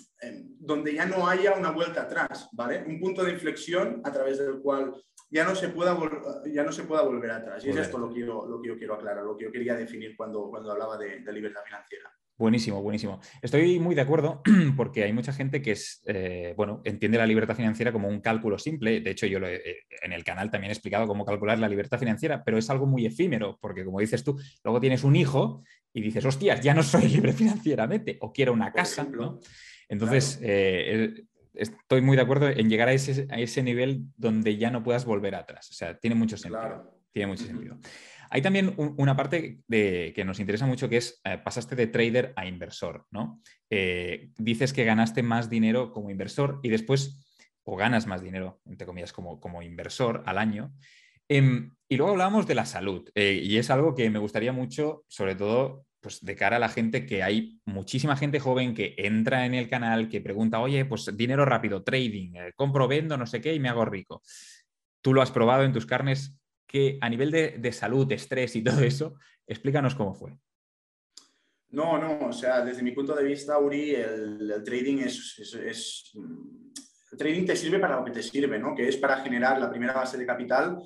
donde 0.60 0.94
ya 0.94 1.06
no 1.06 1.28
haya 1.28 1.54
una 1.54 1.72
vuelta 1.72 2.04
atrás, 2.04 2.50
¿vale? 2.54 2.84
Un 2.86 3.00
punto 3.00 3.24
de 3.24 3.32
inflexión 3.32 4.02
a 4.04 4.12
través 4.12 4.38
del 4.38 4.60
cual 4.62 4.94
ya 5.32 5.46
no 5.46 5.56
se 5.56 5.70
pueda, 5.70 5.98
ya 6.46 6.64
no 6.64 6.72
se 6.72 6.84
pueda 6.84 7.02
volver 7.02 7.32
atrás. 7.32 7.66
Y 7.66 7.70
es 7.70 7.78
esto 7.78 7.98
lo 7.98 8.14
que, 8.14 8.20
yo, 8.20 8.46
lo 8.46 8.62
que 8.62 8.68
yo 8.68 8.78
quiero 8.78 8.96
aclarar, 8.96 9.24
lo 9.24 9.38
que 9.38 9.46
yo 9.46 9.52
quería 9.52 9.76
definir 9.76 10.16
cuando, 10.16 10.50
cuando 10.50 10.72
hablaba 10.72 10.98
de, 10.98 11.22
libertad 11.32 11.62
financiera. 11.66 12.12
Buenísimo, 12.42 12.82
buenísimo. 12.82 13.20
Estoy 13.40 13.80
muy 13.80 13.94
de 13.94 14.02
acuerdo 14.02 14.42
porque 14.76 15.04
hay 15.04 15.14
mucha 15.14 15.32
gente 15.32 15.62
que 15.62 15.74
es, 15.74 16.02
eh, 16.08 16.56
bueno, 16.58 16.82
entiende 16.86 17.20
la 17.20 17.28
libertad 17.28 17.56
financiera 17.56 17.92
como 17.92 18.08
un 18.08 18.20
cálculo 18.20 18.58
simple. 18.58 19.00
De 19.00 19.12
hecho, 19.12 19.28
yo 19.28 19.40
lo 19.40 19.48
eh, 19.48 19.62
en 20.02 20.12
el 20.12 20.24
canal 20.24 20.50
también 20.50 20.72
he 20.72 20.74
explicado 20.74 21.06
cómo 21.06 21.24
calcular 21.24 21.60
la 21.60 21.70
libertad 21.70 22.00
financiera, 22.00 22.44
pero 22.44 22.58
es 22.58 22.68
algo 22.72 22.88
muy 22.88 23.06
efímero 23.06 23.60
porque, 23.62 23.86
como 23.86 24.00
dices 24.00 24.24
tú, 24.24 24.40
luego 24.64 24.80
tienes 24.80 25.04
un 25.04 25.16
hijo 25.16 25.62
y 25.94 26.02
dices, 26.02 26.26
hostias, 26.26 26.62
ya 26.62 26.74
no 26.74 26.82
soy 26.82 27.08
libre 27.10 27.32
financieramente 27.32 28.18
o 28.22 28.34
quiero 28.34 28.54
una 28.54 28.72
casa, 28.72 29.04
¿no? 29.04 29.40
Entonces, 29.88 30.40
eh, 30.42 31.14
estoy 31.54 32.02
muy 32.02 32.16
de 32.16 32.24
acuerdo 32.24 32.50
en 32.50 32.72
llegar 32.72 32.88
a 32.88 32.94
ese, 32.94 33.28
a 33.30 33.38
ese 33.40 33.62
nivel 33.62 34.06
donde 34.18 34.58
ya 34.58 34.72
no 34.72 34.82
puedas 34.82 35.06
volver 35.06 35.36
atrás. 35.36 35.70
O 35.70 35.74
sea, 35.76 35.96
tiene 36.00 36.16
mucho 36.16 36.38
sentido. 36.38 36.92
Tiene 37.12 37.28
mucho 37.28 37.46
sentido. 37.46 37.78
Hay 38.34 38.42
también 38.42 38.74
una 38.78 39.18
parte 39.18 39.60
de, 39.68 40.14
que 40.16 40.24
nos 40.24 40.40
interesa 40.40 40.66
mucho 40.66 40.88
que 40.88 40.96
es, 40.96 41.20
eh, 41.26 41.38
pasaste 41.38 41.76
de 41.76 41.88
trader 41.88 42.32
a 42.38 42.46
inversor, 42.46 43.06
¿no? 43.12 43.42
Eh, 43.70 44.30
dices 44.38 44.72
que 44.72 44.86
ganaste 44.86 45.22
más 45.22 45.50
dinero 45.50 45.92
como 45.92 46.10
inversor 46.10 46.62
y 46.64 46.70
después, 46.70 47.28
o 47.66 47.76
ganas 47.76 48.08
más 48.08 48.24
dinero, 48.24 48.62
entre 48.66 48.88
comillas, 48.88 49.12
como, 49.12 49.42
como 49.42 49.62
inversor 49.62 50.24
al 50.26 50.38
año. 50.38 50.74
Em, 51.28 51.76
y 51.90 51.98
luego 51.98 52.14
hablábamos 52.14 52.48
de 52.48 52.56
la 52.56 52.66
salud, 52.66 53.10
eh, 53.16 53.42
y 53.44 53.58
es 53.58 53.70
algo 53.70 53.94
que 53.96 54.10
me 54.10 54.20
gustaría 54.20 54.54
mucho, 54.54 55.04
sobre 55.10 55.36
todo 55.36 55.86
pues 56.00 56.24
de 56.24 56.36
cara 56.36 56.56
a 56.56 56.60
la 56.60 56.70
gente 56.70 57.06
que 57.06 57.22
hay 57.22 57.60
muchísima 57.66 58.16
gente 58.16 58.40
joven 58.40 58.74
que 58.74 58.96
entra 58.98 59.46
en 59.46 59.54
el 59.54 59.70
canal, 59.70 60.10
que 60.10 60.22
pregunta, 60.22 60.60
oye, 60.60 60.86
pues 60.86 61.16
dinero 61.16 61.46
rápido, 61.46 61.84
trading, 61.84 62.32
compro, 62.56 62.88
vendo, 62.88 63.18
no 63.18 63.28
sé 63.28 63.40
qué 63.40 63.54
y 63.54 63.60
me 63.60 63.70
hago 63.70 63.86
rico. 63.86 64.24
Tú 65.02 65.14
lo 65.14 65.22
has 65.22 65.32
probado 65.32 65.64
en 65.64 65.74
tus 65.74 65.86
carnes, 65.86 66.41
que 66.72 66.98
a 67.02 67.10
nivel 67.10 67.32
de, 67.32 67.72
salud, 67.72 68.12
estrés 68.12 68.56
y 68.56 68.64
todo 68.64 68.82
eso, 68.82 69.16
explícanos 69.46 69.96
cómo 69.96 70.14
fue. 70.14 70.38
No, 71.70 71.98
no, 71.98 72.28
o 72.28 72.34
sea, 72.34 72.64
desde 72.64 72.84
mi 72.84 72.92
punto 72.92 73.16
de 73.16 73.24
vista, 73.24 73.58
Uri, 73.58 73.96
el, 73.96 74.62
trading 74.64 75.00
es, 75.00 75.56
es, 75.56 76.12
El 77.12 77.18
trading 77.18 77.46
te 77.46 77.56
sirve 77.56 77.80
para 77.80 77.98
lo 77.98 78.06
que 78.06 78.12
te 78.12 78.24
sirve, 78.24 78.60
¿no? 78.60 78.76
Que 78.76 78.90
es 78.90 78.98
para 78.98 79.18
generar 79.22 79.60
la 79.60 79.70
primera 79.70 79.94
base 79.94 80.18
de 80.18 80.26
capital 80.26 80.82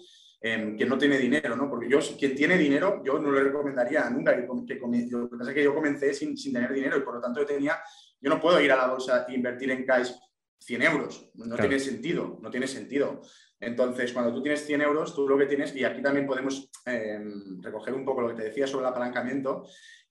Em, 0.47 0.77
que 0.77 0.85
no 0.85 0.95
tiene 0.95 1.17
dinero, 1.17 1.55
¿no? 1.55 1.67
Porque 1.67 1.89
yo, 1.89 1.97
quien 2.19 2.35
tiene 2.35 2.55
dinero, 2.55 3.01
yo 3.03 3.17
no 3.17 3.31
le 3.31 3.45
recomendaría 3.45 4.07
nunca 4.11 4.35
que, 4.35 4.45
que, 4.45 4.79
Lo 5.09 5.27
que 5.27 5.37
pasa 5.37 5.49
es 5.49 5.55
que 5.55 5.63
yo 5.63 5.73
comencé 5.73 6.13
sin, 6.13 6.37
sin, 6.37 6.53
tener 6.53 6.71
dinero 6.71 6.97
y 6.97 7.01
por 7.01 7.15
lo 7.15 7.19
tanto 7.19 7.39
yo 7.39 7.47
tenía, 7.47 7.79
yo 8.21 8.29
no 8.29 8.39
puedo 8.39 8.61
ir 8.61 8.71
a 8.71 8.75
la 8.75 8.87
bolsa 8.87 9.25
e 9.27 9.33
invertir 9.33 9.71
en 9.71 9.83
cash 9.83 10.11
100 10.59 10.81
euros. 10.83 11.31
No 11.33 11.55
tiene 11.55 11.79
sentido, 11.79 12.37
no 12.43 12.51
tiene 12.51 12.67
sentido. 12.67 13.21
Entonces, 13.59 14.11
cuando 14.11 14.33
tú 14.33 14.41
tienes 14.41 14.65
100 14.65 14.81
euros, 14.81 15.15
tú 15.15 15.27
lo 15.27 15.37
que 15.37 15.45
tienes, 15.45 15.75
y 15.75 15.83
aquí 15.83 16.01
también 16.01 16.27
podemos 16.27 16.69
em, 16.85 17.61
recoger 17.61 17.93
un 17.93 18.05
poco 18.05 18.21
lo 18.21 18.29
que 18.29 18.35
te 18.35 18.43
decía 18.43 18.67
sobre 18.67 18.85
el 18.85 18.91
apalancamiento, 18.91 19.65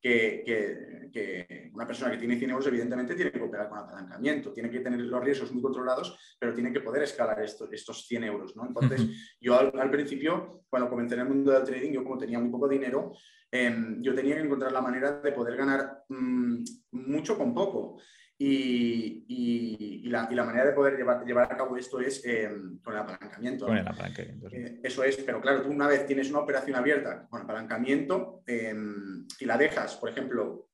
que, 0.04 1.70
una 1.72 1.86
persona 1.86 2.10
que 2.10 2.18
tiene 2.18 2.36
100 2.36 2.50
euros 2.50 2.66
evidentemente 2.66 3.14
tiene 3.14 3.32
que 3.32 3.40
operar 3.40 3.68
con 3.68 3.78
apalancamiento, 3.78 4.52
tiene 4.52 4.70
que 4.70 4.80
tener 4.80 5.00
los 5.00 5.24
riesgos 5.24 5.52
muy 5.52 5.62
controlados, 5.62 6.36
pero 6.38 6.52
tiene 6.52 6.72
que 6.72 6.80
poder 6.80 7.02
escalar 7.02 7.40
estos 7.42 8.06
100 8.06 8.24
euros. 8.24 8.54
¿no? 8.54 8.66
Entonces, 8.66 9.36
yo 9.40 9.58
al, 9.58 9.90
principio, 9.90 10.64
cuando 10.68 10.90
comencé 10.90 11.14
en 11.14 11.20
el 11.22 11.28
mundo 11.28 11.52
del 11.52 11.64
trading, 11.64 11.92
yo 11.92 12.04
como 12.04 12.18
tenía 12.18 12.38
muy 12.38 12.50
poco 12.50 12.68
dinero, 12.68 13.12
em, 13.50 14.02
yo 14.02 14.14
tenía 14.14 14.36
que 14.36 14.42
encontrar 14.42 14.72
la 14.72 14.82
manera 14.82 15.20
de 15.20 15.32
poder 15.32 15.56
ganar 15.56 16.04
mm, 16.08 16.64
mucho 16.92 17.38
con 17.38 17.54
poco. 17.54 17.98
Y, 18.36 20.08
la, 20.08 20.44
manera 20.44 20.66
de 20.66 20.72
poder 20.72 20.96
llevar, 20.96 21.24
llevar 21.24 21.52
a 21.52 21.56
cabo 21.56 21.76
esto 21.76 22.00
es 22.00 22.24
eh, 22.24 22.48
con 22.82 22.94
el 22.94 23.00
apalancamiento. 23.00 23.66
Con 23.66 23.76
el 23.76 23.86
apalancamiento. 23.86 24.48
Eh, 24.50 24.80
eso 24.82 25.02
es, 25.02 25.16
pero 25.16 25.40
claro, 25.40 25.62
tú 25.62 25.70
una 25.70 25.88
vez 25.88 26.06
tienes 26.06 26.30
una 26.30 26.40
operación 26.40 26.76
abierta 26.76 27.26
con 27.28 27.42
apalancamiento 27.42 28.42
em, 28.46 29.26
y 29.40 29.44
la 29.44 29.58
dejas, 29.58 29.96
por 29.96 30.10
ejemplo, 30.10 30.68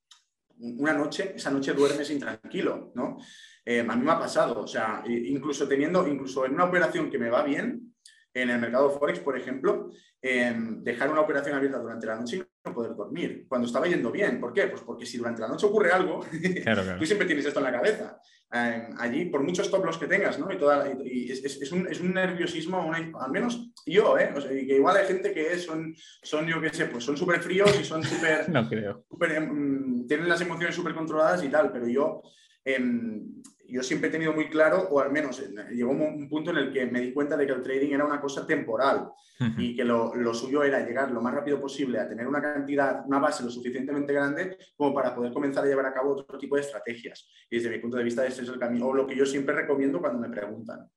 una 0.59 0.93
noche, 0.93 1.33
esa 1.37 1.51
noche 1.51 1.73
duermes 1.73 2.11
intranquilo, 2.11 2.93
¿no? 2.95 3.17
Em, 3.65 3.91
a 3.91 3.97
mí 3.97 4.05
me 4.05 4.13
ha 4.13 4.19
pasado, 4.19 4.61
o 4.61 4.67
sea, 4.67 5.03
incluso 5.07 5.67
teniendo, 5.67 6.07
incluso 6.07 6.45
en 6.45 6.55
una 6.55 6.65
operación 6.65 7.11
que 7.11 7.19
me 7.19 7.31
va 7.31 7.43
bien, 7.43 7.89
en 8.35 8.51
el 8.51 8.61
mercado 8.61 8.91
Forex, 8.91 9.18
por 9.20 9.37
ejemplo, 9.37 9.91
em, 10.20 10.83
dejar 10.83 11.11
una 11.11 11.20
operación 11.20 11.57
abierta 11.57 11.78
durante 11.78 12.07
la 12.07 12.16
noche 12.16 12.37
y 12.37 12.43
no 12.64 12.74
poder 12.74 12.95
dormir, 12.95 13.47
cuando 13.49 13.66
estaba 13.66 13.87
yendo 13.87 14.11
bien. 14.12 14.41
¿Por 14.41 14.53
qué? 14.53 14.68
Pues 14.68 14.83
porque 14.83 15.07
si 15.07 15.18
durante 15.18 15.43
la 15.43 15.49
noche 15.49 15.66
ocurre 15.66 15.93
algo, 15.93 16.20
tú 16.99 17.07
siempre 17.07 17.26
tienes 17.26 17.47
esto 17.47 17.61
en 17.61 17.64
la 17.64 17.72
cabeza. 17.72 18.20
Em, 18.53 18.95
allí, 18.99 19.26
por 19.26 19.45
muchos 19.45 19.70
top 19.70 19.97
que 19.99 20.09
tengas, 20.09 20.39
¿no? 20.39 20.53
Y, 20.53 20.59
toda, 20.59 20.89
es, 20.89 21.72
un, 21.72 22.12
nerviosismo, 22.12 22.93
al 22.93 23.31
menos 23.31 23.70
yo, 23.87 24.18
¿eh? 24.18 24.33
O 24.35 24.41
sea, 24.41 24.51
que 24.51 24.74
igual 24.74 24.97
hay 24.97 25.07
gente 25.07 25.33
que 25.33 25.57
son, 25.59 25.95
son 26.22 26.47
yo 26.49 26.61
qué 26.61 26.70
sé, 26.70 26.87
pues 26.87 27.05
son 27.05 27.16
súper 27.16 27.41
fríos 27.41 27.78
y 27.81 27.85
son 27.85 28.03
súper... 28.05 28.49
no 28.49 28.68
creo. 28.68 29.07
Em, 29.20 30.07
tienen 30.07 30.28
las 30.28 30.41
emociones 30.41 30.74
súper 30.74 30.95
controladas 30.95 31.45
y 31.45 31.49
tal, 31.49 31.70
pero 31.70 31.87
yo 31.87 32.22
yo 32.65 33.83
siempre 33.83 34.09
he 34.09 34.13
tenido 34.13 34.33
muy 34.33 34.49
claro, 34.49 34.89
o 34.91 35.01
al 35.01 35.13
menos 35.13 35.41
eh, 35.41 35.51
llegó 35.73 35.93
un 35.93 36.29
punto 36.29 36.51
en 36.51 36.57
el 36.59 36.73
que 36.73 36.87
me 36.87 37.01
di 37.01 37.13
cuenta 37.13 37.37
de 37.37 37.47
que 37.47 37.53
el 37.53 37.63
trading 37.63 37.93
era 37.93 38.05
una 38.05 38.21
cosa 38.21 38.47
temporal 38.47 39.11
y 39.57 39.75
que 39.75 39.85
lo, 39.85 40.35
suyo 40.35 40.63
era 40.63 40.85
llegar 40.85 41.11
lo 41.11 41.23
más 41.23 41.33
rápido 41.33 41.59
posible 41.59 41.99
a 41.99 42.07
tener 42.07 42.27
una 42.27 42.43
cantidad, 42.43 43.07
una 43.07 43.19
base 43.19 43.43
lo 43.43 43.51
suficientemente 43.51 44.13
grande 44.13 44.59
como 44.77 44.93
para 44.93 45.15
poder 45.15 45.33
comenzar 45.33 45.65
a 45.65 45.67
llevar 45.67 45.87
a 45.87 45.95
cabo 45.95 46.13
otro 46.13 46.37
tipo 46.37 46.57
de 46.57 46.63
estrategias. 46.63 47.27
Y 47.49 47.57
desde 47.57 47.71
mi 47.71 47.79
punto 47.79 47.97
de 47.97 48.05
vista, 48.05 48.27
ese 48.27 48.43
es 48.43 48.49
el 48.49 48.59
camino, 48.59 48.89
o 48.89 48.93
lo 48.93 49.07
que 49.07 49.17
yo 49.17 49.25
siempre 49.25 49.55
recomiendo 49.55 49.99
cuando 49.99 50.19
me 50.19 50.29
preguntan. 50.29 50.91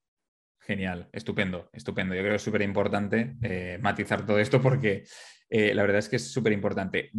Genial, 0.59 1.09
estupendo, 1.14 1.70
estupendo. 1.72 2.16
Yo 2.16 2.22
creo 2.22 2.34
que 2.34 2.38
es 2.38 2.41
súper 2.41 2.61
importante 2.64 3.36
eh, 3.41 3.78
matizar 3.82 4.26
todo 4.26 4.39
esto 4.39 4.61
porque 4.61 5.05
eh, 5.49 5.74
la 5.74 5.84
verdad 5.84 5.99
es 5.99 6.09
que 6.09 6.16
es 6.18 6.32
súper 6.32 6.51
importante. 6.51 7.11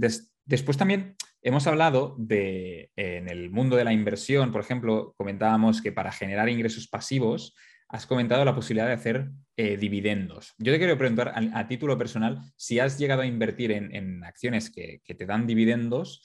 Después 0.45 0.77
también 0.77 1.17
hemos 1.43 1.67
hablado 1.67 2.17
de, 2.19 2.91
en 2.97 3.29
el 3.29 3.51
mundo 3.51 3.77
de 3.77 3.85
la 3.85 3.93
inversión, 3.93 4.53
por 4.53 4.61
ejemplo, 4.61 5.15
comentábamos 5.17 5.83
que 5.83 5.93
para 5.93 6.13
generar 6.13 6.49
ingresos 6.49 6.89
pasivos, 6.89 7.55
has 7.89 8.07
comentado 8.07 8.45
la 8.45 8.55
posibilidad 8.55 8.87
de 8.87 8.95
hacer 8.95 9.31
eh, 9.57 9.77
dividendos. 9.77 10.55
Yo 10.59 10.73
te 10.73 10.79
quiero 10.79 10.99
preguntar 10.99 11.33
a, 11.37 11.69
título 11.69 11.97
personal 11.97 12.41
si 12.57 12.81
has 12.81 12.99
llegado 12.99 13.23
a 13.23 13.27
invertir 13.27 13.71
en, 13.73 14.25
acciones 14.25 14.71
que, 14.71 15.01
te 15.05 15.27
dan 15.27 15.47
dividendos 15.47 16.23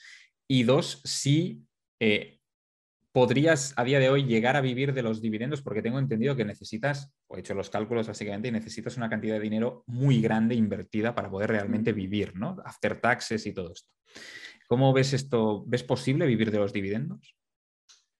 y 0.48 0.64
dos, 0.64 1.00
si 1.04 1.62
podrías 3.12 3.74
a 3.76 3.84
día 3.84 3.98
de 3.98 4.08
hoy 4.08 4.24
llegar 4.24 4.56
a 4.56 4.60
vivir 4.60 4.92
de 4.94 5.02
los 5.02 5.20
dividendos 5.20 5.62
porque 5.62 5.82
tengo 5.82 5.98
entendido 5.98 6.36
que 6.36 6.44
necesitas, 6.44 7.12
o 7.26 7.36
he 7.36 7.40
hecho 7.40 7.54
los 7.54 7.70
cálculos 7.70 8.06
básicamente, 8.06 8.48
y 8.48 8.52
necesitas 8.52 8.96
una 8.96 9.10
cantidad 9.10 9.34
de 9.34 9.40
dinero 9.40 9.84
muy 9.86 10.20
grande 10.20 10.54
invertida 10.54 11.14
para 11.14 11.30
poder 11.30 11.50
realmente 11.50 11.92
vivir, 11.92 12.36
¿no? 12.36 12.56
After 12.64 13.00
taxes 13.00 13.46
y 13.46 13.52
todo 13.52 13.72
esto. 13.72 13.90
¿Cómo 14.68 14.92
ves 14.92 15.12
esto? 15.12 15.64
¿Ves 15.66 15.82
posible 15.82 16.26
vivir 16.26 16.50
de 16.52 16.58
los 16.58 16.72
dividendos? 16.72 17.36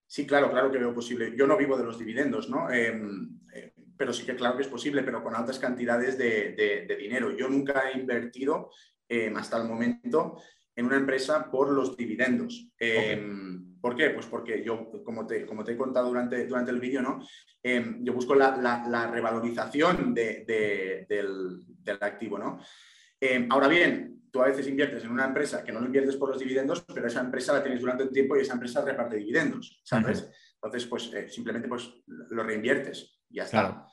Sí, 0.07 0.27
claro, 0.27 0.51
claro 0.51 0.73
que 0.73 0.79
veo 0.79 0.93
posible. 0.93 1.33
Yo 1.37 1.47
no 1.47 1.57
vivo 1.57 1.79
de 1.79 1.85
los 1.85 1.97
dividendos, 1.97 2.51
¿no? 2.51 2.69
Em, 2.69 3.39
eh, 3.55 3.73
pero 3.97 4.13
sí 4.13 4.27
que 4.27 4.35
claro 4.35 4.57
que 4.57 4.63
es 4.63 4.69
posible, 4.69 5.05
pero 5.05 5.23
con 5.23 5.37
altas 5.37 5.61
cantidades 5.61 6.19
de, 6.19 6.97
dinero. 6.99 7.31
Yo 7.37 7.49
nunca 7.49 7.89
he 7.89 7.97
invertido 7.97 8.71
em, 9.09 9.37
hasta 9.37 9.59
el 9.59 9.69
momento 9.69 10.43
en 10.81 10.87
una 10.87 10.97
empresa 10.97 11.51
por 11.51 11.71
los 11.71 11.95
dividendos. 11.95 12.67
Em, 12.79 13.79
¿Por 13.81 13.95
qué? 13.95 14.11
Pues 14.11 14.27
porque 14.27 14.65
yo, 14.65 14.91
como 15.05 15.27
te, 15.27 15.45
como 15.45 15.63
te 15.63 15.73
he 15.73 15.77
contado 15.77 16.09
durante, 16.09 16.47
durante 16.47 16.71
el 16.71 16.81
vídeo, 16.81 17.03
¿no? 17.03 17.23
Em, 17.63 18.03
yo 18.03 18.15
busco 18.15 18.35
la, 18.35 19.11
revalorización 19.13 20.15
del, 20.15 21.67
activo. 22.01 22.39
¿no? 22.39 22.61
Em, 23.21 23.47
ahora 23.51 23.69
bien, 23.69 24.23
tú 24.31 24.43
a 24.43 24.47
veces 24.47 24.67
inviertes 24.69 25.05
en 25.05 25.11
una 25.11 25.27
empresa 25.27 25.63
que 25.63 25.73
no 25.73 25.81
lo 25.81 25.87
inviertes 25.87 26.17
por 26.17 26.31
los 26.31 26.39
dividendos, 26.39 26.83
pero 26.95 27.07
esa 27.07 27.21
empresa 27.21 27.53
la 27.53 27.63
tienes 27.63 27.83
durante 27.83 28.05
un 28.05 28.13
tiempo 28.13 28.37
y 28.37 28.41
esa 28.41 28.55
empresa 28.55 28.83
reparte 28.83 29.17
dividendos, 29.17 29.83
¿sabes? 29.85 30.31
Entonces, 30.55 30.87
pues 30.87 31.13
eh, 31.13 31.29
simplemente 31.29 31.69
pues, 31.69 31.91
lo 32.07 32.43
reinviertes 32.43 33.21
y 33.29 33.37
ya 33.37 33.45
está. 33.45 33.87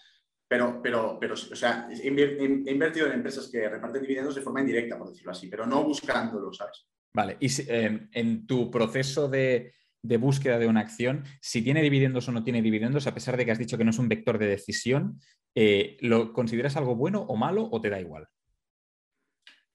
Pero, 0.49 0.79
pero, 0.81 1.17
pero, 1.19 1.33
o 1.33 1.37
sea, 1.37 1.89
he 1.91 2.07
invertido 2.07 3.07
en 3.07 3.13
empresas 3.13 3.49
que 3.51 3.67
reparten 3.67 4.01
dividendos 4.01 4.35
de 4.35 4.41
forma 4.41 4.61
indirecta, 4.61 4.97
por 4.97 5.09
decirlo 5.09 5.31
así, 5.31 5.47
pero 5.47 5.65
no 5.65 5.83
buscándolo, 5.83 6.53
¿sabes? 6.53 6.87
Vale, 7.13 7.37
y 7.39 7.47
em, 7.69 8.09
en 8.13 8.47
tu 8.47 8.71
proceso 8.71 9.27
de, 9.27 9.73
búsqueda 10.01 10.57
de 10.57 10.67
una 10.67 10.79
acción, 10.79 11.25
si 11.41 11.61
tiene 11.61 11.81
dividendos 11.81 12.29
o 12.29 12.31
no 12.31 12.43
tiene 12.43 12.61
dividendos, 12.61 13.07
a 13.07 13.13
pesar 13.13 13.35
de 13.35 13.43
que 13.43 13.51
has 13.51 13.59
dicho 13.59 13.77
que 13.77 13.83
no 13.83 13.89
es 13.89 13.99
un 13.99 14.07
vector 14.07 14.37
de 14.37 14.47
decisión, 14.47 15.19
eh, 15.53 15.97
¿lo 15.99 16.31
consideras 16.31 16.77
algo 16.77 16.95
bueno 16.95 17.21
o 17.21 17.35
malo 17.35 17.67
o 17.69 17.81
te 17.81 17.89
da 17.89 17.99
igual? 17.99 18.27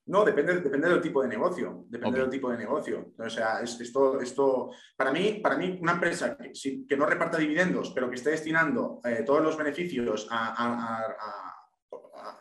No, 0.06 0.24
depende, 0.24 0.60
depende 0.60 0.88
del 0.88 1.00
tipo 1.00 1.22
de 1.22 1.28
negocio. 1.28 1.84
Depende 1.88 2.20
del 2.20 2.30
tipo 2.30 2.50
de 2.50 2.58
negocio. 2.58 3.12
O 3.16 3.30
sea, 3.30 3.60
esto, 3.60 4.20
esto 4.20 4.70
para, 4.96 5.12
mí, 5.12 5.40
para 5.42 5.56
mí, 5.56 5.78
una 5.80 5.92
empresa 5.92 6.36
que, 6.36 6.96
no 6.96 7.06
reparta 7.06 7.38
dividendos, 7.38 7.92
pero 7.94 8.08
que 8.08 8.16
esté 8.16 8.30
destinando 8.30 9.00
eh, 9.04 9.22
todos 9.24 9.42
los 9.42 9.56
beneficios 9.56 10.26
a 10.30 11.62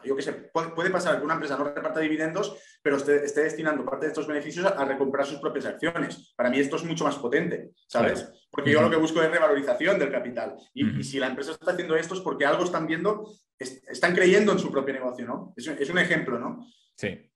yo 0.04 0.16
qué 0.16 0.22
sé, 0.22 0.34
puede, 0.34 0.90
pasar 0.90 1.18
que 1.18 1.26
una 1.26 1.36
empresa 1.36 1.58
no 1.58 1.64
reparta 1.64 2.00
dividendos, 2.00 2.58
pero 2.82 2.98
esté, 2.98 3.44
destinando 3.44 3.86
parte 3.86 4.06
de 4.06 4.12
estos 4.12 4.28
beneficios 4.28 4.66
a, 4.66 4.86
recomprar 4.86 5.26
sus 5.26 5.40
propias 5.40 5.66
acciones. 5.66 6.34
Para 6.36 6.50
mí 6.50 6.60
esto 6.60 6.76
es 6.76 6.84
mucho 6.84 7.04
más 7.04 7.18
potente, 7.18 7.72
¿sabes? 7.88 8.30
Porque 8.50 8.72
yo 8.72 8.82
lo 8.82 8.90
que 8.90 8.96
busco 8.98 9.22
es 9.22 9.32
revalorización 9.32 10.00
del 10.00 10.12
capital. 10.12 10.56
Y, 10.74 11.04
si 11.04 11.20
la 11.20 11.28
empresa 11.28 11.52
está 11.52 11.72
haciendo 11.72 11.96
esto 11.96 12.16
es 12.16 12.22
porque 12.22 12.46
algo 12.46 12.64
están 12.64 12.88
viendo, 12.88 13.26
están 13.58 14.14
creyendo 14.14 14.52
en 14.52 14.60
su 14.60 14.72
propio 14.72 14.94
negocio, 14.94 15.26
¿no? 15.26 15.54
Es, 15.56 15.90
un 15.90 16.00
ejemplo, 16.00 16.40
¿no? 16.40 16.66
Sí. 16.96 17.31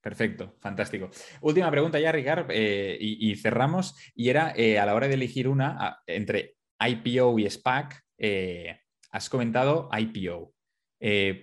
Perfecto, 0.00 0.56
fantástico. 0.60 1.10
Última 1.42 1.70
pregunta 1.70 2.00
ya, 2.00 2.12
Ricard, 2.12 2.46
eh, 2.50 2.96
y, 3.00 3.36
cerramos. 3.36 3.94
Y 4.14 4.30
era 4.30 4.52
eh, 4.56 4.78
a 4.78 4.86
la 4.86 4.94
hora 4.94 5.08
de 5.08 5.14
elegir 5.14 5.46
una 5.46 6.02
entre 6.06 6.56
IPO 6.80 7.38
y 7.38 7.50
SPAC, 7.50 8.02
eh, 8.16 8.80
has 9.10 9.28
comentado 9.28 9.90
IPO. 9.92 10.54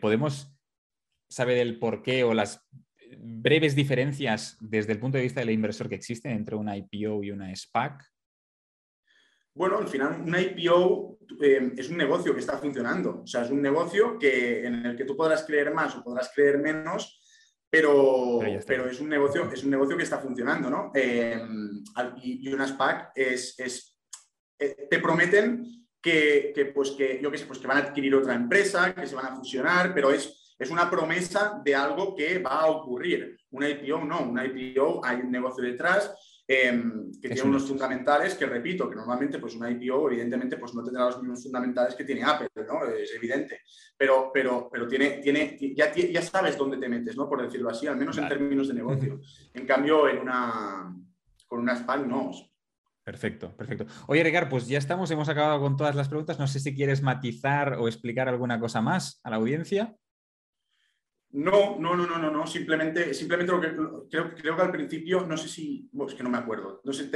¿Podemos 0.01 0.55
saber 1.29 1.57
el 1.57 1.79
por 1.79 2.01
qué 2.01 2.23
o 2.23 2.33
las 2.33 2.67
breves 3.19 3.75
diferencias 3.75 4.57
desde 4.59 4.93
el 4.93 4.99
punto 4.99 5.17
de 5.17 5.23
vista 5.23 5.39
del 5.39 5.51
inversor 5.51 5.89
que 5.89 5.95
existen 5.95 6.31
entre 6.31 6.55
una 6.55 6.77
IPO 6.77 7.23
y 7.23 7.31
una 7.31 7.55
SPAC? 7.55 8.03
Bueno, 9.57 9.79
al 9.79 9.87
final 9.87 10.21
una 10.21 10.39
IPO 10.39 11.17
eh, 11.41 11.73
es 11.75 11.89
un 11.89 11.97
negocio 11.97 12.31
que 12.33 12.41
está 12.41 12.59
funcionando. 12.59 13.21
O 13.23 13.27
sea, 13.27 13.43
es 13.43 13.49
un 13.49 13.59
negocio 13.59 14.19
que, 14.19 14.65
en 14.65 14.85
el 14.85 14.95
que 14.95 15.03
tú 15.03 15.17
podrás 15.17 15.43
creer 15.45 15.73
más 15.73 15.95
o 15.95 16.03
podrás 16.03 16.31
creer 16.33 16.59
menos, 16.59 17.19
pero, 17.77 18.39
pero, 18.65 18.89
es, 18.89 18.99
un 18.99 19.09
negocio, 19.09 19.49
es 19.51 19.63
un 19.63 19.71
negocio 19.71 19.95
que 19.95 20.03
está 20.03 20.19
funcionando, 20.19 20.69
¿no? 20.69 20.91
Eh, 20.93 21.39
y, 22.23 22.51
una 22.51 22.67
SPAC 22.67 23.11
es, 23.15 23.59
es 23.59 23.97
eh, 24.59 24.87
te 24.89 24.99
prometen 24.99 25.87
que, 26.01 26.51
que, 26.55 26.65
pues 26.65 26.91
que, 26.91 27.19
yo 27.21 27.29
qué 27.29 27.37
sé, 27.37 27.45
pues 27.45 27.59
que 27.59 27.67
van 27.67 27.77
a 27.77 27.81
adquirir 27.81 28.15
otra 28.15 28.33
empresa, 28.33 28.93
que 28.95 29.05
se 29.05 29.15
van 29.15 29.27
a 29.27 29.35
fusionar, 29.35 29.93
pero 29.93 30.11
es 30.11 30.47
es 30.59 30.71
una 30.71 30.89
promesa 30.89 31.61
de 31.63 31.75
algo 31.75 32.15
que 32.15 32.39
va 32.39 32.61
a 32.61 32.71
ocurrir. 32.71 33.37
Una 33.51 33.69
IPO 33.69 34.03
no, 34.05 34.21
una 34.21 34.45
IPO 34.45 35.01
hay 35.03 35.17
un 35.17 35.31
negocio 35.31 35.63
detrás 35.63 36.13
em, 36.47 37.11
que 37.21 37.29
tiene 37.29 37.49
unos 37.49 37.67
fundamentales 37.67 38.35
que, 38.35 38.45
repito, 38.45 38.89
que 38.89 38.95
normalmente 38.95 39.37
pues 39.37 39.55
una 39.55 39.69
IPO 39.69 40.09
evidentemente 40.09 40.57
pues 40.57 40.73
no 40.73 40.83
tendrá 40.83 41.05
los 41.05 41.19
mismos 41.19 41.43
fundamentales 41.43 41.95
que 41.95 42.05
tiene 42.05 42.23
Apple, 42.23 42.49
¿no? 42.67 42.85
Es 42.85 43.13
evidente. 43.15 43.61
Pero, 43.97 44.31
pero, 44.33 44.69
pero 44.71 44.87
tiene, 44.87 45.19
tiene, 45.21 45.57
ya, 45.75 45.93
ya 45.93 46.21
sabes 46.21 46.57
dónde 46.57 46.77
te 46.77 46.87
metes, 46.87 47.17
¿no? 47.17 47.27
Por 47.27 47.41
decirlo 47.41 47.69
así, 47.69 47.87
al 47.87 47.97
menos 47.97 48.17
en 48.17 48.27
términos 48.27 48.67
de 48.67 48.73
negocio. 48.75 49.19
En 49.53 49.65
cambio, 49.65 50.07
en 50.07 50.19
una, 50.19 50.95
con 51.47 51.59
una 51.59 51.75
SPAC 51.75 52.05
no. 52.05 52.31
Perfecto, 53.03 53.55
perfecto. 53.55 53.85
Oye, 54.07 54.23
Ricardo, 54.23 54.49
pues 54.49 54.67
ya 54.67 54.77
estamos, 54.77 55.09
hemos 55.11 55.29
acabado 55.29 55.61
con 55.61 55.77
todas 55.77 55.95
las 55.95 56.09
preguntas. 56.09 56.39
No 56.39 56.47
sé 56.47 56.59
si 56.59 56.75
quieres 56.75 57.01
matizar 57.01 57.73
o 57.73 57.87
explicar 57.87 58.27
alguna 58.27 58.59
cosa 58.59 58.81
más 58.81 59.21
a 59.23 59.29
la 59.29 59.37
audiencia. 59.37 59.95
No, 61.29 61.77
no, 61.77 61.95
no, 61.95 62.07
no, 62.07 62.17
no, 62.17 62.31
no. 62.31 62.47
Simplemente, 62.47 63.13
simplemente 63.13 63.51
lo 63.51 63.59
que 63.59 63.75
creo, 64.09 64.33
creo 64.33 64.55
que 64.55 64.61
al 64.61 64.71
principio, 64.71 65.25
no 65.27 65.35
sé 65.35 65.49
si, 65.49 65.89
es 66.07 66.13
que 66.13 66.23
no 66.23 66.29
me 66.29 66.37
acuerdo. 66.37 66.81
No 66.85 66.93
sé, 66.93 67.11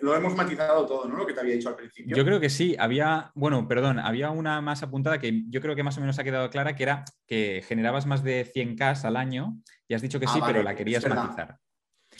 lo 0.00 0.14
hemos 0.14 0.36
matizado 0.36 0.86
todo, 0.86 1.08
¿no? 1.08 1.16
Lo 1.16 1.26
que 1.26 1.34
te 1.34 1.40
había 1.40 1.54
dicho 1.54 1.68
al 1.68 1.76
principio. 1.76 2.16
Yo 2.16 2.24
creo 2.24 2.38
que 2.38 2.48
sí. 2.48 2.76
Había, 2.78 3.32
bueno, 3.34 3.66
perdón, 3.66 3.98
había 3.98 4.30
una 4.30 4.60
más 4.60 4.82
apuntada 4.82 5.18
que 5.18 5.42
yo 5.48 5.60
creo 5.60 5.74
que 5.74 5.82
más 5.82 5.98
o 5.98 6.00
menos 6.00 6.18
ha 6.18 6.24
quedado 6.24 6.50
clara, 6.50 6.76
que 6.76 6.84
era 6.84 7.04
que 7.26 7.62
generabas 7.66 8.06
más 8.06 8.22
de 8.22 8.46
100K 8.46 9.04
al 9.04 9.16
año 9.16 9.56
y 9.88 9.94
has 9.94 10.02
dicho 10.02 10.20
que 10.20 10.26
ah, 10.26 10.32
sí, 10.32 10.40
pero 10.46 10.62
la 10.62 10.76
querías 10.76 11.06
matizar. 11.08 11.58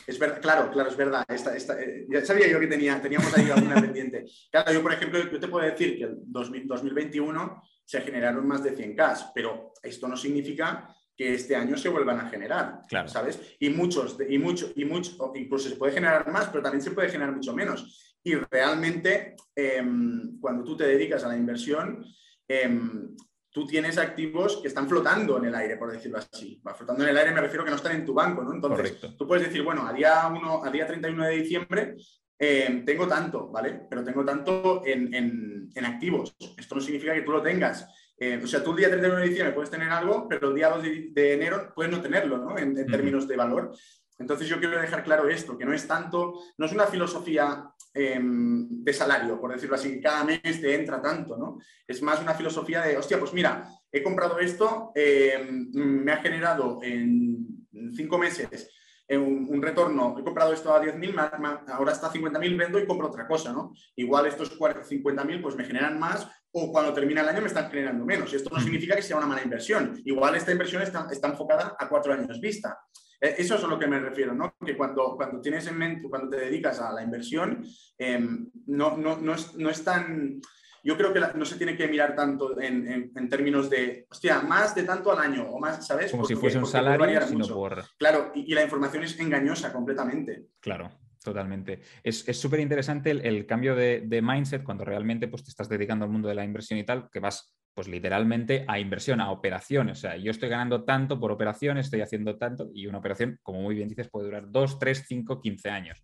Es 0.07 0.19
verdad, 0.19 0.41
claro, 0.41 0.71
claro, 0.71 0.91
es 0.91 0.97
verdad. 0.97 1.25
Eh, 1.29 2.07
ya 2.09 2.25
sabía 2.25 2.49
yo 2.49 2.59
que 2.59 2.67
tenía, 2.67 3.01
teníamos 3.01 3.37
ahí 3.37 3.51
alguna 3.51 3.77
pendiente. 3.81 4.25
Claro, 4.51 4.73
yo, 4.73 4.83
por 4.83 4.93
ejemplo, 4.93 5.31
yo 5.31 5.39
te 5.39 5.49
puedo 5.49 5.65
decir 5.65 5.97
que 5.97 6.05
en 6.05 6.33
2021 6.33 7.63
se 7.85 8.01
generaron 8.01 8.47
más 8.47 8.63
de 8.63 8.77
100K, 8.77 9.31
pero 9.35 9.73
esto 9.83 10.09
no 10.09 10.17
significa 10.17 10.89
que 11.23 11.35
este 11.35 11.55
año 11.55 11.77
se 11.77 11.89
vuelvan 11.89 12.19
a 12.19 12.29
generar, 12.29 12.81
¿sabes? 13.07 13.57
Y 13.61 13.71
muchos, 13.71 14.17
y 14.29 14.39
mucho, 14.39 14.73
y 14.75 14.85
mucho, 14.85 15.33
incluso 15.37 15.69
se 15.69 15.77
puede 15.77 15.93
generar 15.93 16.29
más, 16.33 16.49
pero 16.49 16.63
también 16.63 16.83
se 16.83 16.91
puede 16.91 17.11
generar 17.11 17.33
mucho 17.33 17.55
menos. 17.55 18.17
Y 18.25 18.35
realmente, 18.35 19.37
em, 19.55 20.41
cuando 20.41 20.65
tú 20.65 20.77
te 20.77 20.85
dedicas 20.85 21.23
a 21.23 21.29
la 21.29 21.37
inversión, 21.37 22.05
em, 22.49 23.15
tú 23.51 23.67
tienes 23.67 23.99
activos 23.99 24.59
que 24.61 24.69
están 24.69 24.89
flotando 24.89 25.39
en 25.39 25.45
el 25.45 25.55
aire, 25.55 25.77
por 25.77 25.93
decirlo 25.93 26.19
así. 26.19 26.61
Va 26.67 26.75
flotando 26.75 27.05
en 27.05 27.11
el 27.11 27.17
aire 27.17 27.33
me 27.33 27.41
refiero 27.41 27.65
que 27.65 27.71
no 27.71 27.77
están 27.77 27.95
en 27.95 28.05
tu 28.05 28.15
banco, 28.15 28.43
¿no? 28.43 28.53
Entonces, 28.53 28.99
tú 29.17 29.27
puedes 29.27 29.47
decir, 29.47 29.63
bueno, 29.63 29.87
a 29.87 29.93
día, 29.93 30.27
uno, 30.27 30.65
a 30.65 30.71
día 30.71 30.89
31 30.89 31.25
de 31.25 31.37
diciembre 31.37 31.97
em, 32.37 32.85
tengo 32.85 33.07
tanto, 33.07 33.49
¿vale? 33.49 33.83
Pero 33.89 34.03
tengo 34.03 34.25
tanto 34.25 34.83
en, 34.85 35.15
en 35.15 35.85
activos. 35.85 36.35
Esto 36.57 36.75
no 36.75 36.81
significa 36.81 37.15
que 37.15 37.23
tú 37.23 37.31
lo 37.31 37.43
tengas 37.43 37.87
eh, 38.25 38.41
o 38.41 38.47
sea, 38.47 38.63
tú 38.63 38.71
el 38.71 38.77
día 38.77 38.89
31 38.89 39.19
de 39.19 39.29
diciembre 39.29 39.53
puedes 39.53 39.71
tener 39.71 39.91
algo, 39.91 40.29
pero 40.29 40.51
el 40.51 40.55
día 40.55 40.69
2 40.69 40.83
de, 41.11 41.33
enero 41.33 41.73
puedes 41.75 41.91
no 41.91 42.01
tenerlo, 42.01 42.39
¿no? 42.39 42.57
En, 42.57 42.73
términos 42.87 43.27
de 43.27 43.37
valor. 43.37 43.75
Entonces 44.17 44.47
yo 44.47 44.61
quiero 44.61 44.81
dejar 44.81 45.03
claro 45.03 45.29
esto, 45.29 45.59
que 45.59 45.65
no 45.65 45.75
es 45.75 45.89
tanto, 45.89 46.35
no 46.57 46.67
es 46.67 46.73
una 46.73 46.87
filosofía 46.87 47.69
em, 47.93 48.69
de 48.71 48.93
salario, 48.93 49.41
por 49.41 49.53
decirlo 49.53 49.75
así, 49.75 50.01
cada 50.01 50.23
mes 50.23 50.41
te 50.41 50.73
entra 50.73 51.03
tanto, 51.03 51.37
¿no? 51.37 51.59
Es 51.85 52.01
más 52.01 52.21
una 52.21 52.35
filosofía 52.35 52.83
de, 52.83 52.97
hostia, 52.97 53.19
pues 53.19 53.33
mira, 53.33 53.67
he 53.91 54.05
comprado 54.05 54.39
esto, 54.39 54.93
em, 54.95 55.69
me 55.73 56.13
ha 56.13 56.19
generado 56.19 56.79
en 56.81 57.67
cinco 57.93 58.19
meses 58.19 58.71
un, 59.19 59.47
un, 59.49 59.63
retorno, 59.63 60.17
he 60.19 60.25
comprado 60.25 60.53
esto 60.53 60.75
a 60.75 60.83
10.000, 60.83 61.65
ahora 61.69 61.93
está 61.93 62.09
a 62.09 62.13
50.000, 62.13 62.59
vendo 62.59 62.79
y 62.79 62.87
compro 62.87 63.09
otra 63.09 63.27
cosa, 63.27 63.53
¿no? 63.53 63.73
Igual 63.97 64.27
estos 64.27 64.59
50.000 64.59 65.43
pues 65.43 65.57
me 65.57 65.65
generan 65.65 65.99
más 65.99 66.29
o 66.53 66.71
cuando 66.71 66.93
termina 66.93 67.23
el 67.23 67.29
año 67.29 67.41
me 67.41 67.47
están 67.47 67.71
generando 67.71 68.05
menos. 68.05 68.33
Y 68.33 68.37
esto 68.37 68.51
no 68.53 68.61
significa 68.61 68.95
que 68.95 69.03
sea 69.03 69.17
una 69.17 69.27
mala 69.27 69.43
inversión. 69.43 70.01
Igual 70.05 70.35
esta 70.35 70.53
inversión 70.53 70.83
está, 70.83 71.09
está 71.11 71.29
enfocada 71.29 71.77
a 71.79 71.89
cuatro 71.89 72.13
años 72.13 72.41
vista. 72.41 72.79
Eh, 73.21 73.37
eso 73.39 73.55
es 73.55 73.65
a 73.65 73.67
lo 73.67 73.79
que 73.79 73.87
me 73.87 73.99
refiero, 73.99 74.35
¿no? 74.35 74.55
Que 74.65 74.77
cuando, 74.77 75.17
cuando 75.17 75.41
tienes 75.41 75.67
en 75.69 75.79
mente, 75.79 76.09
cuando 76.11 76.29
te 76.29 76.45
dedicas 76.45 76.81
a 76.81 76.93
la 76.93 77.03
inversión, 77.03 77.65
em, 77.97 78.51
no, 78.67 78.97
no, 78.97 79.17
no, 79.17 79.35
es, 79.35 79.55
no, 79.55 79.71
es, 79.71 79.83
tan... 79.83 80.41
Yo 80.83 80.97
creo 80.97 81.13
que 81.13 81.21
no 81.35 81.45
se 81.45 81.57
tiene 81.57 81.77
que 81.77 81.87
mirar 81.89 82.15
tanto 82.17 82.61
en, 82.61 83.13
en, 83.15 83.29
términos 83.29 83.71
de, 83.71 84.07
hostia, 84.11 84.41
más 84.41 84.75
de 84.75 84.83
tanto 84.83 85.13
al 85.13 85.19
año 85.19 85.49
o 85.49 85.61
más, 85.61 85.87
¿sabes? 85.87 86.11
Como 86.11 86.25
si 86.25 86.35
fuese 86.35 86.59
un 86.59 86.67
salario, 86.67 87.21
sino 87.27 87.47
por... 87.47 87.85
Claro, 87.99 88.33
y, 88.35 88.51
y 88.51 88.55
la 88.55 88.65
información 88.65 89.05
es 89.05 89.19
engañosa 89.21 89.73
completamente. 89.73 90.47
Claro. 90.61 90.91
Totalmente. 91.23 91.81
Es 92.03 92.25
súper 92.39 92.61
interesante 92.61 93.11
el, 93.11 93.47
cambio 93.47 93.75
de, 93.75 94.21
mindset 94.23 94.63
cuando 94.63 94.85
realmente 94.85 95.29
pues, 95.29 95.45
te 95.45 95.51
estás 95.51 95.69
dedicando 95.69 96.05
al 96.05 96.11
mundo 96.11 96.29
de 96.29 96.35
la 96.35 96.45
inversión 96.45 96.79
y 96.79 96.85
tal, 96.85 97.09
que 97.11 97.21
vas 97.21 97.55
pues 97.75 97.89
literalmente 97.89 98.65
a 98.69 98.79
inversión, 98.79 99.21
a 99.21 99.31
operaciones. 99.31 99.99
O 99.99 100.01
sea, 100.03 100.17
yo 100.17 100.31
estoy 100.31 100.49
ganando 100.49 100.85
tanto 100.85 101.19
por 101.19 101.33
operación, 101.33 101.79
estoy 101.79 102.03
haciendo 102.03 102.37
tanto, 102.37 102.71
y 102.75 102.87
una 102.87 102.99
operación, 102.99 103.39
como 103.43 103.63
muy 103.63 103.75
bien 103.75 103.89
dices, 103.89 104.11
puede 104.11 104.27
durar 104.27 104.51
2, 104.51 104.79
3, 104.79 105.05
5, 105.07 105.41
15 105.41 105.71
años. 105.71 106.03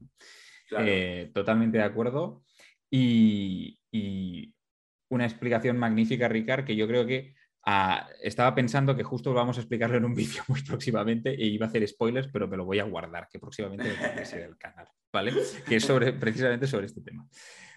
Eh, 0.79 1.31
totalmente 1.35 1.79
de 1.79 1.85
acuerdo. 1.85 2.43
Y, 2.91 3.79
y, 3.91 4.55
una 5.09 5.25
explicación 5.25 5.79
magnífica, 5.79 6.29
Ricard, 6.29 6.65
que 6.65 6.77
yo 6.77 6.87
creo 6.87 7.07
que 7.07 7.35
estaba 8.23 8.55
pensando 8.55 8.97
que 8.97 9.03
justo 9.03 9.35
vamos 9.35 9.59
a 9.59 9.61
explicarlo 9.61 9.97
en 9.97 10.05
un 10.05 10.15
vídeo 10.15 10.43
muy 10.49 10.63
próximamente 10.63 11.31
e 11.31 11.47
iba 11.47 11.67
a 11.67 11.69
hacer 11.69 11.87
spoilers, 11.87 12.29
pero 12.29 12.49
me 12.49 12.57
lo 12.57 12.65
voy 12.65 12.79
a 12.79 12.85
guardar, 12.85 13.29
que 13.31 13.39
próximamente 13.39 13.91
a 13.91 14.25
ser 14.25 14.43
el 14.43 14.57
canal, 14.57 14.89
¿vale? 15.13 15.33
Que 15.67 15.77
es 15.77 15.85
sobre, 15.85 16.13
precisamente 16.13 16.67
sobre 16.67 16.87
este 16.87 17.03
tema. 17.03 17.27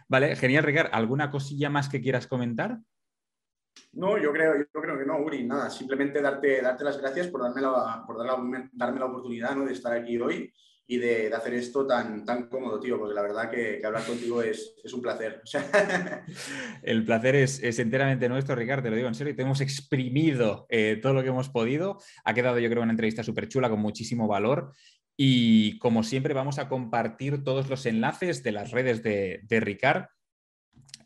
Vale, 0.08 0.36
genial, 0.36 0.64
Ricard. 0.64 0.90
¿Alguna 0.92 1.32
cosilla 1.32 1.70
más 1.70 1.88
que 1.88 2.02
quieras 2.02 2.28
comentar? 2.28 2.80
No, 3.94 4.18
yo 4.18 4.32
creo, 4.32 4.58
yo 4.58 4.82
creo 4.82 4.98
que 4.98 5.06
no, 5.06 5.20
Uri, 5.20 5.44
nada, 5.44 5.70
simplemente 5.70 6.22
darte, 6.22 6.62
darte 6.62 6.84
las 6.84 6.98
gracias 6.98 7.28
por 7.28 7.42
darme 7.42 7.62
la, 7.62 8.04
por 8.06 8.18
darme 8.18 9.00
la 9.00 9.06
oportunidad 9.06 9.56
¿no? 9.56 9.66
de 9.66 9.74
estar 9.74 9.94
aquí 9.94 10.18
hoy 10.18 10.54
y 10.88 10.98
de, 10.98 11.34
hacer 11.34 11.54
esto 11.54 11.88
tan, 11.88 12.26
tan 12.26 12.48
cómodo, 12.50 12.80
tío, 12.80 12.98
porque 12.98 13.14
la 13.14 13.22
verdad 13.22 13.50
que, 13.50 13.82
hablar 13.86 14.06
contigo 14.06 14.42
es, 14.42 14.76
un 14.94 15.02
placer. 15.02 15.42
El 16.84 17.06
placer 17.06 17.36
es, 17.36 17.80
enteramente 17.80 18.28
nuestro, 18.28 18.56
Ricardo, 18.56 18.84
te 18.84 18.90
lo 18.90 18.96
digo 18.96 19.08
en 19.08 19.16
serio, 19.16 19.36
te 19.36 19.44
hemos 19.44 19.62
exprimido 19.62 20.66
eh, 20.70 21.00
todo 21.02 21.14
lo 21.14 21.24
que 21.24 21.30
hemos 21.30 21.50
podido. 21.50 22.00
Ha 22.26 22.34
quedado, 22.34 22.60
yo 22.60 22.70
creo, 22.70 22.84
una 22.84 22.92
entrevista 22.92 23.24
súper 23.24 23.48
chula 23.48 23.70
con 23.70 23.80
muchísimo 23.80 24.28
valor. 24.28 24.74
Y 25.16 25.78
como 25.80 26.04
siempre, 26.04 26.34
vamos 26.34 26.60
a 26.60 26.68
compartir 26.68 27.44
todos 27.44 27.70
los 27.70 27.86
enlaces 27.86 28.44
de 28.44 28.52
las 28.52 28.72
redes 28.72 29.04
de, 29.04 29.42
de 29.44 29.60
Ricard 29.60 30.08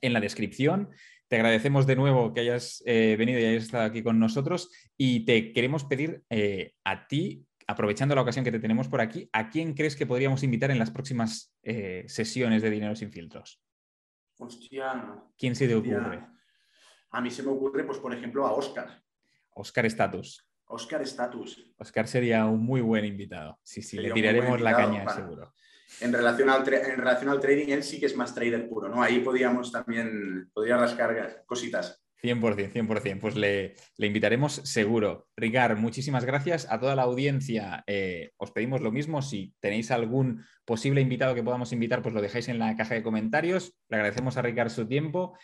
en 0.02 0.14
la 0.14 0.20
descripción. 0.20 0.90
Te 1.28 1.38
agradecemos 1.38 1.88
de 1.88 1.96
nuevo 1.96 2.34
que 2.34 2.42
hayas 2.42 2.84
eh, 2.86 3.16
venido 3.18 3.40
y 3.40 3.46
hayas 3.46 3.64
estado 3.64 3.86
aquí 3.86 4.04
con 4.04 4.20
nosotros 4.20 4.70
y 4.96 5.26
te 5.26 5.54
queremos 5.54 5.84
pedir 5.84 6.24
eh, 6.30 6.74
a 6.84 7.08
ti 7.08 7.46
aprovechando 7.68 8.16
la 8.16 8.22
ocasión 8.22 8.46
que 8.46 8.52
te 8.52 8.60
tenemos 8.60 8.88
por 8.88 9.02
aquí, 9.02 9.30
¿a 9.34 9.50
quién 9.50 9.74
crees 9.74 9.96
que 9.96 10.06
podríamos 10.06 10.44
invitar 10.44 10.72
en 10.72 10.80
las 10.80 10.92
próximas 10.92 11.56
eh, 11.64 12.06
sesiones 12.08 12.62
de 12.62 12.70
Dinero 12.70 12.96
sin 12.96 13.12
filtros? 13.12 13.62
Hostia. 14.38 15.24
¿Quién 15.38 15.56
se 15.56 15.68
te 15.68 15.76
ocurre? 15.76 16.26
A 17.12 17.22
mí 17.22 17.32
se 17.32 17.44
me 17.44 17.50
ocurre, 17.50 17.84
pues, 17.84 17.98
por 18.00 18.14
ejemplo, 18.14 18.46
a 18.46 18.52
Oscar. 18.52 19.02
Oscar 19.52 19.86
Status. 19.86 20.46
Oscar 20.68 21.02
Status. 21.04 21.74
Oscar 21.78 22.08
sería 22.08 22.46
un 22.46 22.64
muy 22.64 22.82
buen 22.82 23.06
invitado. 23.06 23.60
Sí, 23.64 23.82
sí, 23.82 23.98
le 23.98 24.12
tiraremos 24.12 24.60
la 24.60 24.76
caña, 24.76 25.08
seguro. 25.10 25.54
En 26.02 26.12
relación, 26.12 26.50
al 26.50 26.68
en 26.68 26.98
relación 26.98 27.30
al 27.30 27.40
trading, 27.40 27.70
él 27.70 27.84
sí 27.84 28.00
que 28.00 28.08
es 28.08 28.16
más 28.18 28.34
trader 28.34 28.68
puro, 28.68 28.90
¿no? 28.90 29.02
Ahí 29.02 29.20
podríamos 29.20 29.72
también, 29.72 30.50
podría 30.54 30.78
rascar 30.78 31.44
cositas. 31.46 32.05
100%, 32.26 32.72
100%. 32.72 33.20
Pues 33.20 33.36
le, 33.36 33.76
invitaremos 33.98 34.56
seguro. 34.64 35.28
Ricard, 35.36 35.78
muchísimas 35.78 36.26
gracias. 36.26 36.68
A 36.70 36.80
toda 36.80 36.96
la 36.96 37.04
audiencia 37.04 37.84
eh, 37.88 38.32
os 38.38 38.52
pedimos 38.52 38.82
lo 38.82 38.92
mismo. 38.92 39.22
Si 39.22 39.54
tenéis 39.60 39.92
algún 39.92 40.44
posible 40.66 41.02
invitado 41.02 41.36
que 41.36 41.44
podamos 41.44 41.72
invitar, 41.72 42.02
pues 42.02 42.14
lo 42.16 42.22
dejáis 42.22 42.48
en 42.50 42.60
la 42.60 42.76
caja 42.76 42.96
de 42.96 43.04
comentarios. 43.04 43.78
Le 43.90 43.98
agradecemos 43.98 44.38
a 44.38 44.42
Ricard 44.42 44.70
su 44.70 44.88
tiempo. 44.88 45.38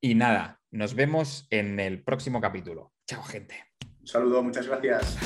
Y 0.00 0.14
nada, 0.14 0.60
nos 0.70 0.94
vemos 0.94 1.46
en 1.50 1.80
el 1.80 2.04
próximo 2.04 2.40
capítulo. 2.40 2.92
Chao, 3.06 3.22
gente. 3.22 3.64
Un 4.00 4.06
saludo, 4.06 4.42
muchas 4.42 4.66
gracias. 4.68 5.16